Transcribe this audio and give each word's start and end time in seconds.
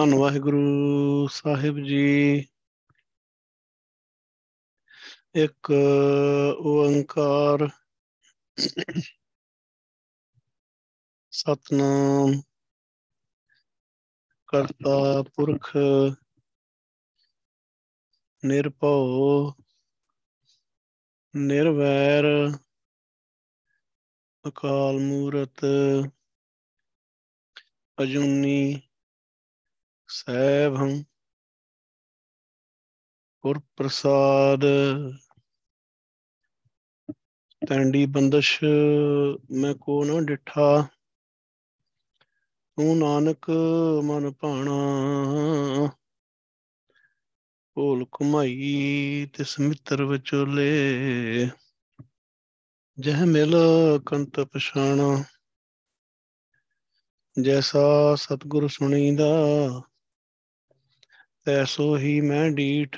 ਧੰਨ 0.00 0.14
ਵਾਹਿਗੁਰੂ 0.14 1.26
ਸਾਹਿਬ 1.28 1.78
ਜੀ। 1.78 2.44
ਇੱਕ 5.34 5.70
ਓੰਕਾਰ 6.60 7.68
ਸਤਨਾਮ 11.32 12.40
ਕਰਤਾ 14.48 15.22
ਪੁਰਖ 15.22 15.76
ਨਿਰਭਉ 18.44 19.52
ਨਿਰਵੈਰ 21.36 22.24
ਅਕਾਲ 24.48 24.98
ਮੂਰਤ 24.98 25.64
ਅਜੂਨੀ 27.98 28.89
ਸੈਭੰ 30.12 31.04
ਗੁਰ 33.42 33.60
ਪ੍ਰਸਾਦ। 33.76 34.60
ਤੈਂਡੀ 37.68 38.06
ਬੰਦਸ਼, 38.06 38.64
ਮੈਂ 39.50 39.74
ਕੋ 39.74 40.04
ਨ 40.04 40.26
ਡਿਠਾ। 40.26 40.88
ਤੂੰ 42.76 42.98
ਨਾਨਕ 42.98 43.50
ਮਨ 44.02 44.32
ਭਾਣਾ। 44.32 44.76
ਭੋਲ 47.74 48.06
ਕੁਮਾਈ 48.12 49.30
ਤਿਸ 49.36 49.60
ਮਿੱਤਰ 49.60 50.04
ਵਿਚੋਲੇ। 50.04 50.70
ਜਹ 53.00 53.26
ਮਿਲ 53.26 53.54
ਕੰਤ 54.06 54.40
ਪਛਾਣਾ। 54.40 55.24
ਜੈਸਾ 57.42 58.14
ਸਤਗੁਰ 58.14 58.68
ਸੁਣੀਦਾ 58.68 59.26
ਤੈਸੋ 61.46 61.96
ਹੀ 61.96 62.20
ਮੈਂ 62.20 62.50
ਡੀਠ 62.50 62.96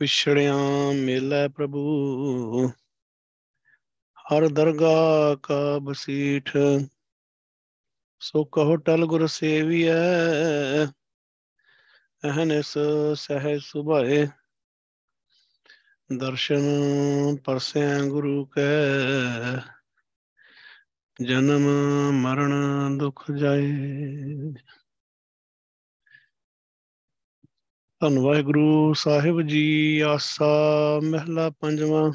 ਵਿਛੜਿਆਂ 0.00 0.92
ਮੇਲੇ 0.94 1.48
ਪ੍ਰਭੂ। 1.48 2.68
ਹਰ 4.26 4.48
ਦਰਗਾ 4.48 5.34
ਕਾ 5.42 5.78
ਬਸੀਠ, 5.78 6.50
ਸੋ 8.22 8.44
ਕਹੋ 8.44 8.76
ਟਲ 8.76 9.06
ਗੁਰ 9.06 9.26
ਸੇਵੀਐ 9.26 9.94
ਅਹਨਿਸ 12.22 12.72
ਸਹਿ 13.16 13.58
ਸੁਭਾਏ। 13.60 14.26
ਦਰਸ਼ਨ 16.10 16.64
ਪਰਸੈ 17.44 17.86
ਗੁਰੂ 18.08 18.44
ਕੈ, 18.46 18.70
ਜਨਮ 21.20 21.66
ਮਰਨ 22.14 22.98
ਦੁਖ 22.98 23.30
ਜਾਏ। 23.30 23.72
ਧੰਨ 28.00 28.18
ਵਾਹਿਗੁਰੂ 28.18 28.94
ਸਾਹਿਬ 28.94 29.42
ਜੀ, 29.42 30.00
ਆਸਾ 30.00 30.46
ਮਹਿਲਾ 31.04 31.50
ਪੰਜਵਾਂ। 31.50 32.12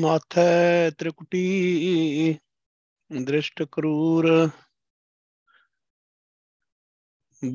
ਮਾਥੈ 0.00 0.90
ਤ੍ਰਿਕੁਟੀ 0.90 2.38
ਦ੍ਰਿਸ਼ਟ 3.24 3.62
ਕਰੂਰ। 3.72 4.50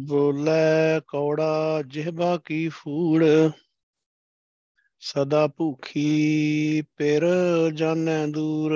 ਬੋਲੇ 0.08 1.02
ਕੌੜਾ 1.08 1.84
ਜਿਹਬਾ 1.88 2.38
ਕੀ 2.38 2.70
ਫੂੜ। 2.70 3.26
ਸਦਾ 5.00 5.48
ਭੂਖੀ 5.48 6.82
ਪਿਰ 6.82 7.26
ਜਾਣੈ 7.74 8.28
ਦੂਰ। 8.28 8.74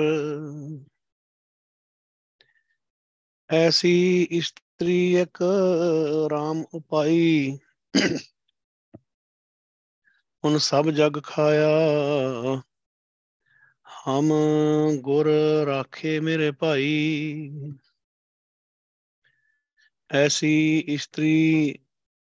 ਐਸੀ 3.50 4.26
ਇਸਤਰੀ 4.30 4.63
ਇੱਕ 4.82 5.38
RAM 6.32 6.64
ਉਪਾਈ। 6.74 7.58
ਹੁਣ 10.44 10.58
ਸਭ 10.58 10.90
ਜਗ 10.90 11.22
ਖਾਇਆ। 11.22 11.68
ਹਮ 14.08 14.32
ਗੁਰ 15.00 15.28
ਰਾਖੇ 15.66 16.20
ਮੇਰੇ 16.20 16.50
ਭਾਈ। 16.50 17.50
ਐਸੀ 20.10 20.78
ਇਸਤਰੀ 20.78 21.74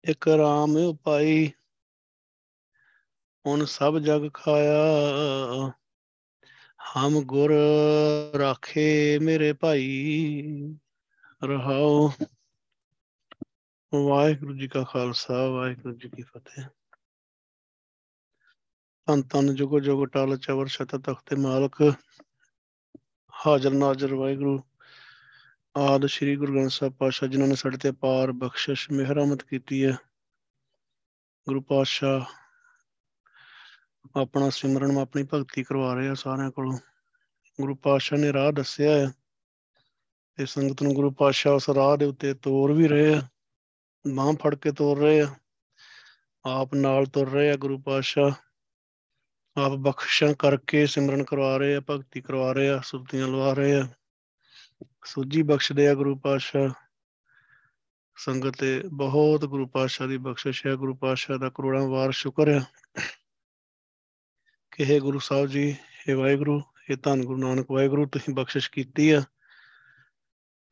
ਇੱਕ 0.04 0.28
ਰਾਮ 0.28 0.76
ਉਪਾਈ। 0.76 1.50
ਹੁਣ 3.46 3.64
ਸਭ 3.64 3.98
ਜਗ 3.98 4.32
ਖਾਇਆ। 4.34 4.84
ਹਮ 6.96 7.20
ਗੁਰ 7.20 7.52
ਰਾਖੇ 8.38 9.18
ਮੇਰੇ 9.18 9.52
ਭਾਈ। 9.52 10.42
ਰਹਾਓ। 11.44 12.10
ਵਾਹਿਗੁਰੂ 13.92 14.52
ਜੀ 14.54 14.66
ਕਾ 14.68 14.82
ਖਾਲਸਾ 14.84 15.34
ਵਾਹਿਗੁਰੂ 15.46 15.94
ਜੀ 15.94 16.08
ਕੀ 16.08 16.22
ਫਤਿਹ 16.22 16.64
ਧੰਨ 19.08 19.22
ਧੰਨ 19.22 19.54
ਜੁਗੋ 19.54 19.80
ਜੁਗ 19.80 20.04
ਟਾਲ 20.08 20.36
ਚਵਰ 20.36 20.66
ਛਤ 20.66 20.94
ਤਖਤੇ 20.96 21.36
ਮਾਲਕ 21.36 21.80
ਹਾਜ਼ਰ 23.34 23.72
ਨਾਜ਼ਰ 23.72 24.14
ਵਾਹਿਗੁਰੂ 24.14 24.58
ਆਦ 25.74 26.06
ਸ੍ਰੀ 26.06 26.36
ਗੁਰੂ 26.36 26.52
ਗ੍ਰੰਥ 26.52 26.70
ਸਾਹਿਬ 26.70 26.94
ਪਾਤਸ਼ਾਹ 26.94 27.28
ਜਿਨ੍ਹਾਂ 27.28 27.48
ਨੇ 27.48 27.54
ਸਾਡੇ 27.54 27.76
ਤੇ 27.76 27.90
ਪਾਰ 28.00 28.32
ਬਖਸ਼ਿਸ਼ 28.34 28.90
ਮਿਹਰਮਤ 28.90 29.42
ਕੀਤੀ 29.42 29.84
ਹੈ 29.84 29.92
ਗੁਰੂ 31.46 31.60
ਪਾਤਸ਼ਾਹ 31.62 32.24
ਆਪਣਾ 34.16 34.48
ਸਿਮਰਨ 34.50 34.98
ਆਪਣੀ 34.98 35.22
ਭਗਤੀ 35.32 35.62
ਕਰਵਾ 35.62 35.92
ਰਹੇ 35.94 36.08
ਆ 36.08 36.14
ਸਾਰਿਆਂ 36.14 36.50
ਕੋਲੋਂ 36.50 36.78
ਗੁਰੂ 37.58 37.74
ਪਾਤਸ਼ਾਹ 37.74 38.18
ਨੇ 38.18 38.32
ਰਾਹ 38.32 38.50
ਦੱਸਿਆ 38.52 38.96
ਹੈ 38.96 39.12
ਤੇ 40.38 40.46
ਸੰਗਤ 40.46 40.82
ਨੂੰ 40.82 40.94
ਗੁਰੂ 40.94 41.10
ਪਾਤਸ਼ਾਹ 41.10 41.54
ਉਸ 41.54 41.70
ਰਾਹ 41.70 41.96
ਦੇ 41.96 42.04
ਉੱਤੇ 42.04 42.34
ਤੋਰ 42.34 42.72
ਵੀ 42.72 42.88
ਰਹੇ 42.88 43.14
ਆ 43.14 43.22
ਬਾਹ 44.08 44.32
ਫੜ 44.32 44.54
ਕੇ 44.54 44.72
ਤੋਰ 44.72 44.98
ਰਹੇ 44.98 45.20
ਆ। 45.20 45.34
ਆਪ 46.44 46.74
ਨਾਲ 46.74 47.06
ਤੁਰ 47.06 47.30
ਰਹੇ 47.30 47.50
ਆ 47.50 47.56
ਗੁਰੂ 47.56 47.78
ਪਾਤਸ਼ਾਹ। 47.78 48.30
ਆਪ 49.60 49.72
ਬਖਸ਼ਾਂ 49.72 50.34
ਕਰਕੇ 50.34 50.86
ਸਿਮਰਨ 50.86 51.24
ਕਰਵਾ 51.24 51.56
ਰਹੇ 51.56 51.76
ਆ, 51.76 51.80
ਭਗਤੀ 51.80 52.20
ਕਰਵਾ 52.20 52.52
ਰਹੇ 52.52 52.68
ਆ, 52.68 52.80
ਸੁਰਤੀਆਂ 52.84 53.28
ਲਵਾ 53.28 53.52
ਰਹੇ 53.52 53.74
ਆ। 53.74 53.88
ਸੂਝੀ 55.04 55.42
ਬਖਸ਼ਦੇ 55.42 55.88
ਆ 55.88 55.94
ਗੁਰੂ 55.94 56.18
ਪਾਤਸ਼ਾਹ। 56.18 56.68
ਸੰਗਤ 58.16 58.58
ਤੇ 58.58 58.82
ਬਹੁਤ 58.92 59.44
ਗੁਰੂ 59.44 59.66
ਪਾਤਸ਼ਾਹ 59.66 60.08
ਦੀ 60.08 60.16
ਬਖਸ਼ਿਸ਼ 60.16 60.66
ਹੈ। 60.66 60.74
ਗੁਰੂ 60.74 60.94
ਪਾਤਸ਼ਾਹ 60.94 61.38
ਦਾ 61.38 61.50
ਕਰੋੜਾਂ 61.54 61.88
ਵਾਰ 61.88 62.12
ਸ਼ੁਕਰ 62.12 62.48
ਹੈ 62.48 62.66
ਕਿ 64.70 64.84
ਹੈ 64.84 64.98
ਗੁਰੂ 64.98 65.18
ਸਾਹਿਬ 65.18 65.46
ਜੀ 65.46 65.76
ਇਹ 66.08 66.16
ਵਾਹਿਗੁਰੂ 66.16 66.62
ਇਹ 66.90 66.96
ਧੰਨ 67.02 67.24
ਗੁਰੂ 67.24 67.38
ਨਾਨਕ 67.38 67.70
ਵਾਹਿਗੁਰੂ, 67.70 68.06
ਤੁਸੀਂ 68.06 68.34
ਬਖਸ਼ਿਸ਼ 68.34 68.70
ਕੀਤੀ 68.70 69.10
ਆ। 69.10 69.22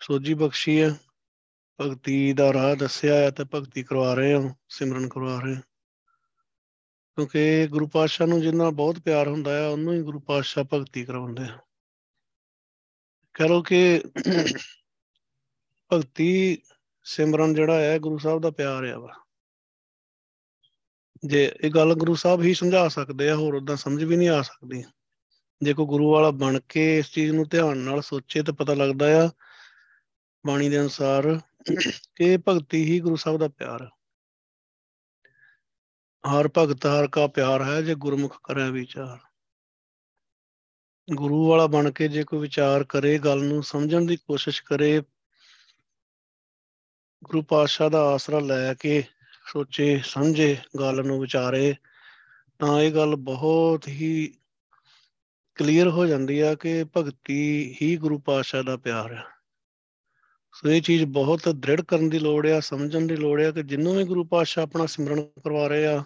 ਸੋਝੀ 0.02 0.34
ਬਖਸ਼ੀ 0.34 0.80
ਆ। 0.80 0.96
ਭਗਤੀ 1.80 2.32
ਦਾ 2.32 2.52
ਰਾਹ 2.52 2.76
ਦੱਸਿਆ 2.76 3.14
ਹੈ 3.14 3.30
ਤੇ 3.30 3.44
ਭਗਤੀ 3.44 3.82
ਕਰਵਾ 3.82 4.14
ਰਹੇ 4.14 4.34
ਹਾਂ, 4.34 4.54
ਸਿਮਰਨ 4.68 5.08
ਕਰਵਾ 5.08 5.40
ਰਹੇ 5.40 5.54
ਹਾਂ। 5.54 5.62
ਕਿਉਂਕਿ 7.16 7.66
ਗੁਰੂ 7.66 7.86
ਪਾਤਸ਼ਾਹ 7.86 8.26
ਨੂੰ 8.26 8.40
ਜਿੰਨਾ 8.40 8.70
ਬਹੁਤ 8.70 8.98
ਪਿਆਰ 8.98 9.28
ਹੁੰਦਾ 9.28 9.56
ਹੈ, 9.56 9.68
ਉਹਨੂੰ 9.68 9.94
ਹੀ 9.94 10.02
ਗੁਰੂ 10.02 10.20
ਪਾਤਸ਼ਾਹ 10.20 10.64
ਭਗਤੀ 10.64 11.04
ਕਰਵਾਉਂਦੇ 11.04 11.42
ਆ। 11.42 11.58
ਕਹ 13.34 13.44
ਲੋ 13.44 13.62
ਕਿ 13.62 14.02
ਭਗਤੀ, 15.92 16.58
ਸਿਮਰਨ 17.04 17.54
ਜਿਹੜਾ 17.54 17.80
ਹੈ, 17.80 17.98
ਗੁਰੂ 17.98 18.18
ਸਾਹਿਬ 18.18 18.40
ਦਾ 18.40 18.50
ਪਿਆਰ 18.50 18.84
ਆ 18.84 18.98
ਵਾ। 18.98 19.24
ਜੇ 21.24 21.54
ਇਹ 21.60 21.70
ਗੱਲ 21.70 21.94
ਗੁਰੂ 21.94 22.14
ਸਾਹਿਬ 22.14 22.42
ਹੀ 22.42 22.54
ਸਮਝਾ 22.54 22.88
ਸਕਦੇ 22.88 23.30
ਆ, 23.30 23.36
ਹੋਰ 23.36 23.54
ਉਦਾਂ 23.54 23.76
ਸਮਝ 23.76 24.04
ਵੀ 24.04 24.16
ਨਹੀਂ 24.16 24.28
ਆ 24.28 24.42
ਸਕਦੀ। 24.42 24.84
ਜੇ 25.62 25.74
ਕੋਈ 25.74 25.86
ਗੁਰੂ 25.86 26.10
ਵਾਲਾ 26.10 26.30
ਬਣ 26.30 26.60
ਕੇ 26.68 26.98
ਇਸ 26.98 27.10
ਚੀਜ਼ 27.10 27.32
ਨੂੰ 27.32 27.48
ਧਿਆਨ 27.48 27.78
ਨਾਲ 27.78 28.02
ਸੋਚੇ 28.02 28.42
ਤਾਂ 28.42 28.54
ਪਤਾ 28.54 28.74
ਲੱਗਦਾ 28.74 29.26
ਆ, 29.26 29.30
ਬਾਣੀ 30.46 30.68
ਦੇ 30.68 30.80
ਅਨੁਸਾਰ 30.80 31.40
ਕਿ 32.16 32.38
ਭਗਤੀ 32.48 32.84
ਹੀ 32.84 33.00
ਗੁਰੂ 33.00 33.16
ਸਾਹਿਬ 33.16 33.38
ਦਾ 33.38 33.48
ਪਿਆਰ 33.48 33.82
ਹੈ। 33.82 33.88
ਹਰ 36.30 36.48
ਭਗਤ 36.58 36.86
ਹਰ 36.86 37.08
ਕਾ 37.08 37.26
ਪਿਆਰ 37.26 37.64
ਹੈ, 37.64 37.82
ਜੇ 37.82 37.94
ਗੁਰਮੁਖ 37.94 38.40
ਕਰੇ 38.44 38.70
ਵਿਚਾਰ। 38.70 39.18
ਗੁਰੂ 41.14 41.48
ਵਾਲਾ 41.48 41.66
ਬਣ 41.66 41.90
ਕੇ 41.90 42.08
ਜੇ 42.08 42.24
ਕੋਈ 42.24 42.38
ਵਿਚਾਰ 42.38 42.84
ਕਰੇ, 42.84 43.18
ਗੱਲ 43.18 43.44
ਨੂੰ 43.44 43.62
ਸਮਝਣ 43.62 44.06
ਦੀ 44.06 44.16
ਕੋਸ਼ਿਸ਼ 44.16 44.62
ਕਰੇ, 44.62 45.02
ਗੁਰੂ 47.24 47.42
ਪਾਤਸ਼ਾਹ 47.42 47.90
ਦਾ 47.90 48.02
ਆਸਰਾ 48.02 48.38
ਲੈ 48.38 48.74
ਕੇ 48.74 49.04
ਸੋਚੇ, 49.46 50.02
ਸਮਝੇ, 50.04 50.56
ਗੱਲ 50.80 51.06
ਨੂੰ 51.06 51.20
ਵਿਚਾਰੇ, 51.20 51.74
ਤਾਂ 52.58 52.80
ਇਹ 52.80 52.92
ਗੱਲ 52.92 53.16
ਬਹੁਤ 53.16 53.88
ਹੀ 53.88 54.34
ਕਲੀਅਰ 55.54 55.88
ਹੋ 55.88 56.06
ਜਾਂਦੀ 56.06 56.40
ਆ 56.40 56.54
ਕਿ 56.54 56.84
ਭਗਤੀ 56.96 57.76
ਹੀ 57.82 57.96
ਗੁਰੂ 57.96 58.18
ਪਾਤਸ਼ਾਹ 58.18 58.62
ਦਾ 58.62 58.76
ਪਿਆਰ 58.76 59.14
ਹੈ। 59.14 59.39
ਸੋ 60.60 60.70
ਇਹ 60.70 60.82
ਚੀਜ਼ 60.82 61.04
ਬਹੁਤ 61.04 61.48
ਦ੍ਰਿੜ 61.48 61.80
ਕਰਨ 61.80 62.08
ਦੀ 62.08 62.18
ਲੋੜ 62.18 62.46
ਆ, 62.46 62.60
ਸਮਝਣ 62.60 63.06
ਦੀ 63.06 63.16
ਲੋੜ 63.16 63.42
ਆ 63.42 63.50
ਕਿ 63.50 63.62
ਜਿੰਨੂੰ 63.62 63.96
ਵੀ 63.96 64.04
ਗੁਰੂ 64.04 64.24
ਪਾਤਸ਼ਾਹ 64.24 64.64
ਆਪਣਾ 64.64 64.86
ਸਿਮਰਨ 64.86 65.22
ਕਰਵਾ 65.22 65.66
ਰਹੇ 65.66 65.86
ਆ, 65.86 66.04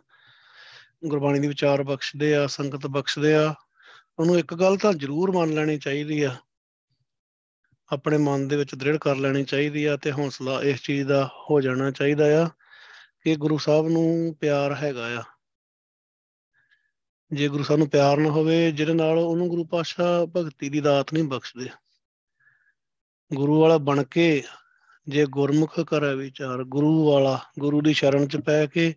ਗੁਰਬਾਣੀ 1.05 1.39
ਦੀ 1.39 1.49
ਵਿਚਾਰ 1.49 1.83
ਬਖਸ਼ਦੇ 1.83 2.37
ਆ, 2.37 2.47
ਸੰਗਤ 2.47 2.87
ਬਖਸ਼ਦੇ 2.87 3.35
ਆ, 3.35 3.55
ਉਹਨੂੰ 4.19 4.39
ਇੱਕ 4.39 4.55
ਗੱਲ 4.55 4.77
ਤਾਂ 4.77 4.93
ਜ਼ਰੂਰ 4.93 5.33
ਮੰਨ 5.33 5.55
ਲੈਣੀ 5.55 5.79
ਚਾਹੀਦੀ 5.79 6.23
ਆ। 6.23 6.37
ਆਪਣੇ 7.93 8.17
ਮਨ 8.17 8.49
ਦੇ 8.49 8.57
ਵਿੱਚ 8.57 8.75
ਦ੍ਰਿੜ 8.75 8.97
ਕਰ 8.97 9.17
ਲੈਣੀ 9.17 9.45
ਚਾਹੀਦੀ 9.45 9.85
ਆ 9.85 9.97
ਤੇ 9.97 10.13
ਹੌਸਲਾ 10.13 10.63
ਇਸ 10.63 10.83
ਚੀਜ਼ 10.83 11.09
ਦਾ 11.09 11.31
ਹੋ 11.51 11.61
ਜਾਣਾ 11.61 11.91
ਚਾਹੀਦਾ 11.91 12.45
ਆ 12.45 12.49
ਕਿ 13.23 13.37
ਗੁਰੂ 13.37 13.59
ਸਾਹਿਬ 13.59 13.89
ਨੂੰ 13.89 14.37
ਪਿਆਰ 14.41 14.75
ਹੈਗਾ 14.75 15.21
ਆ। 15.21 15.23
ਜੇ 17.33 17.49
ਗੁਰੂ 17.49 17.65
ਸਾਹਿਬ 17.65 17.79
ਨੂੰ 17.79 17.91
ਪਿਆਰ 17.91 18.17
ਨਾ 18.17 18.31
ਹੋਵੇ, 18.31 18.73
ਜਿਹਦੇ 18.73 18.95
ਨਾਲ 18.95 19.19
ਉਹਨੂੰ 19.19 19.49
ਗੁਰੂ 19.49 19.65
ਪਾਤਸ਼ਾਹ 19.65 20.27
ਭਗਤੀ 20.27 20.69
ਦੀ 20.69 20.81
ਦਾਤ 20.81 21.13
ਨਹੀਂ 21.13 21.25
ਬਖਸ਼ਦੇ। 21.25 21.69
ਗੁਰੂ 23.35 23.61
ਵਾਲਾ 23.61 23.79
ਬਣ 23.79 24.03
ਕੇ 24.05 24.43
ਜੇ 25.07 25.25
ਗੁਰਮੁਖ 25.27 25.81
ਕਰੇ 25.81 26.15
ਵਿਚਾਰ, 26.15 26.63
ਗੁਰੂ 26.65 27.13
ਵਾਲਾ, 27.13 27.39
ਗੁਰੂ 27.59 27.81
ਦੀ 27.83 27.93
ਸ਼ਰਨ 27.95 28.27
ਚ 28.29 28.37
ਪੈ 28.37 28.65
ਕੇ 28.67 28.95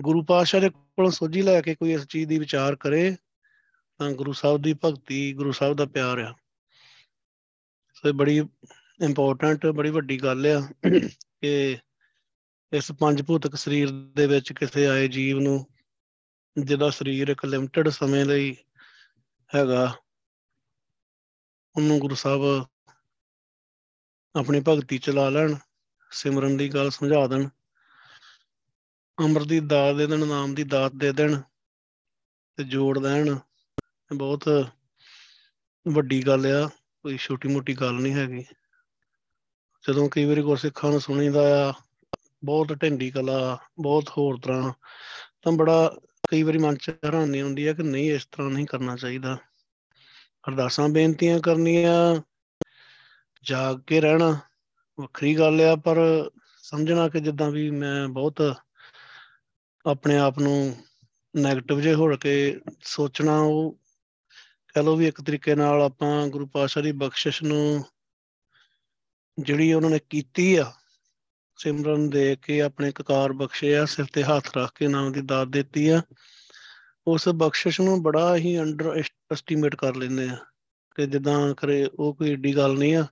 ਗੁਰੂ 0.00 0.22
ਪਾਤਸ਼ਾਹ 0.24 0.60
ਦੇ 0.60 0.68
ਕੋਲੋਂ 0.70 1.10
ਸੋਝੀ 1.10 1.42
ਲੈ 1.42 1.60
ਕੇ 1.60 1.74
ਕੋਈ 1.74 1.92
ਇਸ 1.92 2.06
ਚੀਜ਼ 2.06 2.28
ਦੀ 2.28 2.38
ਵਿਚਾਰ 2.38 2.76
ਕਰੇ, 2.76 3.16
ਤਾਂ 4.00 4.10
ਗੁਰੂ 4.10 4.32
ਸਾਹਿਬ 4.32 4.62
ਦੀ 4.62 4.74
ਭਗਤੀ, 4.84 5.32
ਗੁਰੂ 5.32 5.52
ਸਾਹਿਬ 5.52 5.76
ਦਾ 5.76 5.84
ਪਿਆਰ 5.86 6.18
ਆ। 6.18 6.32
ਸੋ 7.94 8.08
ਇਹ 8.08 8.14
ਬੜੀ 8.14 8.36
ਇੰਪੋਰਟੈਂਟ 9.00 9.66
ਬੜੀ 9.66 9.90
ਵੱਡੀ 9.90 10.18
ਗੱਲ 10.22 10.46
ਆ 10.46 10.60
ਕਿ 11.40 11.78
ਇਸ 12.72 12.90
ਪੰਜ 12.92 13.22
ਭੂਤਕ 13.22 13.56
ਸਰੀਰ 13.56 13.90
ਦੇ 14.14 14.26
ਵਿੱਚ 14.26 14.52
ਕਿਸੇ 14.52 14.86
ਆਏ 14.86 15.08
ਜੀਵ 15.08 15.40
ਨੂੰ 15.40 15.64
ਜਿਹਦਾ 16.56 16.90
ਸਰੀਰ 16.90 17.28
ਇੱਕ 17.28 17.44
ਲਿਮਟਿਡ 17.44 17.88
ਸਮੇਂ 17.88 18.24
ਲਈ 18.24 18.54
ਹੈਗਾ, 19.50 19.92
ਉਹਨੂੰ 21.76 21.98
ਗੁਰੂ 21.98 22.14
ਸਾਹਿਬ 22.14 22.66
ਆਪਣੀ 24.34 24.60
ਭਗਤੀ 24.68 24.98
ਚਲਾ 24.98 25.28
ਲੈਣ, 25.28 25.54
ਸਿਮਰਨ 26.10 26.56
ਦੀ 26.56 26.68
ਗੱਲ 26.68 26.90
ਸਮਝਾ 26.90 27.26
ਦੇਣ, 27.26 27.48
ਅੰਮ੍ਰਿਤ 29.18 29.48
ਦੀ 29.48 29.60
ਦਾਤ 29.60 29.96
ਦੇ 29.96 30.06
ਦੇਣ, 30.06 30.26
ਨਾਮ 30.26 30.54
ਦੀ 30.54 30.64
ਦਾਤ 30.64 30.92
ਦੇ 30.94 31.12
ਦੇਣ 31.12 31.40
ਤੇ 32.58 32.64
ਜੋੜ 32.64 32.98
ਦੇਣ 32.98 33.34
ਬਹੁਤ 34.10 34.48
ਵੱਡੀ 35.86 36.22
ਗੱਲ 36.26 36.46
ਆ, 36.46 36.68
ਕੋਈ 37.02 37.16
ਛੋਟੀ 37.16 37.48
ਮੋਟੀ 37.48 37.74
ਗੱਲ 37.74 37.94
ਨਹੀਂ 37.94 38.14
ਹੈਗੀ। 38.14 38.44
ਜਦੋਂ 39.84 40.08
ਕਈ 40.08 40.24
ਵਾਰੀ 40.24 40.42
ਗੁਰਸਿੱਖਾਂ 40.42 40.90
ਨੂੰ 40.90 41.00
ਸੁਣੀਦਾ 41.00 41.68
ਆ, 41.68 41.72
ਬਹੁਤ 42.44 42.72
ਢਿੰਡੀ 42.82 43.10
ਕਲਾ, 43.10 43.58
ਬਹੁਤ 43.80 44.10
ਹੋਰ 44.18 44.38
ਤਰ੍ਹਾਂ, 44.42 44.72
ਤਾਂ 45.42 45.52
ਬੜਾ 45.52 45.96
ਕਈ 46.28 46.42
ਵਾਰੀ 46.42 46.58
ਮਨ 46.58 46.76
ਚ 46.76 46.90
ਹੈਰਾਨੀ 47.04 47.42
ਹੁੰਦੀ 47.42 47.66
ਹੈ 47.68 47.72
ਕਿ 47.72 47.82
ਨਹੀਂ 47.82 48.12
ਇਸ 48.12 48.26
ਤਰ੍ਹਾਂ 48.26 48.50
ਨਹੀਂ 48.50 48.66
ਕਰਨਾ 48.66 48.96
ਚਾਹੀਦਾ। 48.96 49.36
ਅਰਦਾਸਾਂ, 50.48 50.88
ਬੇਨਤੀਆਂ 50.88 51.40
ਕਰਨੀਆਂ 51.40 52.20
ਜਾਗ 53.46 53.80
ਕੇ 53.86 54.00
ਰਹਿਣਾ 54.00 54.38
ਵੱਖਰੀ 55.00 55.34
ਗੱਲ 55.38 55.60
ਆ, 55.60 55.76
ਪਰ 55.76 55.96
ਸਮਝਣਾ 56.62 57.08
ਕਿ 57.08 57.20
ਜਿੱਦਾਂ 57.20 57.50
ਵੀ 57.50 57.70
ਮੈਂ 57.70 58.08
ਬਹੁਤ 58.08 58.54
ਆਪਣੇ 59.86 60.18
ਆਪ 60.18 60.38
ਨੂੰ 60.38 60.76
네ਗੇਟਿਵ 61.34 61.80
ਜੇ 61.80 61.94
ਹੋ 61.94 62.16
ਕੇ 62.16 62.60
ਸੋਚਣਾ, 62.82 63.38
ਉਹ 63.38 63.80
ਕਹ 64.74 64.80
ਲਓ 64.80 64.96
ਵੀ 64.96 65.06
ਇੱਕ 65.06 65.20
ਤਰੀਕੇ 65.20 65.54
ਨਾਲ 65.54 65.82
ਆਪਾਂ 65.82 66.26
ਗੁਰੂ 66.28 66.46
ਪਾਤਸ਼ਾਹ 66.46 66.82
ਦੀ 66.82 66.92
ਬਖਸ਼ਿਸ਼ 66.92 67.42
ਨੂੰ 67.42 67.84
ਜਿਹੜੀ 69.38 69.72
ਉਹਨਾਂ 69.72 69.90
ਨੇ 69.90 69.98
ਕੀਤੀ 70.10 70.56
ਆ, 70.56 70.72
ਸਿਮਰਨ 71.56 72.10
ਦੇ 72.10 72.36
ਕੇ 72.36 72.62
ਆਪਣੇ 72.62 72.92
ਕਕਾਰ 72.92 73.32
ਬਖਸ਼ੇ 73.32 73.76
ਆ, 73.76 73.84
ਸਿਰ 73.84 74.04
ਤੇ 74.04 74.22
ਹੱਥ 74.22 74.56
ਰੱਖ 74.56 74.72
ਕੇ 74.74 74.88
ਨਾਮ 74.88 75.12
ਦੀ 75.12 75.20
ਦਾਤ 75.20 75.48
ਦਿੱਤੀ 75.48 75.88
ਆ, 75.88 76.02
ਉਸ 77.06 77.28
ਬਖਸ਼ਿਸ਼ 77.28 77.80
ਨੂੰ 77.80 78.02
ਬੜਾ 78.02 78.36
ਹੀ 78.36 78.58
ਅੰਡਰ 78.60 79.04
ਐਸਟੀਮੇਟ 79.32 79.76
ਕਰ 79.76 79.94
ਲੈਂਦੇ 79.94 80.28
ਆ। 80.28 80.36
ਕਿ 80.94 81.06
ਜਿੱਦਾਂ 81.06 81.54
ਕਰੇ 81.54 81.88
ਉਹ 81.98 82.14
ਕੋਈ 82.14 82.30
ਏਡੀ 82.30 82.56
ਗੱਲ 82.56 82.74
ਨਹੀਂ 82.74 82.96
ਆ 82.96 83.06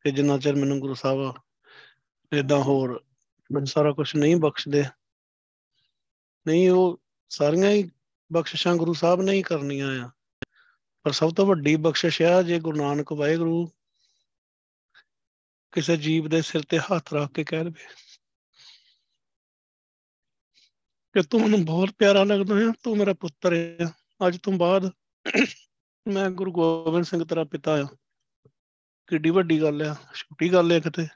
ਕਿ 0.00 0.10
ਜਿੰਨਾ 0.10 0.38
ਚਿਰ 0.38 0.54
ਮੈਨੂੰ 0.54 0.80
ਗੁਰੂ 0.80 0.94
ਸਾਹਿਬ 0.94 1.34
ਇਦਾਂ 2.32 2.58
ਹੋਰ 2.58 3.04
ਮੈਨੂੰ 3.52 3.66
ਸਾਰਾ 3.66 3.92
ਕੁਝ 3.92 4.16
ਨਹੀਂ 4.16 4.36
ਬਖਸ਼ਦੇ। 4.36 4.84
ਨਹੀਂ, 6.46 6.70
ਉਹ 6.70 7.02
ਸਾਰੀਆਂ 7.28 7.70
ਹੀ 7.70 7.90
ਬਖਸ਼ਿਸ਼ਾਂ 8.32 8.76
ਗੁਰੂ 8.76 8.92
ਸਾਹਿਬ 8.92 9.22
ਨੇ 9.22 9.32
ਹੀ 9.32 9.42
ਕਰਨੀਆਂ 9.42 10.04
ਆ। 10.04 10.10
ਪਰ 11.02 11.10
ਸਭ 11.10 11.34
ਤੋਂ 11.34 11.46
ਵੱਡੀ 11.46 11.76
ਬਖਸ਼ਿਸ਼ 11.76 12.22
ਆ 12.22 12.42
ਜੇ 12.42 12.60
ਗੁਰੂ 12.60 12.76
ਨਾਨਕ 12.76 13.12
ਵਾਹਿਗੁਰੂ 13.12 13.72
ਕਿਸੇ 15.72 15.96
ਜੀਵ 15.96 16.28
ਦੇ 16.28 16.42
ਸਿਰ 16.42 16.62
ਤੇ 16.62 16.78
ਹੱਥ 16.78 17.14
ਰੱਖ 17.14 17.32
ਕੇ 17.32 17.44
ਕਹਿ 17.44 17.64
ਦੇਵੇ 17.64 17.84
ਕਿ 21.12 21.22
ਤੂੰ 21.22 21.40
ਮੈਨੂੰ 21.40 21.64
ਬਹੁਤ 21.64 21.90
ਪਿਆਰਾ 21.98 22.24
ਲੱਗਦਾ 22.24 22.54
ਹੈ 22.54 22.72
ਤੂੰ 22.82 22.96
ਮੇਰਾ 22.96 23.12
ਪੁੱਤਰ 23.12 23.54
ਹੈ 23.54 23.76
ਅੱਜ 24.26 24.38
ਤੋਂ 24.38 24.52
ਬਾਅਦ 24.52 24.90
ਮੈਂ 26.08 26.30
ਗੁਰੂ 26.30 26.52
ਗੋਬਿੰਦ 26.52 27.04
ਸਿੰਘ 27.04 27.24
ਤੇਰਾ 27.24 27.44
ਪਿਤਾ 27.44 27.82
ਆ। 27.82 27.84
ਕਿੱਡੀ 29.06 29.30
ਵੱਡੀ 29.30 29.62
ਗੱਲ 29.62 29.82
ਆ, 29.82 29.96
ਛੋਟੀ 30.14 30.52
ਗੱਲ 30.52 30.72
ਆ 30.72 30.78
ਕਿਤੇ। 30.78 31.08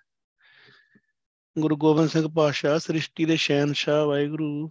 ਗੁਰੂ 1.58 1.76
ਗੋਬਿੰਦ 1.76 2.10
ਸਿੰਘ 2.10 2.28
ਪਾਤਸ਼ਾਹ 2.36 2.78
ਸ੍ਰਿਸ਼ਟੀ 2.78 3.24
ਦੇ 3.24 3.36
ਸ਼ਹਿਨशाह 3.36 4.04
ਵਾਹਿਗੁਰੂ। 4.04 4.68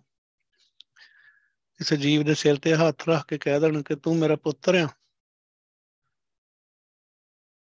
ਕਿਸੇ 1.77 1.97
ਜੀਵ 1.97 2.23
ਦੇ 2.23 2.33
ਸਿਰ 2.33 2.55
ਤੇ 2.55 2.75
ਹੱਥ 2.75 3.09
ਰੱਖ 3.09 3.27
ਕੇ 3.27 3.37
ਕਹਿ 3.37 3.59
ਦੇਣ 3.59 3.81
ਕਿ 3.81 3.95
ਤੂੰ 3.95 4.17
ਮੇਰਾ 4.17 4.35
ਪੁੱਤਰ 4.35 4.75
ਆ। 4.75 4.89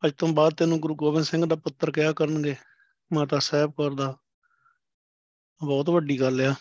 ਅੱਜ 0.07 0.13
ਤੋਂ 0.13 0.29
ਬਾਅਦ 0.29 0.55
ਤੈਨੂੰ 0.55 0.81
ਗੁਰੂ 0.81 0.95
ਗੋਬਿੰਦ 0.95 1.25
ਸਿੰਘ 1.25 1.47
ਦਾ 1.47 1.57
ਪੁੱਤਰ 1.57 1.91
ਕਿਹਾ 1.91 2.13
ਕਰਨਗੇ, 2.13 2.57
ਮਾਤਾ 3.13 3.39
ਸਾਹਿਬ 3.39 3.73
ਕੌਰ 3.73 3.95
ਦਾ। 3.95 4.19
ਬਹੁਤ 5.65 5.91
ਵੱਡੀ 5.91 6.21
ਗੱਲ 6.21 6.41
ਆ। 6.41 6.55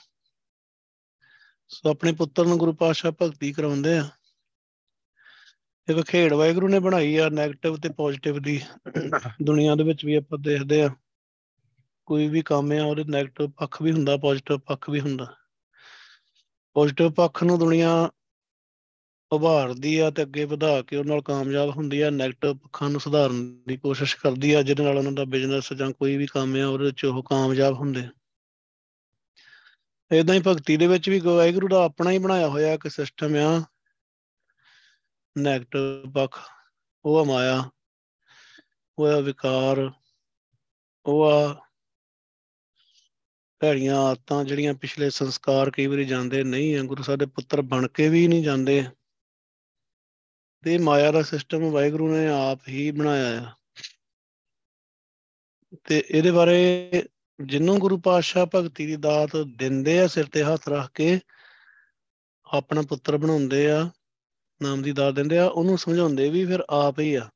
ਸੋ 1.67 1.89
ਆਪਣੇ 1.89 2.11
ਪੁੱਤਰ 2.11 2.45
ਨੂੰ 2.45 2.57
ਗੁਰੂ 2.57 2.73
ਪਾਤਸ਼ਾਹ 2.73 3.11
ਭਗਤੀ 3.11 3.53
ਕਰਾਉਂਦੇ 3.53 3.97
ਆ। 3.97 4.09
ਦੇਖੋ 5.87 6.01
ਖੇਡ 6.03 6.33
ਵਾਹਿਗੁਰੂ 6.33 6.67
ਨੇ 6.67 6.79
ਬਣਾਈ 6.79 7.15
ਆ 7.17 7.27
네ਗੇਟਿਵ 7.27 7.75
ਤੇ 7.75 7.89
ਪੋਜ਼ਿਟਿਵ 7.89 8.39
ਦੀ 8.39 8.61
ਦੁਨੀਆ 9.41 9.75
ਦੇ 9.75 9.83
ਵਿੱਚ 9.83 10.05
ਵੀ 10.05 10.15
ਆਪਾਂ 10.15 10.37
ਦੇਖਦੇ 10.39 10.81
ਆ। 10.83 10.89
ਕੋਈ 12.05 12.27
ਵੀ 12.27 12.41
ਕੰਮ 12.41 12.71
ਆ 12.71 12.83
ਉਹਦੇ 12.83 13.03
네ਗੇਟਿਵ 13.03 13.51
ਪੱਖ 13.51 13.81
ਵੀ 13.81 13.91
ਹੁੰਦਾ 13.91 14.17
ਪੋਜ਼ਿਟਿਵ 14.17 14.57
ਪੱਖ 14.57 14.89
ਵੀ 14.89 14.99
ਹੁੰਦਾ। 14.99 15.25
ਪੋਜ਼ਿਟਿਵ 16.75 17.11
ਪੱਖ 17.11 17.43
ਨੂੰ 17.43 17.59
ਦੁਨੀਆ 17.59 18.09
ਉਭਾਰਦੀ 19.31 19.97
ਆ 19.97 20.09
ਤੇ 20.11 20.21
ਅੱਗੇ 20.21 20.45
ਵਧਾ 20.45 20.81
ਕੇ 20.81 20.95
ਉਹਨਾਂ 20.95 21.15
ਨਾਲ 21.15 21.21
ਕਾਮਯਾਬ 21.21 21.69
ਹੁੰਦੀ 21.69 22.01
ਆ। 22.01 22.09
네ਗੇਟਿਵ 22.09 22.57
ਪੱਖਾਂ 22.57 22.89
ਨੂੰ 22.89 23.01
ਸੁਧਾਰਨ 23.01 23.43
ਦੀ 23.67 23.77
ਕੋਸ਼ਿਸ਼ 23.77 24.17
ਕਰਦੀ 24.17 24.53
ਆ 24.53 24.61
ਜਿਹਦੇ 24.61 24.83
ਨਾਲ 24.83 24.97
ਉਹਨਾਂ 24.97 25.11
ਦਾ 25.11 25.25
ਬਿਜ਼ਨਸ 25.25 25.73
ਜਾਂ 25.73 25.91
ਕੋਈ 25.91 26.17
ਵੀ 26.17 26.25
ਕੰਮ 26.25 26.55
ਆ 26.55 26.65
ਉਹਦੇ 26.67 26.85
ਵਿੱਚ 26.85 27.05
ਉਹ 27.05 27.23
ਕਾਮਯਾਬ 27.23 27.73
ਹੁੰਦੇ 27.73 28.07
ਇਦਾਂ 30.11 30.35
ਹੀ 30.35 30.41
ਭਗਤੀ 30.47 30.77
ਦੇ 30.77 30.87
ਵਿੱਚ 30.87 31.09
ਵੀ 31.09 31.19
ਵਾਹਿਗੁਰੂ 31.19 31.67
ਦਾ 31.67 31.83
ਆਪਣਾ 31.83 32.11
ਹੀ 32.11 32.17
ਬਣਾਇਆ 32.17 32.47
ਹੋਇਆ 32.47 32.73
ਇੱਕ 32.73 32.87
ਸਿਸਟਮ 32.87 33.35
ਆ। 33.35 33.72
네ਗੇਟਿਵ 35.39 36.11
ਪੱਖ 36.11 36.39
ਉਹ 37.05 37.19
ਆ 37.19 37.23
ਮਾਇਆ, 37.23 37.69
ਉਹ 38.97 39.07
ਆ 39.07 39.19
ਵਿਕਾਰ, 39.19 39.91
ਉਹ 41.05 41.25
ਆ 41.25 41.67
ਭੈੜੀਆਂ 43.59 43.95
ਆਦਤਾਂ 43.95 44.43
ਜਿਹੜੀਆਂ 44.43 44.73
ਪਿਛਲੇ 44.73 45.09
ਸੰਸਕਾਰ 45.09 45.71
ਕਈ 45.71 45.87
ਵਾਰੀ 45.87 46.05
ਜਾਂਦੇ 46.05 46.43
ਨਹੀਂ 46.43 46.77
ਆ, 46.77 46.83
ਗੁਰੂ 46.83 47.03
ਸਾਹਿਬ 47.03 47.19
ਦੇ 47.19 47.25
ਪੁੱਤਰ 47.25 47.61
ਬਣ 47.61 47.87
ਕੇ 47.87 48.09
ਵੀ 48.09 48.27
ਨਹੀਂ 48.27 48.43
ਜਾਂਦੇ। 48.43 48.83
ਤੇ 50.63 50.77
ਮਾਇਆ 50.77 51.11
ਦਾ 51.11 51.21
ਸਿਸਟਮ 51.21 51.71
ਵਾਹਿਗੁਰੂ 51.71 52.15
ਨੇ 52.15 52.27
ਆਪ 52.27 52.59
ਹੀ 52.67 52.91
ਬਣਾਇਆ 52.91 53.41
ਆ। 53.41 53.51
ਤੇ 55.83 56.03
ਇਹਦੇ 56.11 56.31
ਬਾਰੇ 56.31 56.89
ਜਿੰਨੂੰ 57.45 57.79
ਗੁਰੂ 57.79 57.97
ਪਾਤਸ਼ਾਹ 57.97 58.45
ਭਗਤੀ 58.55 58.85
ਦੀ 58.85 58.95
ਦਾਤ 58.95 59.29
ਦਿੰਦੇ 59.57 59.99
ਆ, 59.99 60.07
ਸਿਰ 60.07 60.25
ਤੇ 60.25 60.43
ਹੱਥ 60.43 60.69
ਰੱਖ 60.69 60.91
ਕੇ, 60.91 61.19
ਆਪਣਾ 62.45 62.81
ਪੁੱਤਰ 62.81 63.17
ਬਣਾਉਂਦੇ 63.17 63.71
ਆ 63.71 63.91
ਨਾਮ 64.63 64.81
ਦੀ 64.81 64.91
ਦਾਤ 64.91 65.13
ਦਿੰਦੇ 65.13 65.37
ਆ, 65.37 65.45
ਉਹਨੂੰ 65.45 65.77
ਸਮਝਾਉਂਦੇ 65.77 66.29
ਵੀ 66.29 66.45
ਫਿਰ 66.45 66.59
ਆਪ 66.69 66.99
ਹੀ 66.99 67.15
ਆ। 67.15 67.29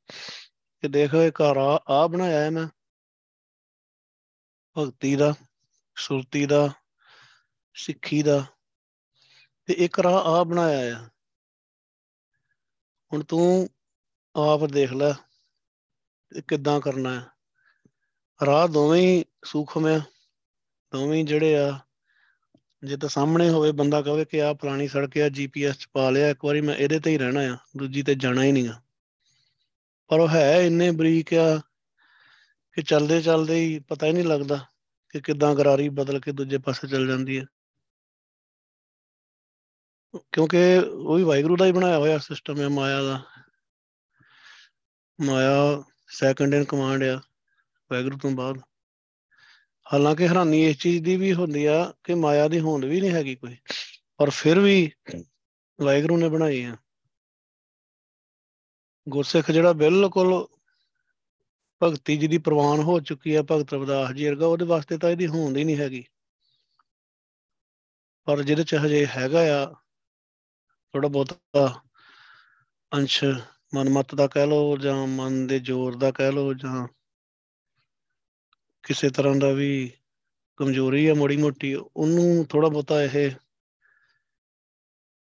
ਕਿ 0.81 0.87
ਦੇਖ, 0.87 1.13
ਇਹ 1.13 1.31
ਘਰ 1.31 1.57
ਆ 1.57 1.83
ਆ 1.87 2.07
ਬਣਾਇਆ 2.07 2.39
ਹੈ 2.39 2.49
ਮੈਂ। 2.49 2.67
ਭਗਤੀ 4.77 5.15
ਦਾ, 5.15 5.33
ਸੁਰਤੀ 5.97 6.45
ਦਾ, 6.45 6.69
ਸਿੱਖੀ 7.73 8.23
ਦਾ। 8.23 8.45
ਤੇ 9.65 9.73
ਇੱਕ 9.73 9.99
ਰਾਹ 9.99 10.13
ਆ 10.13 10.43
ਬਣਾਇਆ 10.43 10.99
ਆ। 10.99 11.09
ਹੁਣ 13.13 13.23
ਤੂੰ 13.23 13.69
ਆਪ 14.35 14.65
ਦੇਖ 14.65 14.93
ਲੈ 14.93 15.11
ਕਿੱਦਾਂ 16.47 16.81
ਕਰਨਾ 16.81 17.19
ਹੈ। 17.19 17.25
ਰਾਹ 18.45 18.67
ਦੋਵੇਂ 18.67 19.01
ਹੀ 19.01 19.25
ਸੂਖਮ 19.45 19.85
ਆ, 19.85 19.99
ਦੋਵੇਂ 20.91 21.25
ਜਿਹੜੇ 21.25 21.57
ਆ 21.57 21.79
ਜੇ 22.83 22.97
ਤਾਂ 22.97 23.09
ਸਾਹਮਣੇ 23.09 23.49
ਹੋਵੇ, 23.49 23.71
ਬੰਦਾ 23.71 24.01
ਕਹੇ 24.01 24.25
ਕਿ 24.25 24.41
ਆ 24.41 24.53
ਪੁਰਾਣੀ 24.53 24.87
ਸੜਕ 24.87 25.17
ਆ 25.17 25.29
ਜੀਪੀਐਸ 25.29 25.77
ਚ 25.77 25.87
ਪਾ 25.93 26.09
ਲਿਆ, 26.09 26.29
ਇੱਕ 26.29 26.45
ਵਾਰੀ 26.45 26.61
ਮੈਂ 26.61 26.75
ਇਹਦੇ 26.75 26.99
ਤੇ 26.99 27.11
ਹੀ 27.11 27.17
ਰਹਿਣਾ 27.17 27.39
ਆ, 27.39 27.57
ਦੂਜੀ 27.77 28.03
ਤੇ 28.03 28.15
ਜਾਣਾ 28.15 28.43
ਹੀ 28.43 28.51
ਨਹੀਂ 28.51 28.69
ਆ। 28.69 28.81
ਪਰ 30.07 30.19
ਉਹ 30.19 30.29
ਹੈ 30.29 30.61
ਇੰਨੇ 30.61 30.91
ਬਰੀਕ 30.91 31.33
ਆ 31.33 31.61
ਕਿ 32.73 32.81
ਚਲਦੇ 32.81 33.21
ਚਲਦੇ 33.21 33.55
ਹੀ 33.55 33.79
ਪਤਾ 33.79 34.07
ਹੀ 34.07 34.11
ਨਹੀਂ 34.11 34.23
ਲੱਗਦਾ 34.23 34.65
ਕਿ 35.09 35.21
ਕਿੱਦਾਂ 35.21 35.55
ਗਰਾਰੀ 35.55 35.89
ਬਦਲ 35.89 36.19
ਕੇ 36.19 36.31
ਦੂਜੇ 36.31 36.57
ਪਾਸੇ 36.57 36.87
ਚੱਲ 36.87 37.07
ਜਾਂਦੀ 37.07 37.39
ਹੈ 37.39 37.45
ਕਿਉਂਕਿ 40.31 40.77
ਉਹ 40.77 41.15
ਵੀ 41.15 41.23
ਵਾਹਿਗੁਰੂ 41.23 41.57
ਦਾ 41.57 41.65
ਹੀ 41.65 41.71
ਬਣਾਇਆ 41.71 41.97
ਹੋਇਆ 41.97 42.17
ਸਿਸਟਮ 42.17 42.61
ਹੈ 42.61 42.69
ਮਾਇਆ 42.69 43.03
ਦਾ। 43.03 43.21
ਮਾਇਆ 45.21 45.83
ਸੈਕੰਡ 46.07 46.53
ਇਨ 46.53 46.63
ਕਮਾਂਡ 46.63 47.03
ਆ, 47.03 47.21
ਵਾਹਿਗੁਰੂ 47.91 48.17
ਤੋਂ 48.17 48.31
ਬਾਅਦ। 48.31 48.61
ਹਾਲਾਂਕਿ 49.87 50.27
ਹੈਰਾਨੀ 50.27 50.63
ਇਸ 50.65 50.77
ਚੀਜ਼ 50.77 51.03
ਦੀ 51.03 51.15
ਵੀ 51.17 51.33
ਹੁੰਦੀ 51.33 51.65
ਆ 51.65 51.83
ਕਿ 52.03 52.13
ਮਾਇਆ 52.15 52.47
ਦੀ 52.47 52.59
ਹੋਂਦ 52.59 52.85
ਵੀ 52.85 52.99
ਨਹੀਂ 53.01 53.11
ਹੈਗੀ 53.11 53.35
ਕੋਈ, 53.35 53.55
ਪਰ 54.19 54.29
ਫਿਰ 54.29 54.59
ਵੀ 54.59 54.91
ਵਾਹਿਗੁਰੂ 55.79 56.17
ਨੇ 56.17 56.29
ਬਣਾਈ 56.29 56.63
ਆ। 56.63 56.75
ਗੁਰਸਿੱਖ 59.07 59.51
ਜਿਹੜਾ 59.51 59.73
ਬਿਲਕੁਲ 59.73 60.33
ਭਗਤੀ 61.81 62.17
ਜਿਹਦੀ 62.17 62.37
ਪ੍ਰਵਾਨ 62.37 62.79
ਹੋ 62.83 62.99
ਚੁੱਕੀ 62.99 63.35
ਆ 63.35 63.41
ਭਗਤ 63.41 63.73
ਰਵਿਦਾਸ 63.73 64.11
ਜੀ 64.11 64.27
ਵਰਗਾ, 64.27 64.45
ਉਹਦੇ 64.47 64.65
ਵਾਸਤੇ 64.65 64.97
ਤਾਂ 64.97 65.09
ਇਹਦੀ 65.09 65.27
ਹੋਂਦ 65.27 65.57
ਹੀ 65.57 65.63
ਨਹੀਂ 65.63 65.77
ਹੈਗੀ। 65.77 66.03
ਪਰ 68.27 68.41
ਜਿਹਦੇ 68.43 68.63
ਚ 68.63 68.75
ਹਜੇ 68.85 69.05
ਹੈਗਾ 69.07 69.41
ਆ 69.55 69.65
ਥੋੜਾ 70.93 71.07
ਬਹੁਤਾ 71.07 71.67
ਅੰਸ਼, 72.91 73.23
ਮਨਮਤ 73.75 74.15
ਦਾ 74.15 74.27
ਕਹਿ 74.27 74.47
ਲਓ 74.47 74.77
ਜਾਂ 74.77 74.95
ਮਨ 75.07 75.45
ਦੇ 75.47 75.59
ਜ਼ੋਰ 75.59 75.95
ਦਾ 75.97 76.11
ਕਹਿ 76.11 76.31
ਲਓ 76.31 76.53
ਜਾਂ 76.53 76.87
ਕਿਸੇ 78.87 79.09
ਤਰ੍ਹਾਂ 79.09 79.35
ਦਾ 79.35 79.51
ਵੀ 79.51 79.91
ਕਮਜ਼ੋਰੀ 80.57 81.07
ਆ 81.07 81.13
ਮੋੜੀ 81.13 81.37
ਮੋਟੀ, 81.37 81.73
ਉਹਨੂੰ 81.73 82.45
ਥੋੜਾ 82.45 82.67
ਬਹੁਤਾ 82.67 83.01
ਇਹ 83.03 83.29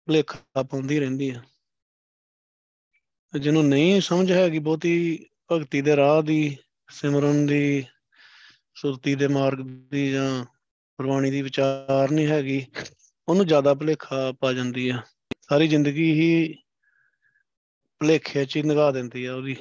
ਭੁਲੇਖਾ 0.09 0.62
ਪਾਉਂਦੀ 0.62 0.99
ਰਹਿੰਦੀ 1.00 1.31
ਆ। 1.31 1.42
ਜਿਹਨੂੰ 3.33 3.64
ਨਹੀਂ 3.64 4.00
ਸਮਝ 4.00 4.33
ਹੈਗੀ 4.33 4.59
ਬਹੁਤੀ, 4.59 5.26
ਭਗਤੀ 5.52 5.81
ਦੇ 5.81 5.97
ਰਾਹ 5.97 6.23
ਦੀ, 6.23 6.57
ਸਿਮਰਨ 6.90 7.47
ਦੀ, 7.47 7.85
ਸੁਰਤੀ 8.75 9.14
ਦੇ 9.14 9.28
ਮਾਰਗ 9.28 9.61
ਦੀ 9.90 10.11
ਜਾਂ 10.12 10.45
ਗੁਰਬਾਣੀ 10.99 11.31
ਦੀ 11.31 11.42
ਵਿਚਾਰ 11.42 12.11
ਨਹੀਂ 12.11 12.26
ਹੈਗੀ, 12.26 12.66
ਉਹਨੂੰ 13.28 13.47
ਜ਼ਿਆਦਾ 13.47 13.75
ਭੁਲੇਖਾ 13.75 14.33
ਪਾ 14.33 14.52
ਜਾਂਦੀ 14.52 14.88
ਆ। 14.88 15.02
ਸਾਰੀ 15.40 15.69
ਜ਼ਿੰਦਗੀ 15.69 16.12
ਹੀ 16.12 16.54
ਭੁਲੇਖੇ 18.00 18.45
'ਚ 18.45 18.57
ਹੀ 18.57 18.62
ਨਿਗਾਹ 18.62 18.92
ਦਿੰਦੀ 18.92 19.25
ਆ 19.25 19.35
ਉਹਦੀ। 19.35 19.57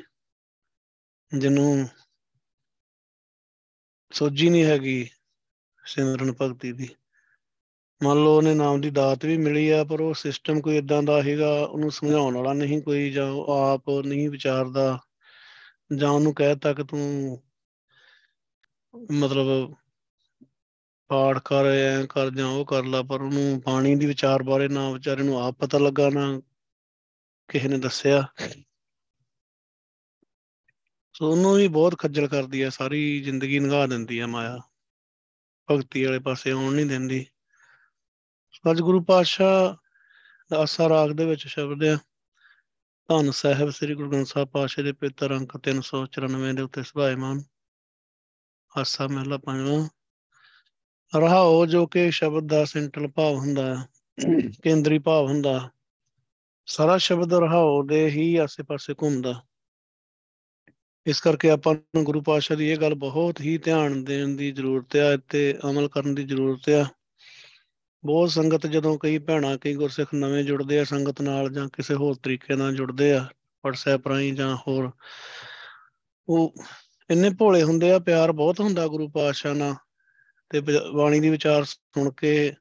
ਜਿਹਨੂੰ 1.32 1.88
ਸੋਝੀ 4.12 4.50
ਨਹੀਂ 4.50 4.64
ਹੈਗੀ 4.64 5.10
ਸਿਮਰਨ 5.86 6.34
ਭਗਤੀ 6.42 6.72
ਦੀ। 6.72 6.90
ਮੰਨ 8.04 8.24
ਲਓ 8.24 8.38
ਉਹਨੇ 8.38 8.54
ਨਾਮ 8.54 8.82
ਦੀ 8.82 8.90
ਦਾਤ 8.90 9.26
ਵੀ 9.26 9.38
ਮਿਲੀ 9.38 9.70
ਆ, 9.70 9.84
ਪਰ 9.84 10.02
ਉਹ 10.02 10.14
ਸਿਸਟਮ 10.14 10.62
ਕੋਈ 10.62 10.78
ਇਦਾਂ 10.78 11.04
ਦਾ 11.04 11.22
ਹੈਗਾ 11.24 11.64
ਉਹਨੂੰ 11.64 11.92
ਸਮਝਾਉਣ 11.92 12.36
ਵਾਲਾ 12.36 12.54
ਨਹੀਂ 12.54 12.82
ਕੋਈ, 12.82 13.12
ਜਾਂ 13.12 13.32
ਉਹ 13.32 13.52
ਆਪ 13.54 13.90
ਨਹੀਂ 14.06 14.30
ਵਿਚਾਰਦਾ, 14.30 15.00
ਜਾਂ 15.96 16.10
ਉਹਨੂੰ 16.10 16.34
ਕਹਿਤਾ 16.34 16.74
ਕਿ 16.74 16.84
ਤੂੰ 16.84 17.42
ਮਤਲਬ 19.12 19.76
ਪਾਠ 21.08 21.40
ਕਰ, 21.46 21.66
ਐ 21.66 22.06
ਕਰ, 22.06 22.30
ਜਾਂ 22.30 22.48
ਉਹ 22.48 22.66
ਕਰ 22.66 22.84
ਲਾ, 22.84 23.02
ਪਰ 23.02 23.22
ਉਹਨੂੰ 23.22 23.62
ਬਾਣੀ 23.66 23.96
ਦੀ 23.96 24.06
ਵਿਚਾਰ 24.06 24.44
ਬਾਰੇ 24.44 24.68
ਨਾ 24.68 24.92
ਵਿਚਾਰੇ 24.92 25.24
ਨੂੰ 25.24 25.44
ਆਪ 25.44 25.56
ਪਤਾ 25.60 25.78
ਲੱਗਾ, 25.78 26.10
ਨਾ 26.10 26.42
ਕਿਸੇ 27.48 27.68
ਨੇ 27.68 27.78
ਦੱਸਿਆ। 27.78 28.28
ਸੋ 31.22 31.32
ਉਹਨੂੰ 31.32 31.56
ਵੀ 31.56 31.68
ਬਹੁਤ 31.68 31.98
ਖੱਜਲ 31.98 32.28
ਕਰਦੀ 32.28 32.62
ਆ, 32.62 32.70
ਸਾਰੀ 32.70 33.22
ਜ਼ਿੰਦਗੀ 33.22 33.60
ਨਿਗਾਹ 33.60 33.88
ਦਿੰਦੀ 33.88 34.20
ਆ 34.20 34.28
ਮਾਇਆ। 34.28 34.60
ਭਗਤੀ 35.72 36.04
ਵਾਲੇ 36.04 36.20
ਪਾਸੇ 36.20 36.52
ਆਉਣ 36.52 36.74
ਨਹੀਂ 36.74 36.86
ਦਿੰਦੀ। 36.86 37.26
ਅੱਜ 38.72 38.80
ਗੁਰੂ 38.80 39.04
ਪਾਤਸ਼ਾਹ 39.04 39.76
ਦਾ 40.52 40.58
ਆਸਾ 40.58 40.90
ਰਾਗ 40.90 41.10
ਦੇ 41.10 41.26
ਵਿੱਚ 41.26 41.48
ਸ਼ਬਦ 41.48 41.84
ਆ, 41.84 41.98
ਧੰਨ 43.08 43.32
ਸਾਹਿਬ 43.32 43.70
ਸ੍ਰੀ 43.70 43.96
ਗੁਰੂ 43.96 44.12
ਗ੍ਰੰਥ 44.12 44.28
ਸਾਹਿਬ 44.28 44.50
ਪਾਤਸ਼ਾਹ 44.50 44.86
ਦੇ 44.86 44.92
ਪਿੱਤਰ 44.92 45.38
ਅੰਕ 45.38 45.58
394 45.58 46.54
ਦੇ 46.54 46.62
ਉੱਤੇ 46.62 46.84
ਸੁਭਾਇਮਾਨ 46.84 47.44
ਆਸਾ 48.78 49.08
ਮਹਿਲਾ 49.08 49.38
ਪੰਜਵਾਂ, 49.38 49.90
ਰਹਾਓ 51.20 51.66
ਜੋ 51.66 51.88
ਕਿ 51.88 52.12
ਸ਼ਬਦ 52.12 52.48
ਦਾ 52.48 52.66
ਸੈਂਟਰਲ 52.66 53.08
ਭਾਵ 53.08 53.36
ਹੁੰਦਾ 53.36 53.76
ਹੈ 53.76 53.88
ਕੇਂਦਰੀ 54.64 55.00
ਭਾਵ 55.00 55.26
ਹੁੰਦਾ। 55.26 55.70
ਸਾਰਾ 56.66 56.98
ਸ਼ਬਦ 56.98 57.34
ਰਹਾਓ 57.34 57.84
ਦੇ 57.84 58.10
ਹੀ 58.10 58.36
ਆਸੇ-ਪਾਸੇ 58.36 58.94
ਘੁੰਮਦਾ। 58.94 59.44
ਇਸ 61.08 61.22
ਕਰਕੇ 61.22 61.50
ਆਪਾਂ 61.50 61.76
ਨੂੰ 61.76 62.04
ਗੁਰੂ 62.04 62.22
ਪਾਤਸ਼ਾਹ 62.22 62.58
ਦੀ 62.58 62.70
ਇਹ 62.70 62.78
ਗੱਲ 62.78 62.94
ਬਹੁਤ 62.94 63.42
ਹੀ 63.42 63.58
ਧਿਆਨ 63.58 64.04
ਦੇਣ 64.04 64.28
ਦੀ 64.28 64.52
ਜ਼ਰੂਰਤ 64.52 64.96
ਹੈ 64.96 65.18
ਤੇ 65.18 65.60
ਅਮਲ 65.70 65.88
ਕਰਨ 65.88 66.16
ਦੀ 66.16 66.24
ਜ਼ਰੂਰਤ 66.24 66.70
ਹੈ 66.70 66.86
ਬਹੁਤ 68.06 68.32
ਸੰਗਤ 68.32 68.68
ਜਦੋਂ 68.68 68.98
ਕਈ 68.98 69.18
ਭੈਣਾਂ, 69.18 69.58
ਕਈ 69.58 69.74
ਗੁਰਸਿੱਖ 69.74 70.14
ਨਵੇਂ 70.14 70.44
ਜੁੜਦੇ 70.44 70.80
ਆ, 70.80 70.84
ਸੰਗਤ 70.84 71.22
ਨਾਲ 71.22 71.54
ਜਾਂ 71.54 71.70
ਕਿਸੇ 71.74 71.94
ਹੋਰ 71.94 72.16
ਤਰੀਕੇ 72.24 72.56
ਨਾਲ 72.56 72.76
ਜੁੜਦੇ 72.76 73.14
ਆ 73.14 73.28
WhatsApp 73.68 74.02
ਰਾਹੀਂ 74.10 74.34
ਜਾਂ 74.34 74.58
ਹੋਰ, 74.68 74.92
ਉਹ 76.30 76.56
ਇੰਨੇ 77.10 77.30
ਭੋਲੇ 77.30 77.64
ਹੁੰਦੇ 77.64 77.92
ਆ, 77.92 78.00
ਪਿਆਰ 78.00 78.32
ਬਹੁਤ 78.32 78.60
ਹੁੰਦਾ 78.60 78.88
ਗੁਰੂ 78.88 79.08
ਪਾਤਸ਼ਾਹ 79.08 79.54
ਨਾਲ 79.54 79.76
ਤੇ 80.50 80.62
ਬਾਣੀ 80.94 81.20
ਦੀ 81.20 81.30
ਵਿਚਾਰ 81.30 81.64
ਸੁਣ 81.64 82.12
ਕੇ 82.12 82.54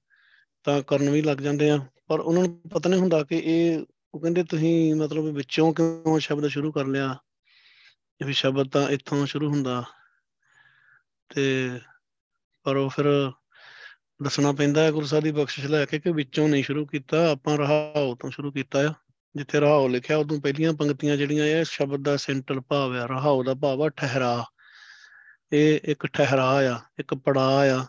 ਤਾਂ 0.65 0.83
ਕਰਨ 0.83 1.11
ਵੀ 1.11 1.23
ਲੱਗ 1.23 1.39
ਜਾਂਦੇ 1.39 1.71
ਆ। 1.71 1.79
ਪਰ 2.07 2.21
ਉਹਨਾਂ 2.21 2.43
ਨੂੰ 2.43 2.61
ਪਤਾ 2.75 2.91
ਨਹੀਂ 2.91 3.01
ਹੁੰਦਾ 3.01 3.23
ਕਿ 3.23 3.43
ਇਹ, 3.45 3.85
ਉਹ 4.15 4.21
ਕਹਿੰਦੇ 4.21 4.43
ਤੁਸੀਂ 4.43 4.95
ਮਤਲਬ 4.95 5.25
ਵਿੱਚੋਂ 5.25 5.75
ਕਿਉਂ 5.75 6.19
ਸ਼ਬਦ 6.19 6.47
ਸ਼ੁਰੂ 6.47 6.73
ਕਰ 6.73 6.87
ਲਿਆ? 6.87 7.17
ਇਹ 8.29 8.33
ਸ਼ਬਦ 8.33 8.69
ਤਾਂ 8.69 8.89
ਇੱਥੋਂ 8.89 9.27
ਸ਼ੁਰੂ 9.27 9.49
ਹੁੰਦਾ। 9.49 9.85
ਤੇ 11.35 11.71
ਪਰ 12.65 12.77
ਉਹ 12.77 12.91
ਫਿਰ 12.91 13.33
ਦੱਸਣਾ 14.23 14.53
ਪੈਂਦਾ 14.53 14.83
ਹੈ 14.83 14.93
ਗੁਰੂ 14.93 15.07
ਸਾਹਿਬ 15.07 15.25
ਦੀ 15.25 15.33
ਬਖਸ਼ਿਸ਼ 15.33 15.67
ਲੈ 15.67 15.85
ਕੇ 15.85 15.99
ਕਿ 15.99 16.13
ਵਿੱਚੋਂ 16.13 16.49
ਨਹੀਂ 16.49 16.65
ਸ਼ੁਰੂ 16.65 16.87
ਕੀਤਾ, 16.87 17.31
ਆਪਾਂ 17.31 17.59
ਰਹਾਉ 17.59 18.15
ਤੋਂ 18.15 18.31
ਸ਼ੁਰੂ 18.31 18.53
ਕੀਤਾ 18.53 18.89
ਆ। 18.89 18.95
ਜਿੱਥੇ 19.37 19.61
ਰਹਾਉ 19.61 19.89
ਲਿਖਿਆ, 19.89 20.17
ਉਦੋਂ 20.17 20.41
ਪਹਿਲੀਆਂ 20.41 20.73
ਪੰਕਤੀਆਂ 20.73 21.17
ਜਿਹੜੀਆਂ 21.17 21.45
ਇਹ 21.45 21.65
ਸ਼ਬਦ 21.65 22.03
ਦਾ 22.03 22.17
ਸੈਂਟਰ 22.17 22.61
ਭਾਵ 22.61 22.97
ਆ 22.97 23.07
ਰਹਾਉ 23.07 23.45
ਦਾ 23.45 23.55
ਭਾਵ 23.55 23.83
ਆ, 23.83 23.89
ਠਹਿਰਾ। 23.89 24.45
ਇਹ 25.53 25.81
ਇੱਕ 25.85 26.07
ਠਹਿਰਾ 26.07 26.75
ਆ, 26.75 26.81
ਇੱਕ 26.99 27.15
ਪੜਾ 27.15 27.77
ਆ, 27.77 27.87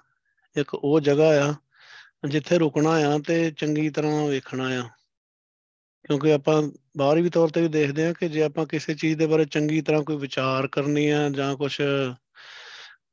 ਇੱਕ 0.58 0.74
ਉਹ 0.74 1.00
ਜਗ੍ਹਾ 1.00 1.50
ਆ, 1.50 1.56
ਜਿੱਥੇ 2.28 2.58
ਰੁਕਣਾ 2.58 2.90
ਆ 2.90 3.20
ਤੇ 3.28 3.52
ਚੰਗੀ 3.52 3.90
ਤਰ੍ਹਾਂ 3.90 4.28
ਵੇਖਣਾ 4.28 4.64
ਆ। 4.64 4.90
ਕਿਉਂਕਿ 6.12 6.34
ਆਪਾਂ 6.34 6.62
ਬਾਹਰੀ 6.98 7.30
ਤੌਰ 7.30 7.50
ਤੇ 7.50 7.62
ਵੀ 7.62 7.68
ਦੇਖਦੇ 7.68 8.06
ਆ 8.06 8.14
ਕਿ 8.14 8.30
ਜੇ 8.30 8.44
ਆਪਾਂ 8.44 8.66
ਕਿਸੇ 8.66 8.94
ਚੀਜ਼ 8.94 9.18
ਦੇ 9.18 9.28
ਬਾਰੇ 9.28 9.46
ਚੰਗੀ 9.46 9.82
ਤਰ੍ਹਾਂ 9.82 10.02
ਕੋਈ 10.02 10.16
ਵਿਚਾਰ 10.18 10.68
ਕਰਨੀ 10.68 11.10
ਆ 11.10 11.30
ਜਾਂ 11.30 11.56
ਕੁਝ 11.56 11.82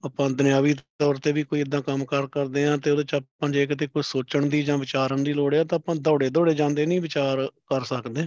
ਆਪਾਂ 0.04 0.30
ਦੁਨਿਆਵੀ 0.30 0.74
ਤੌਰ 0.74 1.16
ਤੇ 1.16 1.32
ਵੀ 1.32 1.42
ਕੋਈ 1.42 1.60
ਇਦਾਂ 1.60 1.82
ਕੰਮ 1.82 2.04
ਕਰ 2.04 2.26
ਕਰਦੇ 2.26 2.66
ਆ 2.66 2.76
ਤੇ 2.76 2.90
ਉਹਦੇ 2.90 3.04
ਚ 3.04 3.14
ਆਪਾਂ 3.14 3.48
ਜੇ 3.48 3.66
ਕਿਤੇ 3.66 3.86
ਕੋਈ 3.86 4.02
ਸੋਚਣ 4.02 4.46
ਦੀ 4.46 4.62
ਜਾਂ 4.62 4.78
ਵਿਚਾਰਨ 4.78 5.24
ਦੀ 5.24 5.32
ਲੋੜ 5.32 5.54
ਆ 5.54 5.64
ਤਾਂ 5.64 5.78
ਆਪਾਂ 5.78 5.96
ਦੌੜੇ 5.96 6.30
ਦੌੜੇ 6.30 6.54
ਜਾਂਦੇ 6.54 6.86
ਨਹੀਂ 6.86 7.00
ਵਿਚਾਰ 7.00 7.46
ਕਰ 7.46 7.84
ਸਕਦੇ। 7.84 8.26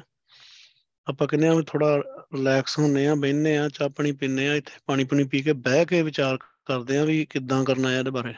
ਆਪਾਂ 1.08 1.28
ਕਹਿੰਦੇ 1.28 1.48
ਆ 1.48 1.54
ਵੀ 1.54 1.64
ਥੋੜਾ 1.68 1.98
ਰਿਲੈਕਸ 2.36 2.80
ਹੁੰਨੇ 2.80 3.08
ਆ 3.08 3.16
ਬੈੰਨੇ 3.16 3.58
ਆ 3.58 3.70
ਚਾਹ 3.70 3.90
ਪਾਣੀ 3.90 4.12
ਪੀਨੇ 4.12 4.50
ਆ 4.50 4.56
ਇੱਥੇ 4.56 4.80
ਪਾਣੀ 4.86 5.04
ਪੁਣੀ 5.04 5.24
ਪੀ 5.24 5.42
ਕੇ 5.42 5.54
ਬਹਿ 5.54 5.86
ਕੇ 5.86 6.02
ਵਿਚਾਰ 6.02 6.38
ਕਰਦੇ 6.66 6.98
ਆ 6.98 7.04
ਵੀ 7.04 7.26
ਕਿੱਦਾਂ 7.30 7.64
ਕਰਨਾ 7.66 7.92
ਹੈ 7.92 8.00
ਇਹਦੇ 8.00 8.12
ਬਾਰੇ। 8.12 8.34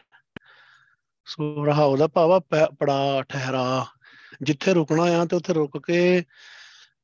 ਸੋ 1.25 1.65
ਰਹਾ 1.65 1.83
ਉਹਦਾ 1.83 2.07
ਭਾਵਾ 2.07 2.39
ਪੜਾ 2.79 3.23
ਠਹਿਰਾ 3.29 3.85
ਜਿੱਥੇ 4.41 4.73
ਰੁਕਣਾ 4.73 5.03
ਆ 5.03 5.25
ਤੇ 5.25 5.35
ਉੱਥੇ 5.35 5.53
ਰੁਕ 5.53 5.85
ਕੇ 5.85 6.23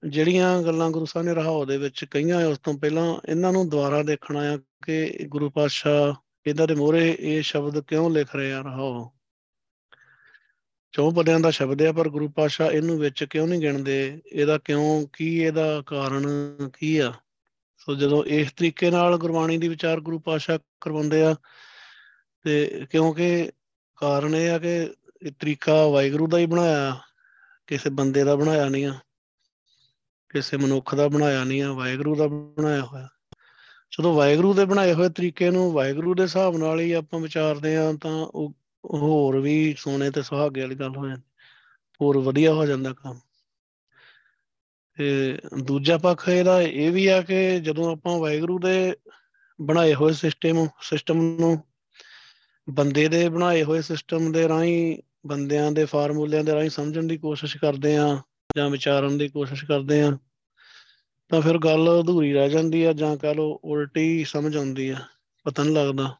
ਜਿਹੜੀਆਂ 0.07 0.61
ਗੱਲਾਂ 0.61 0.89
ਗੁਰੂ 0.89 1.05
ਸਾਹਿਬ 1.05 1.27
ਨੇ 1.27 1.33
ਰਹਾਉ 1.33 1.65
ਦੇ 1.65 1.77
ਵਿੱਚ 1.77 2.05
ਕਹੀਆਂ 2.05 2.45
ਉਸ 2.45 2.57
ਤੋਂ 2.57 2.73
ਪਹਿਲਾਂ 2.73 3.31
ਇਹਨਾਂ 3.31 3.53
ਨੂੰ 3.53 3.69
ਦੁਬਾਰਾ 3.69 4.03
ਦੇਖਣਾ 4.03 4.39
ਆ 4.53 4.57
ਕਿ 4.85 5.25
ਗੁਰੂ 5.27 5.49
ਪਾਤਸ਼ਾਹ 5.49 6.13
ਇਹਨਾਂ 6.49 6.67
ਦੇ 6.67 6.75
ਮੋਹਰੇ 6.75 7.17
ਇਹ 7.19 7.41
ਸ਼ਬਦ 7.41 7.79
ਕਿਉਂ 7.79 8.09
ਲਿਖ 8.09 8.35
ਰਹੇ 8.35 8.53
ਆ 8.53 8.61
ਰਹਾਉ 8.61 9.09
ਚੌਂ 10.91 11.11
ਪਦਿਆਂ 11.11 11.39
ਦਾ 11.39 11.51
ਸ਼ਬਦ 11.51 11.81
ਹੈ 11.81 11.91
ਪਰ 11.91 12.09
ਗੁਰੂ 12.09 12.29
ਪਾਤਸ਼ਾਹ 12.29 12.71
ਇਹਨੂੰ 12.71 12.99
ਵਿੱਚ 12.99 13.23
ਕਿਉਂ 13.23 13.47
ਨਹੀਂ 13.47 13.59
ਗਿਣਦੇ? 13.59 14.21
ਇਹਦਾ 14.25 14.57
ਕਿਉਂ, 14.57 15.07
ਕੀ 15.13 15.39
ਇਹਦਾ 15.39 15.83
ਕਾਰਨ 15.85 16.27
ਕੀ 16.79 16.97
ਆ? 16.97 17.13
ਸੋ 17.77 17.95
ਜਦੋਂ 17.95 18.23
ਇਸ 18.23 18.51
ਤਰੀਕੇ 18.51 18.91
ਨਾਲ 18.91 19.17
ਗੁਰਬਾਣੀ 19.17 19.57
ਦੀ 19.57 19.67
ਵਿਚਾਰ 19.67 19.99
ਗੁਰੂ 19.99 20.19
ਪਾਤਸ਼ਾਹ 20.19 20.57
ਕਰਵਾਉਂਦੇ 20.81 21.23
ਆ, 21.23 21.35
ਤੇ 22.43 22.85
ਕਿਉਂਕਿ 22.91 23.51
ਕਾਰਨ 23.95 24.35
ਇਹ 24.35 24.51
ਆ 24.51 24.57
ਕਿ 24.57 24.93
ਇਹ 25.21 25.31
ਤਰੀਕਾ 25.39 25.87
ਵਾਹਿਗੁਰੂ 25.87 26.27
ਦਾ 26.27 26.37
ਹੀ 26.37 26.45
ਬਣਾਇਆ। 26.45 26.97
ਕਿਸੇ 27.69 27.89
ਬੰਦੇ 27.89 28.23
ਦਾ 28.23 28.35
ਬਣਾਇਆ 28.35 28.69
ਨਹੀਂ 28.69 28.85
ਆ, 28.85 28.99
ਕਿਸੇ 30.29 30.57
ਮਨੁੱਖ 30.57 30.95
ਦਾ 30.95 31.07
ਬਣਾਇਆ 31.07 31.43
ਨਹੀਂ 31.43 31.61
ਆ, 31.61 31.73
ਵਾਹਿਗੁਰੂ 31.73 32.15
ਦਾ 32.15 32.27
ਬਣਾਇਆ 32.27 32.81
ਹੋਇਆ। 32.81 33.07
ਜਦੋਂ 33.91 34.13
ਵਾਹਿਗੁਰੂ 34.13 34.53
ਦੇ 34.53 34.65
ਬਣਾਏ 34.65 34.93
ਹੋਏ 34.93 35.09
ਤਰੀਕੇ 35.09 35.49
ਨੂੰ 35.49 35.71
ਵਾਹਿਗੁਰੂ 35.71 36.15
ਦੇ 36.15 36.23
ਹਿਸਾਬ 36.23 36.57
ਨਾਲ 36.57 36.79
ਹੀ 36.79 36.91
ਆਪਾਂ 36.91 37.19
ਵਿਚਾਰਦੇ 37.19 37.77
ਆ 37.77 37.93
ਤਾਂ 37.93 38.11
ਉਹ, 38.11 38.53
ਹੋਰ 38.85 39.39
ਵੀ 39.39 39.75
ਸੋਨੇ 39.77 40.11
ਤੇ 40.11 40.21
ਸੁਹਾਗੇ 40.21 40.61
ਵਾਲੀ 40.61 40.75
ਗੱਲ 40.75 40.95
ਹੋ 40.95 41.07
ਜਾਂਦੀ, 41.07 41.21
ਹੋਰ 42.01 42.17
ਵਧੀਆ 42.17 42.53
ਹੋ 42.53 42.65
ਜਾਂਦਾ 42.65 42.93
ਕੰਮ। 42.93 43.19
ਤੇ 44.97 45.39
ਦੂਜਾ 45.63 45.97
ਪੱਖ 45.97 46.29
ਇਹਦਾ 46.29 46.61
ਇਹ 46.61 46.91
ਵੀ 46.91 47.07
ਆ 47.07 47.21
ਕਿ 47.21 47.59
ਜਦੋਂ 47.59 47.91
ਆਪਾਂ 47.91 48.17
ਵਾਹਿਗੁਰੂ 48.19 48.59
ਦੇ 48.59 48.95
ਬਣਾਏ 49.61 49.93
ਹੋਏ 49.93 50.13
ਸਿਸਟਮ 50.13 50.67
ਸਿਸਟਮ 50.81 51.17
ਨੂੰ 51.17 51.63
ਬੰਦੇ 52.69 53.07
ਦੇ 53.07 53.29
ਬਣਾਏ 53.29 53.63
ਹੋਏ 53.63 53.81
ਸਿਸਟਮ 53.81 54.31
ਦੇ 54.31 54.47
ਰਾਹੀਂ 54.47 54.97
ਬੰਦਿਆਂ 55.27 55.71
ਦੇ 55.71 55.85
ਫਾਰਮੂਲਿਆਂ 55.85 56.43
ਦੇ 56.43 56.53
ਰਾਹੀਂ 56.53 56.69
ਸਮਝਣ 56.69 57.03
ਦੀ 57.03 57.17
ਕੋਸ਼ਿਸ਼ 57.17 57.57
ਕਰਦੇ 57.57 57.97
ਆ 57.97 58.21
ਜਾਂ 58.57 58.69
ਵਿਚਾਰਨ 58.69 59.17
ਦੀ 59.17 59.27
ਕੋਸ਼ਿਸ਼ 59.27 59.65
ਕਰਦੇ 59.65 60.01
ਆ 60.01 60.17
ਤਾਂ 61.29 61.41
ਫਿਰ 61.41 61.57
ਗੱਲ 61.57 62.03
ਅਧੂਰੀ 62.03 62.33
ਰਹਿ 62.33 62.49
ਜਾਂਦੀ 62.49 62.83
ਆ 62.83 62.93
ਜਾਂ 62.93 63.17
ਕਹ 63.17 63.27
ਲਓ 63.27 63.59
ਉਲਟੀ 63.63 64.25
ਸਮਝ 64.25 64.57
ਆਉਂਦੀ 64.57 64.89
ਆ, 64.89 64.95
ਪਤਾ 65.43 65.63
ਨਹੀਂ 65.63 65.75
ਲੱਗਦਾ। 65.75 66.15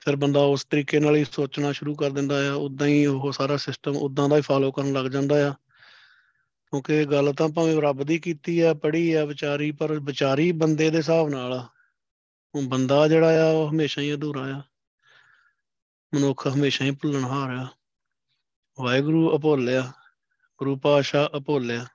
ਫਿਰ 0.00 0.16
ਬੰਦਾ 0.16 0.40
ਉਸ 0.40 0.64
ਤਰੀਕੇ 0.64 1.00
ਨਾਲ 1.00 1.16
ਹੀ 1.16 1.24
ਸੋਚਣਾ 1.24 1.72
ਸ਼ੁਰੂ 1.72 1.94
ਕਰ 1.94 2.10
ਦਿੰਦਾ 2.10 2.50
ਆ 2.50 2.52
ਉਦਾਂ 2.52 2.86
ਹੀ 2.86 3.06
ਉਹ 3.06 3.32
ਸਾਰਾ 3.32 3.56
ਸਿਸਟਮ 3.56 3.96
ਉਦਾਂ 3.96 4.28
ਦਾ 4.28 4.36
ਹੀ 4.36 4.40
ਫਾਲੋ 4.40 4.72
ਕਰਨ 4.72 4.92
ਲੱਗ 4.92 5.06
ਜਾਂਦਾ 5.06 5.48
ਆ। 5.48 5.52
ਕਿਉਂਕਿ 6.70 7.04
ਗੱਲ 7.04 7.32
ਤਾਂ 7.32 7.48
ਭਾਵੇਂ 7.48 7.82
ਰੱਬ 7.82 8.02
ਦੀ 8.02 8.18
ਕੀਤੀ 8.18 8.60
ਆ, 8.60 8.74
ਪੜ੍ਹੀ 8.74 9.12
ਆ, 9.12 9.24
ਵਿਚਾਰੀ, 9.24 9.70
ਪਰ 9.70 10.00
ਵਿਚਾਰੀ 10.00 10.52
ਬੰਦੇ 10.52 10.90
ਦੇ 10.90 10.98
ਹਿਸਾਬ 10.98 11.28
ਨਾਲ 11.28 11.52
ਆ। 11.52 11.68
ਉਹ 12.54 12.62
ਬੰਦਾ 12.62 13.08
ਜਿਹੜਾ 13.08 13.48
ਆ, 13.48 13.50
ਉਹ 13.50 13.70
ਹਮੇਸ਼ਾ 13.70 14.02
ਹੀ 14.02 14.14
ਅਧੂਰਾ 14.14 14.40
ਆ। 14.40 14.62
ਮਨੁੱਖ 16.14 16.48
ਹਮੇਸ਼ਾ 16.48 16.84
ਹੀ 16.84 16.90
ਭੁੱਲਣਹਾਰ 16.90 17.50
ਆ। 17.56 17.66
ਵਾਹਿਗੁਰੂ 18.80 19.38
ਅਭੁੱਲਿਆ, 19.38 19.92
ਗੁਰੂ 20.58 20.76
ਪਾਸ਼ਾ 20.76 21.30
ਅਭੁੱਲਿਆ। 21.36 21.86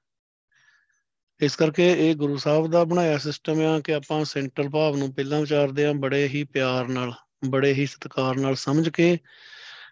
ਇਸ 1.41 1.55
ਕਰਕੇ 1.55 2.09
ਇਹ 2.09 2.15
ਗੁਰੂ 2.15 2.37
ਸਾਹਿਬ 2.37 2.67
ਦਾ 2.67 2.83
ਬਣਾਇਆ 2.83 3.17
ਸਿਸਟਮ 3.17 3.61
ਆ 3.61 3.79
ਕਿ 3.79 3.93
ਆਪਾਂ 3.93 4.25
ਸੈਂਟਰਲ 4.25 4.69
ਭਾਵ 4.69 4.95
ਨੂੰ 4.95 5.13
ਪਹਿਲਾਂ 5.13 5.41
ਵਿਚਾਰਦੇ 5.41 5.85
ਆ 5.85 5.93
ਬੜੇ 5.93 6.27
ਹੀ 6.27 6.43
ਪਿਆਰ 6.43 6.87
ਨਾਲ, 6.87 7.13
ਬੜੇ 7.49 7.73
ਹੀ 7.73 7.85
ਸਤਿਕਾਰ 7.85 8.35
ਨਾਲ 8.35 8.55
ਸਮਝ 8.55 8.89
ਕੇ 8.89 9.17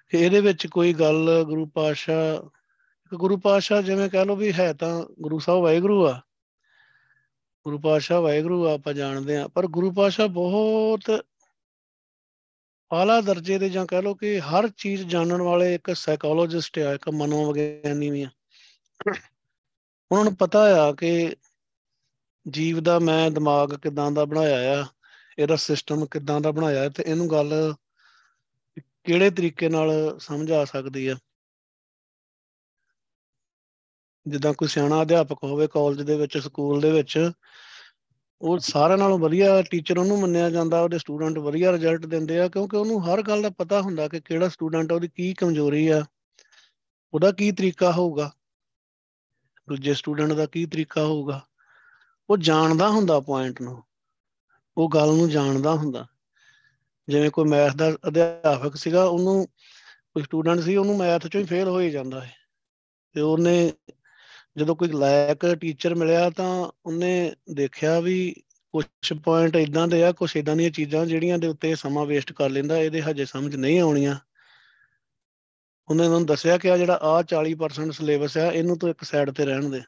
ਕਿ 0.10 0.18
ਇਹਦੇ 0.18 0.42
ਵਿੱਚ 0.42 0.68
ਕੋਈ 0.68 0.94
ਗੱਲ 0.94 1.44
ਗੁਰੂ 1.44 1.66
ਪਾਤਸ਼ਾਹ 1.66 2.50
ਗੁਰੂ 3.16 3.38
ਪਾਤਸ਼ਾਹ 3.38 3.82
ਜਿਵੇਂ 3.82 4.10
ਕਹ 4.10 4.18
ਲਓ 4.18 4.36
ਵੀ 4.36 4.54
ਹੈ 4.54 4.74
ਤਾਂ 4.74 5.04
ਗੁਰੂ 5.22 5.40
ਸਾਹਿਬ 5.40 5.62
ਵਾਹਿਗੁਰੂ 5.62 6.08
ਆ। 6.08 6.22
ਗੁਰੂ 7.64 7.80
ਪਾਤਸ਼ਾਹ 7.80 8.22
ਵਾਹਿਗੁਰੂ 8.22 8.70
ਆਪਾਂ 8.70 8.94
ਜਾਣਦੇ 8.94 9.38
ਆ 9.38 9.48
ਪਰ 9.48 9.68
ਗੁਰੂ 9.68 9.92
ਪਾਤਸ਼ਾਹ 9.92 10.28
ਬਹੁਤ 10.28 11.26
ਆਲਾ 12.92 13.22
ਦਰਜੇ 13.22 13.58
ਦੇ 13.58 13.70
ਜਾਂ 13.70 13.86
ਕਹਿ 13.86 14.02
ਲਓ 14.02 14.14
ਕਿ 14.14 14.40
ਹਰ 14.40 14.68
ਚੀਜ਼ 14.70 15.04
ਜਾਣਨ 15.08 15.42
ਵਾਲੇ 15.42 15.76
ਇੱਕ 15.76 15.96
ਸਾਈਕੋਲੋਜਿਸਟ 15.96 16.80
ਆ, 16.80 16.94
ਇੱਕ 16.94 17.10
ਮਨੋਵਿਗਿਆਨੀ 17.10 18.10
ਵੀ 18.10 18.24
ਆ। 18.24 18.30
ਉਹਨਾਂ 20.12 20.24
ਨੂੰ 20.24 20.36
ਪਤਾ 20.36 20.60
ਆ 20.88 20.92
ਕਿ 20.92 21.36
ਜੀਵ 22.50 22.80
ਦਾ 22.80 23.00
ਮੈਂ 23.00 23.32
ਦਿਮਾਗ 23.32 23.74
ਕਿਦਾਂ 23.74 24.12
ਦਾ 24.12 24.26
ਬਣਾਇਆ 24.26 24.82
ਆ, 24.82 24.86
ਇਹਦਾ 25.40 25.56
ਸਿਸਟਮ 25.56 26.06
ਕਿਦਾਂ 26.06 26.42
ਦਾ 26.42 26.52
ਬਣਾਇਆ 26.52 26.90
ਤੇ 26.90 27.04
ਇਹਨੂੰ 27.08 27.30
ਗੱਲ 27.30 27.76
ਕਿਹੜੇ 29.04 29.30
ਤਰੀਕੇ 29.30 29.70
ਨਾਲ 29.70 30.20
ਸਮਝ 30.20 30.52
ਆ 30.52 30.66
ਸਕਦੀ 30.66 31.08
ਆ। 31.08 31.16
ਜਿੱਦਾਂ 34.28 34.54
ਕੋਈ 34.54 34.68
ਸਿਆਣਾ 34.68 35.02
ਅਧਿਆਪਕ 35.02 35.44
ਹੋਵੇ 35.44 35.68
ਕਾਲਜ 35.68 36.02
ਦੇ 36.02 36.18
ਵਿੱਚ 36.18 36.38
ਸਕੂਲ 36.38 36.82
ਦੇ 36.82 36.92
ਵਿੱਚ 36.92 37.32
ਉਹ 38.42 38.60
ਸਾਰਿਆਂ 38.60 38.98
ਨਾਲੋਂ 38.98 39.18
ਵਧੀਆ 39.20 39.62
ਟੀਚਰ 39.62 39.98
ਉਹਨੂੰ 39.98 40.20
ਮੰਨਿਆ 40.20 40.50
ਜਾਂਦਾ, 40.50 40.82
ਉਹਦੇ 40.82 40.98
ਸਟੂਡੈਂਟ 40.98 41.38
ਵਧੀਆ 41.38 41.72
ਰਿਜ਼ਲਟ 41.72 42.06
ਦਿੰਦੇ 42.06 42.40
ਆ, 42.40 42.48
ਕਿਉਂਕਿ 42.48 42.78
ਉਹਨੂੰ 42.78 43.02
ਹਰ 43.06 43.22
ਗੱਲ 43.22 43.42
ਦਾ 43.42 43.50
ਪਤਾ 43.50 43.82
ਹੁੰਦਾ 43.82 44.08
ਕਿ 44.08 44.20
ਕਿਹੜਾ 44.20 44.50
ਸਟੂਡੈਂਟ 44.50 44.92
ਉਹਦੀ 44.92 45.08
ਕੀ 45.08 45.34
ਕਮਜ਼ੋਰੀ 45.34 45.88
ਆ, 45.88 46.04
ਉਹਦਾ 47.14 47.32
ਕੀ 47.32 47.52
ਤਰੀਕਾ 47.52 47.92
ਹੋਊਗਾ, 47.92 48.32
ਦੂਜੇ 49.68 49.94
ਸਟੂਡੈਂਟ 49.94 50.34
ਦਾ 50.34 50.46
ਕੀ 50.46 50.66
ਤਰੀਕਾ 50.66 51.06
ਹੋਊਗਾ, 51.06 51.42
ਉਹ 52.30 52.38
ਜਾਣਦਾ 52.38 52.90
ਹੁੰਦਾ 52.90 53.20
ਪੁਆਇੰਟ 53.20 53.62
ਨੂੰ, 53.62 53.84
ਉਹ 54.78 54.90
ਗੱਲ 54.90 55.16
ਨੂੰ 55.16 55.30
ਜਾਣਦਾ 55.30 55.76
ਹੁੰਦਾ। 55.76 56.06
ਜਿਵੇਂ 57.08 57.30
ਕੋਈ 57.32 57.46
ਮੈਥ 57.46 57.76
ਦਾ 57.76 57.92
ਅਧਿਆਪਕ 58.08 58.76
ਸੀਗਾ, 58.76 59.04
ਉਹਨੂੰ 59.04 59.46
ਕੋਈ 60.14 60.24
ਸਟੂਡੈਂਟ 60.24 60.60
ਸੀ, 60.60 60.76
ਉਹਨੂੰ 60.76 60.98
ਮੈਥ 60.98 61.28
ਚੋਂ 61.28 61.42
ਹੀ 61.42 61.46
ਫੇਲ 61.46 61.68
ਹੋ 61.68 61.80
ਹੀ 61.80 61.90
ਜਾਂਦਾ 61.92 62.22
ਹੈ 62.22 62.34
ਤੇ 63.16 63.22
ਉਹਨੇ 63.22 63.74
ਜਦੋਂ 64.58 64.76
ਕੋਈ 64.76 64.88
ਲਾਇਕ 64.88 65.56
ਟੀਚਰ 65.56 65.96
ਮਿਲਿਆ 65.96 66.30
ਤਾਂ 66.30 66.72
ਉਹਨੇ 66.86 67.36
ਦੇਖਿਆ 67.54 68.00
ਵੀ 68.00 68.36
ਕੁਝ 68.72 69.14
ਪੁਆਇੰਟ 69.14 69.56
ਇਦਾਂ 69.56 69.88
ਦੇ 69.88 70.04
ਆ 70.04 70.12
ਕੁਝ 70.12 70.38
ਇਦਾਂ 70.38 70.56
ਦੀਆਂ 70.56 70.70
ਚੀਜ਼ਾਂ 70.70 71.06
ਜਿਹੜੀਆਂ 71.06 71.38
ਦੇ 71.38 71.48
ਉੱਤੇ 71.48 71.76
ਸਮਾਂ 71.76 72.06
ਵੇਸਟ 72.06 72.34
ਕਰ 72.34 72.50
ਲੈਂਦਾ, 72.50 72.78
ਇਹਦੇ 72.78 73.02
ਹਜੇ 73.02 73.26
ਸਮਝ 73.26 73.56
ਨਹੀਂ 73.56 73.80
ਆਉਣੀਆਂ। 73.80 74.16
ਉਹਨੇ 75.90 76.04
ਉਹਨੂੰ 76.04 76.26
ਦੱਸਿਆ 76.26 76.58
ਕਿ 76.58 76.72
ਆ 76.72 76.78
ਜਿਹੜਾ 76.78 77.00
ਆ 77.02 77.22
40% 77.22 77.92
ਸਿਲੇਬਸ 77.92 78.38
ਆ, 78.38 78.52
ਇਹਨੂੰ 78.52 78.78
ਤੋਂ 78.78 78.90
ਇੱਕ 78.90 79.04
ਸਾਈਡ 79.04 79.32
ਤੇ 79.32 79.46
ਰਹਿਣ 79.46 79.70
ਦੇ। 79.70 79.82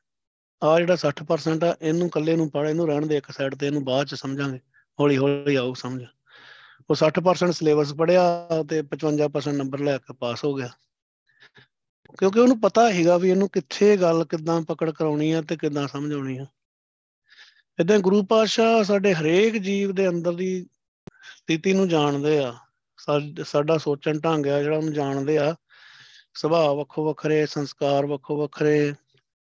ਆ 0.63 0.79
ਜਿਹੜਾ 0.79 0.95
60% 0.95 1.63
ਆ, 1.63 1.77
ਇਹਨੂੰ 1.81 2.07
ਇਕੱਲੇ 2.07 2.35
ਨੂੰ 2.35 2.51
ਪੜ੍ਹ, 2.51 2.69
ਇਹਨੂੰ 2.69 2.87
ਰਹਿਣ 2.87 3.05
ਦੇ 3.05 3.17
ਇੱਕ 3.17 3.31
ਸਾਈਡ 3.31 3.55
ਤੇ, 3.55 3.67
ਇਹਨੂੰ 3.67 3.83
ਬਾਅਦ 3.83 4.07
ਚ 4.07 4.15
ਸਮਝਾਂਗੇ। 4.15 4.59
ਹੌਲੀ 4.99 5.17
ਹੌਲੀ 5.17 5.55
ਆਊ 5.55 5.73
ਸਮਝ। 5.73 6.03
ਉਹ 6.89 6.95
60% 6.95 7.53
ਸਿਲੇਬਸ 7.53 7.93
ਪੜਿਆ 7.93 8.47
ਤੇ 8.69 8.81
55% 8.81 9.55
ਨੰਬਰ 9.55 9.79
ਲੈ 9.79 9.97
ਕੇ 9.97 10.13
ਪਾਸ 10.13 10.43
ਹੋ 10.43 10.53
ਗਿਆ। 10.53 10.69
ਕਿਉਂਕਿ 12.17 12.39
ਉਹਨੂੰ 12.39 12.59
ਪਤਾ 12.61 12.91
ਹੈਗਾ 12.91 13.17
ਵੀ 13.17 13.29
ਇਹਨੂੰ 13.29 13.49
ਕਿੱਥੇ 13.49 13.97
ਗੱਲ 13.97 14.25
ਕਿੱਦਾਂ 14.25 14.61
ਪਕੜ 14.61 14.91
ਕਰਾਉਣੀ 14.91 15.31
ਆ 15.31 15.41
ਤੇ 15.41 15.55
ਕਿੱਦਾਂ 15.57 15.87
ਸਮਝਾਉਣੀ 15.87 16.37
ਆ। 16.37 16.45
ਇਦਾਂ 17.79 17.99
ਗੁਰੂ 17.99 18.23
ਪਾਤਸ਼ਾਹ 18.23 18.83
ਸਾਡੇ 18.83 19.13
ਹਰੇਕ 19.13 19.57
ਜੀਵ 19.57 19.91
ਦੇ 19.91 20.07
ਅੰਦਰ 20.07 20.33
ਦੀ 20.33 20.65
ਸਥਿਤੀ 21.21 21.73
ਨੂੰ 21.73 21.87
ਜਾਣਦੇ 21.89 22.37
ਆ। 22.39 22.53
ਸਾਡਾ 23.43 23.77
ਸੋਚਣ 23.77 24.19
ਢੰਗ 24.19 24.45
ਆ, 24.45 24.61
ਜਿਹੜਾ 24.63 24.77
ਉਹਨੂੰ 24.77 24.93
ਜਾਣਦੇ 24.93 25.37
ਆ। 25.37 25.55
ਸੁਭਾਅ 26.33 26.73
ਵੱਖੋ 26.73 27.05
ਵੱਖਰੇ, 27.05 27.45
ਸੰਸਕਾਰ 27.45 28.05
ਵੱਖੋ 28.05 28.37
ਵੱਖਰੇ 28.37 28.93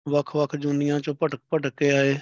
ਵੱਖ-ਵੱਖ 0.08 0.56
ਜੁਨੀਆਂ 0.56 1.00
ਚੋਂ 1.00 1.14
ਭਟਕ 1.22 1.40
ਭਟਕ 1.54 1.72
ਕੇ 1.76 1.90
ਆਏ। 1.90 2.18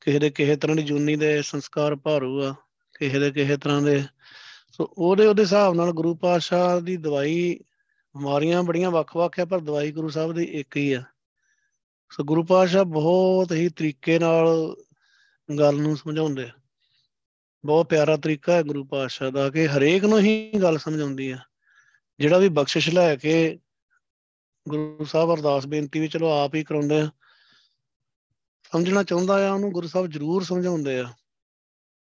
ਕਿਸੇ 0.00 0.18
ਦੇ 0.18 0.30
ਕਿਸੇ 0.30 0.56
ਤਰ੍ਹਾਂ 0.56 0.76
ਦੀ 0.76 0.82
ਜੁਨੀ 0.82 1.16
ਦੇ 1.16 1.42
ਸੰਸਕਾਰ 1.42 1.96
ਭਾਰੂ 1.96 2.42
ਆ, 2.44 2.54
ਕਿਸੇ 2.98 3.18
ਦੇ 3.18 3.30
ਕਿਸੇ 3.30 3.56
ਤਰ੍ਹਾਂ 3.56 3.82
ਦੇ। 3.82 4.04
ਸੋ 4.72 4.88
ਉਹਦੇ 4.98 5.26
ਉਹਦੇ 5.26 5.42
ਹਿਸਾਬ 5.42 5.74
ਨਾਲ 5.74 5.92
ਗੁਰੂ 5.92 6.14
ਪਾਤਸ਼ਾਹ 6.14 6.80
ਦੀ 6.80 6.96
ਦਵਾਈ 6.96 7.58
ਬਿਮਾਰੀਆਂ 8.16 8.62
ਬੜੀਆਂ 8.62 8.90
ਵੱਖ-ਵੱਖ 8.90 9.40
ਆ, 9.40 9.44
ਪਰ 9.44 9.60
ਦਵਾਈ 9.60 9.92
ਗੁਰੂ 9.92 10.08
ਸਾਹਿਬ 10.08 10.32
ਦੀ 10.32 10.44
ਇੱਕ 10.44 10.76
ਹੀ 10.76 10.92
ਆ। 10.92 11.02
ਸੋ 12.12 12.24
ਗੁਰੂ 12.24 12.44
ਪਾਤਸ਼ਾਹ 12.44 12.84
ਬਹੁਤ 12.84 13.52
ਹੀ 13.52 13.68
ਤਰੀਕੇ 13.68 14.18
ਨਾਲ 14.18 14.76
ਗੱਲ 15.58 15.76
ਨੂੰ 15.80 15.96
ਸਮਝਾਉਂਦੇ 15.96 16.42
ਆ। 16.42 16.50
ਬਹੁਤ 17.64 17.86
ਪਿਆਰਾ 17.86 18.16
ਤਰੀਕਾ 18.16 18.52
ਹੈ 18.52 18.62
ਗੁਰੂ 18.62 18.84
ਪਾਤਸ਼ਾਹ 18.84 19.30
ਦਾ 19.30 19.50
ਕਿ 19.50 19.66
ਹਰੇਕ 19.68 20.04
ਨੂੰ 20.04 20.20
ਹੀ 20.20 20.52
ਗੱਲ 20.62 20.78
ਸਮਝਾਉਂਦੀ 20.78 21.30
ਆ। 21.30 21.38
ਜਿਹੜਾ 22.18 22.38
ਵੀ 22.38 22.48
ਬਖਸ਼ਿਸ਼ 22.48 22.90
ਲੈ 22.90 23.16
ਕੇ 23.16 23.58
ਗੁਰੂ 24.68 25.04
ਸਾਹਿਬ 25.04 25.34
ਅਰਦਾਸ 25.34 25.66
ਬੇਨਤੀ 25.66 26.00
ਵੀ 26.00 26.08
ਚਲੋ 26.08 26.30
ਆਪ 26.30 26.54
ਹੀ 26.54 26.64
ਕਰਾਉਂਦੇ 26.64 27.00
ਆ। 27.00 27.10
ਸਮਝਣਾ 28.72 29.02
ਚਾਹੁੰਦਾ 29.02 29.48
ਆ 29.48 29.52
ਉਹਨੂੰ, 29.52 29.72
ਗੁਰੂ 29.72 29.88
ਸਾਹਿਬ 29.88 30.06
ਜ਼ਰੂਰ 30.06 30.42
ਸਮਝਾਉਂਦੇ 30.42 30.98
ਆ। 30.98 31.14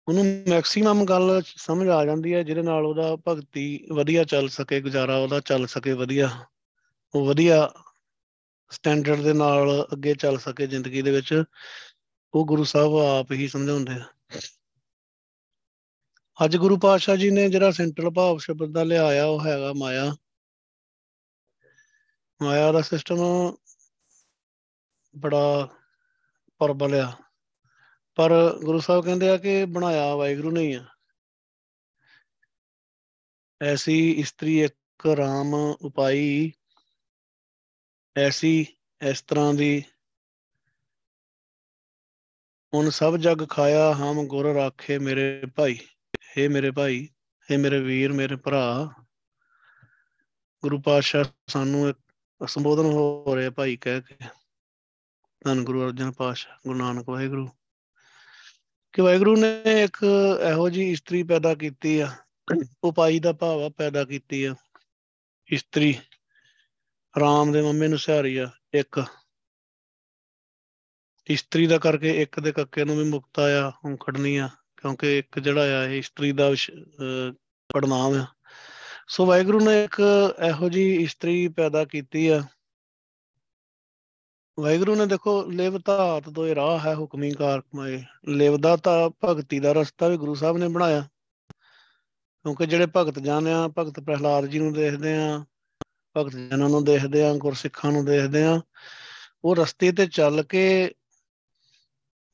ਉਹਨੂੰ 0.07 0.25
ਮੈਕਸਿਮਮ 0.25 1.05
ਗੱਲ 1.05 1.41
ਸਮਝ 1.45 1.87
ਆ 1.87 2.05
ਜਾਂਦੀ 2.05 2.33
ਹੈ, 2.33 2.43
ਜਿਹਦੇ 2.43 2.61
ਨਾਲ 2.61 2.85
ਉਹਦਾ 2.85 3.15
ਭਗਤੀ 3.15 3.87
ਵਧੀਆ 3.91 4.23
ਚੱਲ 4.23 4.49
ਸਕੇ, 4.49 4.81
ਗੁਜ਼ਾਰਾ 4.81 5.17
ਉਹਦਾ 5.17 5.39
ਚੱਲ 5.39 5.67
ਸਕੇ, 5.67 5.93
ਵਧੀਆ, 5.93 6.45
ਉਹ 7.15 7.25
ਵਧੀਆ 7.25 7.73
ਸਟੈਂਡਰਡ 8.69 9.21
ਦੇ 9.21 9.33
ਨਾਲ 9.33 9.87
ਅੱਗੇ 9.93 10.15
ਚੱਲ 10.15 10.37
ਸਕੇ 10.37 10.67
ਜ਼ਿੰਦਗੀ 10.67 11.01
ਦੇ 11.01 11.11
ਵਿੱਚ, 11.11 11.43
ਉਹ 12.33 12.45
ਗੁਰੂ 12.45 12.63
ਸਾਹਿਬ 12.63 12.95
ਆਪ 12.95 13.31
ਹੀ 13.31 13.47
ਸਮਝਾਉਂਦੇ 13.47 13.93
ਆ। 13.93 14.05
ਅੱਜ 16.45 16.57
ਗੁਰੂ 16.57 16.77
ਪਾਤਸ਼ਾਹ 16.77 17.15
ਜੀ 17.15 17.29
ਨੇ 17.29 17.49
ਜਿਹੜਾ 17.49 17.71
ਸੈਂਟਰਲ 17.71 18.09
ਭਾਵ 18.09 18.37
ਸ਼ਬਦ 18.37 18.71
ਦਾ 18.71 18.83
ਲਿਆਇਆ, 18.83 19.25
ਉਹ 19.25 19.45
ਹੈਗਾ 19.45 19.73
ਮਾਇਆ। 19.73 20.15
ਮਾਇਆ 22.41 22.71
ਦਾ 22.71 22.81
ਸਿਸਟਮ 22.81 23.17
ਬੜਾ 25.17 25.69
ਪਰਬਲ 26.59 26.95
ਆ। 26.95 27.24
ਪਰ 28.15 28.59
ਗੁਰੂ 28.63 28.79
ਸਾਹਿਬ 28.79 29.05
ਕਹਿੰਦੇ 29.05 29.29
ਆ 29.29 29.37
ਕਿ 29.37 29.65
ਬਣਾਇਆ 29.65 30.15
ਵਾਹਿਗੁਰੂ 30.15 30.51
ਨਹੀਂ 30.51 30.75
ਆ। 30.75 30.85
ਐਸੀ 33.61 34.11
ਇਸਤਰੀ 34.11 34.61
ਇੱਕ 34.61 35.05
ਰਾਮ 35.05 35.53
ਉਪਾਈ, 35.81 36.51
ਐਸੀ 38.17 38.65
ਇਸ 39.01 39.21
ਤਰ੍ਹਾਂ 39.21 39.53
ਦੀ 39.53 39.83
ਹੁਣ 42.73 42.89
ਸਭ 42.89 43.17
ਜਗ 43.17 43.49
ਖਾਇਆ, 43.49 43.93
ਹਮ 43.93 44.27
ਗੁਰ 44.27 44.53
ਰਾਖੇ 44.53 44.99
ਮੇਰੇ 44.99 45.41
ਭਾਈ। 45.55 45.79
हे 46.37 46.51
ਮੇਰੇ 46.51 46.71
ਭਾਈ 46.71 47.09
हे 47.53 47.59
ਮੇਰੇ 47.59 47.79
ਵੀਰ, 47.79 48.13
ਮੇਰੇ 48.13 48.35
ਭਰਾ। 48.35 48.93
ਗੁਰੂ 50.63 50.81
ਪਾਤਸ਼ਾਹ 50.81 51.23
ਸਾਨੂੰ 51.47 51.89
ਇੱਕ 51.89 51.99
ਸੰਬੋਧਨ 52.47 52.83
ਹੋ 52.83 53.35
ਰਿਹਾ 53.35 53.49
ਭਾਈ 53.49 53.77
ਕਹਿ 53.77 54.01
ਕੇ। 54.01 54.17
ਧੰਨ 55.45 55.63
ਗੁਰੂ 55.63 55.85
ਅਰਜਨ 55.85 56.11
ਪਾਤਸ਼ਾਹ, 56.11 56.57
ਗੁਰੂ 56.67 56.77
ਨਾਨਕ 56.77 57.09
ਵਾਹਿਗੁਰੂ। 57.09 57.49
ਕਿ 58.95 59.01
ਵਾਹਿਗੁਰੂ 59.01 59.35
ਨੇ 59.35 59.83
ਇੱਕ 59.83 59.97
ਇਹੋ 60.49 60.69
ਜੀ 60.69 60.91
ਇਸਤਰੀ 60.91 61.23
ਪੈਦਾ 61.23 61.53
ਕੀਤੀ 61.55 61.99
ਆ, 61.99 62.11
ਉਪਾਈ 62.83 63.19
ਦਾ 63.19 63.33
ਭਾਵ 63.33 63.63
ਆ 63.63 63.69
ਪੈਦਾ 63.69 64.03
ਕੀਤੀ 64.03 64.43
ਆ। 64.43 64.53
ਇਸਤਰੀ 65.47 65.93
ਰਾਮ 67.19 67.51
ਦੇ 67.51 67.61
ਮੰਮੇ 67.61 67.87
ਨੂੰ 67.87 67.99
ਸਿਹਾਰੀ 67.99 68.37
ਆ, 68.37 68.49
ਇੱਕ। 68.73 69.03
ਇਸਤਰੀ 71.27 71.67
ਦਾ 71.67 71.77
ਕਰਕੇ 71.77 72.21
ਇੱਕ 72.21 72.39
ਦੇ 72.39 72.51
ਕੱਕੇ 72.51 72.85
ਨੂੰ 72.85 72.97
ਵੀ 72.97 73.03
ਮੁਕਤਾ 73.03 73.43
ਆ 73.59 73.69
ਹੁਣ 73.85 73.97
ਖੜਨੀ 73.97 74.35
ਆ, 74.37 74.49
ਕਿਉਂਕਿ 74.77 75.17
ਇੱਕ 75.17 75.39
ਜਿਹੜਾ 75.39 75.61
ਆ, 75.79 75.83
ਇਹ 75.83 75.97
ਇਸਤਰੀ 75.99 76.31
ਦਾ 76.31 76.49
ਪੜਨਾਮ 77.69 78.13
ਆ। 78.13 78.25
ਸੋ 79.07 79.25
ਵਾਹਿਗੁਰੂ 79.25 79.59
ਨੇ 79.59 79.83
ਇੱਕ 79.83 80.01
ਇਹੋ 80.49 80.69
ਜੀ 80.69 80.91
ਇਸਤਰੀ 81.03 81.47
ਪੈਦਾ 81.47 81.85
ਕੀਤੀ 81.85 82.27
ਆ 82.27 82.41
ਵਾਹਿਗੁਰੂ 84.59 84.95
ਨੇ 84.95 85.05
ਦੇਖੋ, 85.05 85.43
ਲਿਵ 85.43 85.77
ਧਾਤ 85.77 86.29
ਦੋਏ 86.29 86.55
ਰਾਹ 86.55 86.79
ਹੈ 86.79 86.95
ਹੁਕਮੀ 86.95 87.31
ਕਾਰ 87.31 87.61
ਕਮਾਏ। 87.61 88.03
ਲਿਵ 88.27 88.57
ਦਾ 88.57 88.75
ਤਾਂ 88.75 89.09
ਭਗਤੀ 89.23 89.59
ਦਾ 89.59 89.71
ਰਸਤਾ 89.71 90.07
ਵੀ 90.07 90.17
ਗੁਰੂ 90.17 90.35
ਸਾਹਿਬ 90.35 90.57
ਨੇ 90.57 90.67
ਬਣਾਇਆ। 90.67 91.07
ਕਿਉਂਕਿ 92.43 92.65
ਜਿਹੜੇ 92.65 92.87
ਭਗਤ 92.95 93.19
ਜਨ 93.19 93.47
ਆ, 93.47 93.67
ਭਗਤ 93.67 93.99
ਪ੍ਰਹਿਲਾਦ 93.99 94.45
ਜੀ 94.45 94.59
ਨੂੰ 94.59 94.73
ਦੇਖਦੇ 94.73 95.17
ਆ, 95.17 95.45
ਭਗਤ 96.17 96.31
ਜਨਾਂ 96.31 96.69
ਨੂੰ 96.69 96.83
ਦੇਖਦੇ 96.83 97.23
ਆ, 97.23 97.33
ਗੁਰਸਿੱਖਾਂ 97.33 97.91
ਨੂੰ 97.91 98.05
ਦੇਖਦੇ 98.05 98.43
ਆ, 98.43 98.61
ਉਹ 99.45 99.55
ਰਸਤੇ 99.55 99.91
ਤੇ 99.91 100.05
ਚੱਲ 100.05 100.43
ਕੇ 100.43 100.95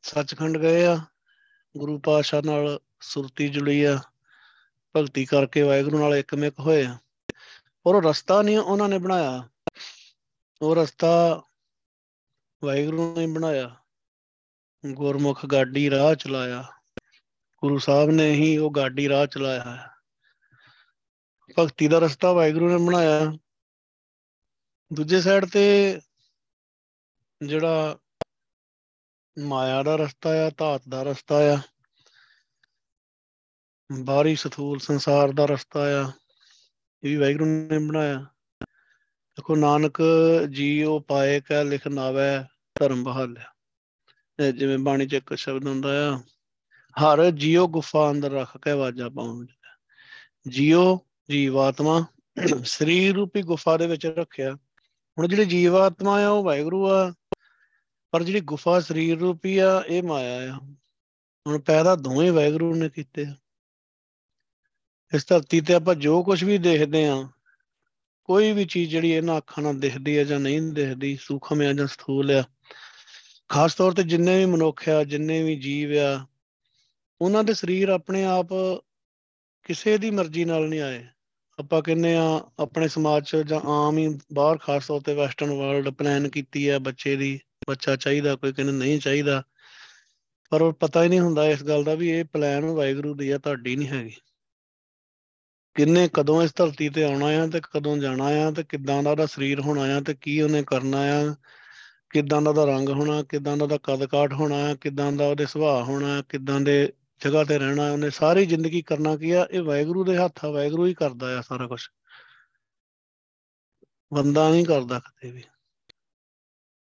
ਸੱਚਖੰਡ 0.01 0.57
ਗਏ 0.57 0.85
ਆ। 0.85 0.99
ਗੁਰੂ 1.77 1.99
ਪਾਤਸ਼ਾਹ 1.99 2.41
ਨਾਲ 2.45 2.79
ਸੁਰਤੀ 3.01 3.49
ਜੁੜੀ 3.49 3.83
ਆ। 3.83 3.99
ਭਗਤੀ 4.95 5.25
ਕਰਕੇ 5.25 5.61
ਵਾਹਿਗੁਰੂ 5.61 5.99
ਨਾਲ 5.99 6.15
ਇੱਕਮਿਕ 6.15 6.59
ਹੋਏ 6.59 6.85
ਆ। 6.85 6.97
ਪਰ 7.83 7.95
ਉਹ 7.95 8.01
ਰਸਤਾ 8.01 8.41
ਨਹੀਂ 8.41 8.57
ਉਹਨਾਂ 8.57 8.89
ਨੇ 8.89 8.97
ਬਣਾਇਆ। 8.97 9.49
ਉਹ 10.61 10.75
ਰਸਤਾ 10.75 11.43
ਵਾਹਿਗੁਰੂ 12.63 13.15
ਨੇ 13.15 13.27
ਬਣਾਇਆ। 13.27 13.75
ਗੁਰਮੁਖ 14.93 15.45
ਗਾਡੀ 15.45 15.89
ਰਾਹ 15.89 16.15
ਚਲਾਇਆ। 16.15 16.63
ਗੁਰੂ 17.61 17.77
ਸਾਹਿਬ 17.77 18.09
ਨੇ 18.09 18.31
ਹੀ 18.31 18.57
ਉਹ 18.57 18.71
ਗਾਡੀ 18.71 19.09
ਰਾਹ 19.09 19.25
ਚਲਾਇਆ 19.25 19.61
ਹੈ। 19.61 19.89
ਭਗਤੀ 21.59 21.87
ਦਾ 21.87 21.99
ਰਸਤਾ 21.99 22.33
ਵਾਹਿਗੁਰੂ 22.33 22.69
ਨੇ 22.69 22.85
ਬਣਾਇਆ। 22.85 23.19
ਦੂਜੇ 24.93 25.21
ਸਾਈਡ 25.21 25.45
ਤੇ 25.45 25.99
ਜਿਹੜਾ 27.45 27.97
ਮਾਇਆ 29.39 29.83
ਦਾ 29.83 29.95
ਰਸਤਾ 29.95 30.29
ਆ, 30.29 30.51
ਧਾਤ 30.57 30.81
ਦਾ 30.89 31.03
ਰਸਤਾ 31.03 31.35
ਆ, 31.35 31.57
ਬਾਹਰੀ 34.03 34.35
ਸਥੂਲ 34.35 34.79
ਸੰਸਾਰ 34.79 35.31
ਦਾ 35.31 35.45
ਰਸਤਾ 35.45 35.79
ਆ, 35.79 36.11
ਇਹ 37.03 37.09
ਵੀ 37.09 37.17
ਵਾਹਿਗੁਰੂ 37.17 37.45
ਨੇ 37.45 37.79
ਬਣਾਇਆ। 37.79 38.25
ਦੇਖੋ 39.31 39.55
ਨਾਨਕ 39.55 40.01
ਜੀ 40.49 40.83
ਉਹ 40.83 41.01
ਪਾਏ 41.01 41.41
ਕਾ 41.41 41.63
ਲਿਖ 41.63 41.87
ਨਾਵੇ 42.81 42.89
ਧਰਮ 42.89 43.03
ਬਹਾਲਿਆ 43.03 44.51
ਜਿਵੇਂ 44.51 44.77
ਬਾਣੀ 44.77 45.07
ਚ 45.07 45.13
ਇੱਕ 45.13 45.33
ਸ਼ਬਦ 45.33 45.67
ਹੁੰਦਾ 45.67 45.89
ਆ, 46.09 46.17
ਹਰ 46.97 47.31
ਜੀਓ 47.31 47.67
ਗੁਫਾ 47.67 48.11
ਅੰਦਰ 48.11 48.31
ਰੱਖ 48.31 48.57
ਕੇ 48.57 48.73
ਵਾਜਾ 48.73 49.09
ਪਾਉਣ 49.09 49.45
ਜੀਓ 50.47 50.99
ਜੀਵਾਤਮਾ 51.31 52.05
ਸਰੀਰ 52.65 53.15
ਰੂਪੀ 53.15 53.41
ਗੁਫਾ 53.41 53.77
ਦੇ 53.77 53.87
ਵਿੱਚ 53.87 54.05
ਰੱਖਿਆ। 54.05 54.53
ਹੁਣ 55.17 55.27
ਜਿਹੜੀ 55.27 55.45
ਜੀਵਾਤਮਾ 55.45 56.25
ਆ, 56.25 56.29
ਉਹ 56.29 56.43
ਵਾਹਿਗੁਰੂ 56.43 56.89
ਆ, 56.89 57.13
ਪਰ 58.11 58.23
ਜਿਹੜੀ 58.23 58.39
ਗੁਫਾ 58.41 58.79
ਸਰੀਰ 58.79 59.19
ਰੂਪੀ 59.19 59.57
ਆ, 59.57 59.83
ਇਹ 59.87 60.03
ਮਾਇਆ 60.03 60.53
ਆ। 60.53 60.59
ਹੁਣ 61.47 61.59
ਪੈਦਾ 61.59 61.95
ਦੋਵੇਂ 61.95 62.31
ਵੈਗਰੂ 62.31 62.75
ਨੇ 62.75 62.89
ਕੀਤੇ। 62.89 63.25
ਆ 63.25 63.35
ਇਸ 65.13 65.25
ਧਰਤੀ 65.27 65.61
ਤੇ 65.61 65.73
ਆਪਾਂ 65.73 65.95
ਜੋ 65.95 66.23
ਕੁਝ 66.23 66.43
ਵੀ 66.43 66.57
ਦੇਖਦੇ 66.57 67.07
ਆ 67.07 67.29
ਕੋਈ 68.29 68.51
ਵੀ 68.53 68.65
ਚੀਜ਼ 68.65 68.89
ਜਿਹੜੀ 68.91 69.11
ਇਹਨਾਂ 69.11 69.37
ਅੱਖਾਂ 69.37 69.63
ਨਾਲ 69.63 69.79
ਦਿਖਦੀ 69.79 70.17
ਹੈ 70.17 70.23
ਜਾਂ 70.23 70.39
ਨਹੀਂ 70.39 70.61
ਦਿਖਦੀ, 70.73 71.15
ਸੂਖਮ 71.21 71.61
ਹੈ 71.61 71.71
ਜਾਂ 71.73 71.87
ਸਥੂਲ 71.87 72.31
ਆ, 72.31 72.43
ਖਾਸ 73.49 73.75
ਤੌਰ 73.75 73.93
ਤੇ 73.93 74.03
ਜਿੰਨੇ 74.03 74.37
ਵੀ 74.39 74.45
ਮਨੁੱਖ 74.45 74.87
ਆ, 74.89 75.03
ਜਿੰਨੇ 75.03 75.41
ਵੀ 75.43 75.55
ਜੀਵ 75.55 75.97
ਆ, 75.99 76.25
ਉਹਨਾਂ 77.21 77.43
ਦੇ 77.43 77.53
ਸਰੀਰ 77.53 77.89
ਆਪਣੇ 77.89 78.23
ਆਪ 78.25 78.53
ਕਿਸੇ 79.65 79.97
ਦੀ 79.97 80.11
ਮਰਜ਼ੀ 80.11 80.45
ਨਾਲ 80.45 80.67
ਨਹੀਂ 80.69 80.81
ਆਏ। 80.81 81.03
ਆਪਾਂ 81.59 81.81
ਕਹਿੰਦੇ 81.81 82.15
ਆ 82.15 82.23
ਆਪਣੇ 82.59 82.87
ਸਮਾਜ 82.87 83.23
'ਚ 83.23 83.35
ਜਾਂ 83.47 83.59
ਆਮ 83.67 83.97
ਹੀ 83.97 84.07
ਬਾਹਰ 84.33 84.57
ਖਾਸ 84.57 84.87
ਤੌਰ 84.87 85.01
ਤੇ 85.01 85.13
ਵੈਸਟਰਨ 85.13 85.51
ਵਰਲਡ 85.51 85.89
ਪਲਾਨ 85.89 86.29
ਕੀਤੀ 86.29 86.69
ਹੈ 86.69 86.79
ਬੱਚੇ 86.79 87.15
ਦੀ, 87.15 87.39
ਬੱਚਾ 87.69 87.95
ਚਾਹੀਦਾ, 87.95 88.35
ਕੋਈ 88.35 88.53
ਕਹਿੰਦਾ 88.53 88.73
ਨਹੀਂ 88.73 88.99
ਚਾਹੀਦਾ, 88.99 89.43
ਪਰ 90.51 90.61
ਉਹ 90.61 90.73
ਪਤਾ 90.73 91.03
ਹੀ 91.03 91.09
ਨਹੀਂ 91.09 91.19
ਹੁੰਦਾ 91.19 91.47
ਇਸ 91.47 91.63
ਗੱਲ 91.63 91.83
ਦਾ 91.83 91.95
ਵੀ 91.95 92.09
ਇਹ 92.09 92.25
ਪਲਾਨ 92.25 92.65
ਵਾਹਿਗੁਰੂ 92.65 93.13
ਦੀ 93.15 93.29
ਆ, 93.29 93.37
ਤੁਹਾਡੀ 93.37 93.75
ਨਹੀਂ 93.75 93.87
ਹੈਗੀ। 93.87 94.15
ਕਿੰਨੇ 95.75 96.09
ਕਦੋਂ 96.13 96.43
ਇਸ 96.43 96.55
ਧਰਤੀ 96.55 96.89
ਤੇ 96.89 97.03
ਆਉਣਾ 97.03 97.25
ਆ 97.25 97.47
ਤੇ 97.47 97.61
ਕਦੋਂ 97.73 97.97
ਜਾਣਾ 97.97 98.23
ਆ 98.23 98.51
ਤੇ 98.51 98.63
ਕਿੱਦਾਂ 98.63 99.03
ਦਾ 99.03 99.11
ਉਹਦਾ 99.11 99.25
ਸਰੀਰ 99.25 99.59
ਹੋਣਾ 99.59 99.97
ਆ 99.97 99.99
ਤੇ 99.99 100.13
ਕੀ 100.13 100.41
ਉਹਨੇ 100.41 100.63
ਕਰਨਾ 100.63 100.97
ਆ? 100.97 101.35
ਕਿੱਦਾਂ 102.09 102.41
ਦਾ 102.41 102.49
ਉਹਦਾ 102.49 102.65
ਰੰਗ 102.65 102.89
ਹੋਣਾ, 102.89 103.23
ਕਿੱਦਾਂ 103.23 103.57
ਦਾ 103.57 103.63
ਉਹਦਾ 103.63 103.77
ਕਦ 103.83 104.05
ਕਾਠ 104.05 104.33
ਹੋਣਾ 104.33 104.55
ਆ 104.55 104.75
ਕਿੱਦਾਂ 104.75 105.11
ਦਾ 105.11 105.27
ਉਹਦੇ 105.27 105.45
ਸੁਭਾਅ 105.45 105.83
ਹੋਣਾ, 105.83 106.21
ਕਿੱਦਾਂ 106.29 106.61
ਦੇ 106.61 106.93
ਜਗ੍ਹਾ 107.23 107.43
ਤੇ 107.43 107.59
ਰਹਿਣਾ, 107.59 107.91
ਉਹਨੇ 107.91 108.09
ਸਾਰੀ 108.09 108.45
ਜ਼ਿੰਦਗੀ 108.45 108.81
ਕਰਨਾ 108.81 109.17
ਕੀ 109.17 109.31
ਆ? 109.31 109.47
ਇਹ 109.51 109.61
ਵਾਹਿਗੁਰੂ 109.61 110.03
ਦੇ 110.03 110.17
ਹੱਥ 110.17 110.45
ਆ, 110.45 110.49
ਵਾਹਿਗੁਰੂ 110.49 110.85
ਹੀ 110.85 110.93
ਕਰਦਾ 110.93 111.37
ਆ 111.37 111.41
ਸਾਰਾ 111.41 111.67
ਕੁਝ 111.67 111.81
ਬੰਦਾ 114.13 114.49
ਨਹੀਂ 114.49 114.65
ਕਰਦਾ 114.65 114.99
ਕਦੇ 114.99 115.31
ਵੀ। 115.31 115.43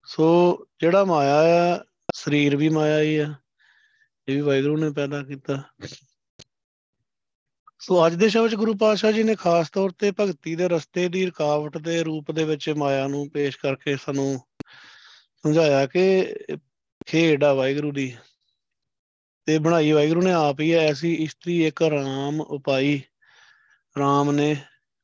ਸੋ 0.05 0.67
ਜਿਹੜਾ 0.79 1.05
ਮਾਇਆ 1.05 1.35
ਆ, 1.35 1.85
ਸਰੀਰ 2.13 2.55
ਵੀ 2.55 2.69
ਮਾਇਆ 2.69 3.01
ਹੀ 3.01 3.17
ਆ, 3.17 3.33
ਇਹ 4.27 4.35
ਵੀ 4.35 4.41
ਵਾਹਿਗੁਰੂ 4.41 4.77
ਨੇ 4.77 4.91
ਪੈਦਾ 4.91 5.23
ਕੀਤਾ। 5.23 5.63
ਸੋ 7.79 8.05
ਅੱਜ 8.07 8.13
ਦੇ 8.15 8.29
ਸ਼ਬਦ 8.29 8.53
ਗੁਰੂ 8.55 8.73
ਪਾਤਸ਼ਾਹ 8.73 9.11
ਜੀ 9.11 9.23
ਨੇ 9.23 9.35
ਖਾਸ 9.35 9.69
ਤੌਰ 9.69 9.89
ਤੇ 9.89 10.11
ਭਗਤੀ 10.19 10.55
ਦੇ 10.55 10.67
ਰਸਤੇ 10.67 11.09
ਦੀ 11.09 11.25
ਰੁਕਾਵਟ 11.25 11.77
ਦੇ 11.77 12.03
ਰੂਪ 12.03 12.31
ਦੇ 12.31 12.43
ਵਿੱਚ 12.43 12.69
ਮਾਇਆ 12.69 13.07
ਨੂੰ 13.07 13.29
ਪੇਸ਼ 13.29 13.57
ਕਰਕੇ 13.57 13.95
ਸਾਨੂੰ 13.95 14.39
ਸਮਝਾਇਆ 15.43 15.85
ਕਿ 15.85 16.33
ਖੇਡ 17.05 17.43
ਆ 17.43 17.53
ਵਾਹਿਗੁਰੂ 17.53 17.91
ਦੀ 17.91 18.15
ਤੇ 19.45 19.59
ਬਣਾਈ। 19.59 19.91
ਵਾਹਿਗੁਰੂ 19.91 20.21
ਨੇ 20.21 20.31
ਆਪ 20.31 20.59
ਹੀ 20.59 20.71
ਐਸੀ 20.71 21.13
ਇਸਤਰੀ, 21.13 21.65
ਇੱਕ 21.67 21.81
ਰਾਮ 21.81 22.41
ਉਪਾਈ, 22.41 23.01
ਰਾਮ 23.99 24.31
ਨੇ 24.31 24.55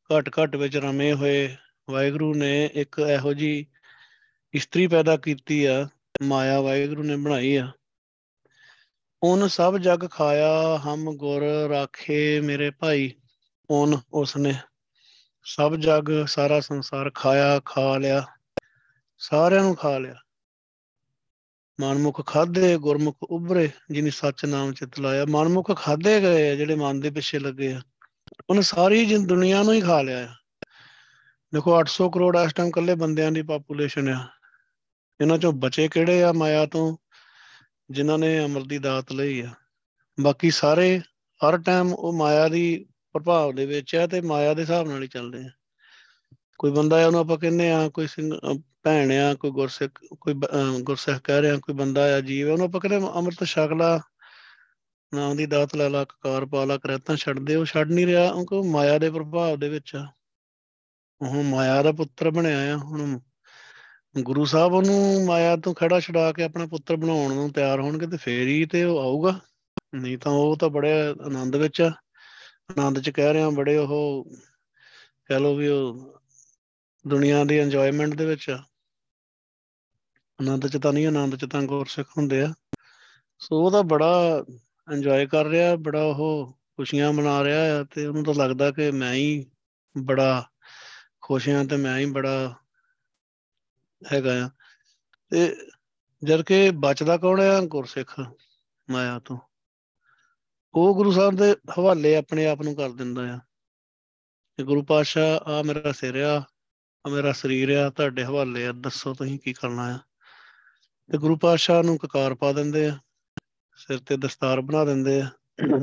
ਘਟ 0.09 0.29
ਘਟ 0.39 0.55
ਵਿੱਚ 0.55 0.77
ਰਮੇ 0.77 1.13
ਹੋਏ। 1.13 1.55
ਵਾਹਿਗੁਰੂ 1.89 2.33
ਨੇ 2.33 2.69
ਇੱਕ 2.73 2.99
ਇਹੋ 2.99 3.33
ਜੀ 3.33 3.67
ਇਸਤਰੀ 4.53 4.88
ਪੈਦਾ 4.88 5.17
ਕੀਤੀ 5.17 5.65
ਆ, 5.65 5.88
ਮਾਇਆ 6.23 6.62
ਵਾਹਿਗੁਰੂ 6.62 7.03
ਨੇ 7.03 7.15
ਬਣਾਈ 7.15 7.55
ਆ। 7.55 7.71
ਉਨ 9.23 9.47
ਸਭ 9.47 9.77
ਜਗ 9.77 10.09
ਖਾਇਆ, 10.09 10.77
ਹਮ 10.77 11.17
ਗੁਰ 11.17 11.43
ਰਾਖੇ 11.69 12.41
ਮੇਰੇ 12.41 12.71
ਭਾਈ। 12.71 13.13
ਉਨ 13.69 13.97
ਉਸਨੇ 14.13 14.53
ਸਭ 15.43 15.75
ਜਗ, 15.75 16.25
ਸਾਰਾ 16.25 16.59
ਸੰਸਾਰ 16.59 17.12
ਖਾਇਆ, 17.15 17.62
ਖਾ 17.65 17.97
ਲਿਆ। 17.97 18.25
ਸਾਰਿਆਂ 19.17 19.63
ਨੂੰ 19.63 19.75
ਖਾ 19.75 19.97
ਲਿਆ। 19.97 20.15
ਮਨਮੁਖ 21.81 22.25
ਖਾਦੇ 22.25 22.77
ਗੁਰਮੁਖ 22.77 23.17
ਉਭਰੇ, 23.23 23.69
ਜਿਨੀ 23.91 24.09
ਸੱਚ 24.09 24.45
ਨਾਮ 24.45 24.73
ਚਿਤ 24.73 24.99
ਲਾਇਆ। 24.99 25.25
ਮਨਮੁਖ 25.25 25.75
ਖਾਦੇ 25.75 26.21
ਗਏ 26.21 26.51
ਆ, 26.51 26.55
ਜਿਹੜੇ 26.55 26.75
ਮਨ 26.75 26.99
ਦੇ 26.99 27.09
ਪਿੱਛੇ 27.09 27.39
ਲੱਗੇ 27.39 27.73
ਆ। 27.73 27.81
ਉਹਨੇ 28.49 28.62
ਸਾਰੀ 28.62 29.05
ਜਿੰ 29.05 29.27
ਦੁਨੀਆ 29.27 29.63
ਨੂੰ 29.63 29.73
ਹੀ 29.73 29.81
ਖਾ 29.81 30.01
ਲਿਆ 30.01 30.25
ਆ। 30.25 30.29
ਦੇਖੋ 31.53 31.79
800 31.79 32.09
ਕਰੋੜ 32.09 32.38
ਇਸ 32.38 32.53
ਟਾਈਮ 32.53 32.71
ਕੱਲੇ 32.71 32.95
ਬੰਦਿਆਂ 32.95 33.31
ਦੀ 33.31 33.41
ਪਾਪੂਲੇਸ਼ਨ 33.41 34.09
ਆ। 34.09 34.27
ਇਹਨਾਂ 35.21 35.38
ਚੋਂ 35.38 35.53
ਬਚੇ 35.53 35.88
ਕਿਹੜੇ 35.88 36.23
ਆ? 36.23 36.31
ਮਾਇਆ 36.31 36.65
ਤੋਂ 36.65 36.97
ਜਿਨ੍ਹਾਂ 37.89 38.17
ਨੇ 38.17 38.46
ਅਮਰ 38.46 38.62
ਦੀ 38.62 38.78
ਦਾਤ 38.78 39.12
ਲਈ 39.12 39.39
ਆ। 39.41 39.50
ਬਾਕੀ 40.17 40.52
ਸਾਰੇ 40.52 41.00
ਹਰ 41.41 41.58
ਟਾਈਮ 41.58 41.93
ਉਹ 41.93 42.13
ਮਾਇਆ 42.13 42.48
ਦੀ 42.48 42.86
ਪ੍ਰਭਾਵ 43.13 43.54
ਦੇ 43.56 43.65
ਵਿੱਚ 43.65 43.96
ਆ 43.96 44.06
ਤੇ 44.08 44.22
ਮਾਇਆ 44.22 44.54
ਦੇ 44.54 44.62
ਹਿਸਾਬ 44.62 44.88
ਨਾਲ 44.88 45.04
ਹੀ 45.04 45.08
ਚੱਲਦੇ 45.08 45.43
ਆ। 45.46 45.50
ਕੋਈ 46.58 46.72
ਬੰਦਾ 46.72 47.04
ਆ, 47.04 47.08
ਉਹਨੂੰ 47.08 47.19
ਆਪਾਂ 47.19 47.38
ਕਹਿੰਦੇ 47.38 47.72
ਆ, 47.72 47.89
ਕੋਈ 47.89 48.08
ਸਿੰਘ 48.08 48.32
ਭੈਣ 48.84 49.12
ਆ, 49.12 49.34
ਕੋਈ 49.34 49.52
ਗੁਰਸਿੱਖ 49.52 50.00
ਕੋਈ 50.22 50.34
ਗੁਰਸਿੱਖ 50.82 51.17
ਕਹਿ 51.17 51.41
ਰਿਹਾ, 51.41 51.58
ਕੋਈ 51.58 51.76
ਬੰਦਾ 51.76 52.15
ਆ, 52.15 52.19
ਜੀਵ 52.22 52.52
ਉਹਨੂੰ 52.52 52.65
ਆਪਾਂ 52.65 52.82
ਕਹਿੰਦੇ 52.82 53.08
ਅੰਮ੍ਰਿਤ 53.15 53.43
ਛਕ 53.43 53.74
ਲਾ 53.78 54.00
ਨਾਮ 55.13 55.36
ਦੀ 55.38 55.46
ਦਾਤ 55.46 55.76
ਲੈ 55.76 55.89
ਲਾ 55.89 56.04
ਕਾਰ 56.22 56.46
ਪਾ 56.46 56.65
ਲਾ, 56.65 56.78
ਕਰੈਤਾਂ 56.78 57.15
ਛੱਡ 57.15 57.39
ਦੇ, 57.39 57.56
ਉਹ 57.56 57.65
ਛੱਡ 57.65 57.91
ਨਹੀਂ 57.91 58.06
ਰਿਹਾ, 58.06 58.32
ਕਿਉਂਕਿ 58.32 58.69
ਮਾਇਆ 58.69 58.98
ਦੇ 58.98 59.10
ਪ੍ਰਭਾਵ 59.12 59.60
ਦੇ 59.60 59.69
ਵਿੱਚ 59.69 59.96
ਆ। 59.96 60.08
ਉਹ 61.22 61.43
ਮਾਇਆ 61.43 61.82
ਦਾ 61.84 61.91
ਪੁੱਤਰ 61.91 62.30
ਬਣਿਆ 62.32 62.74
ਆ, 62.74 62.78
ਹੁਣ 62.78 63.19
ਗੁਰੂ 64.21 64.45
ਸਾਹਿਬ 64.45 64.73
ਉਹਨੂੰ 64.73 65.26
ਮਾਇਆ 65.26 65.56
ਤੋਂ 65.56 65.73
ਖੜਾ 65.73 65.99
ਛਡਾ 65.99 66.32
ਕੇ 66.32 66.43
ਆਪਣਾ 66.43 66.65
ਪੁੱਤਰ 66.65 66.95
ਬਣਾਉਣ 66.95 67.34
ਨੂੰ 67.34 67.54
ਤਿਆਰ 67.54 67.80
ਹੋਣਗੇ 67.80 68.08
ਤੇ 68.08 68.17
ਫੇਰ 68.17 68.47
ਹੀ 68.47 68.65
ਤੇ 68.65 68.84
ਉਹ 68.84 68.99
ਆਊਗਾ। 68.99 69.39
ਨਹੀਂ 69.95 70.17
ਤਾਂ 70.17 70.32
ਉਹ 70.32 70.58
ਤਾਂ 70.58 70.69
ਬੜੇ 70.69 70.91
ਆਨੰਦ 71.26 71.56
ਵਿੱਚ 71.56 71.82
ਆ। 71.82 71.89
ਆਨੰਦ 72.71 72.99
ਚ 72.99 73.10
ਕਹਿ 73.10 73.34
ਰਿਹਾ 73.34 73.49
ਬੜੇ 73.49 73.78
ਉਹ 73.78 74.32
ਕਹ 75.26 75.34
ਲੋ 75.34 75.56
ਵੀ 75.56 75.67
ਉਹ 75.67 76.13
ਦੁਨੀਆ 77.08 77.43
ਦੀ 77.43 77.58
ਇੰਜੋਇਮੈਂਟ 77.58 78.15
ਦੇ 78.15 78.26
ਵਿੱਚ 78.26 78.49
ਆ। 78.49 78.63
ਆਨੰਦ 80.41 80.67
ਚ 80.67 80.78
ਤਾਂ 80.78 80.93
ਨਹੀਂ, 80.93 81.08
ਆਨੰਦ 81.08 81.36
ਚ 81.36 81.45
ਤਾਂ 81.52 81.62
ਗੁਰਸਿੱਖ 81.62 82.10
ਹੁੰਦੇ 82.17 82.41
ਆ। 82.41 82.54
ਸੋ 83.39 83.65
ਉਹਦਾ 83.65 83.82
ਬੜਾ 83.82 84.45
ਇੰਜੋਏ 84.93 85.26
ਕਰ 85.26 85.45
ਰਿਹਾ, 85.45 85.76
ਬੜਾ 85.76 86.04
ਉਹ 86.04 86.60
ਖੁਸ਼ੀਆਂ 86.78 87.13
ਮਨਾ 87.13 87.43
ਰਿਹਾ 87.43 87.80
ਆ 87.80 87.84
ਤੇ 87.84 88.06
ਉਹਨੂੰ 88.06 88.23
ਤਾਂ 88.23 88.34
ਲੱਗਦਾ 88.34 88.71
ਕਿ 88.71 88.91
ਮੈਂ 88.91 89.13
ਹੀ 89.13 89.45
ਬੜਾ 89.97 90.49
ਖੁਸ਼ 91.21 91.49
ਹਾਂ 91.49 91.65
ਤੇ 91.65 91.78
ਮੈਂ 91.78 91.97
ਹੀ 91.97 92.06
ਬੜਾ 92.06 92.56
ਹੈਗਾ 94.13 94.45
ਆ। 94.45 94.49
ਤੇ 95.29 95.55
ਜਦ 96.23 96.41
ਕਿ 96.41 96.71
ਬਚਦਾ 96.71 97.17
ਕੌਣ 97.17 97.41
ਆ 97.41 97.61
ਗੁਰਸਿੱਖ 97.61 98.21
ਮਾਇਆ 98.89 99.19
ਤੋਂ? 99.19 99.37
ਉਹ 100.73 100.95
ਗੁਰੂ 100.95 101.11
ਸਾਹਿਬ 101.11 101.35
ਦੇ 101.35 101.55
ਹਵਾਲੇ 101.79 102.15
ਆਪਣੇ 102.15 102.45
ਆਪ 102.45 102.61
ਨੂੰ 102.61 102.75
ਕਰ 102.75 102.89
ਦਿੰਦਾ 102.89 103.35
ਆ। 103.35 103.37
ਕਿ 104.57 104.63
ਗੁਰੂ 104.63 104.83
ਪਾਤਸ਼ਾਹ 104.83 105.49
ਆ 105.49 105.61
ਮੇਰਾ 105.61 105.91
ਸਿਰ 105.91 106.15
ਆ 106.15 106.43
ਆ 107.07 107.09
ਮੇਰਾ 107.09 107.31
ਸਰੀਰ 107.31 107.69
ਆ, 107.69 107.89
ਤੁਹਾਡੇ 107.89 108.23
ਹਵਾਲੇ 108.23 108.67
ਆ, 108.67 108.71
ਦੱਸੋ 108.71 109.13
ਤੁਸੀਂ 109.13 109.39
ਕੀ 109.39 109.53
ਕਰਨਾ 109.53 109.95
ਆ। 109.95 109.99
ਤੇ 111.11 111.17
ਗੁਰੂ 111.17 111.37
ਪਾਤਸ਼ਾਹ 111.37 111.83
ਨੂੰ 111.83 111.97
ਕਕਾਰ 111.97 112.35
ਪਾ 112.35 112.53
ਦਿੰਦੇ 112.53 112.87
ਆ, 112.87 112.99
ਸਿਰ 113.75 113.99
ਤੇ 113.99 114.17
ਦਸਤਾਰ 114.17 114.61
ਬਣਾ 114.61 114.85
ਦਿੰਦੇ 114.85 115.21
ਆ, 115.21 115.29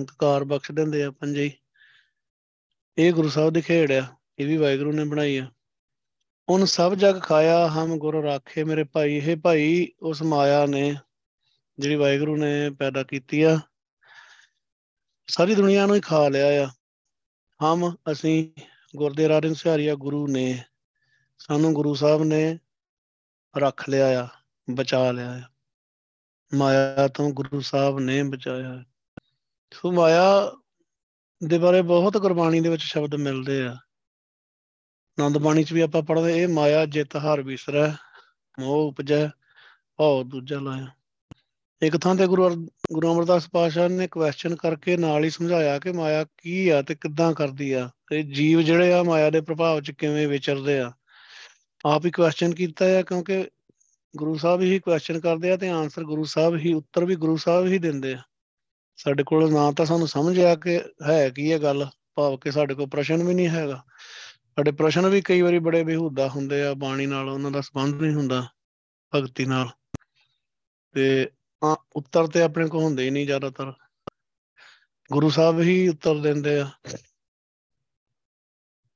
ਕਕਾਰ 0.09 0.45
ਬਖਸ਼ 0.45 0.73
ਦਿੰਦੇ 0.73 1.05
ਆ 1.05 1.11
ਪੰਜੇ 1.11 1.53
ਇਹ 2.99 3.13
ਗੁਰੂ 3.13 3.29
ਸਾਹਿਬ 3.29 3.53
ਦੀ 3.53 3.61
ਖੇਡ 3.61 3.93
ਆ, 3.93 4.17
ਇਹ 4.39 4.47
ਵੀ 4.47 4.57
ਵਾਹਿਗੁਰੂ 4.57 4.93
ਨੇ 4.93 5.05
ਬਣਾਈ 5.05 5.37
ਆ। 5.37 5.47
ਉਨ 6.51 6.65
ਸਭ 6.65 6.95
ਜਗ 6.95 7.21
ਖਾਇਆ, 7.23 7.69
ਹਮ 7.69 7.99
ਗੁਰ 7.99 8.23
ਰਾਖੇ 8.23 8.65
ਮੇਰੇ 8.65 8.85
ਭਾਈ 8.85 9.17
ਇਹ 9.17 9.37
ਭਾਈ, 9.37 9.89
ਉਸ 10.03 10.23
ਮਾਇਆ 10.23 10.67
ਨੇ 10.67 10.97
ਜਿਹੜੀ 11.79 11.95
ਵਾਹਿਗੁਰੂ 11.95 12.37
ਨੇ 12.37 12.71
ਪੈਦਾ 12.71 13.03
ਕੀਤੀ 13.03 13.43
ਆ, 13.43 13.59
ਸਾਰੀ 15.27 15.55
ਦੁਨੀਆ 15.55 15.87
ਨੂੰ 15.87 15.97
ਹੀ 15.97 16.01
ਖਾ 16.01 16.29
ਲਿਆ 16.29 16.65
ਆ। 16.65 16.69
ਹਮ 17.65 17.95
ਅਸੀਂ 18.13 18.51
ਗੁਰਦੇ 18.97 19.29
ਰਾਜਨ 19.29 19.55
ਸਿਹਾਰੀਆ 19.55 19.95
ਗੁਰੂ 19.95 20.27
ਨੇ 20.29 20.65
ਸਾਨੂੰ 21.39 21.73
ਗੁਰੂ 21.73 21.95
ਸਾਹਿਬ 21.95 22.23
ਨੇ 22.23 22.59
ਰੱਖ 23.59 23.89
ਲਿਆ 23.89 24.25
ਆ, 24.25 24.29
ਬਚਾ 24.71 25.13
ਲਿਆ 25.13 25.31
ਆ। 25.31 25.43
ਮਾਇਆ 26.55 27.09
ਤੋਂ 27.09 27.31
ਗੁਰੂ 27.31 27.61
ਸਾਹਿਬ 27.61 27.99
ਨੇ 27.99 28.23
ਬਚਾਇਆ 28.23 28.85
ਸੋ 29.75 29.93
ਮਾਇਆ 29.93 30.53
ਦੇ 31.47 31.59
ਬਾਰੇ 31.59 31.83
ਬਹੁਤ 31.83 32.17
ਗੁਰਬਾਣੀ 32.19 32.61
ਦੇ 32.61 32.69
ਵਿੱਚ 32.69 32.83
ਸ਼ਬਦ 32.83 33.15
ਮਿਲਦੇ 33.15 33.67
ਆ। 33.67 33.77
ਆਨੰਦ 35.19 35.39
ਬਾਣੀ 35.39 35.65
ਚ 35.65 35.73
ਵੀ 35.73 35.81
ਆਪਾਂ 35.81 36.03
ਪੜ੍ਹਦੇ, 36.03 36.43
ਇਹ 36.43 36.49
ਮਾਇਆ, 36.49 36.87
ਜਿਤ, 36.87 37.17
ਹਰ 37.17 37.43
ਵਿਸਰੈ 37.43 37.89
ਮੋਹ, 38.61 38.89
ਉਪਜੈ, 38.89 39.29
ਭਉ, 39.97 40.23
ਦੂਜਾ 40.23 40.61
ਲਾਇਆ। 40.61 40.87
ਇੱਕ 41.83 41.97
ਥਾਂ 41.97 42.15
ਤੇ 42.15 42.27
ਗੁਰੂ 42.27 42.49
ਗੁਰੂ 42.93 43.15
ਅਮਰਦਾਸ 43.15 43.49
ਪਾਸ਼ਾ 43.49 43.89
ਨੇ 43.89 44.07
ਕੁਐਸਚਨ 44.09 44.55
ਕਰਕੇ 44.57 44.97
ਨਾਲ 44.97 45.25
ਹੀ 45.25 45.31
ਸਮਝਾਇਆ 45.31 45.79
ਕਿ 45.79 45.93
ਮਾਇਆ 45.93 46.25
ਕੀ 46.25 46.69
ਆ 46.69 46.83
ਤੇ 46.83 46.95
ਕਿੱਦਾਂ 46.95 47.33
ਕਰਦੀ 47.33 47.73
ਆ 47.73 47.91
ਤੇ 48.11 48.23
ਜੀਵ 48.23 48.61
ਜਿਹੜੇ 48.61 48.93
ਆ 48.93 49.03
ਮਾਇਆ 49.03 49.31
ਦੇ 49.31 49.41
ਪ੍ਰਭਾਵ 49.41 49.81
ਚ 49.81 49.91
ਕਿਵੇਂ 49.91 50.29
ਵਿਚਰਦੇ 50.29 50.79
ਆ। 50.79 50.93
ਆਪ 51.87 52.07
ਹੀ 52.07 52.11
ਕੁਐਸਚਨ 52.11 52.55
ਕੀਤਾ 52.55 52.99
ਆ 52.99 53.03
ਕਿਉਂਕਿ 53.03 53.45
ਗੁਰੂ 54.17 54.37
ਸਾਹਿਬ 54.39 54.61
ਹੀ 54.61 54.79
ਕੁਐਸਚਨ 54.79 55.21
ਕਰਦੇ 55.21 55.51
ਆ 55.51 55.57
ਤੇ 55.57 55.69
ਆਨਸਰ 55.69 56.03
ਗੁਰੂ 56.03 56.25
ਸਾਹਿਬ 56.25 56.57
ਹੀ, 56.57 56.73
ਉੱਤਰ 56.73 57.05
ਵੀ 57.05 57.17
ਗੁਰੂ 57.17 57.37
ਸਾਹਿਬ 57.37 57.67
ਹੀ 57.67 57.79
ਦਿੰਦੇ 57.79 58.13
ਆ। 58.13 58.23
ਸਾਡੇ 58.97 59.23
ਕੋਲ 59.23 59.53
ਨਾ 59.53 59.73
ਤਾਂ 59.73 59.87
ਸਾਨੂੰ 59.87 60.09
ਸਮਝ 60.09 60.41
ਆ 60.41 60.55
ਕਿ 60.55 60.81
ਹੈ 61.09 61.29
ਕੀ 61.29 61.51
ਇਹ 61.51 61.59
ਗੱਲ, 61.59 61.87
ਭਾਵ 62.15 62.37
ਕਿ 62.37 62.51
ਸਾਡੇ 62.51 62.75
ਕੋਲ 62.75 62.89
ਪ੍ਰਸ਼ਨ 62.89 63.23
ਵੀ 63.23 63.35
ਨਹੀਂ 63.35 63.49
ਹੈਗਾ। 63.49 63.83
ਸਾਡੇ 64.61 64.73
ਪ੍ਰਸ਼ਨ 64.73 65.09
ਵੀ 65.09 65.21
ਕਈ 65.21 65.41
ਵਾਰੀ 65.41 65.59
ਬੜੇ 65.59 65.85
ਬੇਹੂਦਾ 65.85 66.29
ਹੁੰਦੇ 66.29 66.63
ਆ, 66.63 66.75
ਬਾਣੀ 66.75 67.07
ਨਾਲ 67.07 67.29
ਉਹਨਾਂ 67.29 67.51
ਦਾ 67.51 67.61
ਸੰਬੰਧ 67.61 68.03
ਨਹੀਂ 68.03 68.15
ਹੁੰਦਾ, 68.15 68.49
ਭਗਤੀ 69.15 69.45
ਨਾਲ। 69.45 69.71
ਤੇ 70.93 71.31
ਉੱਤਰ 71.93 72.27
ਤੇ 72.27 72.43
ਆਪਣੇ 72.43 72.69
ਕੋਲ 72.69 72.83
ਹੁੰਦੇ 72.83 73.05
ਹੀ 73.05 73.11
ਨਹੀਂ 73.11 73.27
ਜ਼ਿਆਦਾਤਰ। 73.27 73.73
ਗੁਰੂ 75.13 75.31
ਸਾਹਿਬ 75.31 75.61
ਹੀ 75.61 75.89
ਉੱਤਰ 75.89 76.19
ਦਿੰਦੇ 76.19 76.61
ਆ। 76.61 76.71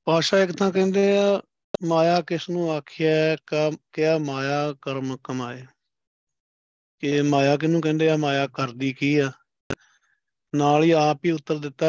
ਪਾਸ਼ਾ 0.05 0.39
ਇੱਕ 0.39 0.53
ਤਾਂ 0.53 0.71
ਕਹਿੰਦੇ 0.71 1.17
ਆ, 1.17 1.43
ਮਾਇਆ 1.85 2.21
ਕਿਸ 2.21 2.51
ਨੂੰ 2.51 2.73
ਆਖਿਆ 2.73 3.37
ਕਿਆ 3.93 4.19
ਮਾਇਆ 4.19 4.75
ਕਰਮ 4.83 5.17
ਕਮਾਏ। 5.25 5.67
ਕਿ 6.99 7.23
ਮਾਇਆ 7.23 7.57
ਕਿਹਨੂੰ 7.57 7.81
ਕਹਿੰਦੇ 7.81 8.11
ਆ? 8.11 8.17
ਮਾਇਆ 8.17 8.47
ਕਰਦੀ 8.47 8.93
ਕੀ 8.93 9.19
ਆ? 9.19 9.33
ਨਾਲ 10.55 10.83
ਹੀ 10.83 10.91
ਆਪ 10.91 11.25
ਹੀ 11.25 11.31
ਉੱਤਰ 11.31 11.59
ਦਿੱਤਾ 11.59 11.87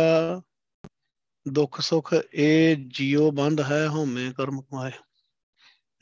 ਦੁੱਖ 1.52 1.82
ਸੁੱਖ, 1.82 2.14
ਇਹ 2.34 2.76
ਜੀਉ 2.88 3.32
ਬੰਧ 3.32 3.62
ਹੈ 3.62 3.88
ਹਉਮੈ 3.88 4.32
ਕਰਮ 4.38 4.62
ਕਮਾਏ। 4.62 4.92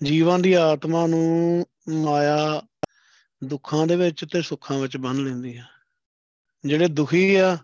ਜੀਵਾਂ 0.03 0.39
ਦੀ 0.39 0.53
ਆਤਮਾ 0.53 1.07
ਨੂੰ 1.07 1.65
ਮਾਇਆ 1.89 2.61
ਦੁੱਖਾਂ 3.43 3.87
ਦੇ 3.87 3.95
ਵਿੱਚ 3.95 4.25
ਤੇ 4.31 4.41
ਸੁੱਖਾਂ 4.41 4.79
ਵਿੱਚ 4.79 4.97
ਬੰਨ 4.97 5.23
ਲੈਂਦੀ 5.23 5.57
ਆ। 5.57 5.63
ਜਿਹੜੇ 6.65 6.87
ਦੁਖੀ 6.87 7.35
ਆ, 7.35 7.57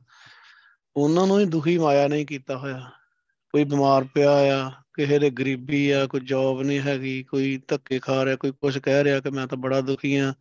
ਉਹਨਾਂ 0.96 1.28
ਨੂੰ 1.28 1.40
ਹੀ 1.40 1.46
ਦੁਖੀ 1.46 1.78
ਮਾਇਆ 1.78 2.08
ਨਹੀਂ 2.08 2.26
ਕੀਤਾ 2.26 2.58
ਹੋਇਆ। 2.58 2.92
ਕੋਈ 3.52 3.64
ਬਿਮਾਰ 3.64 4.04
ਪਿਆ 4.04 4.32
ਆ, 4.32 4.72
ਕਿਸੇ 4.94 5.20
ਦੇ 5.20 5.30
ਗਰੀਬੀ 5.30 5.92
ਆ, 5.92 6.06
ਕੋਈ 6.06 6.20
ਜੌਬ 6.20 6.62
ਨਹੀਂ 6.62 6.82
ਹੈਗੀ, 6.82 7.24
ਕੋਈ 7.24 7.62
ਧੱਕੇ 7.68 8.00
ਖਾ 8.00 8.26
ਰਿਹਾ, 8.26 8.36
ਕੋਈ 8.36 8.52
ਕੁਝ 8.52 8.78
ਕਹਿ 8.78 9.04
ਰਿਹਾ 9.04 9.20
ਕਿ 9.20 9.30
ਮੈਂ 9.30 9.48
ਤਾਂ 9.48 9.58
ਬੜਾ 9.58 9.82
ਦੁਖੀ 9.82 10.16
ਆ। 10.16 10.34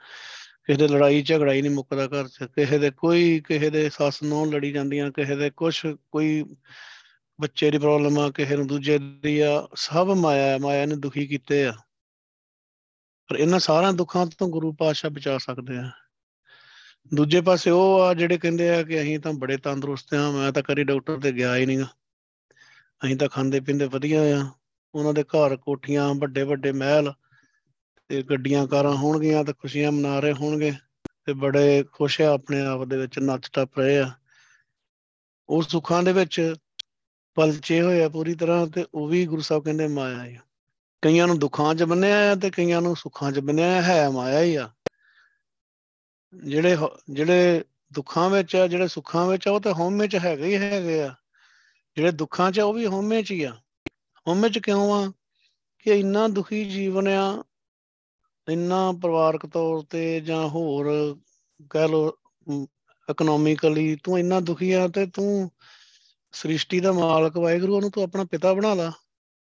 ਕਿਸੇ 0.66 0.78
ਦੇ 0.78 0.88
ਲੜਾਈ 0.88 1.22
ਝਗੜਾ 1.22 1.52
ਹੀ 1.52 1.62
ਨਹੀਂ 1.62 1.72
ਮੁੱਕਦਾ 1.72 2.06
ਘਰ 2.06 2.28
'ਚ। 2.28 2.44
ਕਿਸੇ 2.44 2.78
ਦੇ 2.78 2.90
ਕੋਈ, 2.90 3.40
ਕਿਸੇ 3.40 3.70
ਦੇ 3.70 3.90
ਸੱਸ 3.90 4.22
ਨੂੰ 4.22 4.52
ਲੜੀ 4.52 4.72
ਜਾਂਦੀਆਂ, 4.72 5.10
ਕਿਸੇ 5.10 5.36
ਦੇ 5.36 5.50
ਕੁਝ 5.50 5.86
ਕੋਈ 5.86 6.44
ਬੱਚੇ 7.40 7.70
ਦੀ 7.70 7.78
ਪ੍ਰੋਬਲਮ 7.78 8.18
ਆ, 8.18 8.30
ਕਿਸੇ 8.30 8.56
ਨੂੰ 8.56 8.66
ਦੂਜੇ 8.66 8.98
ਦੀ 8.98 9.40
ਆ, 9.40 9.68
ਸਭ 9.74 10.10
ਮਾਇਆ 10.16 10.46
ਹੈ 10.46 10.58
ਮਾਇਆ 10.58 10.86
ਨੇ 10.86 10.96
ਦੁਖੀ 10.96 11.26
ਕੀਤੇ 11.26 11.66
ਆ। 11.66 11.72
ਪਰ 13.28 13.36
ਇਹਨਾਂ 13.36 13.58
ਸਾਰਿਆਂ 13.58 13.92
ਦੁੱਖਾਂ 13.92 14.26
ਤੋਂ 14.26 14.48
ਗੁਰੂ 14.48 14.72
ਪਾਤਸ਼ਾਹ 14.72 15.10
ਬਚਾ 15.10 15.38
ਸਕਦੇ 15.38 15.76
ਆ। 15.76 15.90
ਦੂਜੇ 17.14 17.40
ਪਾਸੇ 17.40 17.70
ਉਹ 17.70 18.00
ਆ 18.00 18.14
ਜਿਹੜੇ 18.14 18.38
ਕਹਿੰਦੇ 18.38 18.70
ਆ 18.70 18.82
ਕਿ 18.82 19.00
ਅਸੀਂ 19.00 19.18
ਤਾਂ 19.18 19.32
ਬੜੇ 19.32 19.56
ਤੰਦਰੁਸਤ 19.56 20.14
ਆ, 20.14 20.30
ਮੈਂ 20.30 20.52
ਤਾਂ 20.52 20.62
ਕਰੀ 20.62 20.84
ਡਾਕਟਰ 20.84 21.20
ਤੇ 21.20 21.32
ਗਿਆ 21.32 21.56
ਹੀ 21.56 21.66
ਨਹੀਂਗਾ 21.66 21.86
ਅਸੀਂ 23.04 23.16
ਤਾਂ 23.16 23.28
ਖਾਂਦੇ 23.28 23.60
ਪੀਂਦੇ 23.60 23.86
ਵਧੀਆ 23.86 24.20
ਆ। 24.20 24.50
ਉਹਨਾਂ 24.94 25.14
ਦੇ 25.14 25.22
ਘਰ 25.22 25.56
ਕੋਠੀਆਂ, 25.56 26.14
ਵੱਡੇ 26.14 26.42
ਵੱਡੇ 26.42 26.72
ਮਹਿਲ 26.72 27.12
ਤੇ 28.08 28.22
ਗੱਡੀਆਂ 28.22 28.66
ਕਾਰਾਂ 28.66 28.94
ਹੋਣਗੀਆਂ 28.96 29.44
ਤੇ 29.44 29.52
ਖੁਸ਼ੀਆਂ 29.52 29.92
ਮਨਾ 29.92 30.20
ਰਹੇ 30.20 30.32
ਹੋਣਗੇ 30.32 30.72
ਤੇ 31.24 31.32
ਬੜੇ 31.32 31.84
ਖੁਸ਼ 31.92 32.20
ਆ, 32.20 32.32
ਆਪਣੇ 32.34 32.60
ਆਪ 32.66 32.84
ਦੇ 32.84 32.96
ਵਿੱਚ 32.96 33.18
ਨੱਚ 33.18 33.50
ਟੱਪ 33.52 33.78
ਰਹੇ 33.78 33.98
ਆ। 33.98 34.10
ਉਹ 35.48 35.62
ਸੁੱਖਾਂ 35.62 36.02
ਦੇ 36.02 36.12
ਵਿੱਚ 36.12 36.54
ਪਲਚੇ 37.38 37.82
ਹੋਏ 37.82 38.02
ਆ 38.02 38.08
ਪੂਰੀ 38.08 38.34
ਤਰ੍ਹਾਂ 38.34 38.66
ਤੇ 38.66 38.84
ਉਹ 38.94 39.08
ਵੀ 39.08 39.26
ਗੁਰੂ 39.26 39.42
ਸਾਹਿਬ 39.42 39.64
ਕਹਿੰਦੇ 39.64 39.88
ਮਾਇਆ 39.88 40.18
ਹੈ 40.18 40.42
ਕਈਆਂ 41.02 41.26
ਨੂੰ 41.26 41.38
ਦੁੱਖਾਂ 41.38 41.74
'ਚ 41.74 41.82
ਬੰਨਿਆ 41.82 42.32
ਆ 42.32 42.34
ਤੇ 42.34 42.50
ਕਈਆਂ 42.50 42.82
ਨੂੰ 42.82 42.96
ਸੁੱਖਾਂ 42.96 43.32
'ਚ 43.32 43.38
ਬੰਨਿਆ 43.38 43.82
ਹੈ 43.82 44.10
ਮਾਇਆ 44.10 44.42
ਹੀ 44.42 44.56
ਆ। 44.56 44.70
ਜਿਹੜੇ 46.34 46.76
ਜਿਹੜੇ 47.10 47.64
ਦੁੱਖਾਂ 47.92 48.30
ਵਿੱਚ 48.30 48.56
ਆ, 48.56 48.66
ਜਿਹੜੇ 48.66 48.88
ਸੁੱਖਾਂ 48.88 49.26
ਵਿੱਚ 49.26 49.48
ਆ, 49.48 49.50
ਉਹ 49.50 49.60
ਤਾਂ 49.60 49.74
ਹਉਮੈ 49.74 50.06
'ਚ 50.06 50.16
ਹੈਗੇ 50.16 50.46
ਹੀ 50.46 50.56
ਹੈਗੇ 50.56 51.02
ਆ। 51.02 51.14
ਜਿਹੜੇ 51.96 52.12
ਦੁੱਖਾਂ 52.12 52.52
'ਚ 52.52 52.60
ਆ, 52.60 52.64
ਉਹ 52.64 52.72
ਵੀ 52.72 52.86
ਹਉਮੈ 52.86 53.22
'ਚ 53.22 53.30
ਹੀ 53.30 53.42
ਆ। 53.42 53.56
ਹਉਮੈ 54.28 54.48
'ਚ 54.48 54.58
ਕਿਉਂ 54.58 54.92
ਆ 54.92 55.12
ਕਿ 55.78 55.90
ਇੰਨਾ 55.90 56.28
ਦੁਖੀ 56.28 56.64
ਜੀਵਨ 56.64 57.08
ਆ, 57.08 57.44
ਇੰਨਾ 58.48 58.92
ਪਰਿਵਾਰਕ 58.92 59.46
ਤੌਰ 59.46 59.82
ਤੇ 59.90 60.20
ਜਾਂ 60.20 60.48
ਹੋਰ 60.48 61.16
ਕਹਿ 61.70 61.88
ਲੋ 61.88 62.18
ਇਕਨੋਮਿਕਲੀ 63.10 63.96
ਤੂੰ 64.02 64.18
ਇੰਨਾ 64.18 64.40
ਦੁਖੀ 64.40 64.72
ਆ 64.72 64.88
ਤੇ 64.88 65.06
ਤੂੰ 65.06 65.50
ਸ੍ਰਿਸ਼ਟੀ 66.32 66.80
ਦਾ 66.80 66.92
ਮਾਲਕ 66.92 67.36
ਵਾਹਿਗੁਰੂ, 67.36 67.76
ਉਹਨੂੰ 67.76 67.90
ਤੂੰ 67.90 68.02
ਆਪਣਾ 68.02 68.24
ਪਿਤਾ 68.24 68.54
ਬਣਾ 68.54 68.74
ਲਾ। 68.74 68.92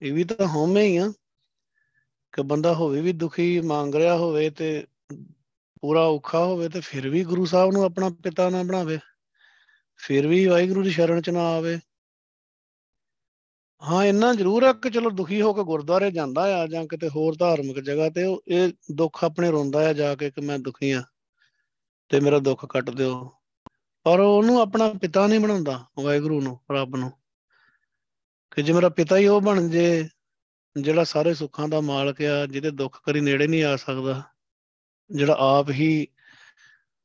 ਇਹ 0.03 0.13
ਵੀ 0.13 0.25
ਤਾਂ 0.25 0.47
ਹਉਮੈ 0.47 0.83
ਹੀ 0.83 0.97
ਆ। 0.97 1.13
ਕਿ 2.33 2.43
ਬੰਦਾ 2.43 2.75
ਹੋਵੇ 2.75 3.01
ਵੀ 3.01 3.13
ਦੁਖੀ, 3.13 3.61
ਮੰਗ 3.61 3.95
ਰਿਹਾ 3.95 4.17
ਹੋਵੇ 4.17 4.51
ਤੇ 4.51 4.87
ਪੂਰਾ 5.81 6.01
ਔਖਾ 6.01 6.45
ਹੋਵੇ 6.45 6.69
ਤੇ 6.69 6.81
ਫਿਰ 6.81 7.09
ਵੀ 7.09 7.25
ਗੁਰੂ 7.25 7.45
ਸਾਹਿਬ 7.45 7.73
ਨੂੰ 7.73 7.83
ਆਪਣਾ 7.83 8.09
ਪਿਤਾ 8.09 8.51
ਨਾ 8.51 8.63
ਬਣਾਵੇ। 8.63 8.99
ਫਿਰ 9.97 10.27
ਵੀ 10.27 10.47
ਵਾਹਿਗੁਰੂ 10.47 10.83
ਦੀ 10.83 10.91
ਸ਼ਰਨ 10.91 11.21
ਚ 11.21 11.31
ਨਾ 11.31 11.41
ਆਵੇ। 11.41 11.79
ਹਾਂ, 13.83 14.05
ਇੰਨਾ 14.05 14.35
ਜ਼ਰੂਰ 14.35 14.63
ਆ 14.63 14.73
ਕਿ 14.73 14.91
ਚਲੋ 14.91 15.11
ਦੁਖੀ 15.11 15.41
ਹੋ 15.41 15.55
ਕੇ 15.55 15.65
ਗੁਰਦੁਆਰੇ 15.65 16.11
ਜਾਂਦਾ 16.11 16.63
ਆ 16.63 16.67
ਜਾਂ 16.67 16.87
ਕਿਤੇ 16.87 17.09
ਹੋਰ 17.09 17.37
ਧਾਰਮਿਕ 17.39 17.81
ਜਗ੍ਹਾ 17.81 18.11
ਤੇ 18.11 18.25
ਉਹ 18.25 18.43
ਇਹ 18.49 18.73
ਦੁੱਖ 18.93 19.25
ਆਪਣੇ 19.25 19.51
ਰੋਂਦਾ 19.51 19.89
ਆ 19.89 19.93
ਜਾ 19.93 20.15
ਕੇ 20.15 20.31
ਕਿ 20.31 20.41
ਮੈਂ 20.41 20.59
ਦੁਖੀ 20.59 20.91
ਆ 20.91 21.03
ਤੇ 22.09 22.21
ਮੇਰਾ 22.21 22.39
ਦੁੱਖ 22.39 22.67
ਕੱਟ 22.67 22.91
ਦਿਓ। 22.91 23.33
ਪਰ 24.07 24.21
ਉਹਨੂੰ 24.21 24.61
ਆਪਣਾ 24.61 24.89
ਪਿਤਾ 24.89 25.27
ਨਹੀਂ 25.27 25.41
ਬਣਾਉਂਦਾ, 25.41 25.87
ਵਾਹਿਗੁਰੂ 25.99 26.41
ਨੂੰ, 26.41 26.61
ਰੱਬ 26.73 26.97
ਨੂੰ। 26.97 27.13
ਕਿ 28.51 28.63
ਜੇ 28.63 28.73
ਮੇਰਾ 28.73 28.89
ਪਿਤਾ 28.89 29.17
ਹੀ 29.17 29.27
ਉਹ 29.27 29.41
ਬਣ 29.41 29.69
ਜੇ, 29.69 30.09
ਜਿਹੜਾ 30.81 31.05
ਸਾਰੇ 31.05 31.35
ਸੁੱਖਾਂ 31.35 31.69
ਦਾ 31.69 31.81
ਮਾਲਕ 31.81 32.23
ਆ, 32.23 32.47
ਜਿਹਦੇ 32.47 32.71
ਦੁੱਖ 32.71 33.01
ਕਰੀ 33.05 33.21
ਨੇੜੇ 33.21 33.47
ਨਹੀਂ 33.47 33.65
ਆ 33.65 33.77
ਸਕਦਾ, 33.77 34.23
ਜਿਹੜਾ 35.11 35.37
ਆਪ 35.39 35.71
ਹੀ 35.71 36.09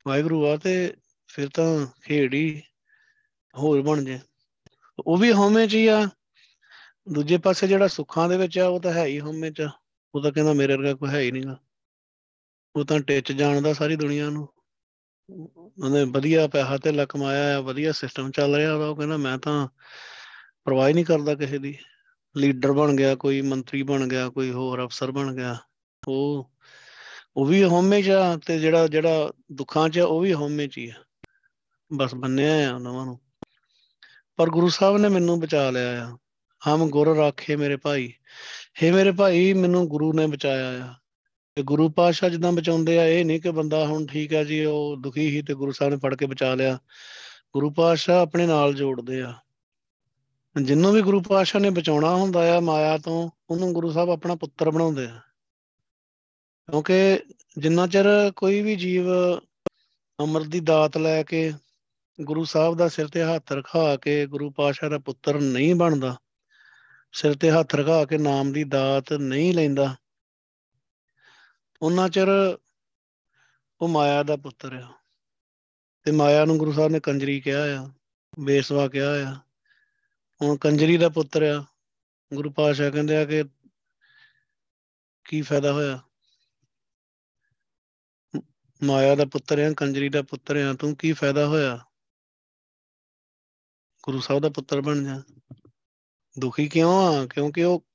ਵਾਹਿਗੁਰੂ 0.07 0.47
ਆ, 0.47 0.57
ਤੇ 0.57 0.97
ਫਿਰ 1.27 1.49
ਤਾਂ 1.49 1.87
ਖੇੜ 2.01 2.33
ਹੀ 2.33 2.63
ਹੋਰ 3.57 3.81
ਬਣ 3.81 4.05
ਜੇ। 4.05 4.19
ਉਹ 4.99 5.17
ਵੀ 5.17 5.33
ਹਉਮੈ 5.33 5.67
ਚ 5.67 5.75
ਹੀ 5.75 5.87
ਆ। 5.87 6.09
ਦੂਜੇ 7.11 7.37
ਪਾਸੇ 7.37 7.67
ਜਿਹੜਾ 7.67 7.87
ਸੁੱਖਾਂ 7.87 8.29
ਦੇ 8.29 8.37
ਵਿੱਚ 8.37 8.59
ਆ, 8.59 8.67
ਉਹ 8.67 8.81
ਤਾਂ 8.81 8.93
ਹੈ 8.93 9.05
ਹੀ 9.05 9.19
ਹਉਮੈ 9.19 9.49
ਚ। 9.49 9.67
ਉਹ 10.15 10.23
ਤਾਂ 10.23 10.31
ਕਹਿੰਦਾ 10.31 10.53
ਮੇਰੇ 10.53 10.77
ਵਰਗਾ 10.77 10.93
ਕੋਈ 10.93 11.09
ਹੈ 11.09 11.19
ਹੀ 11.19 11.31
ਨਹੀਂਗਾ 11.31 11.59
ਉਹ 12.75 12.85
ਤਾਂ 12.85 12.99
ਟਿੱਚ 12.99 13.31
ਜਾਣਦਾ 13.31 13.73
ਸਾਰੀ 13.73 13.95
ਦੁਨੀਆ 13.95 14.29
ਨੂੰ। 14.29 14.47
ਉਹਨੇ 15.57 16.03
ਵਧੀਆ 16.03 16.47
ਪੈਸਾ 16.47 16.77
ਤੇ 16.77 17.05
ਕਮਾਇਆ 17.09 17.57
ਆ, 17.57 17.61
ਵਧੀਆ 17.61 17.91
ਸਿਸਟਮ 17.91 18.31
ਚੱਲ 18.31 18.55
ਰਿਹਾ 18.55 18.73
ਉਹਦਾ, 18.73 18.87
ਉਹ 18.87 18.95
ਕਹਿੰਦਾ 18.95 19.17
ਮੈਂ 19.17 19.37
ਤਾਂ 19.37 19.67
ਪਰਵਾਹ 20.63 20.87
ਹੀ 20.87 20.93
ਨਹੀਂ 20.93 21.05
ਕਰਦਾ 21.05 21.35
ਕਿਸੇ 21.35 21.57
ਦੀ। 21.57 21.77
ਲੀਡਰ 22.37 22.71
ਬਣ 22.71 22.95
ਗਿਆ, 22.95 23.15
ਕੋਈ 23.15 23.41
ਮੰਤਰੀ 23.41 23.83
ਬਣ 23.83 24.07
ਗਿਆ, 24.07 24.29
ਕੋਈ 24.29 24.51
ਹੋਰ 24.51 24.85
ਅਫਸਰ 24.85 25.11
ਬਣ 25.11 25.35
ਗਿਆ। 25.35 25.57
ਉਹ 26.07 26.51
ਉਹ 27.35 27.45
ਵੀ 27.45 27.63
ਹਉਮੈ 27.63 28.01
ਚ 28.01 28.09
ਆ 28.09 28.37
ਤੇ 28.37 28.59
ਜਿਹੜਾ 28.59 28.87
ਜਿਹੜਾ 28.87 29.31
ਦੁੱਖਾਂ 29.51 29.89
ਚ 29.89 29.99
ਉਹ 29.99 30.19
ਵੀ 30.19 30.33
ਹਉਮੈ 30.33 30.67
ਚ 30.67 30.77
ਹੀ 30.77 30.89
ਆ। 30.89 30.93
ਬਸ 31.93 32.15
ਬੰਨਿਆ 32.15 32.71
ਆ 32.71 32.75
ਉਹਨਾਂ 32.75 33.05
ਨੂੰ। 33.05 33.19
ਪਰ 34.35 34.49
ਗੁਰੂ 34.49 34.69
ਸਾਹਿਬ 34.69 34.97
ਨੇ 34.97 35.09
ਮੈਨੂੰ 35.09 35.39
ਬਚਾ 35.39 35.69
ਲਿਆ 35.69 36.07
ਆ। 36.07 36.17
ਹਮ 36.67 36.89
ਗੁਰ 36.89 37.17
ਰਾਖੇ 37.17 37.55
ਮੇਰੇ 37.55 37.77
ਭਾਈ। 37.77 38.13
ਹੇ 38.83 38.91
ਮੇਰੇ 38.91 39.11
ਭਾਈ, 39.11 39.53
ਮੈਨੂੰ 39.53 39.87
ਗੁਰੂ 39.87 40.13
ਨੇ 40.13 40.27
ਬਚਾਇਆ 40.27 40.85
ਆ। 40.85 40.93
ਤੇ 41.61 41.65
ਗੁਰੂ 41.65 41.89
ਪਾਤਸ਼ਾਹ 41.89 42.29
ਜਿੱਦਾਂ 42.29 42.51
ਬਚਾਉਂਦੇ 42.51 42.99
ਆ, 42.99 43.05
ਇਹ 43.05 43.25
ਨਹੀਂ 43.25 43.41
ਕਿ 43.41 43.51
ਬੰਦਾ 43.51 43.85
ਹੁਣ 43.85 44.05
ਠੀਕ 44.05 44.33
ਆ 44.33 44.43
ਜੀ, 44.43 44.65
ਉਹ 44.65 44.97
ਦੁਖੀ 44.97 45.31
ਸੀ 45.31 45.41
ਤੇ 45.41 45.53
ਗੁਰੂ 45.53 45.71
ਸਾਹਿਬ 45.71 45.93
ਨੇ 45.93 45.99
ਫੜ 45.99 46.15
ਕੇ 46.15 46.25
ਬਚਾ 46.25 46.55
ਲਿਆ। 46.55 46.79
ਗੁਰੂ 47.53 47.69
ਪਾਤਸ਼ਾਹ 47.69 48.21
ਆਪਣੇ 48.21 48.47
ਨਾਲ 48.47 48.73
ਜੋੜਦੇ 48.73 49.21
ਆ। 49.21 49.33
ਜਿੰਨੂੰ 50.61 50.93
ਵੀ 50.93 51.01
ਗੁਰੂ 51.01 51.21
ਪਾਤਸ਼ਾਹ 51.21 51.61
ਨੇ 51.61 51.69
ਬਚਾਉਣਾ 51.69 52.15
ਹੁੰਦਾ 52.15 52.57
ਆ 52.57 52.59
ਮਾਇਆ 52.59 52.97
ਤੋਂ, 52.97 53.29
ਉਹਨੂੰ 53.49 53.73
ਗੁਰੂ 53.73 53.91
ਸਾਹਿਬ 53.91 54.09
ਆਪਣਾ 54.09 54.35
ਪੁੱਤਰ 54.35 54.71
ਬਣਾਉਂਦੇ 54.71 55.05
ਆ। 55.05 55.19
ਕਿਉਂਕਿ 56.71 57.19
ਜਿੰਨਾ 57.57 57.87
ਚਿਰ 57.87 58.05
ਕੋਈ 58.35 58.61
ਵੀ 58.61 58.75
ਜੀਵ 58.75 59.05
ਅਮਰ 60.23 60.41
ਦੀ 60.41 60.59
ਦਾਤ 60.59 60.97
ਲੈ 60.97 61.23
ਕੇ 61.23 61.53
ਗੁਰੂ 62.21 62.43
ਸਾਹਿਬ 62.43 62.77
ਦਾ 62.77 62.87
ਸਿਰ 62.87 63.07
ਤੇ 63.07 63.23
ਹੱਥ 63.23 63.51
ਰਖਾ 63.51 63.95
ਕੇ 63.95 64.25
ਗੁਰੂ 64.25 64.51
ਪਾਤਸ਼ਾਹ 64.51 64.89
ਦਾ 64.89 64.97
ਪੁੱਤਰ 64.97 65.39
ਨਹੀਂ 65.39 65.75
ਬਣਦਾ, 65.75 66.15
ਸਿਰ 67.11 67.33
ਤੇ 67.33 67.51
ਹੱਥ 67.51 67.75
ਰਖਾ 67.75 68.05
ਕੇ 68.05 68.17
ਨਾਮ 68.17 68.51
ਦੀ 68.51 68.63
ਦਾਤ 68.63 69.13
ਨਹੀਂ 69.13 69.53
ਲੈਂਦਾ 69.53 69.95
ਉਹਨਾਂ 71.81 72.09
ਚਿਰ 72.09 72.27
ਉਹ 73.81 73.87
ਮਾਇਆ 73.87 74.23
ਦਾ 74.23 74.35
ਪੁੱਤਰ 74.35 74.73
ਆ। 74.73 74.93
ਤੇ 76.03 76.11
ਮਾਇਆ 76.11 76.45
ਨੂੰ 76.45 76.57
ਗੁਰੂ 76.57 76.71
ਸਾਹਿਬ 76.71 76.91
ਨੇ 76.91 76.99
ਕੰਜਰੀ 76.99 77.41
ਕਿਹਾ 77.41 77.81
ਆ, 77.81 77.91
ਬੇਸਵਾ 78.39 78.87
ਕਿਹਾ 78.87 79.31
ਆ। 79.31 79.35
ਹੁਣ 80.41 80.57
ਕੰਜਰੀ 80.57 80.97
ਦਾ 80.97 81.09
ਪੁੱਤਰ 81.09 81.43
ਆ, 81.43 81.65
ਗੁਰੂ 82.33 82.51
ਪਾਤਸ਼ਾਹ 82.51 82.91
ਕਹਿੰਦੇ 82.91 83.17
ਆ 83.17 83.25
ਕਿ 83.25 83.43
ਕੀ 85.23 85.41
ਫਾਇਦਾ 85.41 85.73
ਹੋਇਆ? 85.73 85.99
ਮਾਇਆ 88.83 89.15
ਦਾ 89.15 89.25
ਪੁੱਤਰ 89.25 89.59
ਆ, 89.59 89.73
ਕੰਜਰੀ 89.77 90.09
ਦਾ 90.09 90.21
ਪੁੱਤਰ 90.21 90.55
ਆ, 90.55 90.73
ਤੂੰ 90.73 90.95
ਕੀ 90.95 91.13
ਫਾਇਦਾ 91.13 91.47
ਹੋਇਆ? 91.47 91.85
ਗੁਰੂ 94.03 94.19
ਸਾਹਿਬ 94.19 94.41
ਦਾ 94.41 94.49
ਪੁੱਤਰ 94.49 94.81
ਬਣ 94.81 95.03
ਜਾ। 95.03 95.23
ਦੁਖੀ 96.39 96.69
ਕਿਉਂ 96.69 96.93
ਆ? 96.93 97.25
ਕਿਉਂਕਿ 97.25 97.63
ਉਹ 97.63 97.87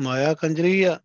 ਮਾਇਆ 0.00 0.34
ਕੰਜਰੀ 0.34 0.82
ਆ। 0.82 1.00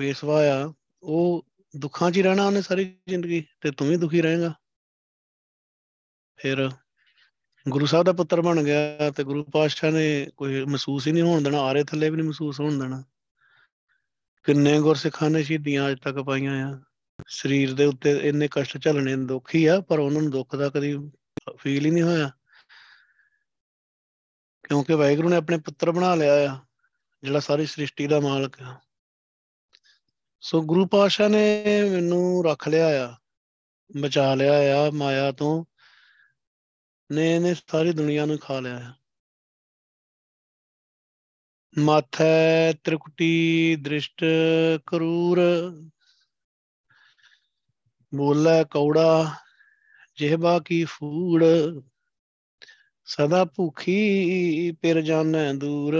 ਵੇਸਵਾ 0.00 0.42
ਆ, 0.46 0.72
ਉਹ 1.02 1.46
ਦੁੱਖਾਂ 1.76 2.10
'ਚ 2.10 2.16
ਹੀ 2.16 2.22
ਰਹਿਣਾ 2.22 2.46
ਉਹਨੇ 2.46 2.62
ਸਾਰੀ 2.62 2.84
ਜ਼ਿੰਦਗੀ 3.08 3.46
ਤੇ 3.60 3.70
ਤੂੰ 3.70 3.88
ਵੀ 3.88 3.96
ਦੁਖੀ 3.96 4.22
ਰਹੇਗਾ। 4.22 4.54
ਫਿਰ 6.36 6.70
ਗੁਰੂ 7.68 7.86
ਸਾਹਿਬ 7.86 8.06
ਦਾ 8.06 8.12
ਪੁੱਤਰ 8.12 8.40
ਬਣ 8.40 8.62
ਗਿਆ 8.62 9.10
ਤੇ 9.10 9.24
ਗੁਰੂ 9.24 9.44
ਪਾਤਸ਼ਾਹ 9.44 9.90
ਨੇ 9.90 10.26
ਕੋਈ 10.36 10.64
ਮਹਿਸੂਸ 10.64 11.06
ਹੀ 11.06 11.12
ਨਹੀਂ 11.12 11.22
ਹੋਣ 11.22 11.42
ਦੇਣਾ, 11.42 11.60
ਆਰੇ 11.60 11.84
ਥੱਲੇ 11.84 12.10
ਵੀ 12.10 12.16
ਨਹੀਂ 12.16 12.26
ਮਹਿਸੂਸ 12.26 12.60
ਹੋਣ 12.60 12.78
ਦੇਣਾ। 12.78 13.04
ਕਿੰਨੇ 14.44 14.80
ਗੁਰਸਿੱਖਾਂ 14.80 15.30
ਨੇ 15.30 15.42
ਸ਼ਹੀਦੀਆਂ 15.42 15.90
ਅਜ 15.90 15.98
ਤੱਕ 16.00 16.16
ਪਾਈਆਂ 16.16 16.70
ਆ। 16.70 16.80
ਸਰੀਰ 17.28 17.74
ਦੇ 17.74 17.84
ਉੱਤੇ 17.84 18.28
ਇੰਨੇ 18.28 18.48
ਕਸ਼ਟ 18.50 18.82
ਝੱਲਣੇ 18.82 19.16
ਦੁੱਖ 19.16 19.54
ਹੀ 19.54 19.66
ਆ, 19.66 19.80
ਪਰ 19.80 19.98
ਉਹਨਾਂ 19.98 20.22
ਨੂੰ 20.22 20.30
ਦੁੱਖ 20.30 20.56
ਦਾ 20.56 20.68
ਕਦੀ 20.68 21.10
ਫੀਲ 21.58 21.86
ਹੀ 21.86 21.90
ਨਹੀਂ 21.90 22.02
ਹੋਇਆ। 22.02 22.30
ਕਿਉਂਕਿ 24.68 24.94
ਵਾਹਿਗੁਰੂ 24.94 25.28
ਨੇ 25.28 25.36
ਆਪਣੇ 25.36 25.58
ਪੁੱਤਰ 25.58 25.90
ਬਣਾ 25.90 26.14
ਲਿਆ 26.14 26.52
ਆ, 26.52 26.58
ਜਿਹੜਾ 27.22 27.40
ਸਾਰੀ 27.40 27.66
ਸ੍ਰਿਸ਼ਟੀ 27.66 28.06
ਦਾ 28.06 28.20
ਮਾਲਕ 28.20 28.62
ਆ। 28.62 28.80
ਸੋ 30.42 30.62
ਗੁਰੂ 30.62 30.86
ਪਾਤਸ਼ਾਹ 30.86 31.28
ਨੇ 31.28 31.64
ਮੈਨੂੰ 31.90 32.44
ਰੱਖ 32.44 32.68
ਲਿਆ 32.68 33.08
ਆ, 33.08 33.16
ਬਚਾ 34.00 34.34
ਲਿਆ 34.34 34.82
ਆ 34.82 34.90
ਮਾਇਆ 34.90 35.32
ਤੋਂ, 35.32 35.64
ਨੇ 37.12 37.38
ਨੇ 37.38 37.54
ਸਾਰੀ 37.54 37.92
ਦੁਨੀਆ 37.92 38.26
ਨੂੰ 38.26 38.38
ਖਾ 38.38 38.60
ਲਿਆ 38.60 38.78
ਆ। 38.78 38.94
ਮਾਥੈ 41.78 42.72
ਤ੍ਰਿਕੁਟੀ, 42.72 43.76
ਦ੍ਰਿਸ਼ਟ, 43.76 44.24
ਕਰੂਰ, 44.86 45.40
ਬੋਲੇ 48.14 48.64
ਕੌੜਾ, 48.70 49.34
ਜਿਹਬਾ 50.16 50.58
ਕੀ 50.58 50.84
ਫੂੜ, 50.84 51.44
ਸਦਾ 53.04 53.44
ਭੁਖੀ 53.44 54.72
ਪਿਰ 54.72 55.00
ਜਾਣੈ 55.00 55.52
ਦੂਰ। 55.52 55.98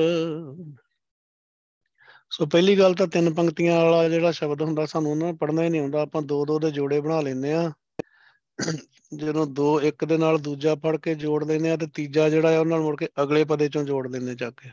ਸੋ 2.31 2.47
ਪਹਿਲੀ 2.47 2.79
ਗੱਲ 2.79 2.95
ਤਾਂ 2.95 3.07
ਤਿੰਨ 3.07 3.35
ਪੰਕਤੀਆਂ 3.35 3.85
ਵਾਲਾ 3.85 4.09
ਜਿਹੜਾ 4.09 4.31
ਸ਼ਬਦ 4.31 4.63
ਹੁੰਦਾ, 4.63 4.87
ਸਾਨੂੰ 4.87 5.11
ਉਹਨਾਂ 5.11 5.33
ਪੜਨਾ 5.33 5.63
ਹੀ 5.63 5.69
ਨਹੀਂ 5.69 5.81
ਹੁੰਦਾ 5.81 6.03
ਆਪਾਂ 6.03 6.23
ਦੋ 6.23 6.45
ਦੋ 6.47 6.59
ਦੇ 6.59 6.71
ਜੋੜੇ 6.71 7.01
ਬਣਾ 7.01 7.21
ਲੈਂਦੇ 7.21 7.53
ਆ 7.53 7.73
ਜਦੋਂ 9.15 9.47
ਦੋ 9.47 9.81
ਇੱਕ 9.81 10.05
ਦੇ 10.05 10.19
ਨਾਲ 10.19 10.39
ਦੂਜਾ 10.39 10.75
ਪੜ 10.75 10.97
ਕੇ 10.97 11.15
ਜੋੜ 11.15 11.45
ਲੈਂਦੇ 11.45 11.71
ਆ 11.71 11.77
ਤੇ 11.77 11.87
ਤੀਜਾ 11.87 12.29
ਜਿਹੜਾ 12.29 12.57
ਆ, 12.57 12.61
ਉਹਨਾਂ 12.61 12.77
ਨਾਲ 12.79 12.87
ਮੁੜ 12.87 12.97
ਕੇ 12.97 13.09
ਅਗਲੇ 13.23 13.45
ਪਦੇ 13.45 13.69
ਚੋਂ 13.69 13.85
ਜੋੜ 13.85 14.07
ਲੈਂਦੇ 14.09 14.35
ਚੱਕ 14.35 14.61
ਕੇ। 14.61 14.69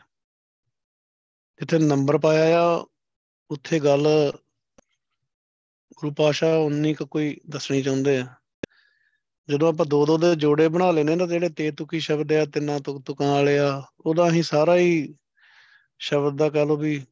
ਜਿੱਥੇ 1.60 1.78
ਨੰਬਰ 1.78 2.18
ਪਾਇਆ 2.18 2.62
ਆ, 2.62 2.86
ਉੱਥੇ 3.52 3.80
ਗੱਲ 3.80 4.08
ਗੁਰੂ 5.98 6.14
ਪਾਸ਼ਾ 6.14 6.56
ਉਨੀ 6.58 6.94
ਕੁ 6.94 7.06
ਕੋਈ 7.06 7.38
ਦੱਸਣੀ 7.50 7.82
ਚਾਹੁੰਦੇ 7.82 8.18
ਆ। 8.18 8.28
ਜਦੋਂ 9.50 9.70
ਆਪਾਂ 9.70 9.86
ਦੋ 9.86 10.06
ਦੋ 10.06 10.18
ਦੇ 10.18 10.36
ਜੋੜੇ 10.36 10.68
ਬਣਾ 10.68 10.92
ਲੈਨੇ 10.92 11.16
ਨਾ 11.16 11.26
ਜਿਹੜੇ 11.26 11.50
ਤੇ 11.50 11.72
ਤੁਕੀ 11.72 12.00
ਸ਼ਬਦ 12.00 12.34
ਆ, 12.34 12.46
ਤਿੰਨਾਂ 12.46 12.80
ਤੁਕ 12.80 13.04
ਤੁਕਾਂ 13.06 13.32
ਵਾਲੇ 13.32 13.58
ਆ, 13.60 13.84
ਉਹਦਾ 14.06 14.30
ਅਸੀਂ 14.30 14.44
ਸਾਰਾ 14.44 14.78
ਹੀ 14.78 15.16
ਸ਼ਬਦ 16.00 16.38
ਦਾ 16.38 16.50
ਕਹ 16.50 16.66
ਲਓ 16.68 16.78
ਵੀ 16.78 17.06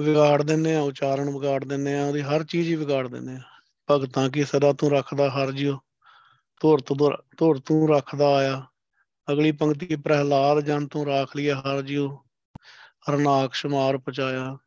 ਵਿਗਾੜ 0.00 0.42
ਦਿੰਨੇ 0.42 0.76
ਆ, 0.76 0.80
ਉਚਾਰਨ 0.80 1.30
ਵਿਗਾੜ 1.30 1.64
ਦਿੰਨੇ 1.64 1.98
ਆ, 1.98 2.06
ਉਹਦੀ 2.06 2.22
ਹਰ 2.22 2.44
ਚੀਜ਼ 2.44 2.68
ਹੀ 2.68 2.74
ਵਿਗਾੜ 2.74 3.08
ਦਿੰਨੇ 3.08 3.36
ਆ। 3.36 3.40
ਭਗਤਾਂ 3.90 4.30
ਕੀ 4.30 4.44
ਸਦਾ 4.44 4.72
ਤੂੰ 4.72 4.90
ਰੱਖਦਾ 4.90 5.30
ਹਰ 5.30 5.52
ਜਿਉ 5.52 5.78
ਧੁਰ 6.60 6.80
ਤੂੰ 6.80 6.96
ਧੁਰ 7.36 7.58
ਤੂੰ 7.58 7.88
ਰੱਖਦਾ 7.88 8.36
ਆਇਆ। 8.36 8.62
ਅਗਲੀ 9.32 9.52
ਪੰਕਤੀ, 9.52 9.96
ਪ੍ਰਹਿਲਾਦ 9.96 10.60
ਜਨ 10.60 10.86
ਤੂੰ 10.86 11.06
ਰਾਖ 11.06 11.36
ਲਿਆ 11.36 11.60
ਹਰ 11.60 11.82
ਜਿਉ 11.82 12.16
ਹਰਨਾਕਸ਼ 13.10 13.66
ਮਾਰ 13.66 13.98
ਪਚਾਇਆ 13.98 14.58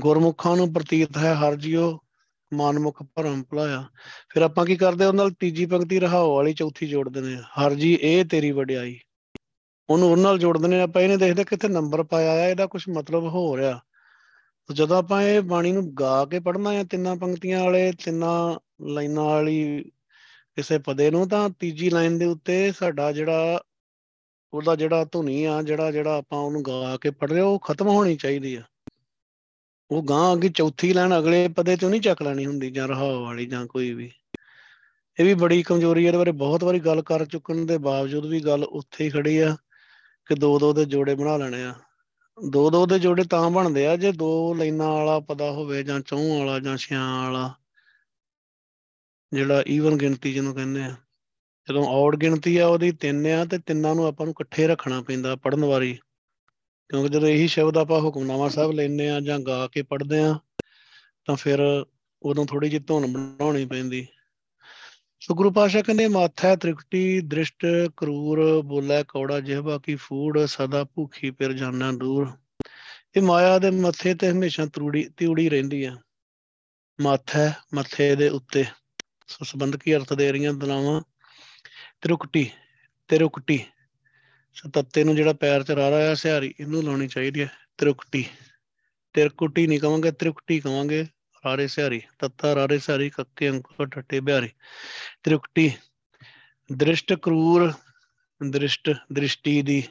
ਗੁਰਮੁਖਾਂ 0.00 0.56
ਨੂੰ 0.56 0.72
ਪ੍ਰਤੀਤ 0.72 1.18
ਹੈ 1.18 1.34
ਹਰ 1.34 1.56
ਜਿਉ 1.56 1.98
ਮਨਮੁਖ 2.54 3.02
ਭਰਮ 3.02 3.42
ਭੁਲਾਇਆ। 3.42 3.84
ਫਿਰ 4.28 4.42
ਆਪਾਂ 4.42 4.66
ਕੀ 4.66 4.76
ਕਰਦੇ 4.76 5.04
ਉਹਨਾਂ 5.04 5.24
ਨਾਲ 5.24 5.30
ਤੀਜੀ 5.30 5.66
ਪੰਕਤੀ 5.66 6.00
ਰਹਾਓ 6.00 6.34
ਵਾਲੀ 6.34 6.54
ਚੌਥੀ 6.54 6.86
ਜੋੜ 6.86 7.08
ਦਿੰਦੇ 7.08 7.34
ਆ। 7.34 7.42
ਹਰ 7.42 7.74
ਜੀ, 7.74 7.98
ਇਹ 8.02 8.24
ਤੇਰੀ 8.24 8.50
ਵਡਿਆਈ। 8.50 8.98
ਉਹਨੂੰ 9.90 10.10
ਉਹਨਾਂ 10.10 10.24
ਨਾਲ 10.24 10.38
ਜੋੜ 10.38 10.58
ਦਿੰਦੇ 10.58 10.80
ਆਪਾਂ 10.80 11.02
ਇਹਨੇ 11.02 11.16
ਦੇਖਦੇ 11.16 11.44
ਕਿੱਥੇ 11.44 11.68
ਨੰਬਰ 11.68 12.02
ਪਾਇਆ 12.02 12.32
ਆ, 12.32 12.48
ਇਹਦਾ 12.48 12.66
ਕੁਝ 12.66 12.88
ਮਤਲਬ 12.88 13.24
ਹੋ 13.24 13.56
ਰਿਹਾ। 13.56 13.80
ਜਦੋਂ 14.74 14.96
ਆਪਾਂ 14.96 15.22
ਇਹ 15.22 15.40
ਬਾਣੀ 15.40 15.72
ਨੂੰ 15.72 15.94
ਗਾ 15.94 16.24
ਕੇ 16.24 16.40
ਪੜ੍ਹਨਾ 16.40 16.70
ਆ 16.70 16.82
ਤਿੰਨਾਂ 16.82 17.16
ਪੰਕਤੀਆਂ 17.16 17.64
ਵਾਲੇ, 17.64 17.92
ਤਿੰਨਾਂ 17.92 18.58
ਲਾਈਨਾਂ 18.86 19.24
ਵਾਲੀ 19.24 19.90
ਕਿਸੇ 20.56 20.78
ਪਦੇ 20.78 21.10
ਨੂੰ, 21.10 21.28
ਤਾਂ 21.28 21.50
ਤੀਜੀ 21.50 21.90
ਲਾਈਨ 21.90 22.18
ਦੇ 22.18 22.24
ਉੱਤੇ 22.24 22.72
ਸਾਡਾ 22.72 23.12
ਜਿਹੜਾ 23.12 23.62
ਉਹਦਾ 24.52 24.76
ਜਿਹੜਾ 24.76 25.04
ਧੁਨੀ 25.04 25.44
ਆ, 25.44 25.62
ਜਿਹੜਾ 25.62 25.90
ਜਿਹੜਾ 25.90 26.16
ਆਪਾਂ 26.16 26.38
ਉਹਨੂੰ 26.38 26.62
ਗਾ 26.62 26.96
ਕੇ 26.96 27.10
ਪੜ੍ਹ 27.10 27.32
ਰਹੇ 27.32 27.40
ਉਹ 27.40 27.58
ਖਤਮ 27.58 27.88
ਹੋਣੀ 27.88 28.16
ਚਾਹੀਦੀ 28.16 28.54
ਆ। 28.54 28.62
ਉਹ 29.90 30.02
ਗਾਂ 30.02 30.34
ਅੱਗੇ 30.34 30.48
ਚੌਥੀ 30.48 30.92
ਲਾਈਨ 30.92 31.18
ਅਗਲੇ 31.18 31.48
ਪਦੇ 31.48 31.76
ਚੋਂ 31.76 31.90
ਨਹੀਂ 31.90 32.00
ਚੱਕ 32.00 32.22
ਲੈਣੀ 32.22 32.46
ਹੁੰਦੀ, 32.46 32.70
ਜਾਂ 32.70 32.88
ਰਹਾਉ 32.88 33.24
ਵਾਲੀ 33.24 33.46
ਜਾਂ 33.46 33.66
ਕੋਈ 33.66 33.94
ਵੀ। 33.94 34.10
ਇਹ 35.20 35.24
ਵੀ 35.24 35.34
ਬੜੀ 35.34 35.62
ਕਮਜ਼ੋਰੀ 35.62 36.02
ਹੈ 36.02 36.08
ਇਹਦੇ 36.08 36.18
ਬਾਰੇ 36.18 36.32
ਬਹੁਤ 36.32 36.64
ਵਾਰੀ 36.64 36.80
ਗੱਲ 36.80 37.02
ਕਰ 37.02 37.24
ਚੁੱਕਣ 37.24 37.66
ਦੇ 37.66 37.78
ਬਾਵਜੂਦ 37.78 38.26
ਵੀ 38.26 38.40
ਗੱਲ 38.40 38.64
ਉੱਥੇ 38.64 39.04
ਹੀ 39.04 39.10
ਖੜੀ 39.10 39.38
ਆ 39.38 39.56
ਕਿ 40.26 40.34
ਦੋ 40.34 40.58
ਦੋ 40.58 40.72
ਦੇ 40.72 40.84
ਜੋੜੇ 40.84 41.14
ਬਣਾ 41.14 41.36
ਲੈਣੇ 41.36 41.64
ਆ। 41.64 41.74
ਦੋ 42.50 42.70
ਦੋ 42.70 42.86
ਦੇ 42.86 42.98
ਜੋੜੇ 42.98 43.24
ਤਾਂ 43.24 43.50
ਬਣਦੇ 43.50 43.86
ਆ, 43.86 43.96
ਜੇ 43.96 44.12
ਦੋ 44.12 44.54
ਲਾਈਨਾਂ 44.54 44.88
ਵਾਲਾ 44.88 45.20
ਪਤਾ 45.20 45.50
ਹੋਵੇ 45.50 45.82
ਜਾਂ 45.82 46.00
ਚੌਂ 46.00 46.38
ਵਾਲਾ 46.38 46.58
ਜਾਂ 46.58 46.76
ਛਿਆਂ 46.76 47.22
ਵਾਲਾ, 47.22 47.54
ਜਿਹੜਾ 49.32 49.64
ਈਵਨ 49.66 49.96
ਗਿਣਤੀ 49.96 50.32
ਜਿਹਨੂੰ 50.32 50.54
ਕਹਿੰਦੇ 50.54 50.82
ਆ। 50.82 50.94
ਜਦੋਂ 51.68 51.84
ਔਡ 51.84 52.16
ਗਿਣਤੀ 52.16 52.56
ਆ, 52.56 52.66
ਉਹਦੀ 52.66 52.92
ਤਿੰਨ 52.92 53.26
ਆ 53.26 53.44
ਤੇ 53.44 53.58
ਤਿੰਨਾਂ 53.58 53.94
ਨੂੰ 53.94 54.06
ਆਪਾਂ 54.06 54.26
ਨੂੰ 54.26 54.32
ਇਕੱਠੇ 54.32 54.66
ਰੱਖਣਾ 54.66 55.02
ਪੈਂਦਾ 55.02 55.36
ਪੜਨ 55.36 55.64
ਵਾਰੀ। 55.64 55.98
ਕਿਉਂਕਿ 56.88 57.08
ਜਦੋਂ 57.08 57.28
ਇਹੀ 57.28 57.48
ਸ਼ਬਦ 57.48 57.78
ਆਪਾਂ 57.78 58.00
ਹੁਕਮਨਾਮਾ 58.00 58.48
ਸਾਹਿਬ 58.48 58.72
ਲੈਨੇ 58.72 59.10
ਆ 59.10 59.20
ਜਾਂ 59.20 59.38
ਗਾ 59.38 59.66
ਕੇ 59.66 59.82
ਪੜਦੇ 59.82 60.18
ਆ, 60.18 60.38
ਤਾਂ 61.24 61.36
ਫਿਰ 61.36 61.86
ਉਦੋਂ 62.22 62.46
ਥੋੜੀ 62.46 62.68
ਜਿਹੀ 62.68 62.82
ਧੁਨ 62.82 63.12
ਬਣਾਉਣੀ 63.12 63.66
ਪੈਂਦੀ। 63.66 64.06
ਸੋ 65.28 65.34
ਗੁਰੂ 65.34 65.50
ਪਾਸ਼ਾ 65.50 65.82
ਕਹਿੰਦੇ, 65.82 66.08
ਮਾਥਾ 66.08 66.56
ਤ੍ਰਿਕਟੀ 66.56 67.20
ਦ੍ਰਿਸ਼ਟ 67.20 67.66
ਕਰੂਰ 67.96 68.62
ਬੋਲੇ 68.62 69.04
ਕੌੜਾ 69.08 69.40
ਜਿਹਵਾ 69.40 69.78
ਕੀ 69.78 69.94
ਫੂੜ, 69.94 70.38
ਸਦਾ 70.46 70.84
ਭੁਖੀ 70.84 71.30
ਫਿਰ 71.30 71.52
ਜਾਣਾ 71.52 71.92
ਦੂਰ। 71.92 72.32
ਇਹ 73.16 73.22
ਮਾਇਆ 73.22 73.58
ਦੇ 73.58 73.70
ਮੱਥੇ 73.70 74.14
ਤੇ 74.14 74.30
ਹਮੇਸ਼ਾ 74.30 74.66
ਤਰੂੜੀ, 74.66 75.08
ਤਿਉੜੀ 75.16 75.48
ਰਹਿੰਦੀ 75.48 75.84
ਆ। 75.84 75.96
ਮਾਥਾ 77.00 77.52
ਮੱਥੇ 77.74 78.16
ਦੇ 78.16 78.28
ਉੱਤੇ। 78.28 78.64
ਸੋ 79.26 79.44
ਸੰਬੰਧਕੀ 79.44 79.96
ਅਰਥ 79.96 80.12
ਦੇ 80.12 80.32
ਰਹੀਆਂ 80.32 80.52
ਦਲਾਵਾਂ? 80.52 81.02
ਤਿਰੁਕਟੀ 82.00 82.50
ਤਿਰੁਕਟੀ। 83.08 83.64
ਸੋ 84.54 84.70
ਤੱਤੇ 84.70 85.04
ਨੂੰ 85.04 85.16
ਜਿਹੜਾ 85.16 85.32
ਪੈਰ 85.32 85.62
ਚ 85.62 85.70
ਰਾਰਾ 85.70 86.10
ਆ 86.10 86.14
ਸਿਹਾਰੀ, 86.14 86.54
ਇਹਨੂੰ 86.60 86.84
ਲਾਉਣੀ 86.84 87.08
ਚਾਹੀਦੀ 87.08 87.40
ਹੈ। 87.40 87.50
ਤਿਰੁਕਟੀ, 87.78 88.24
ਤਿਰਕੁਟੀ 89.12 89.66
ਨਹੀਂ 89.66 89.80
ਕਵਾਂਗੇ, 89.80 90.10
ਤਿਰੁਕਟੀ 90.10 90.60
ਕਵਾਂਗੇ। 90.60 91.06
ਰਾਰੇ 91.44 91.66
ਸਿਹਾਰੀ, 91.66 92.02
ਤੱਤਾ, 92.18 92.54
ਰਾਰੇ 92.54 92.78
ਸਿਹਾਰੀ, 92.78 93.10
ਕੱਕੇ 93.10 93.50
ਅੰਕ 93.50 93.84
ਠੱਟੇ 93.84 94.20
ਬਿਹਾਰੀ। 94.20 94.48
ਤਿਰੁਕਟੀ, 95.22 95.72
ਦ੍ਰਿਸ਼ਟ 96.72 97.12
ਕਰੂਰ, 97.12 97.72
ਦ੍ਰਿਸ਼ਟ, 98.50 98.90
ਦ੍ਰਿਸ਼ਟੀ 99.12 99.62
ਦੀ, 99.62 99.84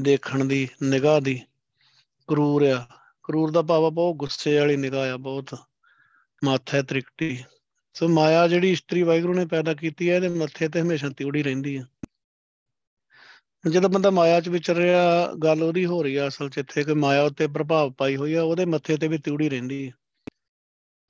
ਦੇਖਣ 0.00 0.44
ਦੀ, 0.44 0.68
ਨਿਗਾਹ 0.82 1.20
ਦੀ, 1.20 1.42
ਕਰੂਰ 2.28 2.62
ਆ। 2.62 2.86
ਕਰੂਰ 3.22 3.50
ਦਾ 3.50 3.62
ਭਾਵ 3.62 3.84
ਆ, 3.84 3.90
ਬਹੁਤ 3.90 4.16
ਗੁੱਸੇ 4.16 4.58
ਵਾਲੀ 4.58 4.76
ਨਿਗਾਹ 4.76 5.12
ਆ, 5.12 5.16
ਬਹੁਤ 5.16 5.56
ਮਾਥਾ 6.44 6.82
ਤ੍ਰਿਕਟੀ। 6.82 7.44
ਸੋ 7.94 8.08
ਮਾਇਆ 8.08 8.48
ਜਿਹੜੀ 8.48 8.70
ਇਸਤਰੀ 8.72 9.02
ਵਾਹਿਗੁਰੂ 9.02 9.34
ਨੇ 9.34 9.46
ਪੈਦਾ 9.46 9.74
ਕੀਤੀ 9.74 10.10
ਹੈ 10.10 10.16
ਇਹਦੇ 10.16 10.28
ਮੱਥੇ 10.28 10.68
ਤੇ 10.68 10.80
ਹਮੇਸ਼ਾ 10.80 11.08
ਤਿਉੜੀ 11.08 11.42
ਰਹਿੰਦੀ 11.42 11.76
ਆ। 11.76 11.84
ਜਦੋਂ 13.70 13.90
ਬੰਦਾ 13.90 14.10
ਮਾਇਆ 14.10 14.40
'ਚ 14.40 14.48
ਵਿਚਰ 14.48 14.74
ਰਿਹਾ, 14.74 15.32
ਗੱਲ 15.32 15.62
ਉਹਦੀ 15.62 15.86
ਹੋ 15.86 16.02
ਰਹੀ 16.02 16.16
ਆ 16.16 16.28
ਅਸਲ 16.28 16.48
'ਚ 16.48 16.58
ਇੱਥੇ, 16.58 16.84
ਕਿ 16.84 16.94
ਮਾਇਆ 16.94 17.22
ਉੱਤੇ 17.22 17.46
ਪ੍ਰਭਾਵ 17.46 17.92
ਪਾਈ 17.92 18.16
ਹੋਈ 18.16 18.34
ਆ, 18.34 18.42
ਉਹਦੇ 18.42 18.64
ਮੱਥੇ 18.64 18.96
ਤੇ 18.96 19.08
ਵੀ 19.08 19.18
ਤਿਉੜੀ 19.18 19.48
ਰਹਿੰਦੀ 19.48 19.88
ਆ। 19.88 20.01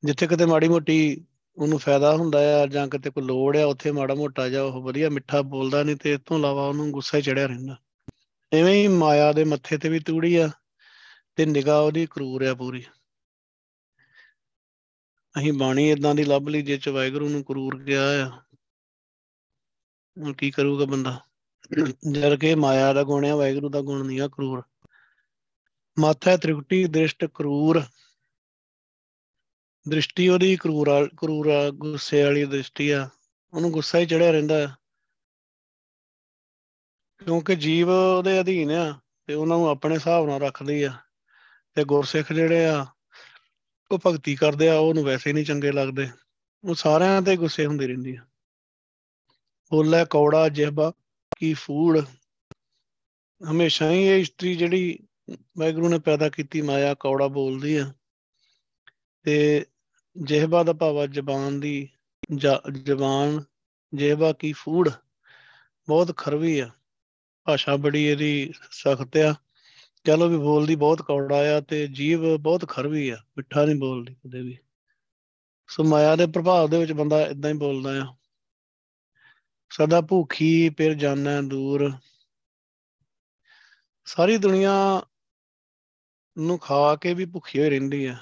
ਜਿੱਥੇ 0.04 0.26
ਕਿਤੇ 0.26 0.46
ਮਾੜੀ 0.46 0.68
ਮੋਟੀ 0.68 1.24
ਉਹਨੂੰ 1.56 1.78
ਫਾਇਦਾ 1.78 2.16
ਹੁੰਦਾ 2.16 2.62
ਆ 2.62 2.66
ਜਾਂ 2.66 2.88
ਕਿਤੇ 2.88 3.10
ਕੋਈ 3.10 3.22
ਲੋੜ 3.22 3.56
ਆ, 3.56 3.66
ਉੱਥੇ 3.66 3.90
ਮਾੜਾ 3.90 4.14
ਮੋਟਾ 4.14 4.48
ਜਾਂ 4.48 4.62
ਉਹ 4.62 4.82
ਵਧੀਆ 4.82 5.08
ਮਿੱਠਾ 5.10 5.42
ਬੋਲਦਾ 5.42 5.82
ਨਹੀਂ 5.82 5.96
ਤੇ 5.96 6.12
ਇਸ 6.12 6.20
ਤੋਂ 6.26 6.38
ਇਲਾਵਾ 6.38 6.66
ਉਹਨੂੰ 6.66 6.90
ਗੁੱਸਾ 6.90 7.18
ਹੀ 7.18 7.22
ਚੜਿਆ 7.22 7.46
ਰਹਿੰਦਾ। 7.46 7.76
ਐਵੇਂ 8.52 8.82
ਹੀ 8.82 8.88
ਮਾਇਆ 8.88 9.32
ਦੇ 9.32 9.44
ਮੱਥੇ 9.44 9.78
ਤੇ 9.78 9.88
ਵੀ 9.88 9.98
ਤਿਉੜੀ 9.98 10.36
ਆ 10.36 10.50
ਤੇ 11.36 11.46
ਨਿਗਾਹ 11.46 11.82
ਉਹਦੀ 11.82 12.06
ਕਰੂਰ 12.10 12.42
ਆ 12.42 12.54
ਪੂਰੀ। 12.54 12.84
ਅਸੀਂ 15.38 15.52
ਬਾਣੀ 15.52 15.90
ਇਦਾਂ 15.90 16.14
ਦੀ 16.14 16.24
ਲੱਭ 16.24 16.48
ਲਈ 16.48 16.62
ਜੇ 16.62 16.78
ਚ 16.78 16.88
ਵਾਹਿਗੁਰੂ 16.88 17.28
ਨੂੰ 17.28 17.44
ਕਰੂਰ 17.44 17.78
ਗਿਆ 17.78 18.26
ਆ। 18.26 18.30
ਹੁਣ 20.18 20.32
ਕੀ 20.32 20.50
ਕਰੂਗਾ 20.50 20.84
ਬੰਦਾ? 20.84 21.20
ਜਦ 22.12 22.34
ਕਿ 22.34 22.54
ਮਾਇਆ 22.54 22.92
ਦਾ 22.92 23.02
ਗੁਣ 23.02 23.24
ਆ, 23.24 23.36
ਵਾਹਿਗੁਰੂ 23.36 23.68
ਦਾ 23.68 23.80
ਗੁਣ 23.80 24.06
ਨਹੀਂ 24.06 24.20
ਆ, 24.20 24.28
ਕਰੂਰ। 24.28 24.62
ਮਾਥਾ 25.98 26.36
ਤ੍ਰਿਕਟੀ 26.36 26.84
ਦ੍ਰਿਸ਼ਟ 26.84 27.24
ਕਰੂਰ। 27.34 27.82
ਦ੍ਰਿਸ਼ਟੀ 29.88 30.28
ਉਹਦੀ 30.28 30.56
ਕਰੂਰ 30.56 31.08
ਕਰੂਰ 31.16 31.70
ਗੁੱਸੇ 31.74 32.22
ਵਾਲੀ 32.22 32.44
ਦ੍ਰਿਸ਼ਟੀ 32.44 32.90
ਆ, 32.90 33.08
ਉਹਨੂੰ 33.52 33.70
ਗੁੱਸਾ 33.70 33.98
ਹੀ 33.98 34.06
ਚੜਿਆ 34.06 34.30
ਰਹਿੰਦਾ 34.30 34.66
ਕਿਉਂਕਿ 37.24 37.56
ਜੀਵ 37.56 37.88
ਉਹਦੇ 37.90 38.40
ਅਧੀਨ 38.40 38.70
ਆ 38.70 39.00
ਤੇ 39.26 39.34
ਉਹਨਾਂ 39.34 39.58
ਨੂੰ 39.58 39.68
ਆਪਣੇ 39.68 39.94
ਹਿਸਾਬ 39.94 40.26
ਨਾਲ 40.26 40.40
ਰੱਖਦੀ 40.40 40.82
ਆ 40.82 40.92
ਤੇ 41.74 41.84
ਗੁਰਸਿੱਖ 41.84 42.32
ਜਿਹੜੇ 42.32 42.64
ਆ, 42.64 42.86
ਉਹ 43.90 43.98
ਭਗਤੀ 44.06 44.34
ਕਰਦੇ 44.34 44.68
ਆ, 44.68 44.74
ਉਹਨੂੰ 44.74 45.04
ਵੈਸੇ 45.04 45.32
ਨਹੀਂ 45.32 45.44
ਚੰਗੇ 45.44 45.72
ਲੱਗਦੇ। 45.72 46.08
ਉਹ 46.64 46.74
ਸਾਰਿਆਂ 46.74 47.22
ਤੇ 47.22 47.36
ਗੁੱਸੇ 47.36 47.66
ਹੁੰਦੀ 47.66 47.86
ਰਹਿੰਦੀ 47.86 48.16
ਆ। 48.16 48.24
ਬੋਲੇ 49.70 50.04
ਕੌੜਾ, 50.10 50.48
ਜਿਹਬਾ, 50.48 50.92
ਕੀ 51.36 51.54
ਫੂੜ 51.54 52.00
ਹਮੇਸ਼ਾ 53.50 53.90
ਹੀ 53.90 54.02
ਇਹ 54.02 54.20
ਇਸਤਰੀ 54.20 54.56
ਜਿਹੜੀ 54.56 54.98
ਵਾਹਿਗੁਰੂ 55.30 55.88
ਨੇ 55.88 55.98
ਪੈਦਾ 55.98 56.28
ਕੀਤੀ 56.28 56.62
ਮਾਇਆ, 56.62 56.94
ਕੌੜਾ 56.94 57.26
ਬੋਲਦੀ 57.26 57.76
ਆ। 57.76 57.92
ਤੇ 59.22 59.66
ਜਿਹਬਾ 60.16 60.62
ਦਾ 60.62 60.72
ਭਾਵ 60.72 61.06
ਜ਼ਬਾਨ 61.06 61.60
ਦੀ 61.60 61.88
ਜ਼ਬਾਨ, 62.82 63.44
ਜਿਹਬਾ 63.94 64.32
ਕੀ 64.32 64.52
ਫੂੜ, 64.52 64.90
ਬਹੁਤ 65.88 66.16
ਖਰਵੀ 66.16 66.58
ਆ। 66.58 66.70
ਭਾਸ਼ਾ 67.44 67.76
ਬੜੀ 67.76 68.04
ਇਹਦੀ 68.04 68.52
ਸਖਤ 68.70 69.16
ਆ। 69.16 69.34
ਚਲੋ 70.04 70.28
ਵੀ 70.28 70.36
ਬੋਲਦੀ 70.36 70.74
ਬਹੁਤ 70.74 71.02
ਕੌੜਾ 71.02 71.56
ਆ 71.56 71.60
ਤੇ 71.60 71.86
ਜੀਵ 71.86 72.36
ਬਹੁਤ 72.36 72.68
ਖਰਵੀ 72.68 73.08
ਆ, 73.08 73.16
ਮਿੱਠਾ 73.36 73.64
ਨਹੀਂ 73.64 73.76
ਬੋਲਦੀ 73.76 74.14
ਕਦੇ 74.14 74.42
ਵੀ। 74.42 74.58
ਸੋ 75.68 75.84
ਮਾਇਆ 75.84 76.16
ਦੇ 76.16 76.26
ਪ੍ਰਭਾਵ 76.26 76.70
ਦੇ 76.70 76.78
ਵਿੱਚ 76.78 76.92
ਬੰਦਾ 76.92 77.26
ਇਦਾਂ 77.26 77.50
ਹੀ 77.50 77.56
ਬੋਲਦਾ 77.56 78.02
ਆ। 78.02 78.06
ਸਦਾ 79.70 80.00
ਭੁੱਖੀ, 80.00 80.68
ਫਿਰ 80.68 80.94
ਜਾਣਾ 80.94 81.40
ਦੂਰ। 81.40 81.92
ਸਾਰੀ 84.04 84.36
ਦੁਨੀਆ 84.36 85.02
ਨੂੰ 86.38 86.58
ਖਾ 86.58 86.96
ਕੇ 86.96 87.14
ਵੀ 87.14 87.24
ਭੁੱਖੀ 87.24 87.60
ਹੋਈ 87.60 87.70
ਰਹਿੰਦੀ 87.70 88.04
ਆ। 88.04 88.16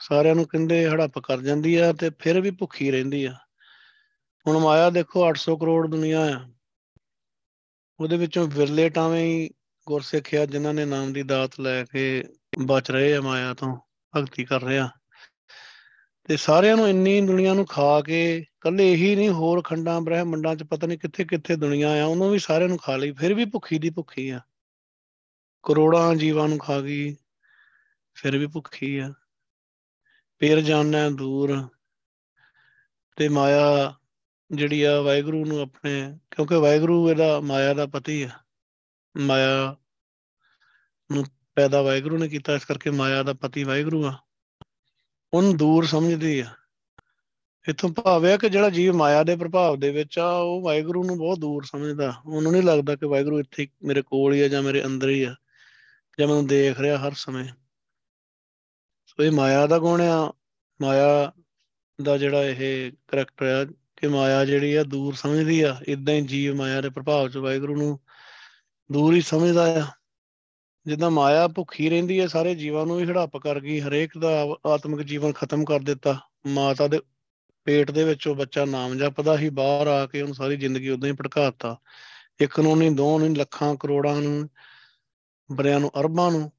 ਸਾਰਿਆਂ 0.00 0.34
ਨੂੰ 0.34 0.46
ਕਹਿੰਦੇ 0.48 0.88
ਹੜੱਪ 0.88 1.18
ਕਰ 1.18 1.40
ਜਾਂਦੀ 1.40 1.76
ਆ 1.76 1.92
ਤੇ 1.92 2.10
ਫਿਰ 2.18 2.40
ਵੀ 2.40 2.50
ਭੁੱਖੀ 2.50 2.90
ਰਹਿੰਦੀ 2.90 3.24
ਆ। 3.24 3.34
ਹੁਣ 4.46 4.58
ਮਾਇਆ 4.58 4.90
ਦੇਖੋ 4.90 5.28
800 5.28 5.56
ਕਰੋੜ 5.56 5.86
ਦੁਨੀਆ 5.86 6.20
ਆ। 6.20 6.52
ਉਹਦੇ 8.00 8.16
ਵਿੱਚੋਂ 8.16 8.48
ਵਿਰਲੇ 8.48 8.88
ਟਾਵੇਂ 8.88 9.24
ਹੀ 9.24 9.50
ਗੁਰਸਿੱਖ 9.86 10.34
ਆ 10.34 10.46
ਜਿਨ੍ਹਾਂ 10.46 10.74
ਨੇ 10.74 10.84
ਨਾਮ 10.84 11.12
ਦੀ 11.12 11.22
ਦਾਤ 11.22 11.60
ਲੈ 11.60 11.84
ਕੇ 11.84 12.24
ਬਚ 12.66 12.90
ਰਹੇ 12.90 13.16
ਆ 13.16 13.20
ਮਾਇਆ 13.20 13.54
ਤੋਂ, 13.54 13.76
ਭਗਤੀ 14.16 14.44
ਕਰ 14.44 14.62
ਰਹੇ 14.62 14.78
ਆ। 14.78 14.88
ਤੇ 16.24 16.36
ਸਾਰਿਆਂ 16.36 16.76
ਨੂੰ 16.76 16.88
ਇੰਨੀ 16.88 17.20
ਦੁਨੀਆ 17.20 17.54
ਨੂੰ 17.54 17.66
ਖਾ 17.66 18.00
ਕੇ 18.00 18.44
ਕੱਲੇ 18.60 18.92
ਇਹੀ 18.92 19.16
ਨਹੀਂ, 19.16 19.30
ਹੋਰ 19.30 19.62
ਖੰਡਾਂ 19.62 20.00
ਬ੍ਰਹਿਮੰਡਾਂ 20.00 20.56
'ਚ 20.56 20.62
ਪਤਾ 20.62 20.86
ਨਹੀਂ 20.86 20.98
ਕਿੱਥੇ 20.98 21.24
ਕਿੱਥੇ 21.24 21.56
ਦੁਨੀਆ 21.56 22.02
ਆ, 22.02 22.06
ਉਹਨੂੰ 22.06 22.30
ਵੀ 22.30 22.38
ਸਾਰਿਆਂ 22.38 22.68
ਨੂੰ 22.68 22.78
ਖਾ 22.78 22.96
ਲਈ, 22.96 23.12
ਫਿਰ 23.12 23.34
ਵੀ 23.34 23.44
ਭੁੱਖੀ 23.44 23.78
ਦੀ 23.78 23.90
ਭੁੱਖੀ 23.90 24.28
ਆ। 24.28 24.40
ਕਰੋੜਾਂ 25.62 26.14
ਜੀਵਾਂ 26.14 26.48
ਨੂੰ 26.48 26.58
ਖਾ 26.58 26.80
ਗਈ, 26.80 27.16
ਫਿਰ 28.14 28.38
ਵੀ 28.38 28.46
ਭੁੱਖੀ 28.46 28.98
ਆ। 28.98 29.12
ਪੇਰ 30.38 30.60
ਜਾਣਾ 30.60 31.10
ਦੂਰ। 31.10 31.68
ਤੇ 33.16 33.28
ਮਾਇਆ 33.28 33.94
ਜਿਹੜੀ 34.50 34.82
ਆ 34.82 35.00
ਵਾਹਿਗੁਰੂ 35.00 35.44
ਨੂੰ 35.44 35.60
ਆਪਣੇ, 35.60 36.18
ਕਿਉਂਕਿ 36.30 36.54
ਵਾਹਿਗੁਰੂ 36.54 37.10
ਇਹਦਾ 37.10 37.40
ਮਾਇਆ 37.40 37.74
ਦਾ 37.74 37.86
ਪਤੀ 37.86 38.22
ਆ। 38.22 38.30
ਮਾਇਆ 39.16 39.76
ਨੂੰ 41.12 41.24
ਪੈਦਾ 41.54 41.82
ਵਾਹਿਗੁਰੂ 41.82 42.18
ਨੇ 42.18 42.28
ਕੀਤਾ, 42.28 42.54
ਇਸ 42.54 42.64
ਕਰਕੇ 42.64 42.90
ਮਾਇਆ 42.90 43.22
ਦਾ 43.22 43.32
ਪਤੀ 43.32 43.64
ਵਾਹਿਗੁਰੂ 43.64 44.06
ਆ। 44.06 44.18
ਉਹਨੂੰ 45.34 45.56
ਦੂਰ 45.56 45.84
ਸਮਝਦੀ 45.84 46.40
ਆ। 46.40 46.46
ਇਥੋਂ 47.68 47.90
ਭਾਵ 47.90 48.24
ਹੈ 48.24 48.36
ਕਿ 48.36 48.48
ਜਿਹੜਾ 48.48 48.70
ਜੀਵ 48.70 48.92
ਮਾਇਆ 48.92 49.22
ਦੇ 49.22 49.36
ਪ੍ਰਭਾਵ 49.36 49.78
ਦੇ 49.78 49.90
ਵਿੱਚ 49.90 50.18
ਆ, 50.18 50.30
ਉਹ 50.30 50.62
ਵਾਹਿਗੁਰੂ 50.62 51.04
ਨੂੰ 51.04 51.18
ਬਹੁਤ 51.18 51.38
ਦੂਰ 51.38 51.64
ਸਮਝਦਾ। 51.64 52.14
ਉਹਨੂੰ 52.26 52.52
ਨਹੀਂ 52.52 52.62
ਲੱਗਦਾ 52.62 52.96
ਕਿ 52.96 53.06
ਵਾਹਿਗੁਰੂ 53.06 53.40
ਇੱਥੇ 53.40 53.68
ਮੇਰੇ 53.82 54.02
ਕੋਲ 54.02 54.32
ਹੀ 54.32 54.40
ਆ 54.40 54.48
ਜਾਂ 54.48 54.62
ਮੇਰੇ 54.62 54.84
ਅੰਦਰ 54.84 55.08
ਹੀ 55.08 55.22
ਆ, 55.22 55.34
ਜਾਂ 56.20 56.28
ਮੈਨੂੰ 56.28 56.46
ਦੇਖ 56.46 56.80
ਰਿਹਾ 56.80 56.98
ਹਰ 56.98 57.12
ਸਮੇਂ। 57.12 57.48
ਸੋ 59.16 59.24
ਇਹ 59.24 59.30
ਮਾਇਆ 59.30 59.66
ਦਾ 59.66 59.78
ਗੁਣ 59.78 60.00
ਆ। 60.00 60.32
ਮਾਇਆ 60.82 61.32
ਦਾ 62.02 62.18
ਜਿਹੜਾ 62.18 62.44
ਇਹ 62.44 62.92
ਕਰੈਕਟਰ 63.08 63.46
ਆ 63.46 63.64
ਕਿ 63.96 64.06
ਮਾਇਆ 64.06 64.44
ਜਿਹੜੀ 64.44 64.74
ਆ 64.74 64.82
ਦੂਰ 64.82 65.14
ਸਮਝਦੀ 65.14 65.60
ਆ। 65.60 65.80
ਇਦਾਂ 65.88 66.14
ਹੀ 66.14 66.20
ਜੀਵ 66.20 66.54
ਮਾਇਆ 66.54 66.80
ਦੇ 66.80 66.88
ਪ੍ਰਭਾਵ 66.88 67.28
ਚ 67.28 67.36
ਵਾਹਿਗੁਰੂ 67.36 67.76
ਨੂੰ 67.76 68.00
ਦੂਰ 68.92 69.14
ਹੀ 69.14 69.20
ਸਮਝਦਾ 69.20 69.78
ਆ। 69.78 69.86
ਜਿੱਦਾਂ 70.86 71.10
ਮਾਇਆ 71.10 71.48
ਭੁੱਖੀ 71.48 71.90
ਰਹਿੰਦੀ 71.90 72.20
ਹੈ 72.20 72.26
ਸਾਰੇ 72.26 72.54
ਜੀਵਾਂ 72.54 72.86
ਨੂੰ 72.86 72.96
ਵੀ 72.96 73.04
ਹੜੱਪ 73.04 73.36
ਕਰ 73.36 73.60
ਗਈ, 73.60 73.80
ਹਰੇਕ 73.80 74.18
ਦਾ 74.18 74.56
ਆਤਮਿਕ 74.66 75.06
ਜੀਵਨ 75.06 75.32
ਖਤਮ 75.32 75.64
ਕਰ 75.64 75.80
ਦਿੱਤਾ। 75.80 76.20
ਮਾਤਾ 76.46 76.88
ਦੇ 76.88 77.00
ਪੇਟ 77.64 77.90
ਦੇ 77.90 78.04
ਵਿੱਚੋਂ 78.04 78.34
ਬੱਚਾ 78.34 78.64
ਨਾਮ 78.64 78.98
ਜਪਦਾ 78.98 79.38
ਹੀ 79.38 79.50
ਬਾਹਰ 79.50 79.86
ਆ 79.86 80.06
ਕੇ 80.06 80.22
ਉਹਨੂੰ 80.22 80.34
ਸਾਰੀ 80.34 80.56
ਜ਼ਿੰਦਗੀ 80.56 80.88
ਉਦਾਂ 80.88 81.08
ਹੀ 81.08 81.14
ਭਟਕਾਤਾ 81.14 81.78
ਇੱਕ 82.40 82.60
ਨੂੰ 82.60 82.78
ਨਹੀਂ, 82.78 82.90
ਦੋ 82.90 83.18
ਨਹੀਂ, 83.18 83.36
ਲੱਖਾਂ 83.36 83.76
ਕਰੋੜਾਂ 83.76 84.22
ਨੂੰ, 84.22 84.48
ਬਰਿਆਂ 85.52 85.80
ਨੂੰ, 85.80 85.90
ਅਰਬਾਂ 86.00 86.30
ਨੂੰ 86.30 86.52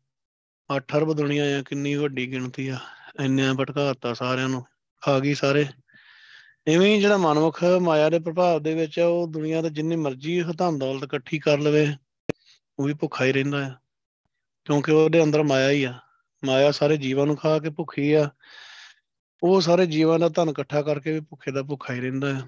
8 0.75 0.97
ਅਰਬ 0.97 1.13
ਦੁਨੀਆ 1.13 1.59
ਆ, 1.59 1.61
ਕਿੰਨੀ 1.61 1.95
ਵੱਡੀ 1.95 2.31
ਗਿਣਤੀ 2.31 2.67
ਆ, 2.67 2.77
ਇੰਨਿਆਂ 3.19 3.53
ਭਟਕਾਤਾ 3.53 4.13
ਸਾਰਿਆਂ 4.13 4.49
ਨੂੰ 4.49 4.65
ਆ 5.07 5.19
ਗਈ 5.19 5.33
ਸਾਰੇ। 5.33 5.65
ਐਵੇਂ 6.67 6.95
ਹੀ 6.95 7.01
ਜਿਹੜਾ 7.01 7.17
ਮਨਮੁਖ 7.17 7.63
ਮਾਇਆ 7.81 8.09
ਦੇ 8.09 8.19
ਪ੍ਰਭਾਵ 8.19 8.63
ਦੇ 8.63 8.75
ਵਿੱਚ 8.75 8.99
ਆ, 8.99 9.05
ਉਹ 9.05 9.27
ਦੁਨੀਆ 9.27 9.61
ਤੇ 9.61 9.69
ਜਿੰਨੀ 9.69 9.95
ਮਰਜ਼ੀ 9.95 10.43
ਧਨ 10.43 10.79
ਦੌਲਤ 10.79 11.03
ਇਕੱਠੀ 11.03 11.39
ਕਰ 11.39 11.59
ਲਵੇ, 11.59 11.95
ਉਹ 12.79 12.85
ਵੀ 12.85 12.93
ਭੁੱਖਾ 12.93 13.25
ਹੀ 13.25 13.31
ਰਹਿੰਦਾ 13.31 13.67
ਆ। 13.67 13.71
ਕਿਉਂਕਿ 14.65 14.91
ਉਹਦੇ 14.91 15.23
ਅੰਦਰ 15.23 15.43
ਮਾਇਆ 15.43 15.69
ਹੀ 15.69 15.83
ਆ। 15.83 15.99
ਮਾਇਆ 16.45 16.71
ਸਾਰੇ 16.71 16.97
ਜੀਵਾਂ 16.97 17.25
ਨੂੰ 17.25 17.35
ਖਾ 17.35 17.59
ਕੇ 17.59 17.69
ਭੁੱਖੀ 17.69 18.13
ਆ। 18.13 18.29
ਉਹ 19.43 19.61
ਸਾਰੇ 19.61 19.85
ਜੀਵਾਂ 19.85 20.19
ਦਾ 20.19 20.29
ਧਨ 20.29 20.49
ਇਕੱਠਾ 20.49 20.81
ਕਰਕੇ 20.81 21.13
ਵੀ 21.13 21.19
ਭੁੱਖੇ 21.19 21.51
ਦਾ 21.51 21.63
ਭੁੱਖਾ 21.63 21.93
ਹੀ 21.93 21.99
ਰਹਿੰਦਾ 21.99 22.37
ਆ। 22.37 22.41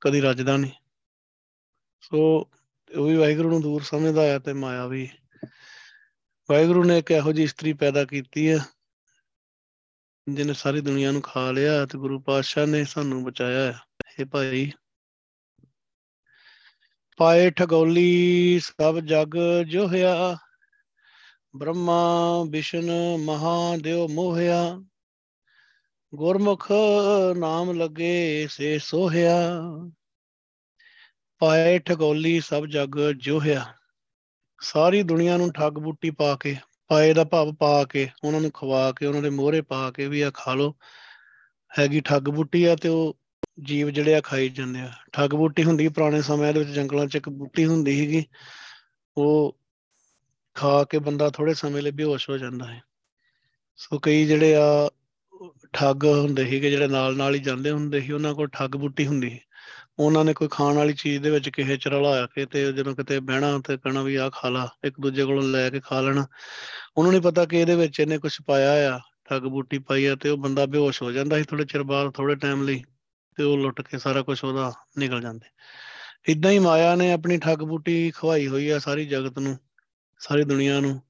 ਕਦੀ 0.00 0.20
ਰੱਜਦਾ 0.20 0.56
ਨਹੀਂ। 0.56 0.70
ਸੋ 2.00 2.18
ਉਹ 2.98 3.06
ਵੀ 3.06 3.16
ਵਾਹਿਗੁਰੂ 3.16 3.50
ਨੂੰ 3.50 3.62
ਦੂਰ 3.62 3.82
ਸਮਝਦਾ 3.82 4.36
ਆ 4.36 4.38
ਤੇ 4.38 4.52
ਮਾਇਆ 4.52 4.86
ਵੀ 4.86 5.08
ਵਾਹਿਗੁਰੂ 6.50 6.84
ਨੇ 6.84 6.98
ਇੱਕ 6.98 7.10
ਇਹੋ 7.10 7.32
ਜਿਹੀ 7.32 7.44
ਇਸਤਰੀ 7.44 7.72
ਪੈਦਾ 7.72 8.04
ਕੀਤੀ 8.04 8.48
ਆ 8.48 8.58
ਜਿਹਨੇ 10.28 10.52
ਸਾਰੀ 10.52 10.80
ਦੁਨੀਆ 10.80 11.10
ਨੂੰ 11.10 11.22
ਖਾ 11.22 11.50
ਲਿਆ 11.50 11.86
ਤੇ 11.86 11.98
ਗੁਰੂ 11.98 12.20
ਪਾਤਸ਼ਾਹ 12.20 12.66
ਨੇ 12.66 12.84
ਸਾਨੂੰ 12.84 13.24
ਬਚਾਇਆ 13.24 13.72
ਹੈ। 13.72 13.80
ਇਹ 14.18 14.26
ਭਾਈ, 14.26 14.72
ਪਾਏ 17.16 17.50
ਠਗੋਲੀ 17.50 18.60
ਸਭ 18.60 18.98
ਜਗ 18.98 19.36
ਜੋ 19.68 19.86
ਹੋਇਆ 19.88 20.36
ਬ੍ਰਹਮਾ 21.56 22.44
ਵਿਸ਼ਨ 22.50 22.90
ਮਹਾਦੇਵ 23.24 24.08
ਮੋਹਿਆ, 24.08 24.84
ਗੁਰਮੁਖ 26.14 26.72
ਨਾਮ 27.36 27.78
ਲੱਗੇ 27.78 28.46
ਸੇ 28.50 28.78
ਸੋਹਿਆ, 28.78 29.60
ਪਾਏ 31.38 31.78
ਠਗੋਲੀ 31.78 32.40
ਸਭ 32.40 32.66
ਜਗ 32.66 33.10
ਜੋਹਿਆ। 33.16 33.74
ਸਾਰੀ 34.60 35.02
ਦੁਨੀਆ 35.02 35.36
ਨੂੰ 35.36 35.52
ਠੱਗ 35.52 35.72
ਬੂਟੀ 35.72 36.10
ਪਾ 36.10 36.36
ਕੇ, 36.36 36.56
ਪਾਏ 36.88 37.12
ਦਾ 37.12 37.24
ਭਾਵ 37.24 37.54
ਪਾ 37.54 37.84
ਕੇ, 37.84 38.08
ਉਹਨਾਂ 38.24 38.40
ਨੂੰ 38.40 38.50
ਖਵਾ 38.50 38.92
ਕੇ, 38.92 39.06
ਉਹਨਾਂ 39.06 39.22
ਦੇ 39.22 39.30
ਮੋਹਰੇ 39.30 39.60
ਪਾ 39.60 39.90
ਕੇ 39.90 40.08
ਵੀ 40.08 40.20
ਆ 40.20 40.30
ਖਾ 40.34 40.54
ਲੋ 40.54 40.74
ਹੈਗੀ 41.78 42.00
ਠੱਗ 42.00 42.22
ਬੂਟੀ 42.22 42.64
ਆ 42.64 42.76
ਤੇ 42.76 42.88
ਉਹ 42.88 43.16
ਜੀਵ 43.62 43.90
ਜਿਹੜੇ 43.90 44.14
ਆ 44.14 44.20
ਖਾਈ 44.20 44.48
ਜਾਂਦੇ 44.48 44.80
ਆ। 44.80 44.90
ਠੱਗ 45.12 45.30
ਬੂਟੀ 45.30 45.64
ਹੁੰਦੀ 45.64 45.88
ਪੁਰਾਣੇ 45.88 46.22
ਸਮਿਆਂ 46.22 46.52
ਦੇ 46.52 46.58
ਵਿੱਚ 46.58 46.70
ਜੰਗਲਾਂ 46.70 47.06
'ਚ 47.06 47.16
ਇੱਕ 47.16 47.28
ਬੂਟੀ 47.28 47.66
ਹੁੰਦੀ 47.66 47.96
ਸੀਗੀ। 47.96 48.24
ਉਹ 49.16 49.58
ਖਾ 50.54 50.84
ਕੇ 50.84 50.98
ਬੰਦਾ 50.98 51.30
ਥੋੜੇ 51.30 51.54
ਸਮੇਂ 51.54 51.82
ਲਈ 51.82 51.90
ਬੇਹੋਸ਼ 51.90 52.30
ਹੋ 52.30 52.38
ਜਾਂਦਾ 52.38 52.66
ਹੈ 52.66 52.82
ਸੋ 53.76 53.98
ਕਈ 53.98 54.26
ਜਿਹੜੇ 54.26 54.54
ਆ 54.56 54.90
ਠੱਗ 55.72 56.04
ਹੁੰਦੇ 56.04 56.44
ਸੀਗੇ, 56.44 56.70
ਜਿਹੜੇ 56.70 56.86
ਨਾਲ 56.86 57.16
ਨਾਲ 57.16 57.34
ਹੀ 57.34 57.40
ਜਾਂਦੇ 57.40 57.70
ਹੁੰਦੇ 57.70 58.00
ਸੀ, 58.00 58.12
ਉਹਨਾਂ 58.12 58.34
ਕੋਲ 58.34 58.48
ਠੱਗ 58.48 58.76
ਬੂਟੀ 58.76 59.06
ਹੁੰਦੀ 59.06 59.30
ਸੀ। 59.30 59.40
ਉਹਨਾਂ 60.00 60.24
ਨੇ 60.24 60.32
ਕੋਈ 60.34 60.48
ਖਾਣ 60.48 60.74
ਵਾਲੀ 60.74 60.92
ਚੀਜ਼ 60.92 61.22
ਦੇ 61.22 61.30
ਵਿੱਚ 61.30 61.48
ਕਿਸੇ 61.48 61.76
ਚ 61.76 61.88
ਰਲਾ 61.88 62.26
ਕੇ 62.26 62.46
ਤੇ 62.46 62.72
ਜਦੋਂ 62.72 62.94
ਕਿਤੇ 62.96 63.20
ਬਹਿਣਾ 63.20 63.58
ਤੇ 63.58 63.76
ਕਹਿਣਾ 63.76 64.02
ਵੀ 64.02 64.14
ਆਹ 64.16 64.30
ਖਾ 64.30 64.48
ਲਾ, 64.48 64.68
ਇੱਕ 64.84 65.00
ਦੂਜੇ 65.00 65.24
ਕੋਲੋਂ 65.24 65.42
ਲੈ 65.42 65.70
ਕੇ 65.70 65.80
ਖਾ 65.80 66.00
ਲੈਣਾ। 66.00 66.26
ਉਹਨੂੰ 66.96 67.12
ਨਹੀਂ 67.12 67.22
ਪਤਾ 67.22 67.44
ਕਿ 67.44 67.60
ਇਹਦੇ 67.60 67.74
ਵਿੱਚ 67.74 68.00
ਇਹਨੇ 68.00 68.18
ਕੁਝ 68.18 68.36
ਪਾਇਆ 68.46 68.94
ਆ, 68.94 68.98
ਠੱਗ 69.28 69.42
ਬੂਟੀ 69.42 69.78
ਪਾਈ 69.78 70.06
ਆ 70.06 70.14
ਤੇ 70.14 70.28
ਉਹ 70.28 70.38
ਬੰਦਾ 70.38 70.66
ਬੇਹੋਸ਼ 70.66 71.02
ਹੋ 71.02 71.12
ਜਾਂਦਾ 71.12 71.36
ਸੀ 71.36 71.42
ਥੋੜੇ 71.42 71.64
ਚਿਰ 71.64 71.82
ਬਾਅਦ 71.82 72.10
ਥੋੜੇ 72.10 72.34
ਟਾਈਮ 72.34 72.62
ਲਈ 72.62 72.82
ਤੇ 73.36 73.42
ਉਹ 73.42 73.58
ਲੁੱਟ 73.58 73.80
ਕੇ 73.80 73.98
ਸਾਰਾ 73.98 74.22
ਕੁਝ 74.22 74.44
ਉਹਦਾ 74.44 74.72
ਨਿਕਲ 74.98 75.20
ਜਾਂਦੇ। 75.20 75.48
ਇਦਾਂ 76.28 76.50
ਹੀ 76.50 76.58
ਮਾਇਆ 76.58 76.94
ਨੇ 76.94 77.12
ਆਪਣੀ 77.12 77.38
ਠੱਗ 77.38 77.58
ਬੂਟੀ 77.58 78.10
ਖਵਾਈ 78.10 78.46
ਹੋਈ 78.46 78.68
ਆ 78.68 78.78
ਸਾਰੀ 78.78 79.06
ਜਗਤ 79.06 79.38
ਨੂੰ, 79.38 79.58
ਸਾਰੀ 80.18 80.44
ਦੁਨੀਆ 80.44 80.80
ਨੂੰ। 80.80 81.00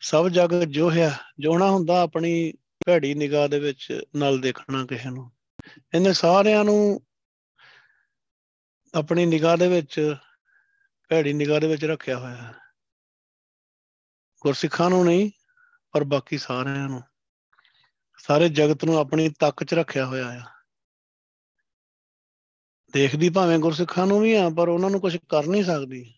ਸਭ 0.00 0.28
ਜਗ 0.28 0.64
ਜੋਹਿਆ 0.64 1.12
ਜੋਣਾ 1.40 1.70
ਹੁੰਦਾ 1.70 2.00
ਆਪਣੀ 2.00 2.52
ਭੈੜੀ 2.86 3.14
ਨਿਗਾਹ 3.14 3.48
ਦੇ 3.48 3.58
ਵਿੱਚ 3.58 4.00
ਨਾਲ 4.16 4.40
ਦੇਖਣਾ 4.40 4.86
ਕਿਸੇ 4.86 5.10
ਨੂੰ। 5.10 5.30
ਇਹਨੇ 5.94 6.12
ਸਾਰਿਆਂ 6.12 6.64
ਨੂੰ 6.64 7.00
ਆਪਣੀ 8.98 9.26
ਨਿਗਾਹ 9.26 9.56
ਦੇ 9.56 9.68
ਵਿੱਚ, 9.68 10.16
ਭੈੜੀ 11.08 11.32
ਨਿਗਾਹ 11.32 11.60
ਦੇ 11.60 11.68
ਵਿੱਚ 11.68 11.84
ਰੱਖਿਆ 11.84 12.18
ਹੋਇਆ 12.18 12.36
ਹੈ। 12.36 12.54
ਗੁਰਸਿੱਖਾਂ 14.42 14.90
ਨੂੰ 14.90 15.04
ਨਹੀਂ, 15.04 15.30
ਪਰ 15.92 16.04
ਬਾਕੀ 16.04 16.38
ਸਾਰਿਆਂ 16.38 16.88
ਨੂੰ। 16.88 17.02
ਸਾਰੇ 18.18 18.48
ਜਗਤ 18.48 18.84
ਨੂੰ 18.84 18.98
ਆਪਣੀ 18.98 19.28
ਤੱਕ 19.28 19.64
'ਚ 19.64 19.74
ਰੱਖਿਆ 19.74 20.06
ਹੋਇਆ 20.06 20.26
ਆ। 20.28 20.40
ਦੇਖਦੀ 22.92 23.30
ਭਾਵੇਂ 23.30 23.58
ਗੁਰਸਿੱਖਾਂ 23.58 24.06
ਨੂੰ 24.06 24.20
ਵੀ 24.20 24.34
ਆ, 24.34 24.50
ਪਰ 24.50 24.68
ਉਹਨਾਂ 24.68 24.90
ਨੂੰ 24.90 25.00
ਕੁਝ 25.00 25.16
ਕਰ 25.16 25.46
ਨਹੀਂ 25.46 25.64
ਸਕਦੀ। 25.64 26.14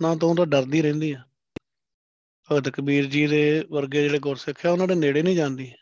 ਨਾ 0.00 0.14
ਤੋਂ 0.14 0.36
ਤਾਂ 0.36 0.46
ਡਰਦੀ 0.46 0.82
ਰਹਿੰਦੀ 0.82 1.12
ਆ। 1.12 1.22
ਭਗਤ 2.52 2.68
ਕਬੀਰ 2.68 3.04
ਜੀ 3.04 3.26
ਦੇ 3.26 3.66
ਵਰਗੇ 3.70 4.02
ਜਿਹੜੇ 4.02 4.18
ਗੁਰਸਿੱਖ 4.18 4.66
ਆ, 4.66 4.70
ਉਹਨਾਂ 4.70 4.88
ਦੇ 4.88 4.94
ਨੇੜੇ 4.94 5.22
ਨਹੀਂ 5.22 5.36
ਜਾਂਦੀ। 5.36 5.72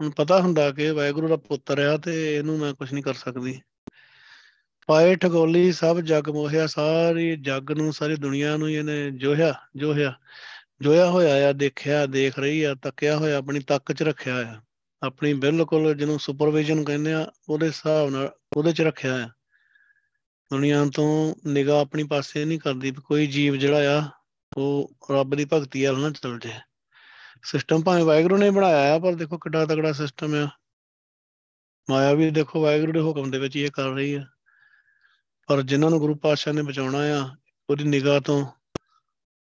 ਹੁਣ 0.00 0.10
ਪਤਾ 0.10 0.40
ਹੁੰਦਾ 0.40 0.70
ਕਿ 0.70 0.90
ਵਾਹਿਗੁਰੂ 0.90 1.28
ਦਾ 1.28 1.36
ਪੁੱਤਰ 1.36 1.78
ਆ 1.78 1.96
ਤੇ 1.96 2.36
ਇਹਨੂੰ 2.36 2.58
ਮੈਂ 2.58 2.74
ਕੁਝ 2.74 2.92
ਨਹੀਂ 2.92 3.04
ਕਰ 3.04 3.14
ਸਕਦੀ। 3.14 3.62
ਪਾਏ 4.86 5.16
ਠਗੋਲੀ 5.16 5.72
ਸਭ 5.72 6.00
ਜਗ 6.00 6.28
ਮੋਹਿਆ, 6.28 6.66
ਸਾਰੀ 6.66 7.36
ਜਗ 7.36 7.72
ਨੂੰ, 7.72 7.92
ਸਾਰੀ 7.92 8.16
ਦੁਨੀਆ 8.16 8.56
ਨੂੰ 8.56 8.70
ਇਹਨੇ 8.70 9.10
ਜੋਹਿਆ 9.10 9.54
ਜੋਹਿਆ। 9.76 10.14
ਜੋਇਆ 10.80 11.10
ਹੋਇਆ 11.10 11.48
ਆ, 11.48 11.52
ਦੇਖਿਆ, 11.52 12.06
ਦੇਖ 12.06 12.38
ਰਹੀ 12.38 12.62
ਆ, 12.62 12.74
ਤੱਕਿਆ 12.74 13.16
ਹੋਇਆ, 13.16 13.38
ਆਪਣੀ 13.38 13.60
ਤੱਕ 13.60 13.92
'ਚ 13.92 14.02
ਰੱਖਿਆ 14.02 14.36
ਆ। 14.36 14.60
ਆਪਣੀ 15.02 15.34
ਬਿਲਕੁਲ 15.34 15.94
ਜਿਹਨੂੰ 15.94 16.18
ਸੁਪਰਵਿਜ਼ਨ 16.18 16.84
ਕਹਿੰਦੇ 16.84 17.12
ਆ, 17.12 17.26
ਉਹਦੇ 17.48 17.66
ਹਿਸਾਬ 17.66 18.10
ਨਾਲ 18.10 18.32
ਉਹਦੇ 18.56 18.72
'ਚ 18.72 18.80
ਰੱਖਿਆ 18.80 19.24
ਆ। 19.24 19.28
ਦੁਨੀਆ 20.50 20.86
ਤੋਂ 20.94 21.34
ਨਿਗਾਹ 21.46 21.80
ਆਪਣੀ 21.80 22.04
ਪਾਸੇ 22.04 22.44
ਨਹੀਂ 22.44 22.58
ਕਰਦੀ 22.58 22.90
ਕੋਈ 22.90 23.26
ਜੀਵ 23.26 23.56
ਜਿਹੜਾ 23.56 23.98
ਆ, 23.98 24.10
ਉਹ 24.56 24.94
ਰੱਬ 25.10 25.34
ਦੀ 25.34 25.46
ਭਗਤੀ 25.52 25.86
ਵੱਲ 25.86 25.98
ਨਾ 25.98 26.10
ਚੱਲ 26.10 26.38
ਜਾਏ। 26.38 26.60
ਸਿਸਟਮ 27.42 27.82
ਭਾਵੇਂ 27.82 28.04
ਵਾਹਿਗੁਰੂ 28.04 28.36
ਨੇ 28.36 28.50
ਬਣਾਇਆ 28.50 28.94
ਆ, 28.94 28.98
ਪਰ 28.98 29.14
ਦੇਖੋ 29.14 29.38
ਕਿੱਡਾ 29.38 29.66
ਤਕੜਾ 29.66 29.92
ਸਿਸਟਮ 29.92 30.34
ਆ। 30.34 30.48
ਮਾਇਆ 31.90 32.14
ਵੀ 32.14 32.30
ਦੇਖੋ 32.30 32.62
ਵਾਹਿਗੁਰੂ 32.62 32.92
ਦੇ 32.92 33.00
ਹੁਕਮ 33.00 33.30
ਦੇ 33.30 33.38
ਵਿੱਚ 33.38 33.56
ਹੀ 33.56 33.62
ਇਹ 33.62 33.70
ਕਰ 33.70 33.88
ਰਹੀ 33.88 34.14
ਆ। 34.14 34.26
ਪਰ 35.46 35.62
ਜਿਨ੍ਹਾਂ 35.62 35.90
ਨੂੰ 35.90 36.00
ਗੁਰੂ 36.00 36.14
ਪਾਤਸ਼ਾਹ 36.14 36.52
ਨੇ 36.52 36.62
ਬਚਾਉਣਾ 36.62 36.98
ਆ, 36.98 37.36
ਉਹਦੀ 37.70 37.84
ਨਿਗਾਹ 37.84 38.20
ਤੋਂ 38.20 38.46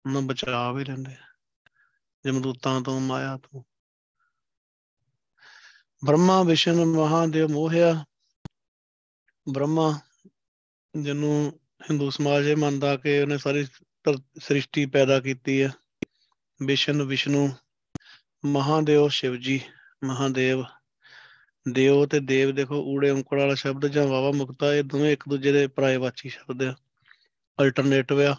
ਉਹਨਾਂ 0.06 0.22
ਬਚਾ 0.22 0.72
ਵੀ 0.72 0.84
ਲੈਂਦੇ 0.84 1.16
ਜਮਦੂਤਾਂ 2.26 2.80
ਤੋਂ, 2.80 3.00
ਮਾਇਆ 3.00 3.36
ਤੋਂ। 3.36 3.62
ਬ੍ਰਹਮਾ 6.04 6.42
ਵਿਸ਼ਨ 6.42 6.84
ਮਹਾਦੇਵ, 6.84 7.48
ਮੋਹਿਆ। 7.48 8.04
ਬ੍ਰਹਮਾ, 9.48 10.00
ਜਿਹਨੂੰ 11.00 11.60
ਹਿੰਦੂ 11.90 12.10
ਸਮਾਜ 12.10 12.46
ਇਹ 12.46 12.56
ਮੰਨਦਾ 12.56 12.96
ਕਿ 12.96 13.20
ਉਹਨੇ 13.20 13.38
ਸਾਰੀ 13.38 13.64
ਸ੍ਰਿਸ਼ਟੀ 14.38 14.86
ਪੈਦਾ 14.86 15.20
ਕੀਤੀ 15.20 15.62
ਹੈ 15.62 15.72
ਵਿਸ਼ਨ 16.62 17.02
ਵਿਸ਼ਨੂੰ, 17.02 17.52
ਮਹਾਦੇਵ 18.44 19.08
ਸ਼ਿਵ 19.08 19.36
ਜੀ 19.36 19.60
ਮਹਾਦੇਵ। 20.04 20.64
ਦੇਵ 21.66 22.04
ਤੇ 22.06 22.20
ਦੇਵ 22.20 22.54
ਦੇਖੋ, 22.54 22.82
ਊੜੇ 22.84 23.10
ਉਂਕੜ 23.10 23.38
ਵਾਲਾ 23.38 23.54
ਸ਼ਬਦ 23.54 23.86
ਜਾਂ 23.86 24.06
ਵਾਵਾ 24.06 24.30
ਮੁਕਤਾ, 24.30 24.74
ਇਹ 24.74 24.82
ਦੋਵੇਂ 24.84 25.12
ਇੱਕ 25.12 25.28
ਦੂਜੇ 25.28 25.52
ਦੇ 25.52 25.66
ਪਰਾਏਵਾਚੀ 25.66 26.28
ਸ਼ਬਦ 26.28 26.62
ਆ 26.62 26.74
ਅਲਟਰਨੇਟਿਵ 27.58 28.20
ਆ। 28.20 28.34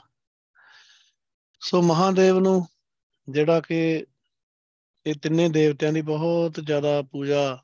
ਸੋ 1.61 1.81
ਮਹਾਦੇਵ 1.81 2.39
ਨੂੰ 2.39 2.65
ਜਿਹੜਾ 3.27 3.59
ਕਿ 3.61 4.05
ਇਹ 5.05 5.15
ਤਿੰਨੇ 5.15 5.47
ਦੇਵਤਿਆਂ 5.49 5.93
ਦੀ 5.93 6.01
ਬਹੁਤ 6.01 6.59
ਜ਼ਿਆਦਾ 6.59 7.01
ਪੂਜਾ 7.01 7.63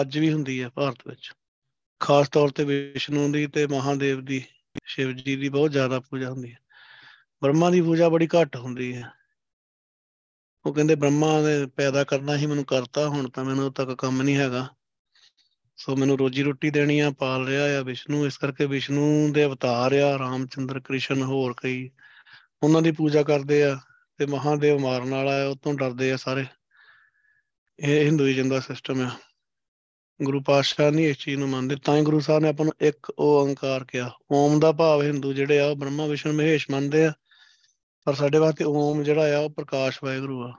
ਅੱਜ 0.00 0.18
ਵੀ 0.18 0.32
ਹੁੰਦੀ 0.32 0.62
ਹੈ 0.62 0.68
ਭਾਰਤ 0.68 1.06
ਵਿੱਚ, 1.06 1.32
ਖਾਸ 2.00 2.28
ਤੌਰ 2.28 2.50
ਤੇ 2.50 2.64
ਵਿਸ਼ਨੂੰ 2.64 3.30
ਦੀ 3.32 3.46
ਤੇ 3.46 3.66
ਮਹਾਦੇਵ 3.66 4.24
ਦੀ, 4.24 4.42
ਸ਼ਿਵ 4.84 5.12
ਜੀ 5.12 5.36
ਦੀ 5.36 5.48
ਬਹੁਤ 5.48 5.70
ਜ਼ਿਆਦਾ 5.70 6.00
ਪੂਜਾ 6.00 6.30
ਹੁੰਦੀ 6.30 6.52
ਹੈ 6.52 6.58
ਬ੍ਰਹਮਾ 7.42 7.70
ਦੀ 7.70 7.80
ਪੂਜਾ 7.80 8.08
ਬੜੀ 8.08 8.26
ਘੱਟ 8.26 8.56
ਹੁੰਦੀ 8.56 8.94
ਹੈ 8.96 9.10
ਉਹ 10.64 10.74
ਕਹਿੰਦੇ 10.74 10.94
ਬ੍ਰਹਮਾ 10.94 11.40
ਨੇ 11.40 11.66
ਪੈਦਾ 11.66 12.04
ਕਰਨਾ 12.04 12.36
ਹੀ 12.36 12.46
ਮੈਨੂੰ 12.46 12.64
ਕਰਤਾ, 12.64 13.08
ਹੁਣ 13.08 13.28
ਤਾਂ 13.28 13.44
ਮੈਨੂੰ 13.44 13.72
ਤੱਕ 13.72 13.94
ਕੰਮ 13.94 14.22
ਨਹੀਂ 14.22 14.36
ਹੈਗਾ। 14.36 14.68
ਸੋ 15.80 15.96
ਮੈਨੂੰ 15.96 16.18
ਰੋਜੀ 16.18 16.42
ਰੋਟੀ 16.42 16.70
ਦੇਣੀ 16.70 16.98
ਆ, 17.00 17.10
ਪਾਲ 17.10 17.46
ਰਿਹਾ 17.46 17.78
ਆ 17.78 17.82
ਵਿਸ਼ਨੂੰ, 17.82 18.26
ਇਸ 18.26 18.38
ਕਰਕੇ 18.38 18.66
ਵਿਸ਼ਨੂੰ 18.66 19.32
ਦੇ 19.32 19.44
ਅਵਤਾਰ 19.44 19.92
ਆ, 19.92 20.18
ਰਾਮਚੰਦਰ, 20.18 20.80
ਕ੍ਰਿਸ਼ਨ 20.80 21.22
ਹੋਰ 21.22 21.54
ਕਈ। 21.62 21.90
ਉਹਨਾਂ 22.62 22.82
ਦੀ 22.82 22.92
ਪੂਜਾ 22.92 23.22
ਕਰਦੇ 23.22 23.64
ਆ 23.64 23.78
ਤੇ 24.16 24.26
ਮਹਾਦੇਵ 24.26 24.78
ਮਾਰਨ 24.78 25.10
ਵਾਲਾ 25.10 25.44
ਆ, 25.44 25.46
ਉਹ 25.46 25.56
ਤੋਂ 25.56 25.74
ਡਰਦੇ 25.74 26.12
ਆ 26.12 26.16
ਸਾਰੇ। 26.16 26.46
ਇਹ 27.78 28.04
ਹਿੰਦੂਇਜ਼ਮ 28.04 28.48
ਦਾ 28.48 28.60
ਸਿਸਟਮ 28.60 29.00
ਆ। 29.00 29.10
ਗੁਰੂ 30.22 30.42
ਪਾਤਸ਼ਾਹ 30.42 30.90
ਨਹੀਂ 30.90 31.06
ਇਸ 31.06 31.16
ਚੀਜ਼ 31.16 31.36
ਨੂੰ 31.36 31.48
ਮੰਨਦੇ, 31.48 31.76
ਤਾਂ 31.76 31.96
ਹੀ 31.96 32.02
ਗੁਰੂ 32.02 32.20
ਸਾਹਿਬ 32.20 32.42
ਨੇ 32.42 32.48
ਆਪਾਂ 32.48 32.64
ਨੂੰ 32.64 32.74
ਇੱਕ 32.80 33.12
ਓੰਕਾਰ 33.18 33.84
ਕਿਹਾ, 33.84 34.10
ਓਮ 34.30 34.60
ਦਾ 34.60 34.72
ਭਾਵ 34.72 35.02
ਹਿੰਦੂ 35.02 35.32
ਜਿਹੜੇ 35.32 35.60
ਆ, 35.60 35.66
ਉਹ 35.66 35.76
ਬ੍ਰਹਮਾ, 35.76 36.06
ਵਿਸ਼ਨੂੰ, 36.06 36.34
ਮਹੇਸ਼ 36.34 36.70
ਮੰਨਦੇ 36.70 37.06
ਆ। 37.06 37.12
ਪਰ 38.04 38.14
ਸਾਡੇ 38.14 38.38
ਵਾਸਤੇ 38.38 38.64
ਓਮ 38.64 39.02
ਜਿਹੜਾ 39.02 39.36
ਆ, 39.36 39.38
ਉਹ 39.38 39.50
ਪ੍ਰਕਾਸ਼ 39.50 39.98
ਵਾਹਿਗੁਰੂ 40.04 40.42
ਆ। 40.42 40.52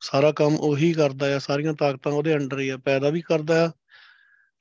ਸਾਰਾ 0.00 0.32
ਕੰਮ 0.32 0.56
ਉਹੀ 0.56 0.92
ਕਰਦਾ 0.92 1.36
ਆ, 1.36 1.38
ਸਾਰੀਆਂ 1.38 1.74
ਤਾਕਤਾਂ 1.74 2.12
ਉਹਦੇ 2.12 2.34
ਅੰਡਰ 2.34 2.60
ਹੀ 2.60 2.68
ਆ, 2.68 2.76
ਪੈਦਾ 2.76 3.10
ਵੀ 3.10 3.20
ਕਰਦਾ 3.20 3.66
ਆ 3.66 3.70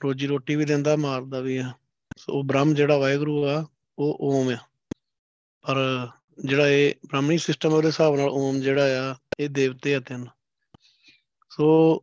ਰੋਜੀ 0.03 0.27
ਰੋਟੀ 0.27 0.55
ਵੀ 0.55 0.65
ਦਿੰਦਾ, 0.65 0.95
ਮਾਰਦਾ 0.95 1.39
ਵੀ 1.39 1.57
ਆ। 1.57 1.71
ਸੋ 2.17 2.33
ਉਹ 2.33 2.43
ਬ੍ਰਹਮ 2.43 2.73
ਜਿਹੜਾ 2.73 2.97
ਵਾਹਿਗੁਰੂ 2.97 3.47
ਆ, 3.47 3.65
ਉਹ 3.99 4.17
ਓਮ 4.21 4.49
ਆ। 4.49 4.57
ਪਰ 5.61 6.07
ਜਿਹੜਾ 6.45 6.67
ਇਹ 6.67 6.95
ਬ੍ਰਾਹਮਣੀ 7.05 7.37
ਸਿਸਟਮ 7.37 7.73
ਉਹਦੇ 7.73 7.87
ਹਿਸਾਬ 7.87 8.15
ਨਾਲ 8.15 8.29
ਓਮ 8.29 8.59
ਜਿਹੜਾ 8.59 9.11
ਆ, 9.11 9.15
ਇਹ 9.39 9.49
ਦੇਵਤੇ 9.49 9.95
ਆ 9.95 9.99
ਤਿੰਨ। 9.99 10.27
ਸੋ 11.49 11.99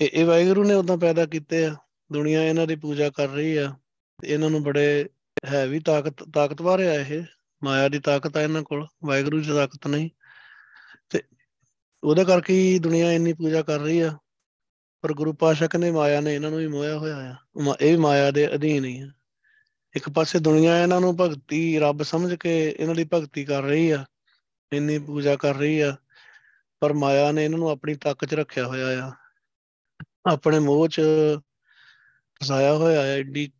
ਇਹ 0.00 0.08
ਇਹ 0.12 0.24
ਵਾਹਿਗੁਰੂ 0.24 0.64
ਨੇ 0.64 0.74
ਉਦਾਂ 0.74 0.96
ਪੈਦਾ 0.96 1.26
ਕੀਤੇ 1.26 1.66
ਆ। 1.66 1.76
ਦੁਨੀਆ 2.12 2.42
ਇਹਨਾਂ 2.44 2.66
ਦੀ 2.66 2.76
ਪੂਜਾ 2.76 3.10
ਕਰ 3.10 3.28
ਰਹੀ 3.28 3.56
ਆ। 3.56 3.74
ਤੇ 4.22 4.28
ਇਹਨਾਂ 4.28 4.50
ਨੂੰ 4.50 4.62
ਬੜੇ 4.62 5.08
ਹੈ 5.46 5.66
ਵੀ 5.66 5.80
ਤਾਕਤ, 5.80 6.24
ਤਾਕਤਵਰ 6.34 6.80
ਆ 6.80 6.94
ਇਹ। 6.94 7.24
ਮਾਇਆ 7.64 7.88
ਦੀ 7.88 7.98
ਤਾਕਤ 7.98 8.36
ਆ 8.36 8.42
ਇਹਨਾਂ 8.42 8.62
ਕੋਲ, 8.62 8.86
ਵਾਹਿਗੁਰੂ 9.04 9.42
ਦੀ 9.42 9.48
ਤਾਕਤ 9.48 9.86
ਨਹੀਂ। 9.86 10.10
ਤੇ 11.10 11.22
ਉਹਦੇ 12.04 12.24
ਕਰਕੇ 12.24 12.54
ਹੀ 12.54 12.78
ਦੁਨੀਆ 12.78 13.12
ਇੰਨੀ 13.12 13.32
ਪੂਜਾ 13.32 13.62
ਕਰ 13.62 13.78
ਰਹੀ 13.78 14.00
ਆ। 14.00 14.18
ਪਰ 15.04 15.12
ਗੁਰੂ 15.12 15.32
ਪਾਸ਼ਾ 15.32 15.66
ਕਹਿੰਦੇ 15.66 15.90
ਮਾਇਆ 15.90 16.20
ਨੇ 16.20 16.34
ਇਹਨਾਂ 16.34 16.50
ਨੂੰ 16.50 16.58
ਵੀ 16.58 16.66
ਮੋਹਿਆ 16.66 16.98
ਹੋਇਆ 16.98 17.16
ਆ। 17.16 17.36
ਮਾ- 17.62 17.76
ਇਹ 17.80 17.90
ਵੀ 17.90 17.96
ਮਾਇਆ 17.96 18.30
ਦੇ 18.30 18.54
ਅਧੀਨ 18.54 18.84
ਹੀ 18.84 19.00
ਆ। 19.00 19.08
ਇੱਕ 19.96 20.08
ਪਾਸੇ 20.08 20.38
ਦੁਨੀਆ 20.38 20.82
ਇਹਨਾਂ 20.82 21.00
ਨੂੰ 21.00 21.16
ਭਗਤੀ, 21.16 21.78
ਰੱਬ 21.78 22.02
ਸਮਝ 22.02 22.34
ਕੇ 22.34 22.76
ਇਹਨਾਂ 22.80 22.94
ਦੀ 22.94 23.08
ਭਗਤੀ 23.12 23.44
ਕਰ 23.44 23.62
ਰਹੀ 23.62 23.90
ਆ, 23.90 24.04
ਇੰਨੀ 24.72 24.98
ਪੂਜਾ 24.98 25.36
ਕਰ 25.36 25.54
ਰਹੀ 25.54 25.80
ਆ, 25.80 25.96
ਪਰ 26.80 26.92
ਮਾਇਆ 26.92 27.32
ਨੇ 27.32 27.44
ਇਹਨਾਂ 27.44 27.58
ਨੂੰ 27.58 27.68
ਆਪਣੀ 27.68 27.94
ਤੱਕ 27.94 28.24
'ਚ 28.24 28.34
ਰੱਖਿਆ 28.34 28.66
ਹੋਇਆ 28.66 29.06
ਆ। 29.06 29.12
ਆਪਣੇ 30.32 30.58
ਮੋਹ 30.58 30.88
'ਚ 30.88 31.00
ਫਸਾਇਆ 32.42 32.72
ਹੋਇਆ 32.72 33.02
ਹੈ 33.02 33.16
ਏਡੀ 33.16 33.52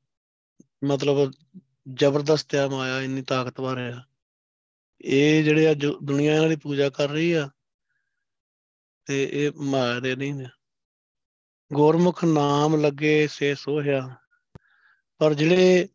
ਮਤਲਬ 0.85 1.33
ਜ਼ਬਰਦਸਤ 1.95 2.55
ਆ 2.55 2.69
ਮਾਇਆ, 2.69 3.01
ਇੰਨੀ 3.01 3.23
ਤਾਕਤਵਰ 3.23 3.79
ਆ। 3.79 4.05
ਇਹ 5.01 5.45
ਜਿਹੜੇ 5.45 5.69
ਆ 5.69 5.75
ਜੋ 5.75 5.99
ਦੁਨੀਆ 6.01 6.35
ਇਹਨਾਂ 6.35 6.49
ਦੀ 6.49 6.57
ਪੂਜਾ 6.57 6.89
ਕਰ 6.89 7.09
ਰਹੀ 7.09 7.33
ਆ, 7.33 7.51
ਤੇ 9.05 9.29
ਇਹ 9.33 9.51
ਮਾਇਆ 9.57 10.01
ਦੇ 10.01 10.17
ਨਹੀਂ 10.17 10.35
ਨੇ 10.35 10.47
ਗੁਰਮੁਖ 11.75 12.25
ਨਾਮ 12.25 12.81
ਲੱਗੇ 12.81 13.27
ਸੇ 13.27 13.55
ਸੋਹਿਆ। 13.55 14.15
ਪਰ 15.19 15.35
ਜਿਹੜੇ 15.35 15.89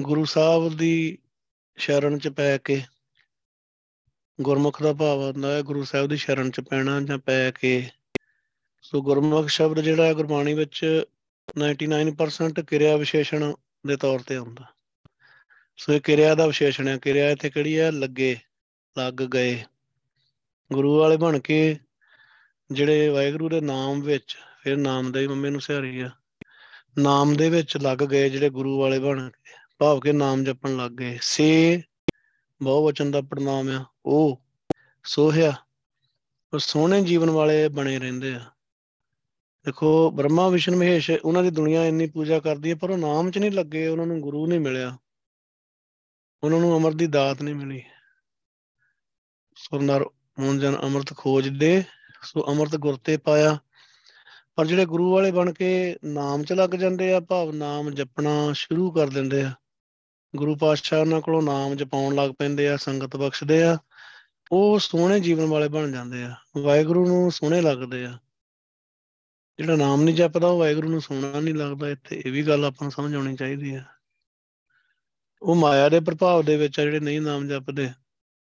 ਗੁਰੂ 0.00 0.24
ਸਾਹਿਬ 0.24 0.76
ਦੀ 0.76 1.18
ਸ਼ਰਨ 1.76 2.18
ਚ 2.18 2.28
ਪੈ 2.28 2.58
ਕੇ 2.58 2.82
ਗੁਰਮੁਖ 4.40 4.82
ਦਾ 4.82 4.92
ਭਾਵ 4.92 5.18
ਹੁੰਦਾ 5.20 5.54
ਹੈ, 5.54 5.62
ਗੁਰੂ 5.62 5.84
ਸਾਹਿਬ 5.84 6.06
ਦੀ 6.06 6.16
ਸ਼ਰਨ 6.16 6.50
ਚ 6.50 6.60
ਪੈਣਾ 6.60 7.00
ਜਾਂ 7.00 7.18
ਪੈ 7.18 7.50
ਕੇ, 7.50 7.90
ਸੋ 8.82 9.02
ਗੁਰਮੁਖ 9.02 9.46
ਸ਼ਬਦ 9.46 9.80
ਜਿਹੜਾ 9.80 10.04
ਹੈ 10.04 10.14
ਗੁਰਬਾਣੀ 10.14 10.54
ਵਿੱਚ 10.54 11.04
99% 11.58 12.62
ਕਿਰਿਆ 12.62 12.96
ਵਿਸ਼ੇਸ਼ਣ 12.96 13.54
ਦੇ 13.86 13.96
ਤੌਰ 13.96 14.20
ਤੇ 14.20 14.36
ਆਉਂਦਾ। 14.36 14.64
ਸੋ 15.76 15.92
ਇਹ 15.92 16.00
ਕਿਰਿਆ 16.00 16.34
ਦਾ 16.34 16.46
ਵਿਸ਼ੇਸ਼ਣ 16.46 16.88
ਹੈ। 16.88 16.98
ਕਿਰਿਆ 16.98 17.30
ਇੱਥੇ 17.30 17.50
ਕਿਹੜੀ 17.50 17.80
ਹੈ? 17.80 17.92
ਲੱਗੇ, 17.92 18.36
ਲੱਗ 18.98 19.14
ਗਏ। 19.14 19.64
ਗੁਰੂ 20.72 20.98
ਵਾਲੇ 20.98 21.16
ਬਣ 21.16 21.38
ਕੇ 21.38 21.78
ਜਿਹੜੇ 22.72 23.08
ਵਾਹਿਗੁਰੂ 23.08 23.48
ਦੇ 23.48 23.60
ਨਾਮ 23.60 24.00
ਵਿੱਚ 24.00 24.38
ਫਿਰ 24.62 24.76
ਨਾਮ 24.76 25.12
ਦਾ 25.12 25.20
ਹੀ 25.20 25.26
ਮੰਮੀ 25.26 25.50
ਨੂੰ 25.50 25.60
ਸਿਹਾਰੀ 25.60 26.00
ਆ। 26.00 26.10
ਨਾਮ 26.98 27.36
ਦੇ 27.36 27.50
ਵਿੱਚ 27.50 27.76
ਲੱਗ 27.76 27.98
ਗਏ 27.98 28.28
ਜਿਹੜੇ 28.28 28.50
ਗੁਰੂ 28.50 28.80
ਵਾਲੇ 28.80 28.98
ਬਣ 28.98 29.30
ਕੇ, 29.30 29.52
ਭਾਵ 29.78 30.00
ਕੇ 30.00 30.12
ਨਾਮ 30.12 30.44
ਜਪਣ 30.44 30.76
ਲੱਗ 30.76 30.92
ਗਏ। 30.92 31.18
ਸੇ, 31.22 31.82
ਬਹੁ 32.62 32.86
ਵਚਨ 32.86 33.10
ਦਾ 33.10 33.20
ਪ੍ਰਣਾਮ 33.20 33.68
ਆ। 33.68 33.84
ਉਹ 34.06 34.42
ਸੋਹਿਆ 35.04 35.54
ਉਹ 36.54 36.58
ਸੋਹਣੇ 36.58 37.04
ਜੀਵਨ 37.04 37.30
ਵਾਲੇ 37.30 37.68
ਬਣੇ 37.68 37.98
ਰਹਿੰਦੇ 37.98 38.34
ਆ। 38.34 38.40
ਦੇਖੋ, 39.64 40.10
ਬ੍ਰਹਮਾ, 40.10 40.48
ਵਿਸ਼ਨ, 40.48 40.76
ਮਹੇਸ਼, 40.76 41.10
ਉਹਨਾਂ 41.24 41.42
ਦੀ 41.42 41.50
ਦੁਨੀਆ 41.50 41.84
ਇੰਨੀ 41.84 42.06
ਪੂਜਾ 42.06 42.40
ਕਰਦੀ 42.40 42.70
ਹੈ 42.70 42.74
ਪਰ 42.74 42.90
ਉਹ 42.90 42.98
ਨਾਮ 42.98 43.30
'ਚ 43.30 43.38
ਨਹੀਂ 43.38 43.50
ਲੱਗੇ, 43.50 43.88
ਉਹਨਾਂ 43.88 44.06
ਨੂੰ 44.06 44.20
ਗੁਰੂ 44.20 44.46
ਨਹੀਂ 44.46 44.60
ਮਿਲਿਆ। 44.60 44.98
ਉਹਨਾਂ 46.42 46.60
ਨੂੰ 46.60 46.78
ਅਮਰ 46.78 46.92
ਦੀ 46.92 47.06
ਦਾਤ 47.06 47.42
ਨਹੀਂ 47.42 47.54
ਮਿਲੀ। 47.54 47.82
ਸੋ 49.56 49.80
ਨਰ 49.80 50.04
ਹੁਣ 50.38 50.58
ਜਨ 50.58 50.76
ਅੰਮ੍ਰਿਤ 50.82 51.16
ਖੋਜਦੇ, 51.16 51.84
ਸੋ 52.22 52.44
ਅੰਮ੍ਰਿਤ 52.48 52.76
ਗੁਰ 52.76 52.96
ਤੇ 52.96 53.16
ਪਾਇਆ। 53.16 53.58
ਪਰ 54.56 54.66
ਜਿਹੜੇ 54.66 54.84
ਗੁਰੂ 54.84 55.12
ਵਾਲੇ 55.12 55.30
ਬਣ 55.30 55.52
ਕੇ 55.52 55.96
ਨਾਮ 56.04 56.42
'ਚ 56.44 56.52
ਲੱਗ 56.52 56.70
ਜਾਂਦੇ 56.70 57.12
ਆ, 57.12 57.20
ਭਾਵ 57.20 57.52
ਨਾਮ 57.52 57.90
ਜਪਣਾ 57.90 58.52
ਸ਼ੁਰੂ 58.52 58.90
ਕਰ 58.90 59.06
ਦਿੰਦੇ 59.06 59.42
ਆ। 59.42 59.52
ਗੁਰੂ 60.36 60.56
ਪਾਤਸ਼ਾਹ 60.56 61.00
ਉਹਨਾਂ 61.00 61.20
ਕੋਲੋਂ 61.20 61.42
ਨਾਮ 61.42 61.74
ਜਪਾਉਣ 61.74 62.14
ਲੱਗ 62.14 62.30
ਪੈਂਦੇ 62.30 62.68
ਆ, 62.68 62.76
ਸੰਗਤ 62.76 63.16
ਬਖਸ਼ਦੇ 63.16 63.62
ਆ, 63.62 63.78
ਉਹ 64.52 64.78
ਸੋਹਣੇ 64.78 65.20
ਜੀਵਨ 65.20 65.46
ਵਾਲੇ 65.46 65.68
ਬਣ 65.68 65.92
ਜਾਂਦੇ 65.92 66.22
ਆ, 66.22 66.34
ਵਾਹਿਗੁਰੂ 66.56 67.06
ਨੂੰ 67.06 67.32
ਸੋਹਣੇ 67.32 67.60
ਲੱਗਦੇ 67.60 68.04
ਆ। 68.04 68.18
ਜਿਹੜਾ 69.58 69.76
ਨਾਮ 69.76 70.02
ਨਹੀਂ 70.02 70.14
ਜਪਦਾ, 70.14 70.48
ਉਹ 70.48 70.58
ਵਾਹਿਗੁਰੂ 70.58 70.88
ਨੂੰ 70.88 71.00
ਸੋਹਣਾ 71.00 71.40
ਨਹੀਂ 71.40 71.54
ਲੱਗਦਾ, 71.54 71.88
ਇੱਥੇ 71.88 72.22
ਇਹ 72.26 72.32
ਵੀ 72.32 72.42
ਗੱਲ 72.42 72.64
ਆਪਾਂ 72.64 72.84
ਨੂੰ 72.84 72.92
ਸਮਝ 72.92 73.14
ਆਉਣੀ 73.14 73.36
ਚਾਹੀਦੀ 73.36 73.74
ਆ। 73.74 73.84
ਉਹ 75.42 75.54
ਮਾਇਆ 75.54 75.88
ਦੇ 75.88 76.00
ਪ੍ਰਭਾਵ 76.00 76.42
ਦੇ 76.42 76.56
ਵਿੱਚ 76.56 76.80
ਆ 76.80 76.82
ਜਿਹੜੇ 76.82 77.00
ਨਹੀਂ 77.00 77.20
ਨਾਮ 77.20 77.48
ਜਪਦੇ। 77.48 77.90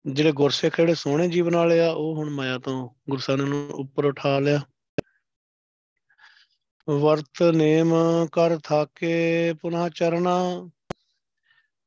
ਜਿਹੜੇ 0.07 0.32
ਗੁਰਸਿੱਖ 0.32 0.76
ਜਿਹੜੇ 0.76 0.94
ਸੋਹਣੇ 0.94 1.28
ਜੀਵਨ 1.28 1.57
ਵਾਲੇ 1.57 1.80
ਆ, 1.80 1.90
ਉਹ 1.90 2.16
ਹੁਣ 2.16 2.30
ਮਾਇਆ 2.30 2.59
ਤੋਂ 2.59 2.88
ਗੁਰੂ 3.11 3.20
ਸਾਹਿਬ 3.20 3.40
ਨੇ 3.40 3.49
ਨੂੰ 3.49 3.70
ਉੱਪਰ 3.70 4.05
ਉਠਾ 4.05 4.38
ਲਿਆ। 4.38 4.61
ਵਰਤ 6.89 7.43
ਨੇਮ 7.43 7.95
ਕਰ 8.32 8.59
ਥਾਕੇ 8.59 9.55
ਪੁਨਾ 9.62 9.89
ਚਰਨਾ 9.89 10.68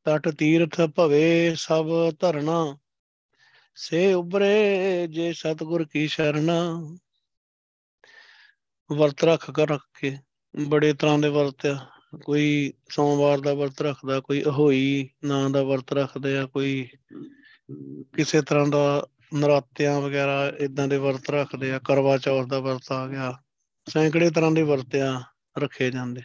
ਤਟ 0.04 0.30
ਤੀਰਥ 0.30 0.82
ਭਵੇ 0.82 1.56
ਸਭ 1.56 1.88
ਧਰਨਾ 2.20 2.78
ਸੇ 3.76 4.14
ਉਬਰੇ 4.14 5.08
ਜੇ 5.08 5.34
ਸਤਗੁਰ 5.34 5.86
ਕੀ 5.86 6.08
ਸ਼ਰਨਾ। 6.08 6.56
ਵਰਤ 8.92 9.24
ਰੱਖ 9.24 9.52
ਕਰ 9.52 9.70
ਰੱਖ 9.70 9.82
ਕੇ 10.00 10.18
ਬੜੇ 10.68 10.94
ਤਰ੍ਹਾਂ 10.94 11.20
ਦੇ 11.20 11.30
ਵਰਤ 11.30 11.66
ਆ। 11.66 11.88
ਕੋਈ 12.24 12.74
ਸੋਮਵਾਰ 12.90 13.40
ਦਾ 13.40 13.54
ਵਰਤ 13.54 13.82
ਰੱਖਦਾ, 13.82 14.20
ਕੋਈ 14.20 14.44
ਅਹੋਈ 14.44 15.10
ਨਾਂ 15.24 15.50
ਦਾ 15.50 15.64
ਵਰਤ 15.64 15.94
ਰੱਖਦੇ 15.94 16.38
ਆ, 16.38 16.46
ਕੋਈ 16.46 16.90
ਕਿਸੇ 18.16 18.42
ਤਰ੍ਹਾਂ 18.42 18.68
ਦਾ 18.68 19.08
ਨਰਾਤਿਆਂ 19.34 20.02
ਵਗੈਰਾ 20.02 20.52
ਇਦਾਂ 20.60 20.88
ਦੇ 20.88 20.98
ਵਰਤ 20.98 21.30
ਰੱਖਦੇ 21.30 21.72
ਆ, 21.72 21.80
ਕਰਵਾ 21.80 22.18
ਚੌਥ 22.18 22.48
ਦਾ 22.48 22.60
ਵਰਤ 22.60 22.92
ਆ 22.92 23.08
ਗਿਆ। 23.08 23.34
ਸੈਂਕੜੇ 23.94 24.30
ਤਰ੍ਹਾਂ 24.30 24.52
ਦੇ 24.52 24.62
ਵਰਤ 24.62 24.96
ਆ 24.96 25.24
ਰੱਖੇ 25.58 25.92
ਜਾਂਦੇ? 25.92 26.22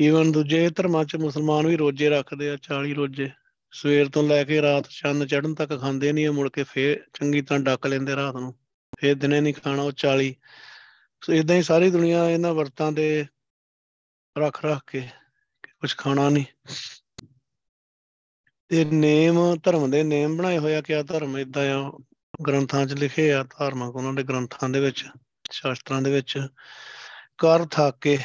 ਈਵਨ 0.00 0.32
ਦੂਜੇ 0.32 0.70
ਧਰਮਾਂ 0.70 1.04
'ਚ 1.04 1.16
ਮੁਸਲਮਾਨ 1.16 1.66
ਵੀ 1.66 1.76
ਰੋਜੇ 1.76 2.08
ਰੱਖਦੇ 2.08 2.50
ਆ 2.50 2.56
40 2.56 2.94
ਰੋਜੇ। 2.94 3.30
ਸਵੇਰ 3.72 4.08
ਤੋਂ 4.08 4.22
ਲੈ 4.22 4.44
ਕੇ 4.44 4.62
ਰਾਤ 4.62 4.86
ਚੰਨ 4.90 5.26
ਚੜ੍ਹਨ 5.26 5.54
ਤੱਕ 5.54 5.80
ਖਾਂਦੇ 5.80 6.12
ਨਹੀਂ 6.12 6.30
ਮੁੜ 6.30 6.48
ਕੇ 6.48 6.62
ਫੇਰ 6.62 7.04
ਚੰਗੀ 7.14 7.42
ਤਰ੍ਹਾਂ 7.42 7.60
ਡੱਕ 7.60 7.86
ਲੈਂਦੇ 7.86 8.16
ਰਾਤ 8.16 8.36
ਨੂੰ। 8.36 8.52
ਫੇਰ 9.00 9.14
ਦਿਨੇ 9.14 9.40
ਨਹੀਂ 9.40 9.54
ਖਾਣਾ, 9.54 9.82
ਉਹ 9.82 9.92
40 9.92 10.34
ਸੋ 11.24 11.32
ਇਦਾਂ 11.32 11.56
ਹੀ 11.56 11.62
ਸਾਰੀ 11.62 11.90
ਦੁਨੀਆ 11.90 12.28
ਇਹਨਾਂ 12.28 12.54
ਵਰਤਾਂ 12.54 12.92
ਦੇ 12.92 13.26
ਰੱਖ 14.38 14.64
ਰੱਖ 14.64 14.90
ਕੇ 14.90 15.08
ਕੁਝ 15.80 15.94
ਖਾਣਾ 15.96 16.28
ਨਹੀਂ 16.28 16.44
ਤੇ 18.68 18.84
ਨੇਮ, 18.84 19.56
ਧਰਮ 19.56 19.90
ਦੇ 19.90 20.02
ਨੇਮ 20.02 20.36
ਬਣਾਏ 20.36 20.58
ਹੋਇਆ 20.58 20.80
ਕਿਆ 20.80 21.02
ਧਰਮ 21.02 21.38
ਇਦਾਂ 21.38 21.70
ਆ, 21.70 21.92
ਗ੍ਰੰਥਾਂ 22.46 22.86
'ਚ 22.86 22.92
ਲਿਖੇ 22.92 23.32
ਆ, 23.32 23.42
ਧਾਰਮਿਕ 23.42 23.96
ਉਹਨਾਂ 23.96 24.12
ਦੇ 24.12 24.22
ਗ੍ਰੰਥਾਂ 24.22 24.68
ਦੇ 24.68 24.80
ਵਿੱਚ। 24.80 25.04
ਸ਼ਾਸਤਰਾਂ 25.52 26.02
ਦੇ 26.02 26.10
ਵਿੱਚ 26.10 26.38
ਕਰ 27.38 27.64
ਥਾਕੇ, 27.70 28.18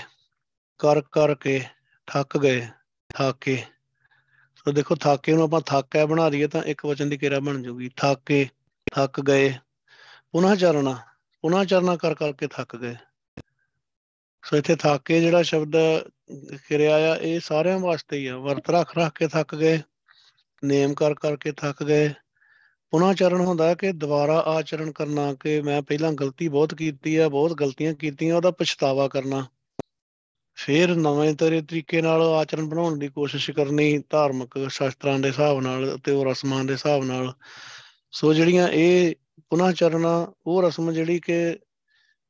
ਕਰ 0.80 1.02
ਕਰਕੇ 1.12 1.62
ਥੱਕ 2.08 2.38
ਗਏ, 2.38 2.68
ਥਾਕੇ। 3.10 3.64
ਸੋ 4.56 4.72
ਦੇਖੋ, 4.72 4.96
ਥਾਕੇ 4.96 5.34
ਨੂੰ 5.34 5.44
ਆਪਾਂ 5.44 5.62
ਥਾਕਾ 5.62 6.06
ਬਣਾ 6.06 6.30
ਦਈਏ 6.30 6.48
ਤਾਂ 6.48 6.64
ਇੱਕ 6.64 6.86
ਵਚਨ 6.86 7.10
ਦੀ 7.10 7.18
ਕਿਰਿਆ 7.18 7.40
ਬਣ 7.40 7.62
ਜੂਗੀ 7.62 7.90
ਥਾਕੇ, 7.98 8.48
ਥੱਕ 8.94 9.22
ਗਏ, 9.22 9.54
ਪੁਨः 10.32 10.56
ਚਰਨਾ 10.56 10.98
ਪੁਨः 11.44 11.64
ਚਰਨਾ 11.64 11.96
ਕਰ 11.96 12.14
ਕਰਕੇ 12.16 12.48
ਥੱਕ 12.48 12.76
ਗਏ। 12.76 12.96
ਸੋ 14.44 14.58
ਇੱਥੇ 14.58 14.76
ਥਾਕੇ 14.76 15.20
ਜਿਹੜਾ 15.22 15.42
ਸ਼ਬਦ 15.44 15.76
ਕਿਰਿਆ 16.68 16.96
ਆ, 17.12 17.16
ਇਹ 17.16 17.40
ਸਾਰਿਆਂ 17.40 17.80
ਵਾਸਤੇ 17.80 18.18
ਹੀ 18.18 18.28
ਆ। 18.28 18.38
ਵਰਤ 18.38 18.70
ਰੱਖ 18.70 18.98
ਰੱਖ 18.98 19.18
ਕੇ 19.18 19.28
ਥੱਕ 19.28 19.56
ਗਏ, 19.56 19.80
ਨੇਮ 20.64 20.94
ਕਰ 20.94 21.14
ਕਰਕੇ 21.14 21.52
ਥੱਕ 21.52 21.84
ਗਏ 21.84 22.10
ਪੁਨः 22.92 23.14
ਚਰਨ 23.14 23.40
ਹੁੰਦਾ 23.42 23.74
ਕਿ 23.76 23.92
ਦੁਬਾਰਾ 23.92 24.40
ਆਚਰਣ 24.40 24.92
ਕਰਨਾ 24.92 25.34
ਕਿ 25.34 25.62
ਮੈਂ 25.62 25.82
ਪਹਿਲਾਂ 25.82 26.14
ਗਲਤੀ 26.14 26.48
ਬਹੁਤ 26.48 26.76
ਕੀਤੀ 26.76 27.16
ਆ, 27.16 27.30
ਬਹੁਤ 27.30 27.54
ਗਲਤੀਆਂ 27.54 27.94
ਕੀਤੀਆਂ, 27.94 28.36
ਉਹਦਾ 28.36 28.52
ਪਛਤਾਵਾ 28.52 29.08
ਕਰਨਾ। 29.08 29.46
ਫਿਰ 30.56 30.96
ਨਵੇਂ 30.96 31.34
ਤਰੇ 31.34 31.62
ਤਰੀਕੇ 31.62 32.02
ਨਾਲ 32.02 32.22
ਆਚਰਣ 32.22 32.66
ਬਣਾਉਣ 32.66 33.00
ਦੀ 33.00 33.08
ਕੋਸ਼ਿਸ਼ 33.08 33.52
ਕਰਨੀ, 33.52 34.04
ਧਾਰਮਿਕ 34.10 34.70
ਸ਼ਾਸਤਰਾਂ 34.70 35.20
ਦੇ 35.20 35.28
ਹਿਸਾਬ 35.28 35.62
ਨਾਲ 35.62 35.98
ਤੇ 36.04 36.12
ਉਹ 36.12 36.26
ਰਸਮਾਂ 36.26 36.64
ਦੇ 36.64 36.74
ਹਿਸਾਬ 36.74 37.04
ਨਾਲ। 37.04 37.34
ਸੋ 38.12 38.34
ਜਿਹੜੀਆਂ 38.34 38.68
ਇਹ 38.68 39.16
ਪੁਨः 39.50 39.72
ਚਰਨਾ 39.72 40.34
ਉਹ 40.46 40.64
ਰਸਮ 40.64 40.92
ਜਿਹੜੀ 40.92 41.20
ਕਿ 41.20 41.60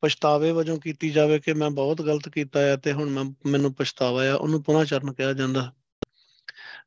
ਪਛਤਾਵੇ 0.01 0.51
ਵਜੋਂ 0.51 0.77
ਕੀਤੀ 0.77 1.09
ਜਾਵੇ 1.09 1.39
ਕਿ 1.39 1.53
ਮੈਂ 1.53 1.69
ਬਹੁਤ 1.69 2.01
ਗਲਤ 2.01 2.29
ਕੀਤਾ 2.29 2.59
ਹੈ 2.59 2.75
ਤੇ 2.75 2.91
ਹੁਣ 2.91 3.09
ਮੈਂ, 3.09 3.23
ਮੈਨੂੰ 3.45 3.73
ਪਛਤਾਵਾ 3.73 4.31
ਆ, 4.31 4.35
ਉਹਨੂੰ 4.35 4.63
ਪੁਨः 4.63 4.83
ਚਰਨ 4.83 5.13
ਕਿਹਾ 5.13 5.33
ਜਾਂਦਾ। 5.33 5.73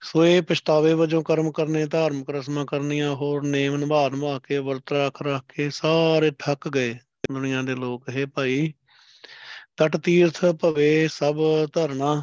ਸੋ 0.03 0.25
ਇਹ 0.27 0.43
ਪਛਤਾਵੇ 0.43 0.93
ਵਜੋਂ 0.95 1.23
ਕਰਮ 1.23 1.53
ਕਰਨੇ, 1.53 1.87
ਧਾਰਮਿਕ 1.87 2.31
ਰਸਮਾਂ 2.31 2.67
ਕਰਨੀਆਂ, 2.67 3.15
ਹੋਰ 3.15 3.43
ਨੇਮ 3.43 3.77
ਨਿਭਾ 3.77 4.09
ਨਿਭਾ 4.09 4.39
ਕੇ, 4.39 4.59
ਵਰਤ 4.59 4.93
ਰੱਖ 4.93 5.23
ਰੱਖ 5.23 5.53
ਕੇ 5.55 5.71
ਸਾਰੇ 5.71 6.31
ਥੱਕ 6.39 6.69
ਗਏ 6.69 6.95
ਦੁਨੀਆ 7.33 7.63
ਦੇ 7.63 7.75
ਲੋਕ। 7.75 8.09
ਇਹ 8.09 8.27
ਭਾਈ, 8.27 8.73
ਤਟ 9.77 9.97
ਤੀਰਥ 9.97 10.45
ਭਵੇ 10.45 11.09
ਸਭ 11.09 11.37
ਧਰਨਾ। 11.73 12.23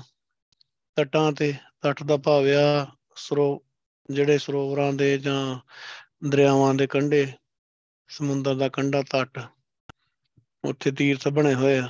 ਤਟਾਂ 0.95 1.32
ਤੇ 1.32 1.53
ਤਟ 1.82 2.03
ਦਾ 2.03 2.17
ਭਾਵਿਆ 2.17 2.88
ਸਰੋ, 3.15 3.65
ਜਿਹੜੇ 4.09 4.38
ਸਰੋਵਰਾਂ 4.38 4.93
ਦੇ 4.93 5.17
ਜਾਂ 5.17 5.59
ਦਰਿਆਵਾਂ 6.30 6.73
ਦੇ 6.73 6.88
ਕੰਢੇ, 6.88 7.34
ਸਮੁੰਦਰ 8.07 8.55
ਦਾ 8.55 8.69
ਕੰਢਾ 8.69 9.01
ਤਟ, 9.01 9.39
ਉੱਥੇ 10.65 10.91
ਤੀਰਥ 10.91 11.28
ਬਣੇ 11.28 11.53
ਹੋਏ 11.53 11.78
ਆ। 11.78 11.88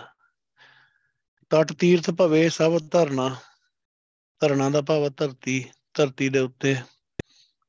ਤਟ 1.50 1.74
ਤੀਰਥ 1.74 2.10
ਭਵੇ 2.10 2.50
ਸਭ 2.50 2.78
ਧਰਨਾ। 2.92 3.36
ਧਰਨਾ 4.40 4.70
ਦਾ 4.70 4.82
ਭਾਵ 4.82 5.10
ਧਰਤੀ। 5.10 5.66
ਧਰਤੀ 5.98 6.30
ਦੇ 6.30 6.39
ਉੱਤੇ। 6.39 6.76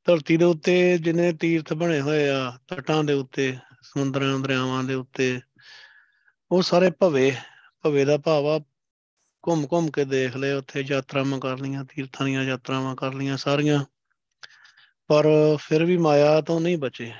ਧਰਤੀ 0.04 0.36
ਦੇ 0.36 0.44
ਉੱਤੇ 0.44 0.98
ਜਿੰਨੇ 0.98 1.32
ਤੀਰਥ 1.32 1.72
ਬਣੇ 1.72 2.00
ਹੋਏ 2.00 2.28
ਆ, 2.28 2.58
ਤਟਾਂ 2.68 3.04
ਦੇ 3.04 3.12
ਉੱਤੇ, 3.12 3.56
ਸਮੁੰਦਰਾਂ, 3.82 4.38
ਦਰਿਆਵਾਂ 4.38 4.84
ਦੇ 4.84 4.94
ਉੱਤੇ, 4.94 5.40
ਉਹ 6.50 6.62
ਸਾਰੇ 6.62 6.90
ਭਵੇ 6.90 7.36
ਭਵੇ 7.82 8.04
ਦਾ 8.04 8.18
ਭਾਵ 8.18 8.46
ਆ। 8.46 8.60
ਘੁੰਮ 9.48 9.66
ਘੁੰਮ 9.72 9.90
ਕੇ 9.90 10.04
ਦੇਖ 10.04 10.36
ਲਏ, 10.36 10.52
ਉੱਥੇ 10.52 10.84
ਯਾਤਰਾਵਾਂ 10.86 11.40
ਕਰ 11.40 11.58
ਲਈਆਂ, 11.58 11.84
ਤੀਰਥਾਂ 11.84 12.26
ਦੀਆਂ 12.26 12.44
ਯਾਤਰਾਵਾਂ 12.44 12.96
ਕਰ 12.96 13.14
ਲਈਆਂ 13.14 13.36
ਸਾਰੀਆਂ। 13.36 13.84
ਪਰ 15.06 15.26
ਫਿਰ 15.60 15.84
ਵੀ 15.84 15.96
ਮਾਇਆ 15.96 16.40
ਤੋਂ 16.40 16.60
ਨਹੀਂ 16.60 16.78
ਬਚੇ। 16.78 17.12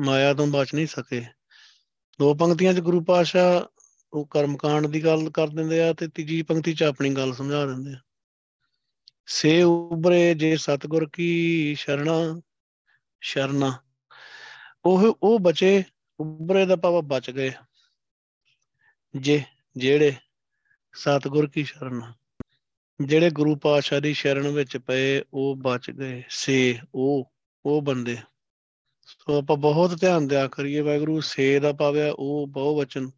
ਮਾਇਆ 0.00 0.34
ਤੋਂ 0.34 0.46
ਬਚ 0.46 0.74
ਨਹੀਂ 0.74 0.86
ਸਕੇ। 0.86 1.24
ਦੋ 2.18 2.34
ਪੰਕਤੀਆਂ 2.34 2.74
'ਚ 2.74 2.80
ਗੁਰੂ 2.80 3.00
ਪਾਸ਼ਾ 3.00 3.68
ਉਹ 4.12 4.26
ਕਰਮਕਾਂਡ 4.26 4.86
ਦੀ 4.86 5.04
ਗੱਲ 5.04 5.30
ਕਰ 5.30 5.48
ਦਿੰਦੇ 5.48 5.82
ਆ 5.82 5.92
ਤੇ 5.92 6.08
ਤੀਜੀ 6.08 6.42
ਪੰਕਤੀ 6.42 6.74
'ਚ 6.74 6.82
ਆਪਣੀ 6.82 7.10
ਗੱਲ 7.10 7.34
ਸਮਝਾ 7.34 7.66
ਦਿੰਦੇ 7.66 7.92
ਆ। 7.92 7.98
ਸੇ 9.30 9.62
ਉਬਰੇ 9.62 10.34
ਜੇ 10.34 10.56
ਸਤਗੁਰ 10.56 11.08
ਕੀ 11.12 11.74
ਸ਼ਰਣਾ, 11.78 12.40
ਸ਼ਰਨਾ। 13.20 13.78
ਉਹ 14.84 15.18
ਉਹ 15.22 15.40
ਬਚੇ 15.40 15.84
ਉਬਰੇ 16.20 16.66
ਦਾ 16.66 16.76
ਭਾਵ 16.76 17.02
ਬਚ 17.02 17.30
ਗਏ। 17.30 17.52
ਜੇ, 19.20 19.42
ਜਿਹੜੇ 19.76 20.12
ਸਤਗੁਰ 20.92 21.46
ਕੀ 21.46 21.64
ਸ਼ਰਨ। 21.64 22.12
ਜਿਹੜੇ 23.00 23.30
ਗੁਰੂ 23.30 23.56
ਪਾਤਸ਼ਾਹ 23.56 24.00
ਦੀ 24.00 24.14
ਸ਼ਰਨ 24.14 24.48
ਵਿੱਚ 24.48 24.76
ਪਏ, 24.76 25.22
ਉਹ 25.34 25.56
ਬਚ 25.56 25.90
ਗਏ। 25.90 26.22
ਸੇ, 26.30 26.78
ਉਹ 26.94 27.32
ਉਹ 27.66 27.82
ਬੰਦੇ। 27.82 28.16
ਸੋ 29.06 29.38
ਆਪਾਂ 29.38 29.56
ਬਹੁਤ 29.56 30.00
ਧਿਆਨ 30.00 30.28
ਦਿਆ 30.28 30.46
ਕਰੀਏ, 30.46 30.80
ਵਾਹਿਗੁਰੂ, 30.80 31.20
ਸੇ 31.20 31.60
ਦਾ 31.60 31.72
ਭਾਵਿਆ 31.72 32.12
ਉਹ 32.12 32.46
ਬਹੁ 32.46 32.80
ਵਚਨ 32.80 33.10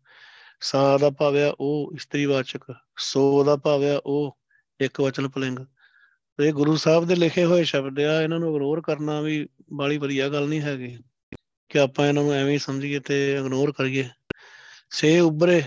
ਸਾ 0.61 0.99
ਦਾ 0.99 1.11
ਭਾਵਿਆ 1.11 1.55
ਉਹ 1.61 1.93
ਇਸਤਰੀਵਾਚਕ 1.95 2.75
ਸੋ 2.99 3.45
ਦਾ 3.45 3.57
ਭਾਵਿਆ 3.57 4.01
ਉਹ 4.07 4.39
ਇੱਕ 4.81 5.01
ਵਚਨ 5.01 5.29
ਪੁਲਿੰਗ। 5.29 5.59
ਇਹ 6.41 6.53
ਗੁਰੂ 6.53 6.77
ਸਾਹਿਬ 6.77 7.05
ਦੇ 7.05 7.15
ਲਿਖੇ 7.15 7.45
ਹੋਏ 7.45 7.65
ਸ਼ਬਦ 7.65 8.01
ਆ, 8.01 8.23
ਇਹਨਾਂ 8.23 8.39
ਨੂੰ 8.39 8.55
ਇਗਨੋਰ 8.55 8.81
ਕਰਨਾ 8.81 9.21
ਵੀ 9.21 9.49
ਬਾਲੀ 9.73 9.99
ਵਧੀਆ 9.99 10.29
ਗੱਲ 10.29 10.49
ਨਹੀਂ 10.49 10.61
ਹੈਗੀ। 10.61 10.99
ਕਿ 11.69 11.79
ਆਪਾਂ 11.79 12.07
ਇਹਨਾਂ 12.07 12.23
ਨੂੰ 12.23 12.33
ਐਵੇਂ 12.33 12.53
ਹੀ 12.53 12.59
ਸਮਝੀਏ 12.59 12.99
ਤੇ 12.99 13.35
ਇਗਨੋਰ 13.35 13.73
ਕਰੀਏ। 13.73 14.09
ਸੇ 14.91 15.21
ਉਬਰੇ 15.21 15.63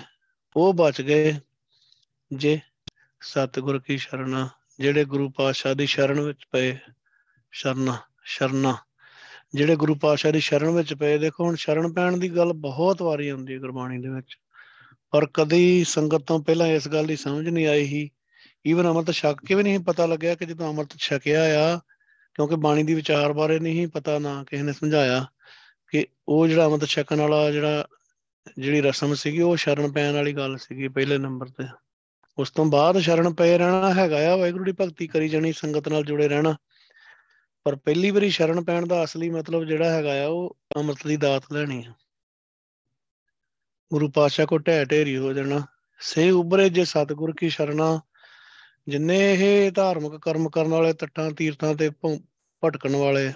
ਉਹ 0.55 0.73
ਬਚ 0.73 1.01
ਗਏ 1.01 1.39
ਜੇ 2.33 2.59
ਸਤਿਗੁਰ 3.21 3.79
ਕੀ 3.79 3.97
ਸ਼ਰਨਾ, 3.97 4.49
ਜਿਹੜੇ 4.79 5.05
ਗੁਰੂ 5.05 5.29
ਪਾਤਸ਼ਾਹ 5.29 5.75
ਦੀ 5.75 5.85
ਸ਼ਰਨ 5.85 6.21
ਵਿੱਚ 6.21 6.39
ਪਏ, 6.51 6.77
ਸ਼ਰਨਾ 7.51 7.97
ਸ਼ਰਨਾ। 8.23 8.77
ਜਿਹੜੇ 9.53 9.75
ਗੁਰੂ 9.75 9.95
ਪਾਤਸ਼ਾਹ 9.95 10.31
ਦੀ 10.31 10.39
ਸ਼ਰਨ 10.39 10.69
ਵਿੱਚ 10.69 10.93
ਪਏ, 10.93 11.17
ਦੇਖੋ 11.17 11.43
ਹੁਣ 11.43 11.55
ਸ਼ਰਨ 11.55 11.93
ਪੈਣ 11.93 12.17
ਦੀ 12.17 12.35
ਗੱਲ 12.35 12.53
ਬਹੁਤ 12.53 13.01
ਵਾਰੀ 13.01 13.29
ਆਉਂਦੀ 13.29 13.53
ਹੈ 13.53 13.59
ਗੁਰਬਾਣੀ 13.59 13.97
ਦੇ 13.97 14.09
ਵਿੱਚ। 14.09 14.37
ਪਰ 15.11 15.27
ਕਦੀ 15.33 15.83
ਸੰਗਤ 15.83 16.17
ਤੋਂ 16.17 16.43
ਪਹਿਲਾਂ 16.43 16.67
ਇਸ 16.67 16.87
ਗੱਲ 16.87 17.05
ਦੀ 17.05 17.15
ਸਮਝ 17.15 17.49
ਨਹੀਂ 17.49 17.67
ਆਈ 17.67 17.83
ਹੀ 17.83 18.09
ਈਵਨ 18.67 18.91
ਅਮਰਤ 18.91 19.11
ਛਕ 19.11 19.45
ਕੇ 19.45 19.55
ਵੀ 19.55 19.63
ਨਹੀਂ 19.63 19.79
ਪਤਾ 19.79 20.05
ਲੱਗਿਆ 20.05 20.35
ਕਿ 20.35 20.45
ਜਦੋਂ 20.45 20.73
ਅਮਰਤ 20.73 20.89
ਛਕਿਆ 20.97 21.73
ਆ, 21.73 21.79
ਕਿਉਂਕਿ 22.33 22.55
ਬਾਣੀ 22.55 22.83
ਦੀ 22.83 22.93
ਵਿਚਾਰ 22.93 23.33
ਬਾਰੇ 23.33 23.59
ਨਹੀਂ 23.59 23.87
ਪਤਾ 23.87 24.19
ਨਾ 24.19 24.43
ਕਿਸੇ 24.43 24.63
ਨੇ 24.63 24.73
ਸਮਝਾਇਆ 24.73 25.25
ਕਿ 25.91 26.07
ਉਹ 26.27 26.47
ਜਿਹੜਾ 26.47 26.65
ਅਮਰਤ 26.65 26.85
ਛਕਣ 26.85 27.21
ਵਾਲਾ 27.21 27.51
ਜਿਹੜਾ, 27.51 27.87
ਜਿਹੜੀ 28.57 28.81
ਰਸਮ 28.81 29.13
ਸੀਗੀ, 29.13 29.41
ਉਹ 29.41 29.55
ਸ਼ਰਨ 29.55 29.91
ਪੈਣ 29.91 30.13
ਵਾਲੀ 30.13 30.33
ਗੱਲ 30.33 30.57
ਸੀਗੀ 30.57 30.87
ਪਹਿਲੇ 30.87 31.17
ਨੰਬਰ 31.17 31.47
ਤੇ। 31.47 31.67
ਉਸ 32.37 32.51
ਤੋਂ 32.51 32.65
ਬਾਅਦ 32.65 32.99
ਸ਼ਰਨ 32.99 33.33
ਪਏ 33.33 33.57
ਰਹਿਣਾ 33.57 33.93
ਹੈਗਾ 33.93 34.33
ਆ, 34.33 34.35
ਵਾਹਿਗੁਰੂ 34.35 34.63
ਦੀ 34.63 34.71
ਭਗਤੀ 34.71 35.07
ਕਰੀ 35.07 35.29
ਜਾਣੀ, 35.29 35.51
ਸੰਗਤ 35.51 35.87
ਨਾਲ 35.87 36.03
ਜੁੜੇ 36.03 36.27
ਰਹਿਣਾ। 36.27 36.55
ਪਰ 37.63 37.75
ਪਹਿਲੀ 37.75 38.11
ਵਾਰੀ 38.11 38.29
ਸ਼ਰਨ 38.29 38.63
ਪੈਣ 38.63 38.87
ਦਾ 38.87 39.03
ਅਸਲੀ 39.03 39.29
ਮਤਲਬ 39.29 39.63
ਜਿਹੜਾ 39.63 39.91
ਹੈਗਾ 39.91 40.23
ਆ, 40.23 40.27
ਉਹ 40.27 40.57
ਅੰਮ੍ਰਿਤ 40.77 41.07
ਦੀ 41.07 41.17
ਦਾਤ 41.17 41.43
ਲੈਣੀ 41.53 41.85
ਆ। 41.85 41.93
ਗੁਰੂ 43.91 44.09
ਪਾਤਸ਼ਾਹ 44.09 44.45
ਕੋ 44.45 44.57
ਢਹਿ 44.57 44.85
ਢੇਰੀ 44.85 45.17
ਹੋ 45.17 45.33
ਜਾਣਾ। 45.33 45.65
ਸੇ 45.99 46.29
ਉਬਰੇ 46.29 46.69
ਜੇ 46.69 46.85
ਸਤਿਗੁਰ 46.85 47.33
ਕੀ 47.39 47.49
ਸ਼ਰਣਾ 47.49 48.01
ਜਿੰਨੇ 48.87 49.33
ਇਹ 49.33 49.71
ਧਾਰਮਿਕ 49.71 50.21
ਕਰਮ 50.21 50.49
ਕਰਨ 50.49 50.67
ਵਾਲੇ, 50.67 50.93
ਤੱਟਾਂ, 50.93 51.31
ਤੀਰਥਾਂ 51.31 51.75
ਤੇ 51.75 51.89
ਭਟਕਣ 52.63 52.95
ਵਾਲੇ 52.95 53.33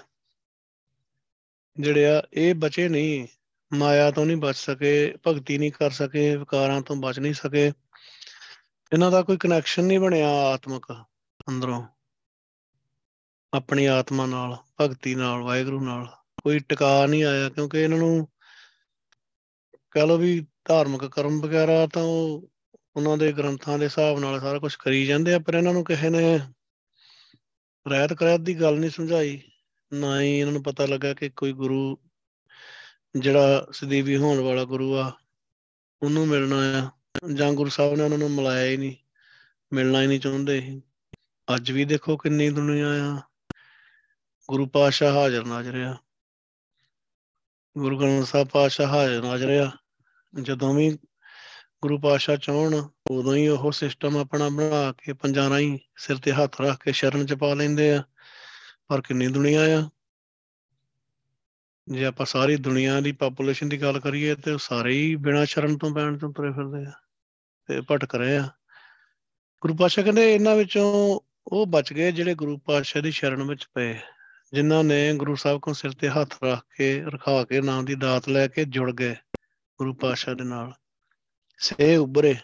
ਜਿਹੜੇ 1.80 2.06
ਆ, 2.06 2.22
ਇਹ 2.32 2.54
ਬਚੇ 2.54 2.88
ਨਹੀਂ। 2.88 3.28
ਮਾਇਆ 3.72 4.10
ਤੋਂ 4.10 4.26
ਨਹੀਂ 4.26 4.36
ਬਚ 4.36 4.56
ਸਕੇ, 4.56 5.14
ਭਗਤੀ 5.26 5.58
ਨਹੀਂ 5.58 5.72
ਕਰ 5.72 5.90
ਸਕੇ, 5.90 6.36
ਵਿਕਾਰਾਂ 6.36 6.82
ਤੋਂ 6.82 6.96
ਬਚ 6.96 7.18
ਨਹੀਂ 7.18 7.34
ਸਕੇ। 7.34 7.72
ਇਹਨਾਂ 8.92 9.10
ਦਾ 9.10 9.22
ਕੋਈ 9.22 9.36
ਕਨੈਕਸ਼ਨ 9.36 9.84
ਨਹੀਂ 9.84 10.00
ਬਣਿਆ 10.00 10.28
ਆਤਮਿਕ 10.28 11.04
ਅੰਦਰੋਂ। 11.48 11.86
ਆਪਣੀ 13.54 13.86
ਆਤਮਾ 13.86 14.26
ਨਾਲ, 14.26 14.56
ਭਗਤੀ 14.80 15.14
ਨਾਲ, 15.14 15.42
ਵਾਹਿਗੁਰੂ 15.42 15.80
ਨਾਲ 15.80 16.06
ਕੋਈ 16.44 16.58
ਟਿਕਾ 16.58 17.06
ਨਹੀਂ 17.06 17.24
ਆਇਆ, 17.24 17.48
ਕਿਉਂਕਿ 17.48 17.78
ਇਹਨਾਂ 17.78 17.98
ਨੂੰ 17.98 18.28
ਕਹ 19.90 19.98
ਲੋ 19.98 20.18
ਵੀ 20.18 20.46
ਧਾਰਮਿਕ 20.64 21.04
ਕਰਮ 21.04 21.40
ਵਗੈਰਾ 21.40 21.86
ਤਾਂ 21.86 22.02
ਉਹ 22.02 22.50
ਉਹਨਾਂ 22.98 23.16
ਦੇ 23.16 23.32
ਗ੍ਰੰਥਾਂ 23.32 23.78
ਦੇ 23.78 23.84
ਹਿਸਾਬ 23.84 24.18
ਨਾਲ 24.18 24.40
ਸਾਰਾ 24.40 24.58
ਕੁਝ 24.58 24.74
ਕਰੀ 24.76 25.04
ਜਾਂਦੇ 25.06 25.34
ਆ, 25.34 25.38
ਪਰ 25.38 25.54
ਇਹਨਾਂ 25.54 25.72
ਨੂੰ 25.72 25.84
ਕਿਸੇ 25.84 26.10
ਨੇ 26.10 26.38
ਰਹਿਤ 27.86 28.12
ਕਰਾਇਤ 28.12 28.40
ਦੀ 28.40 28.54
ਗੱਲ 28.60 28.78
ਨਹੀਂ 28.78 28.90
ਸਮਝਾਈ, 28.90 29.40
ਨਾ 29.92 30.20
ਹੀ 30.20 30.38
ਇਹਨਾਂ 30.38 30.52
ਨੂੰ 30.52 30.62
ਪਤਾ 30.62 30.86
ਲੱਗਾ 30.86 31.12
ਕਿ 31.14 31.28
ਕੋਈ 31.30 31.52
ਗੁਰੂ 31.52 31.98
ਜਿਹੜਾ 33.14 33.66
ਸਦੀਵੀ 33.72 34.16
ਹੋਣ 34.16 34.40
ਵਾਲਾ 34.40 34.64
ਗੁਰੂ 34.64 34.94
ਆ, 34.96 35.10
ਉਹਨੂੰ 36.02 36.26
ਮਿਲਣਾ 36.26 36.56
ਆ, 36.78 36.90
ਜਾਂ 37.34 37.52
ਗੁਰੂ 37.52 37.70
ਸਾਹਿਬ 37.70 37.94
ਨੇ 37.94 38.02
ਉਹਨਾਂ 38.02 38.18
ਨੂੰ 38.18 38.30
ਮਿਲਾਇਆ 38.30 38.68
ਹੀ 38.70 38.76
ਨਹੀਂ, 38.76 38.96
ਮਿਲਣਾ 39.72 40.02
ਹੀ 40.02 40.06
ਨਹੀਂ 40.06 40.20
ਚਾਹੁੰਦੇ 40.20 40.60
ਅੱਜ 41.48 41.70
ਵੀ 41.70 41.84
ਦੇਖੋ 41.84 42.16
ਕਿੰਨੀ 42.16 42.50
ਦੁਨੀਆ 42.50 42.88
ਆ, 43.04 43.20
ਗੁਰੂ 44.48 44.66
ਪਾਤਸ਼ਾਹ 44.66 45.12
ਹਾਜ਼ਰ 45.12 45.44
ਨਾਜ਼ਰ 45.46 45.82
ਆ। 45.84 45.96
ਗੁਰੂ 47.76 47.98
ਗ੍ਰੰਥ 47.98 48.26
ਸਾਹਿਬ 48.26 48.48
ਪਾਤਸ਼ਾਹ 48.48 48.86
ਹਾਜ਼ਰ 48.86 49.22
ਨਾਜ਼ਰ 49.22 49.50
ਆ, 49.58 49.70
ਜਦੋਂ 50.34 50.74
ਵੀ 50.74 50.96
ਗੁਰੂ 51.82 51.98
ਪਾਤਸ਼ਾਹ 51.98 52.36
ਚਾਹਣ, 52.36 52.88
ਉਦੋਂ 53.10 53.34
ਹੀ 53.34 53.48
ਉਹ 53.48 53.72
ਸਿਸਟਮ 53.72 54.16
ਆਪਣਾ 54.16 54.48
ਬਣਾ 54.48 54.92
ਕੇ 54.92 55.12
ਪੰਜਾਂ 55.12 55.50
ਰਾਹੀਂ 55.50 55.78
ਸਿਰ 55.96 56.16
ਤੇ 56.16 56.32
ਹੱਥ 56.32 56.60
ਰੱਖ 56.60 56.84
ਕੇ 56.84 56.92
ਸ਼ਰਨ 56.92 57.26
ਚ 57.26 57.34
ਪਾ 57.34 57.54
ਲੈਂਦੇ 57.54 57.94
ਆ। 57.94 58.04
ਪਰ 58.88 59.00
ਕਿੰਨੀ 59.00 59.26
ਦੁਨੀਆ 59.26 59.60
ਆ। 59.60 59.90
ਜੇ 61.88 62.04
ਆਪਾਂ 62.04 62.26
ਸਾਰੀ 62.26 62.56
ਦੁਨੀਆ 62.56 63.00
ਦੀ 63.00 63.12
ਪਾਪੂਲੇਸ਼ਨ 63.12 63.68
ਦੀ 63.68 63.82
ਗੱਲ 63.82 64.00
ਕਰੀਏ 64.00 64.34
ਤੇ 64.34 64.56
ਸਾਰੇ 64.58 64.94
ਹੀ 64.94 65.16
ਬਿਨਾਂ 65.16 65.46
ਸ਼ਰਨ 65.46 65.78
ਤੋਂ 65.78 65.94
ਪੈਣ 65.94 66.18
ਤੋਂ 66.18 66.32
ਤੁਰੇ 66.32 66.50
ਫਿਰਦੇ 66.50 66.86
ਆ 66.86 66.92
ਤੇ 67.66 67.80
ਭਟਕ 67.80 68.14
ਰਹੇ 68.14 68.36
ਆ। 68.36 68.48
ਗੁਰੂ 69.60 69.76
ਪਾਤਸ਼ਾਹ 69.76 70.04
ਕਹਿੰਦੇ 70.04 70.34
ਇਹਨਾਂ 70.34 70.56
ਵਿੱਚੋਂ 70.56 71.20
ਉਹ 71.46 71.66
ਬਚ 71.66 71.92
ਗਏ 71.92 72.12
ਜਿਹੜੇ 72.12 72.34
ਗੁਰੂ 72.34 72.58
ਪਾਤਸ਼ਾਹ 72.58 73.02
ਦੀ 73.02 73.10
ਸ਼ਰਨ 73.10 73.42
ਵਿੱਚ 73.42 73.66
ਪਏ। 73.74 73.98
ਜਿਨ੍ਹਾਂ 74.52 74.84
ਨੇ 74.84 75.14
ਗੁਰੂ 75.14 75.34
ਸਾਹਿਬ 75.34 75.60
ਕੋਲ 75.60 75.74
ਸਿਰ 75.74 75.90
ਤੇ 75.90 76.08
ਹੱਥ 76.08 76.44
ਰੱਖ 76.44 76.76
ਕੇ 76.76 77.02
ਰਖਾ 77.04 77.44
ਕੇ 77.44 77.60
ਨਾਮ 77.60 77.84
ਦੀ 77.84 77.94
ਦਾਤ 77.94 78.28
ਲੈ 78.28 78.48
ਕੇ 78.48 78.64
ਜੁੜ 78.64 78.92
ਗਏ 78.92 79.14
ਗੁਰੂ 79.78 79.94
ਪਾਤਸ਼ਾਹ 79.94 80.34
ਦੇ 80.34 80.44
ਨਾਲ। 80.44 80.72
ਸੇ 81.60 81.96
ਉਬਰੇ 81.96 82.34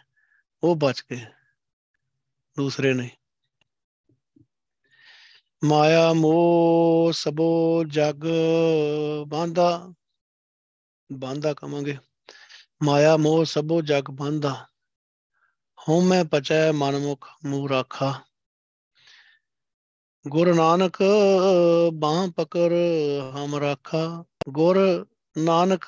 ਉਹ 0.63 0.77
ਬਚ 0.77 1.03
ਗਏ। 1.11 1.25
ਦੂਸਰੇ 2.57 2.93
ਨੇ, 2.95 3.09
ਮਾਇਆ 5.65 6.13
ਮੋਹ 6.13 7.13
ਸਬੋ 7.13 7.85
ਜਗ 7.85 8.27
ਬਾਂਦਾ 9.29 9.95
ਬਾਂਦਾ 11.11 11.55
ਕਵਾਂਗੇ। 11.55 11.97
ਮਾਇਆ 12.83 13.17
ਮੋਹ 13.17 13.45
ਸਬੋ 13.45 13.81
ਜਗ 13.83 14.11
ਬਾਂਦਾ 14.11 14.55
ਹਉਮੈ 15.79 16.23
ਪਚੈ 16.25 16.73
ਮਨਮੁਖ 16.73 17.29
ਮੂਹ 17.45 17.69
ਰਾਖਾ 17.69 18.13
ਗੁਰ 20.25 20.55
ਨਾਨਕ 20.55 20.99
ਬਾਹ 21.95 22.27
ਪਕਰ 22.29 22.73
ਹਮ 23.37 23.57
ਰਾਖਾ, 23.57 24.25
ਗੁਰ 24.49 25.07
ਨਾਨਕ 25.39 25.87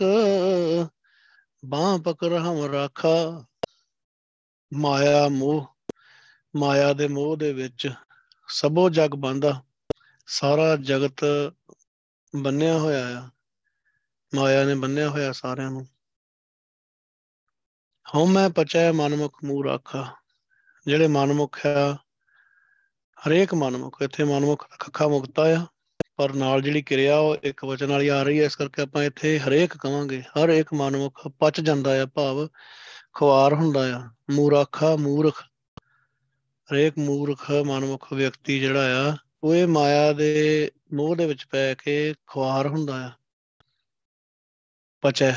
ਬਾਹ 1.67 1.99
ਪਕਰ 1.99 2.39
ਹਮ 2.39 2.65
ਰਾਖਾ, 2.73 3.45
ਮਾਇਆ 4.75 5.29
ਮੋਹ, 5.29 5.67
ਮਾਇਆ 6.57 6.93
ਦੇ 6.93 7.09
ਮੋਹ 7.09 7.37
ਦੇ 7.37 7.53
ਵਿੱਚ 7.53 7.93
ਸਭੋ 8.49 8.91
ਜਗ 8.91 9.09
ਬੰਦਾ, 9.09 9.63
ਸਾਰਾ 10.27 10.77
ਜਗਤ 10.77 11.25
ਬੰਨਿਆ 12.37 12.79
ਹੋਇਆ 12.79 13.21
ਆ, 13.21 13.31
ਮਾਇਆ 14.35 14.65
ਨੇ 14.65 14.75
ਬੰਨਿਆ 14.75 15.09
ਹੋਇਆ 15.09 15.33
ਸਾਰਿਆਂ 15.33 15.71
ਨੂੰ। 15.71 15.87
ਹਉ 18.15 18.27
ਮੈਂ 18.27 18.51
ਪਚੈ 18.51 18.93
ਮਨਮੁਖ 18.93 19.45
ਮੂਹ 19.45 19.65
ਰਾਖਾ, 19.65 20.17
ਜਿਹੜੇ 20.87 21.07
ਮਨਮੁਖ 21.07 21.59
ਆ, 21.67 21.99
ਹਰੇਕ 23.29 23.55
ਮਨਮੁਖ, 23.55 24.03
ਇੱਥੇ 24.03 24.25
ਮਨਮੁਖ 24.25 24.67
ਖੱਖਾ 24.79 25.09
ਮੁਕਤਾ 25.09 25.43
ਆ। 25.43 25.67
ਪਰ 26.17 26.33
ਨਾਲ 26.33 26.63
ਜਿਹੜੀ 26.63 26.83
ਕਿਰਿਆ 26.83 27.19
ਉਹ 27.19 27.37
ਇੱਕ 27.43 27.65
ਵਚਨ 27.65 27.87
ਵਾਲੀ 27.87 28.09
ਆ 28.09 28.23
ਰਹੀ 28.23 28.41
ਹੈ, 28.41 28.45
ਇਸ 28.45 28.57
ਕਰਕੇ 28.57 28.83
ਆਪਾਂ 28.83 29.03
ਇੱਥੇ 29.03 29.39
ਹਰੇਕ 29.39 29.77
ਕਵਾਂਗੇ, 29.77 30.23
ਹਰ 30.23 30.49
ਇੱਕ 30.49 30.75
ਮਨਮੁਖ 30.75 31.29
ਪਚ 31.29 31.61
ਜਾਂਦਾ 31.61 32.03
ਆ 32.03 32.07
ਭਾਵ, 32.07 32.49
ਖੁਆਰ 33.15 33.55
ਹੁੰਦਾ 33.55 33.97
ਆ, 33.97 34.11
ਮੂਰਾਖਾ, 34.31 34.97
ਮੂਰਖ, 34.97 35.43
ਹਰੇਕ 36.73 36.99
ਮੂਰਖ, 36.99 37.51
ਮਨਮੁਖ 37.51 38.13
ਵਿਅਕਤੀ 38.13 38.61
ਜਿਹੜਾ 38.61 39.11
ਆ, 39.11 39.17
ਉਹ 39.45 39.55
ਇਹ 39.55 39.67
ਮਾਇਆ 39.67 40.13
ਦੇ 40.13 40.71
ਮੋਹ 40.95 41.17
ਦੇ 41.17 41.27
ਵਿੱਚ 41.27 41.47
ਪੈ 41.47 41.75
ਕੇ 41.75 42.15
ਖੁਆਰ 42.27 42.67
ਹੁੰਦਾ 42.67 43.07
ਆ। 43.07 43.11
ਪਚੈ। 45.01 45.33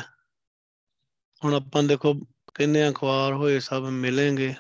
ਹੁਣ 1.46 1.54
ਆਪਾਂ 1.54 1.84
ਦੇਖੋ 1.84 2.14
ਕਹਿੰਦੇ 2.54 2.84
ਆ 2.84 2.92
ਖੁਆਰ 2.92 3.34
ਹੋਏ 3.34 3.60
ਸਭ 3.60 3.86
ਮਿਲेंगे 3.90 4.54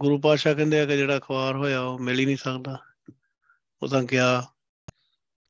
ਗੁਰੂ 0.00 0.18
ਪਾਸ਼ਾ 0.18 0.54
ਕਹਿੰਦੇ 0.54 0.80
ਆ 0.80 0.86
ਕਿ 0.86 0.96
ਜਿਹੜਾ 0.96 1.18
ਖੁਆਰ 1.18 1.56
ਹੋਇਆ 1.56 1.80
ਉਹ 1.80 1.98
ਮਿਲ 1.98 2.18
ਹੀ 2.18 2.26
ਨਹੀਂ 2.26 2.36
ਸਕਦਾ। 2.36 2.78
ਉਹ 3.82 3.88
ਤਾਂ 3.88 4.02
ਗਿਆ 4.02 4.42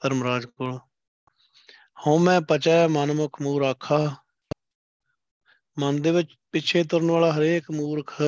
ਧਰਮਰਾਜ 0.04 0.46
ਕੋਲ। 0.46 0.78
ਹਉਮੈ 2.06 2.40
ਪਚੈ 2.40 2.88
ਮਨਮੁਖ 2.88 3.42
ਮੂਰ 3.42 3.62
ਆਖਾ 3.62 4.16
ਮਨ 5.78 6.02
ਦੇ 6.02 6.10
ਵਿੱਚ 6.10 6.34
ਪਿੱਛੇ 6.52 6.84
ਤੁਰਨ 6.84 7.10
ਵਾਲਾ 7.10 7.32
ਹਰੇਕ 7.32 7.70
ਮੂਰਖ 7.70 8.22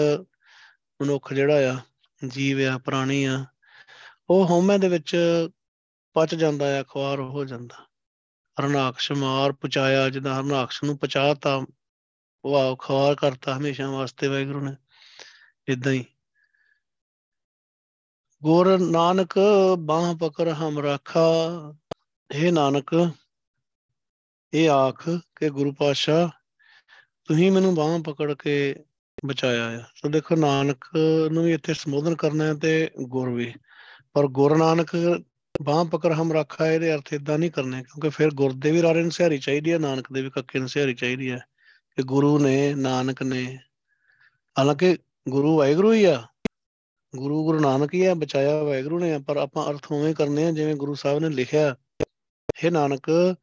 ਮਨੁੱਖ 1.03 1.33
ਜਿਹੜਾ 1.33 1.73
ਆ, 1.73 1.77
ਜੀਵ 2.29 2.61
ਆ, 2.61 2.79
ਪ੍ਰਾਣੀ 2.79 3.25
ਆ, 3.25 3.45
ਉਹ 4.31 4.47
ਹਉਮੈ 4.47 4.79
ਦੇ 4.79 4.89
ਵਿੱਚ 4.89 5.17
ਪਚ 6.17 6.35
ਜਾਂਦਾ 6.35 6.81
ਆ, 6.81 6.83
ਖੁਆਰ 6.83 7.21
ਹੋ 7.21 7.45
ਜਾਂਦਾ। 7.45 7.85
ਹਰਨਾਕਸ਼ 8.61 9.13
ਮਾਰ 9.13 9.53
ਪਚਾਇਆ 9.53 10.09
ਜਿੱਦਾਂ 10.09 10.39
ਹਰਨਾਕਸ਼ 10.39 10.85
ਨੂੰ 10.85 10.99
ਪਚਾਤਾ 10.99 11.61
ਉਹ 12.45 12.77
ਖੁਆਰ 12.77 13.15
ਕਰਤਾ 13.15 13.57
ਹਮੇਸ਼ਾ 13.57 13.91
ਵਾਸਤੇ 13.91 14.29
ਵਾਹਿਗੁਰੂ 14.29 14.61
ਨੇ। 14.61 14.77
ਇਦਾਂ 15.69 15.93
ਹੀ 15.93 16.05
ਗੁਰ 18.43 18.79
ਨਾਨਕ 18.79 19.35
ਬਾਹ 19.79 20.15
ਪਕੜ 20.15 20.49
ਹਮ 20.49 20.79
ਰਾਖਾ। 20.79 21.21
ਇਹ 22.35 22.53
ਨਾਨਕ, 22.53 23.11
ਇਹ 24.55 24.71
ਆਖ 24.71 25.09
ਕਿ 25.09 25.51
ਗੁਰੂ 25.51 25.73
ਪਾਤਸ਼ਾਹ, 25.73 26.29
ਤੁਸੀਂ 27.25 27.53
ਮੈਨੂੰ 27.53 27.75
ਬਾਹਾਂ 27.75 27.99
ਪਕੜ 27.99 28.35
ਕੇ 28.35 28.77
ਬਚਾਇਆ 29.27 29.79
ਆ। 29.79 29.83
ਸੋ 29.95 30.09
ਦੇਖੋ, 30.09 30.37
ਨਾਨਕ 30.37 30.85
ਨੂੰ 31.33 31.45
ਵੀ 31.45 31.53
ਇੱਥੇ 31.53 31.75
ਸੰਬੋਧਨ 31.75 32.17
ਕਰਨਾ 32.17 32.45
ਹੈ 32.45 32.55
ਤੇ 32.55 32.91
ਗੁਰ 33.03 33.31
ਵੀ। 33.31 33.55
ਪਰ 34.13 34.27
ਗੁਰ 34.27 34.57
ਨਾਨਕ 34.57 35.21
ਬਾਹ 35.63 35.85
ਪਕੜ 35.85 36.13
ਹਮ 36.13 36.33
ਰੱਖਾ, 36.33 36.67
ਇਹਦੇ 36.67 36.95
ਅਰਥ 36.95 37.13
ਇਦਾਂ 37.13 37.39
ਨਹੀਂ 37.39 37.51
ਕਰਨੇ, 37.51 37.83
ਕਿਉਂਕਿ 37.83 38.09
ਫਿਰ 38.09 38.31
ਗੁਰ 38.31 38.53
ਦੇ 38.53 38.71
ਵੀ 38.71 38.83
ਰਾਰੇ 38.83 39.03
ਨਸਿਹਾਰੀ 39.03 39.39
ਚਾਹੀਦੀ 39.39 39.73
ਹੈ, 39.73 39.79
ਨਾਨਕ 39.79 40.13
ਦੇ 40.13 40.23
ਵੀ 40.23 40.31
ਕੱਕੇ 40.31 40.59
ਨਸਿਹਾਰੀ 40.59 40.95
ਚਾਹੀਦੀ 40.95 41.31
ਹੈ। 41.31 41.39
ਕਿ 41.97 42.03
ਗੁਰੂ 42.03 42.39
ਨੇ, 42.39 42.75
ਨਾਨਕ 42.75 43.23
ਨੇ, 43.23 43.59
ਹਾਲਾਂਕਿ 44.59 44.99
ਗੁਰੂ 45.29 45.59
ਵਾਹਿਗੁਰੂ 45.59 45.93
ਹੀ 45.93 46.05
ਆ 46.05 46.27
ਗੁਰੂ 47.17 47.45
ਗੁਰੂ 47.45 47.61
ਨਾਨਕ 47.61 47.95
ਹੀ 47.95 48.05
ਆ, 48.07 48.15
ਬਚਾਇਆ 48.15 48.63
ਵਾਹਿਗੁਰੂ 48.63 48.99
ਨੇ, 48.99 49.19
ਪਰ 49.19 49.37
ਆਪਾਂ 49.37 49.71
ਅਰਥ 49.71 49.93
ਉਵੇਂ 49.93 50.15
ਕਰਨੇ 50.15 50.47
ਆ, 50.47 50.51
ਜਿਵੇਂ 50.51 50.75
ਗੁਰੂ 50.75 50.95
ਸਾਹਿਬ 50.95 51.19
ਨੇ 51.19 51.29
ਲਿਖਿਆ। 51.29 51.77
ਹੈ 52.65 52.71
ਨਾਨਕ, 52.71 53.35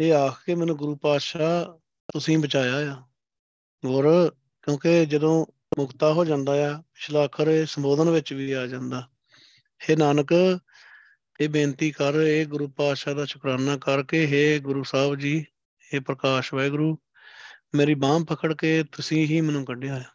ਇਹ 0.00 0.14
ਆਖ 0.14 0.44
ਕੇ 0.44 0.54
ਮੈਨੂੰ 0.54 0.76
ਗੁਰੂ 0.76 0.96
ਪਾਤਸ਼ਾਹ, 0.96 1.78
ਤੁਸੀਂ 2.12 2.38
ਬਚਾਇਆ 2.38 2.92
ਆ। 2.92 3.02
ਹੋਰ 3.84 4.32
ਕਿਉਂਕਿ 4.62 5.06
ਜਦੋਂ 5.06 5.46
ਮੁਕਤਾ 5.78 6.12
ਹੋ 6.12 6.24
ਜਾਂਦਾ 6.24 6.70
ਆ, 6.70 6.82
ਪਿਛਲਾ 6.94 7.24
ਅੱਖਰ 7.24 7.48
ਇਹ 7.48 7.66
ਸੰਬੋਧਨ 7.66 8.10
ਵਿੱਚ 8.10 8.32
ਵੀ 8.32 8.52
ਆ 8.52 8.66
ਜਾਂਦਾ। 8.66 9.08
ਹੈ 9.90 9.96
ਨਾਨਕ, 9.96 10.58
ਇਹ 11.40 11.48
ਬੇਨਤੀ 11.48 11.90
ਕਰ, 11.90 12.14
ਇਹ 12.14 12.46
ਗੁਰੂ 12.46 12.68
ਪਾਤਸ਼ਾਹ 12.68 13.14
ਦਾ 13.14 13.24
ਸ਼ੁਕਰਾਨਾ 13.24 13.76
ਕਰਕੇ, 13.76 14.26
ਹੈ 14.26 14.58
ਗੁਰੂ 14.58 14.82
ਸਾਹਿਬ 14.82 15.14
ਜੀ 15.14 15.44
ਇਹ 15.94 16.00
ਪ੍ਰਕਾਸ਼ 16.00 16.54
ਵਾਹਿਗੁਰੂ, 16.54 16.98
ਮੇਰੀ 17.74 17.94
ਬਾਹ 17.94 18.20
ਪਕੜ 18.20 18.54
ਕੇ 18.54 18.84
ਤੁਸੀਂ 18.92 19.26
ਹੀ 19.26 19.40
ਮੈਨੂੰ 19.40 19.64
ਕੱਢਿਆ 19.64 19.98
ਹੈ 19.98 20.06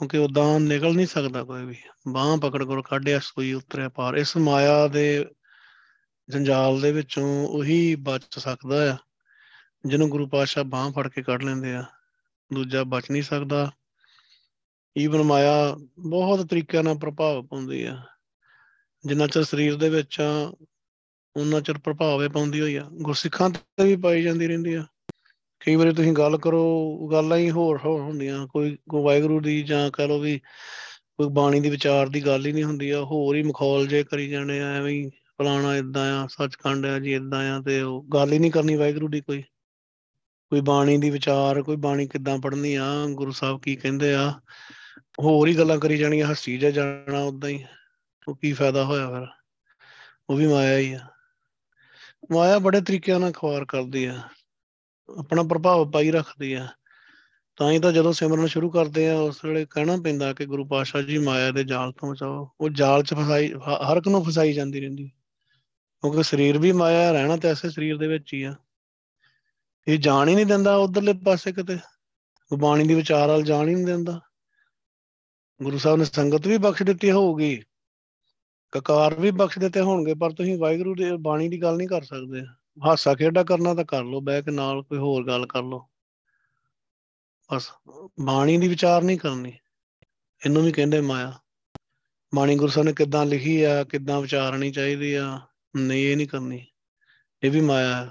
ਕਿਉਂਕਿ 0.00 0.18
ਉਦਾਂ 0.18 0.60
ਨਿਕਲ 0.60 0.94
ਨਹੀਂ 0.94 1.06
ਸਕਦਾ 1.06 1.44
ਕੋਈ 1.44 1.64
ਵੀ। 1.64 1.76
ਬਾਹ 2.08 2.36
ਪਕੜ 2.36 2.64
ਕੇ 2.64 2.82
ਕੱਢਿਆ 2.82 3.18
ਸੋਈ 3.18 3.52
ਉਤਰਿਆ 3.52 3.88
ਪਾਰ। 3.88 4.14
ਇਸ 4.14 4.36
ਮਾਇਆ 4.36 4.88
ਦੇ 4.88 5.26
ਜੰਜਾਲ 6.28 6.80
ਦੇ 6.80 6.92
ਵਿੱਚੋਂ 6.92 7.48
ਉਹੀ 7.48 7.94
ਬਚ 7.94 8.22
ਸਕਦਾ 8.38 8.92
ਆ, 8.92 8.96
ਜਿਹਨੂੰ 9.86 10.08
ਗੁਰੂ 10.08 10.28
ਪਾਤਸ਼ਾਹ 10.28 10.64
ਬਾਹ 10.64 10.92
ਫੜ 10.92 11.08
ਕੇ 11.08 11.22
ਕੱਢ 11.22 11.42
ਲੈਂਦੇ 11.42 11.74
ਆ। 11.74 11.84
ਦੂਜਾ 12.52 12.84
ਬਚ 12.84 13.10
ਨਹੀਂ 13.10 13.22
ਸਕਦਾ। 13.22 13.70
ਈਵਨ 14.98 15.22
ਮਾਇਆ 15.22 15.76
ਬਹੁਤ 15.98 16.46
ਤਰੀਕਿਆਂ 16.46 16.82
ਨਾਲ 16.82 16.98
ਪ੍ਰਭਾਵ 16.98 17.46
ਪਾਉਂਦੀ 17.46 17.84
ਆ। 17.84 18.02
ਜਿੰਨਾ 19.06 19.26
ਚਿਰ 19.26 19.44
ਸਰੀਰ 19.44 19.76
ਦੇ 19.76 19.88
ਵਿੱਚ 19.88 20.20
ਆ 20.20 20.56
ਉਹਨਾਂ 21.36 21.60
ਚਿਰ 21.60 21.78
ਪ੍ਰਭਾਵ 21.78 22.28
ਪਾਉਂਦੀ 22.28 22.60
ਹੋਈ 22.60 22.76
ਆ। 22.76 22.86
ਗੁਰਸਿੱਖਾਂ 22.92 23.50
ਤੇ 23.50 23.84
ਵੀ 23.84 23.96
ਪਾਈ 23.96 24.22
ਜਾਂਦੀ 24.22 24.46
ਰਹਿੰਦੀ 24.46 24.74
ਆ। 24.74 24.86
ਕਈ 25.60 25.74
ਵਾਰੀ 25.76 25.92
ਤੁਸੀਂ 25.92 26.12
ਗੱਲ 26.12 26.38
ਕਰੋ, 26.38 26.96
ਗੱਲਾਂ 27.12 27.38
ਹੀ 27.38 27.50
ਹੋਰ 27.50 27.78
ਹੋਰ 27.78 28.00
ਹੁੰਦੀਆਂ, 28.00 28.46
ਕੋਈ 28.46 28.78
ਕੋਈ 28.90 29.02
ਵਾਹਿਗੁਰੂ 29.02 29.40
ਦੀ 29.40 29.62
ਜਾਂ 29.62 29.90
ਕਹ 29.90 30.02
ਲਓ 30.02 30.18
ਵੀ 30.18 30.38
ਕੋਈ 31.16 31.28
ਬਾਣੀ 31.28 31.60
ਦੀ 31.60 31.70
ਵਿਚਾਰ 31.70 32.08
ਦੀ 32.08 32.26
ਗੱਲ 32.26 32.46
ਹੀ 32.46 32.52
ਨਹੀਂ 32.52 32.64
ਹੁੰਦੀ, 32.64 32.90
ਆ 32.90 33.00
ਹੋਰ 33.00 33.36
ਹੀ 33.36 33.42
ਮਖੌਲ 33.42 33.86
ਜੇ 33.86 34.04
ਕਰੀ 34.04 34.28
ਜਾਣੇ 34.28 34.60
ਆ, 34.60 34.72
ਐਵੇਂ 34.72 34.92
ਹੀ 34.92 35.08
ਫਲਾਣਾ 35.08 35.76
ਇਦਾਂ 35.76 36.22
ਆ, 36.22 36.26
ਸੱਚਖੰਡ 36.26 36.86
ਆ 36.86 36.98
ਜੀ 36.98 37.14
ਇਦਾਂ 37.14 37.58
ਆ, 37.58 37.62
ਤੇ 37.62 37.82
ਉਹ 37.82 38.04
ਗੱਲ 38.14 38.32
ਹੀ 38.32 38.38
ਨਹੀਂ 38.38 38.50
ਕਰਨੀ 38.50 38.76
ਵਾਹਿਗੁਰੂ 38.76 39.08
ਦੀ 39.08 39.20
ਕੋਈ। 39.20 39.42
ਕੋਈ 40.50 40.60
ਬਾਣੀ 40.60 40.98
ਦੀ 40.98 41.10
ਵਿਚਾਰ, 41.10 41.62
ਕੋਈ 41.62 41.76
ਬਾਣੀ 41.76 42.06
ਕਿੱਦਾਂ 42.06 42.38
ਪੜ੍ਹਨੀ 42.38 42.74
ਆ, 42.74 42.84
ਗੁਰੂ 43.10 43.32
ਸਾਹਿਬ 43.32 43.60
ਕੀ 43.60 43.76
ਕਹਿੰਦੇ 43.76 44.14
ਆ, 44.14 44.40
ਹੋਰ 45.22 45.48
ਹੀ 45.48 45.58
ਗੱਲਾਂ 45.58 45.78
ਕਰੀ 45.78 45.98
ਜਾਣੀਆਂ 45.98 46.30
ਹੱਸੀ 46.30 46.58
ਜਾ 46.58 46.70
ਜਾਣਾ 46.70 47.20
ਉਦਾਂ 47.20 47.50
ਹੀ, 47.50 47.64
ਉਹ 48.28 48.36
ਕੀ 48.36 48.52
ਫਾਇਦਾ 48.52 48.84
ਹੋਇਆ 48.84 49.08
ਫਿਰ? 49.08 49.26
ਉਹ 50.30 50.36
ਵੀ 50.36 50.46
ਮਾਇਆ 50.46 50.78
ਹੀ 50.78 50.92
ਆ। 50.92 51.00
ਮਾਇਆ 52.32 52.58
ਬੜੇ 52.58 52.80
ਤਰੀਕਿਆਂ 52.80 53.20
ਨਾਲ 53.20 53.32
ਖਵਾਰ 53.32 53.64
ਕਰਦੀ 53.64 54.04
ਆ। 54.04 54.22
ਆਪਣਾ 55.18 55.42
ਪ੍ਰਭਾਵ 55.42 55.90
ਪਾਈ 55.90 56.10
ਰੱਖਦੀ 56.10 56.52
ਆ। 56.52 56.68
ਤਾਂ 57.56 57.72
ਹੀ 57.72 57.78
ਤਾਂ 57.78 57.92
ਜਦੋਂ 57.92 58.12
ਸਿਮਰਨ 58.12 58.46
ਸ਼ੁਰੂ 58.46 58.70
ਕਰਦੇ 58.70 59.08
ਆ, 59.08 59.18
ਉਸ 59.18 59.44
ਵੇਲੇ 59.44 59.66
ਕਹਿਣਾ 59.70 59.96
ਪੈਂਦਾ 59.96 60.32
ਕਿ 60.32 60.46
ਗੁਰੂ 60.46 60.64
ਪਾਤਸ਼ਾਹ 60.64 61.02
ਜੀ 61.02 61.18
ਮਾਇਆ 61.18 61.50
ਦੇ 61.50 61.64
ਜਾਲ 61.64 61.92
ਤੋਂ 61.92 62.12
ਬਚਾਓ। 62.12 62.50
ਉਹ 62.60 62.70
ਜਾਲ 62.70 63.02
'ਚ 63.02 63.14
ਫਸਾਈ 63.14 63.52
ਹਰ 63.92 63.96
ਇੱਕ 63.96 64.08
ਨੂੰ 64.08 64.24
ਫਸਾਈ 64.24 64.52
ਜਾਂਦੀ 64.52 64.80
ਰਹਿੰਦੀ। 64.80 65.08
ਕਿਉਂਕਿ 66.00 66.22
ਸਰੀਰ 66.22 66.58
ਵੀ 66.58 66.72
ਮਾਇਆ, 66.72 67.12
ਰਹਿਣਾ 67.12 67.36
ਤੇ 67.36 67.48
ਐਸੇ 67.48 67.70
ਸਰੀਰ 67.70 67.98
ਦੇ 67.98 68.06
ਵਿੱਚ 68.06 68.34
ਹੀ 68.34 68.42
ਆ। 68.42 68.54
ਇਹ 69.88 69.98
ਜਾਣ 69.98 70.28
ਹੀ 70.28 70.34
ਨਹੀਂ 70.34 70.46
ਦਿੰਦਾ 70.46 70.76
ਉਧਰਲੇ 70.76 71.12
ਪਾਸੇ 71.12 71.52
ਕਿਤੇ। 71.52 71.78
ਬਾਣੀ 72.58 72.86
ਦੀ 72.86 72.94
ਵਿਚਾਰ 72.94 73.28
ਵਾਲ 73.28 73.42
ਜਾਣ 73.42 73.68
ਹੀ 73.68 73.74
ਨਹੀਂ 73.74 73.86
ਦਿੰਦਾ। 73.86 74.20
ਗੁਰੂ 75.62 75.78
ਸਾਹਿਬ 75.78 75.98
ਨੇ 75.98 76.04
ਸੰਗਤ 76.04 76.46
ਵੀ 76.46 76.58
ਬਖਸ਼ 76.58 76.82
ਦਿੱਤੀ 76.82 77.10
ਹੋਊਗੀ। 77.10 77.62
ਕਕਾਰ 78.72 79.14
ਵੀ 79.14 79.30
ਬਖਸ਼ 79.30 79.58
ਦਿੱਤੇ 79.58 79.80
ਹੋਣਗੇ, 79.80 80.14
ਪਰ 80.14 80.30
ਤੁਸੀਂ 80.30 80.58
ਵਾਹਿਗੁਰੂ 80.58 80.94
ਦੀ 80.94 81.04
ਬਾਣੀ 81.20 81.48
ਦੀ 81.48 81.62
ਗੱਲ 81.62 81.76
ਨਹੀਂ 81.76 81.88
ਕਰ 81.88 82.02
ਸਕਦੇ। 82.02 82.42
ਹਾਸਾ 82.86 83.14
ਖੇਡਾ 83.14 83.42
ਕਰਨਾ 83.42 83.74
ਤਾਂ 83.74 83.84
ਕਰ 83.84 84.04
ਲਓ, 84.04 84.20
ਬਹਿ 84.20 84.42
ਕੇ 84.42 84.50
ਨਾਲ 84.50 84.82
ਕੋਈ 84.82 84.98
ਹੋਰ 84.98 85.26
ਗੱਲ 85.26 85.46
ਕਰ 85.46 85.62
ਲਓ। 85.62 85.88
ਬਸ, 87.52 87.72
ਬਾਣੀ 88.20 88.58
ਦੀ 88.58 88.68
ਵਿਚਾਰ 88.68 89.02
ਨਹੀਂ 89.02 89.18
ਕਰਨੀ। 89.18 89.52
ਇਹਨੂੰ 90.46 90.62
ਵੀ 90.62 90.72
ਕਹਿੰਦੇ 90.72 91.00
ਮਾਇਆ। 91.00 91.40
ਬਾਣੀ 92.34 92.56
ਗੁਰੂ 92.56 92.68
ਸਾਹਿਬ 92.68 92.86
ਨੇ 92.86 92.92
ਕਿੱਦਾਂ 92.92 93.26
ਲਿਖੀ 93.26 93.62
ਆ, 93.62 93.84
ਕਿੱਦਾਂ 93.84 94.20
ਵਿਚਾਰਨੀ 94.20 94.70
ਚਾਹੀਦੀ 94.70 95.14
ਆ, 95.14 95.40
ਨਹੀਂ, 95.76 96.04
ਇਹ 96.04 96.16
ਨਹੀਂ 96.16 96.28
ਕਰਨੀ। 96.28 96.66
ਇਹ 97.42 97.50
ਵੀ 97.50 97.60
ਮਾਇਆ 97.60 98.04
ਹੈ 98.04 98.10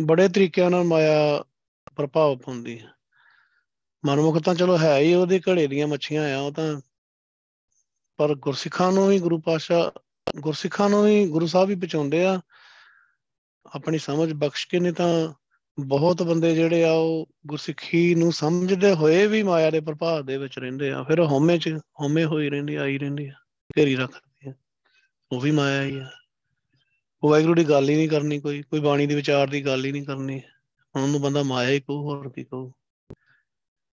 ਬੜੇ 0.00 0.28
ਤਰੀਕਿਆਂ 0.28 0.70
ਨਾਲ 0.70 0.84
ਮਾਇਆ 0.84 1.44
ਪ੍ਰਭਾਵ 1.96 2.38
ਪਾਉਂਦੀ 2.38 2.80
ਹੈ 2.80 2.92
ਮਨਮੁਖ 4.06 4.38
ਤਾਂ 4.38 4.54
ਚਲੋ 4.54 4.78
ਹੈ 4.78 4.98
ਹੀ, 4.98 5.14
ਉਹਦੇ 5.14 5.40
ਘੜੇ 5.40 5.66
ਦੀਆਂ 5.66 5.88
ਮੱਛੀਆਂ 5.88 6.36
ਆ, 6.36 6.40
ਉਹ 6.40 6.52
ਤਾਂ 6.52 6.80
ਪਰ 8.16 8.34
ਗੁਰਸਿੱਖਾਂ 8.34 8.92
ਨੂੰ 8.92 9.08
ਵੀ 9.08 9.18
ਗੁਰੂ 9.18 9.40
ਪਾਸ਼ਾ 9.40 9.92
ਗੁਰਸਿੱਖਾਂ 10.36 10.90
ਨੂੰ 10.90 11.04
ਵੀ 11.04 11.28
ਗੁਰੂ 11.28 11.46
ਸਾਹਿਬ 11.46 11.68
ਵੀ 11.68 11.74
ਬਚਾਉਂਦੇ 11.74 12.24
ਆ। 12.24 12.40
ਆਪਣੀ 13.74 13.98
ਸਮਝ 13.98 14.32
ਬਖਸ਼ 14.32 14.68
ਕੇ 14.68 14.80
ਨੇ 14.80 14.92
ਤਾਂ 14.92 15.32
ਬਹੁਤ 15.80 16.22
ਬੰਦੇ 16.22 16.54
ਜਿਹੜੇ 16.54 16.84
ਆ, 16.84 16.92
ਉਹ 16.92 17.28
ਗੁਰਸਿੱਖੀ 17.46 18.14
ਨੂੰ 18.14 18.32
ਸਮਝਦੇ 18.32 18.94
ਹੋਏ 18.94 19.26
ਵੀ 19.26 19.42
ਮਾਇਆ 19.42 19.70
ਦੇ 19.70 19.80
ਪ੍ਰਭਾਵ 19.80 20.26
ਦੇ 20.26 20.36
ਵਿੱਚ 20.36 20.58
ਰਹਿੰਦੇ 20.58 20.90
ਆ। 20.90 21.02
ਫਿਰ 21.02 21.20
ਹਉਮੈ 21.20 21.56
ਚ, 21.56 21.78
ਹਉਮੈ 22.00 22.24
ਹੋਈ 22.24 22.50
ਰਹਿੰਦੀ 22.50 22.74
ਆਈ 22.74 22.98
ਰਹਿੰਦੀ 22.98 23.26
ਆ, 23.28 23.32
ਘੇਰੀ 23.78 23.96
ਰੱਖਦੀ 23.96 24.50
ਆ। 24.50 24.54
ਉਹ 25.32 25.40
ਵੀ 25.40 25.50
ਮਾਇਆ 25.50 25.82
ਹੀ 25.82 25.98
ਆ। 25.98 26.10
ਉਹ 27.22 27.30
ਵਾਹਿਗੁਰੂ 27.30 27.54
ਦੀ 27.54 27.64
ਗੱਲ 27.64 27.88
ਹੀ 27.88 27.96
ਨਹੀਂ 27.96 28.08
ਕਰਨੀ 28.08 28.40
ਕੋਈ 28.40 28.62
ਕੋਈ 28.62 28.80
ਬਾਣੀ 28.80 29.06
ਦੇ 29.06 29.14
ਵਿਚਾਰ 29.14 29.48
ਦੀ 29.48 29.66
ਗੱਲ 29.66 29.84
ਹੀ 29.84 29.92
ਨਹੀਂ 29.92 30.02
ਕਰਨੀ। 30.02 30.42
ਉਹਨੂੰ 30.96 31.20
ਬੰਦਾ 31.20 31.42
ਮਾਇਆ 31.42 31.70
ਹੀ 31.70 31.80
ਕਹੂ, 31.80 32.02
ਹੋਰ 32.02 32.28
ਕੀ 32.28 32.44
ਕਹੂ। 32.44 32.70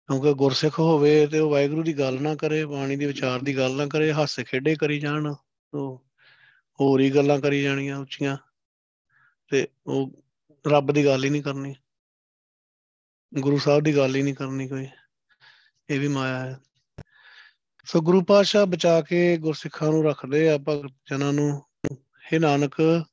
ਕਿਉਂਕਿ 0.07 0.33
ਗੁਰਸਿੱਖ 0.33 0.79
ਹੋਵੇ 0.79 1.27
ਤੇ 1.27 1.39
ਉਹ 1.39 1.51
ਵਾਹਿਗੁਰੂ 1.51 1.83
ਦੀ 1.83 1.99
ਗੱਲ 1.99 2.21
ਨਾ 2.21 2.35
ਕਰੇ, 2.35 2.65
ਬਾਣੀ 2.65 2.95
ਦੇ 2.95 3.05
ਵਿਚਾਰ 3.05 3.39
ਦੀ 3.39 3.57
ਗੱਲ 3.57 3.71
ਨਾ 3.71 3.85
ਕਰੇ, 3.85 4.13
ਹਾਸੇ 4.13 4.43
ਖੇਡੇ 4.43 4.75
ਕਰੀ 4.75 4.99
ਜਾਣ, 4.99 5.33
ਉਹ 5.73 6.05
ਹੋਰ 6.81 7.01
ਹੀ 7.01 7.09
ਗੱਲਾਂ 7.09 7.39
ਕਰੀ 7.39 7.63
ਜਾਣੀਆਂ 7.63 7.97
ਉੱਚੀਆਂ। 7.97 8.37
ਤੇ 9.49 9.67
ਉਹ 9.87 10.11
ਰੱਬ 10.67 10.91
ਦੀ 10.91 11.05
ਗੱਲ 11.05 11.23
ਹੀ 11.23 11.29
ਨਹੀਂ 11.29 11.43
ਕਰਨੀ। 11.43 11.75
ਗੁਰੂ 13.39 13.57
ਸਾਹਿਬ 13.57 13.83
ਦੀ 13.83 13.97
ਗੱਲ 13.97 14.15
ਹੀ 14.15 14.21
ਨਹੀਂ 14.21 14.33
ਕਰਨੀ 14.33 14.67
ਕੋਈ। 14.67 14.87
ਇਹ 15.89 15.99
ਵੀ 15.99 16.07
ਮਾਇਆ 16.07 16.39
ਹੈ। 16.39 16.59
ਸੋ 17.85 18.01
ਗੁਰੂ 18.01 18.21
ਪਾਤਸ਼ਾਹ 18.21 18.65
ਬਚਾ 18.65 19.01
ਕੇ 19.01 19.37
ਗੁਰਸਿੱਖਾਂ 19.37 19.91
ਨੂੰ 19.91 20.03
ਰੱਖਦੇ 20.03 20.49
ਆ 20.49 20.57
ਭਗਤ 20.57 20.93
ਜਨਾਂ 21.09 21.33
ਨੂੰ। 21.33 21.63
ਇਹ 22.33 22.39
ਨਾਨਕ, 22.39 23.05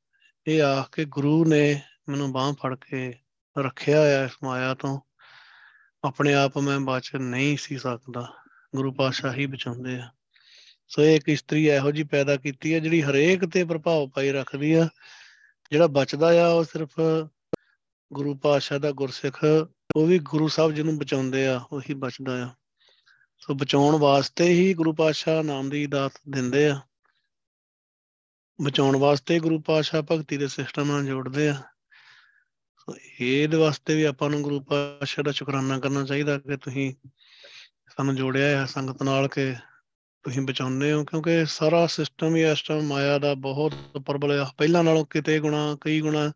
ਇਹ 0.46 0.62
ਆਖ 0.62 0.96
ਕੇ 0.96 1.04
ਗੁਰੂ 1.04 1.44
ਨੇ 1.44 1.82
ਮੈਨੂੰ 2.08 2.32
ਬਾਹ 2.32 2.52
ਫੜ 2.52 2.76
ਕੇ 2.76 3.14
ਰੱਖਿਆ 3.58 4.00
ਆ 4.00 4.24
ਇਸ 4.24 4.30
ਮਾਇਆ 4.42 4.74
ਤੋਂ। 4.74 5.00
ਆਪਣੇ 6.04 6.34
ਆਪ 6.34 6.58
ਮੈਂ 6.58 6.80
ਬਚ 6.80 7.10
ਨਹੀਂ 7.16 7.56
ਸੀ 7.56 7.78
ਸਕਦਾ। 7.78 8.34
ਗੁਰੂ 8.76 8.92
ਪਾਤਸ਼ਾਹ 8.92 9.34
ਹੀ 9.34 9.46
ਬਚਾਉਂਦੇ 9.46 9.96
ਆ। 9.96 10.10
ਸੋ 10.88 11.02
ਇਹ 11.02 11.16
ਇੱਕ 11.16 11.28
ਇਸਤਰੀ 11.28 11.68
ਇਹੋ 11.68 11.90
ਜੀ 11.90 12.02
ਪੈਦਾ 12.02 12.36
ਕੀਤੀ 12.36 12.74
ਹੈ 12.74 12.78
ਜਿਹੜੀ 12.78 13.02
ਹਰੇਕ 13.02 13.44
ਤੇ 13.44 13.64
ਪ੍ਰਭਾਵ 13.64 14.08
ਪਾਈ 14.08 14.32
ਰੱਖਦੀ 14.32 14.72
ਆ। 14.72 14.88
ਜਿਹੜਾ 15.74 15.86
ਬਚਦਾ 15.86 16.44
ਆ 16.44 16.48
ਉਹ 16.48 16.64
ਸਿਰਫ 16.64 16.90
ਗੁਰੂ 18.12 18.36
ਪਾਤਸ਼ਾਹ 18.36 18.78
ਦਾ 18.78 18.92
ਗੁਰਸਿੱਖ, 18.92 19.44
ਉਹ 19.96 20.06
ਵੀ 20.06 20.18
ਗੁਰੂ 20.18 20.48
ਸਾਹਿਬ 20.48 20.72
ਜਿਹਨੂੰ 20.72 20.98
ਬਚਾਉਂਦੇ 20.98 21.46
ਆ, 21.46 21.60
ਉਹੀ 21.72 21.94
ਬਚਦਾ 21.94 22.44
ਆ। 22.44 22.50
ਸੋ 23.38 23.54
ਬਚਾਉਣ 23.54 23.96
ਵਾਸਤੇ 23.96 24.44
ਹੀ 24.44 24.74
ਗੁਰੂ 24.74 24.92
ਪਾਤਸ਼ਾਹ 24.92 25.42
ਨਾਮ 25.42 25.68
ਦੀ 25.68 25.86
ਦਾਤ 25.86 26.12
ਦਿੰਦੇ 26.30 26.68
ਆ। 26.68 26.80
ਬਚਾਉਣ 28.60 28.96
ਵਾਸਤੇ 28.96 29.40
ਗੁਰੂ 29.40 29.60
ਪਾਤਸ਼ਾਹ 29.60 30.02
ਭਗਤੀ 30.02 30.36
ਦੇ 30.36 30.48
ਸਿਸਟਮ 30.48 30.88
ਨਾਲ 30.88 31.06
ਜੋੜਦੇ 31.06 31.48
ਆ। 31.48 31.62
ਸੋ 32.78 32.94
ਇਹਦੇ 33.20 33.56
ਵਾਸਤੇ 33.56 33.96
ਵੀ 33.96 34.02
ਆਪਾਂ 34.02 34.30
ਨੂੰ 34.30 34.42
ਗੁਰੂ 34.42 34.60
ਪਾਤਸ਼ਾਹ 34.60 35.24
ਦਾ 35.24 35.32
ਸ਼ੁਕਰਾਨਾ 35.32 35.78
ਕਰਨਾ 35.78 36.04
ਚਾਹੀਦਾ 36.04 36.38
ਕਿ 36.38 36.56
ਤੁਸੀਂ 36.56 36.94
ਸਾਨੂੰ 37.96 38.16
ਜੋੜਿਆ 38.16 38.60
ਹੈ 38.60 38.64
ਸੰਗਤ 38.66 39.02
ਨਾਲ 39.02 39.28
ਕਿ 39.28 39.54
ਤੁਸੀਂ 40.24 40.42
ਬਚਾਉਂਦੇ 40.42 40.92
ਹੋ, 40.92 41.04
ਕਿਉਂਕਿ 41.04 41.44
ਸਾਰਾ 41.46 41.86
ਸਿਸਟਮ 41.86 42.36
ਹੀ 42.36 42.42
ਇਸ 42.42 42.62
ਟਾਈਮ 42.62 42.82
ਮਾਇਆ 42.82 43.18
ਦਾ 43.18 43.32
ਬਹੁਤ 43.40 43.74
ਪ੍ਰਬਲ 44.06 44.32
ਆ। 44.32 44.44
ਪਹਿਲਾਂ 44.58 44.82
ਨਾਲੋਂ 44.84 45.04
ਕਿਤੇ 45.06 45.38
ਗੁਣਾ, 45.40 45.76
ਕਈ 45.80 46.00
ਗੁਣਾ 46.00 46.30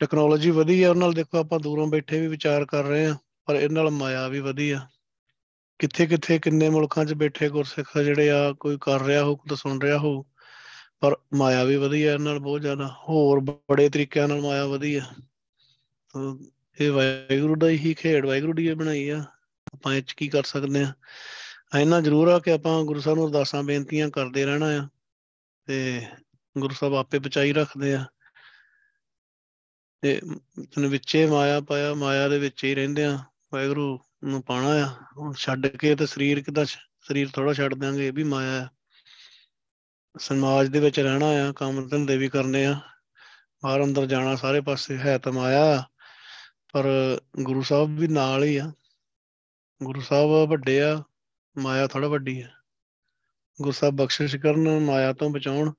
ਟੈਕਨੋਲੋਜੀ 0.00 0.50
ਵਧੀ 0.50 0.82
ਆ 0.82 0.90
ਉਹਨਾਂ 0.90 1.00
ਨਾਲ 1.00 1.12
ਦੇਖੋ 1.12 1.38
ਆਪਾਂ 1.38 1.58
ਦੂਰੋਂ 1.60 1.86
ਬੈਠੇ 1.86 2.20
ਵੀ 2.20 2.26
ਵਿਚਾਰ 2.26 2.64
ਕਰ 2.64 2.84
ਰਹੇ 2.84 3.06
ਆ 3.06 3.16
ਪਰ 3.48 3.56
ਇਹ 3.56 3.68
ਨਾਲ 3.70 3.90
ਮਾਇਆ 3.90 4.26
ਵੀ 4.28 4.40
ਵਧੀ 4.40 4.70
ਆ। 4.70 4.80
ਕਿੱਥੇ 5.80 6.06
ਕਿੱਥੇ 6.06 6.38
ਕਿੰਨੇ 6.38 6.68
ਮੁਲਕਾਂ 6.70 7.04
'ਚ 7.04 7.14
ਬੈਠੇ 7.14 7.48
ਗੁਰਸਿੱਖ 7.48 7.98
ਜਿਹੜੇ 7.98 8.30
ਆ, 8.30 8.52
ਕੋਈ 8.52 8.78
ਕਰ 8.80 9.02
ਰਿਹਾ 9.02 9.22
ਹੋ 9.24 9.36
ਕੋਈ 9.36 9.56
ਸੁਣ 9.56 9.80
ਰਿਹਾ 9.80 9.98
ਹੋ 9.98 10.22
ਪਰ 11.00 11.16
ਮਾਇਆ 11.34 11.64
ਵੀ 11.64 11.76
ਵਧੀ 11.76 12.02
ਆ 12.04 12.12
ਇਹਨਾਂ 12.12 12.24
ਨਾਲ 12.24 12.38
ਬਹੁਤ 12.38 12.60
ਜ਼ਿਆਦਾ। 12.60 12.86
ਹੋਰ 13.08 13.40
ਬੜੇ 13.40 13.88
ਤਰੀਕਿਆਂ 13.88 14.28
ਨਾਲ 14.28 14.40
ਮਾਇਆ 14.40 14.66
ਵਧੀ 14.66 14.94
ਆ। 14.94 15.02
ਇਹ 16.78 16.90
ਵਾਹਿਗੁਰੂ 16.90 17.56
ਦਾ 17.56 17.68
ਹੀ 17.68 17.94
ਖੇਡ 17.94 18.26
ਵਾਹਿਗੁਰੂ 18.26 18.52
ਦੀ 18.52 18.72
ਬਣਾਈ 18.74 19.08
ਆ। 19.08 19.24
ਆਪਾਂ 19.74 19.94
ਇਹ 19.94 20.02
'ਚ 20.02 20.12
ਕੀ 20.12 20.28
ਕਰ 20.28 20.42
ਸਕਦੇ 20.44 20.82
ਆ 20.82 20.92
ਇੰਨਾ 21.80 22.00
ਜ਼ਰੂਰ 22.00 22.28
ਆ 22.28 22.38
ਕਿ 22.38 22.52
ਆਪਾਂ 22.52 22.84
ਗੁਰੂ 22.84 23.00
ਸਾਹਿਬ 23.00 23.18
ਨੂੰ 23.18 23.28
ਅਰਦਾਸਾਂ, 23.28 23.62
ਬੇਨਤੀਆਂ 23.62 24.10
ਕਰਦੇ 24.10 24.44
ਰਹਿਣਾ 24.44 24.66
ਆ 24.66 24.88
ਤੇ 25.66 26.06
ਗੁਰੂ 26.58 26.74
ਸਾਹਿਬ 26.74 26.94
ਆਪੇ 26.94 27.18
ਬਚਾਈ 27.18 27.52
ਰੱਖਦੇ 27.52 27.94
ਆ। 27.94 28.04
ਤੇ 30.00 30.20
ਤਨ 30.74 30.86
ਵਿੱਚੇ 30.86 31.26
ਮਾਇਆ 31.26 31.60
ਪਾਇਆ, 31.60 31.94
ਮਾਇਆ 31.94 32.28
ਦੇ 32.28 32.38
ਵਿੱਚ 32.38 32.64
ਹੀ 32.64 32.74
ਰਹਿੰਦੇ 32.74 33.04
ਆ। 33.04 33.18
ਵਾਹਿਗੁਰੂ 33.52 34.00
ਨੂੰ 34.24 34.42
ਪਾਣਾ 34.42 34.68
ਆ। 34.68 34.86
ਹੁਣ 35.16 35.32
ਛੱਡ 35.32 35.66
ਕੇ 35.66 35.94
ਤੇ 35.96 36.06
ਸਰੀਰ 36.06 36.42
ਕਿਦਾ 36.42 36.64
ਸਰੀਰ 36.64 37.28
ਥੋੜਾ 37.28 37.52
ਛੱਡ 37.52 37.74
ਦਿਆਂਗੇ, 37.74 38.06
ਇਹ 38.06 38.12
ਵੀ 38.12 38.24
ਮਾਇਆ 38.24 38.62
ਆ। 38.62 38.68
ਸਮਾਜ 40.18 40.68
ਦੇ 40.68 40.80
ਵਿੱਚ 40.80 41.00
ਰਹਿਣਾ 41.00 41.26
ਆ, 41.26 41.52
ਕੰਮ 41.52 41.88
ਧੰਦੇ 41.88 42.16
ਵੀ 42.16 42.28
ਕਰਨੇ 42.28 42.66
ਆ। 42.66 42.80
ਬਾਹਰ 43.62 43.84
ਅੰਦਰ 43.84 44.06
ਜਾਣਾ 44.06 44.36
ਸਾਰੇ 44.36 44.60
ਪਾਸੇ 44.60 44.98
ਹੈ 44.98 45.18
ਤਾਂ 45.18 45.32
ਮਾਇਆ 45.32 45.84
ਪਰ 46.72 46.84
ਗੁਰੂ 47.42 47.62
ਸਾਹਿਬ 47.62 47.98
ਵੀ 47.98 48.08
ਨਾਲ 48.08 48.44
ਹੀ 48.44 48.56
ਆ। 48.56 48.72
ਗੁਰੂ 49.82 50.00
ਸਾਹਿਬ 50.00 50.48
ਵੱਡੇ 50.48 50.82
ਆ 50.82 51.02
ਮਾਇਆ 51.58 51.86
ਥੋੜਾ 51.86 52.08
ਵੱਡੀ 52.08 52.40
ਆ 52.40 52.48
ਗੁਰੂ 53.60 53.72
ਸਾਹਿਬ 53.72 53.96
ਬਖਸ਼ਿਸ਼ 53.96 54.36
ਕਰਨ, 54.36 54.78
ਮਾਇਆ 54.78 55.12
ਤੋਂ 55.12 55.30
ਬਚਾਉਣ। 55.30 55.72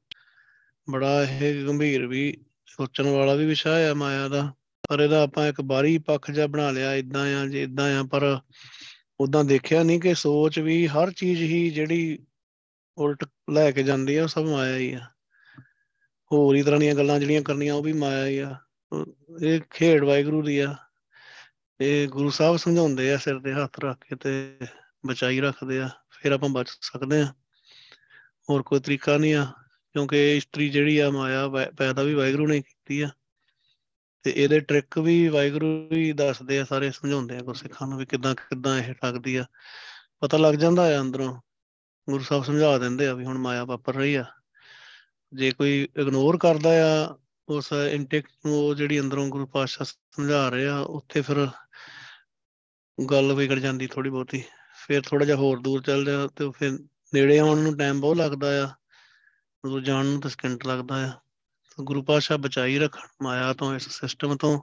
ਬੜਾ 0.90 1.24
ਇਹ 1.24 1.68
ਗੰਭੀਰ 1.68 2.08
ਵੀ 2.08 2.46
ਸੋਚਣ 2.66 3.08
ਵਾਲਾ 3.08 3.34
ਵੀ 3.34 3.46
ਵਿਸ਼ਾ 3.46 3.92
ਆ 3.92 3.94
ਮਾਇਆ 3.94 4.28
ਦਾ। 4.28 4.54
ਪਰ 4.90 5.00
ਇਹਦਾ 5.00 5.24
ਆਪਾਂ 5.24 5.48
ਇੱਕ 5.48 5.62
ਬਾਹਰੀ 5.62 5.98
ਪੱਖ 5.98 6.32
ਜਿਹਾ 6.32 6.48
ਬਣਾ 6.48 6.72
ਲਿਆ 6.72 6.94
ਇਦਾਂ 6.94 7.36
ਆ, 7.36 7.46
ਜੇ 7.46 7.64
ਇਦਾਂ 7.64 8.00
ਆ, 8.00 8.04
ਪਰ 8.04 8.40
ਉਦਾਂ 9.20 9.44
ਦੇਖਿਆ 9.44 9.84
ਨਹੀਂ 9.84 10.00
ਕਿ 10.00 10.16
ਸੋਚ 10.16 10.60
ਵੀ 10.60 10.88
ਹਰ 10.88 11.12
ਚੀਜ਼ 11.12 11.42
ਹੀ 11.44 11.70
ਜਿਹੜੀ 11.70 12.20
ਉਲਟ 12.98 13.26
ਲੈ 13.52 13.72
ਕੇ 13.72 13.84
ਜਾਂਦੀ 13.84 14.16
ਆ, 14.16 14.24
ਉਹ 14.24 14.28
ਸਭ 14.28 14.42
ਮਾਇਆ 14.42 14.78
ਹੀ 14.78 14.94
ਆ। 14.94 15.00
ਹੋਰ 16.32 16.56
ਹੀ 16.56 16.64
ਤਰ੍ਹਾਂ 16.64 16.80
ਦੀਆਂ 16.80 16.96
ਗੱਲਾਂ 16.96 17.20
ਜਿਹੜੀਆਂ 17.20 17.42
ਕਰਨੀਆਂ, 17.42 17.74
ਉਹ 17.74 17.84
ਵੀ 17.84 17.94
ਮਾਇਆ 17.94 18.26
ਹੀ 18.26 18.38
ਆ। 18.38 18.56
ਇਹ 19.42 19.62
ਖੇਡ 19.70 20.04
ਵਾਹਿਗੁਰੂ 20.04 20.42
ਦੀ 20.42 20.60
ਆ। 20.60 20.76
ਇਹ 21.82 22.08
ਗੁਰੂ 22.08 22.30
ਸਾਹਿਬ 22.30 22.58
ਸਮਝਾਉਂਦੇ 22.58 23.14
ਆ 23.14 23.18
ਸਿਰ 23.18 23.40
ਤੇ 23.40 23.54
ਹੱਥ 23.54 23.80
ਰੱਖ 23.80 23.98
ਕੇ 24.10 24.16
ਤੇ 24.16 24.58
ਬਚਾਈ 25.06 25.40
ਰੱਖਦੇ 25.42 25.82
ਆ, 25.82 25.90
ਫਿਰ 26.10 26.32
ਆਪਾਂ 26.32 26.50
ਬਚ 26.50 26.70
ਸਕਦੇ 26.82 27.22
ਆ। 27.22 27.34
ਹੋਰ 28.50 28.64
ਕੋਈ 28.64 28.80
ਤਰੀਕਾ 28.80 29.18
ਨਹੀਂ 29.18 29.36
ਆ, 29.36 29.54
ਕਿਉਂਕਿ 29.94 30.38
ਇਸਤਰੀ 30.38 30.70
ਜਿਹੜੀ 30.70 31.00
ਆ 31.00 31.10
ਮਾਇਆ 31.10 31.48
ਪੈਦਾ 31.78 32.04
ਵੀ 32.04 32.14
ਵਾਹਿਗੁਰੂ 32.14 32.48
ਨੇ 32.48 32.62
ਕੀਤੀ 32.62 33.02
ਆ। 33.02 33.10
ਤੇ 34.24 34.34
ਇਹਦੇ 34.36 34.60
ਟ੍ਰਿਕ 34.60 35.00
ਵੀ 35.00 35.28
ਵਾਹਿਗੁਰੂ 35.28 35.90
ਹੀ 35.92 36.12
ਦੱਸਦੇ 36.12 36.60
ਆ, 36.60 36.64
ਸਾਰੇ 36.64 36.92
ਸਮਝਾਉਂਦੇ 36.92 37.38
ਆ 37.38 37.40
ਗੁਰਸਿੱਖਾਂ 37.40 37.88
ਨੂੰ 37.88 37.98
ਵੀ 37.98 38.06
ਕਿਦਾਂ 38.06 38.36
ਕਿਦਾਂ 38.36 38.78
ਇਹ 38.78 38.94
ਠੱਗਦੀ 38.94 39.36
ਆ। 39.36 39.46
ਪਤਾ 40.20 40.38
ਲੱਗ 40.38 40.56
ਜਾਂਦਾ 40.56 40.98
ਆ 40.98 41.02
ਅੰਦਰੋਂ, 41.02 41.42
ਗੁਰੂ 42.10 42.24
ਸਾਹਿਬ 42.24 42.44
ਸਮਝਾ 42.44 42.78
ਦਿੰਦੇ 42.78 43.08
ਆ 43.08 43.14
ਵੀ 43.14 43.26
ਹੁਣ 43.26 43.38
ਮਾਇਆ 43.38 43.66
ਵਾਪਰ 43.66 43.96
ਰਹੀ 43.96 44.16
ਆ। 44.16 44.26
ਜੇ 45.34 45.52
ਕੋਈ 45.52 45.88
ਇਗਨੋਰ 45.98 46.38
ਕਰਦਾ 46.38 46.70
ਆ, 46.70 47.18
ਉਸ 47.50 47.74
ਇੰਟੈਕਟ 47.92 48.32
ਨੂੰ 48.46 48.56
ਉਹ 48.56 48.76
ਜਿਹੜੀ 48.76 49.00
ਅੰਦਰੋਂ 49.00 49.28
ਗੁਰੂ 49.28 49.46
ਪਾਤਸ਼ਾਹ 49.46 49.86
ਸਮਝਾ 49.86 50.50
ਰਹੇ 50.50 50.68
ਆ, 50.68 50.78
ਉੱਥੇ 50.78 51.22
ਫਿਰ 51.22 51.48
ਗੱਲ 53.10 53.34
ਵਿਗੜ 53.34 53.60
ਜਾਂਦੀ 53.60 53.88
ਥੋੜੀ 53.88 54.10
ਬਹੁਤੀ। 54.10 54.44
ਫਿਰ 54.88 55.02
ਥੋੜਾ 55.02 55.26
ਜਿਹਾ 55.26 55.38
ਹੋਰ 55.38 55.60
ਦੂਰ 55.60 55.82
ਚੱਲ 55.82 56.06
ਜਾ 56.06 56.28
ਤੇ 56.28 56.52
ਫਿਰ 56.52 56.72
ਨੇੜੇ 57.14 57.40
ਆਉਣ 57.40 57.58
ਨੂੰ 57.58 57.78
ਟਾਈਮ 57.78 58.02
ਬਹੁਤ 58.02 58.18
ਲੱਗਦਾ 58.18 58.66
ਆ। 58.66 58.70
ਉਦੋਂ 59.66 59.82
ਜਾਣ 59.82 60.06
ਨੂੰ 60.06 60.22
ਤਾਂ 60.22 60.30
ਸਕਿੰਟ 60.30 60.68
ਲੱਗਦਾ 60.68 61.08
ਆ। 61.08 61.14
ਗੁਰੂ 61.82 62.04
ਪਾਤਸ਼ਾਹ 62.04 62.38
ਬਚਾਈ 62.38 62.80
ਰੱਖਣ, 62.80 63.08
ਮਾਇਆ 63.24 63.54
ਤੋਂ, 63.54 63.76
ਇਸ 63.76 63.90
ਸਿਸਟਮ 63.90 64.38
ਤੋਂ, 64.38 64.62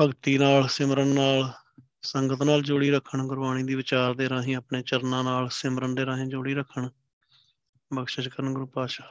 ਭਗਤੀ 0.00 0.38
ਨਾਲ, 0.38 0.68
ਸਿਮਰਨ 0.68 1.08
ਨਾਲ, 1.08 1.52
ਸੰਗਤ 2.02 2.42
ਨਾਲ 2.42 2.62
ਜੋੜੀ 2.62 2.90
ਰੱਖਣ, 2.90 3.26
ਗੁਰਬਾਣੀ 3.26 3.62
ਦੀ 3.62 3.74
ਵਿਚਾਰ 3.74 4.14
ਦੇ 4.14 4.28
ਰਾਹੀਂ, 4.28 4.56
ਆਪਣੇ 4.56 4.82
ਚਰਨਾਂ 4.82 5.24
ਨਾਲ, 5.24 5.48
ਸਿਮਰਨ 5.48 5.94
ਦੇ 5.94 6.06
ਰਾਹੀਂ 6.06 6.26
ਜੋੜੀ 6.26 6.54
ਰੱਖਣ, 6.54 6.88
ਬਖਸ਼ਿਸ਼ 7.94 8.28
ਕਰਨ 8.28 8.52
ਗੁਰੂ 8.52 8.66
ਪਾਤਸ਼ਾਹ। 8.66 9.08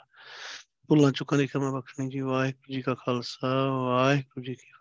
ਭੁੱਲਾਂ 0.87 1.11
ਚੁੱਕਾਂ 1.11 1.37
ਦੀ 1.37 1.47
ਖਿਮਾ 1.47 1.79
ਬਖਸ਼ਣੀ 1.79 2.09
ਜੀ। 2.09 2.19
ਵਾਹਿਗੁਰੂ 2.19 2.73
ਜੀ 2.73 2.81
ਕਾ 2.81 2.93
ਖਾਲਸਾ, 2.93 3.65
ਵਾਹਿਗੁਰੂ 3.65 4.45
ਜੀ 4.45 4.53
ਕੀ 4.53 4.71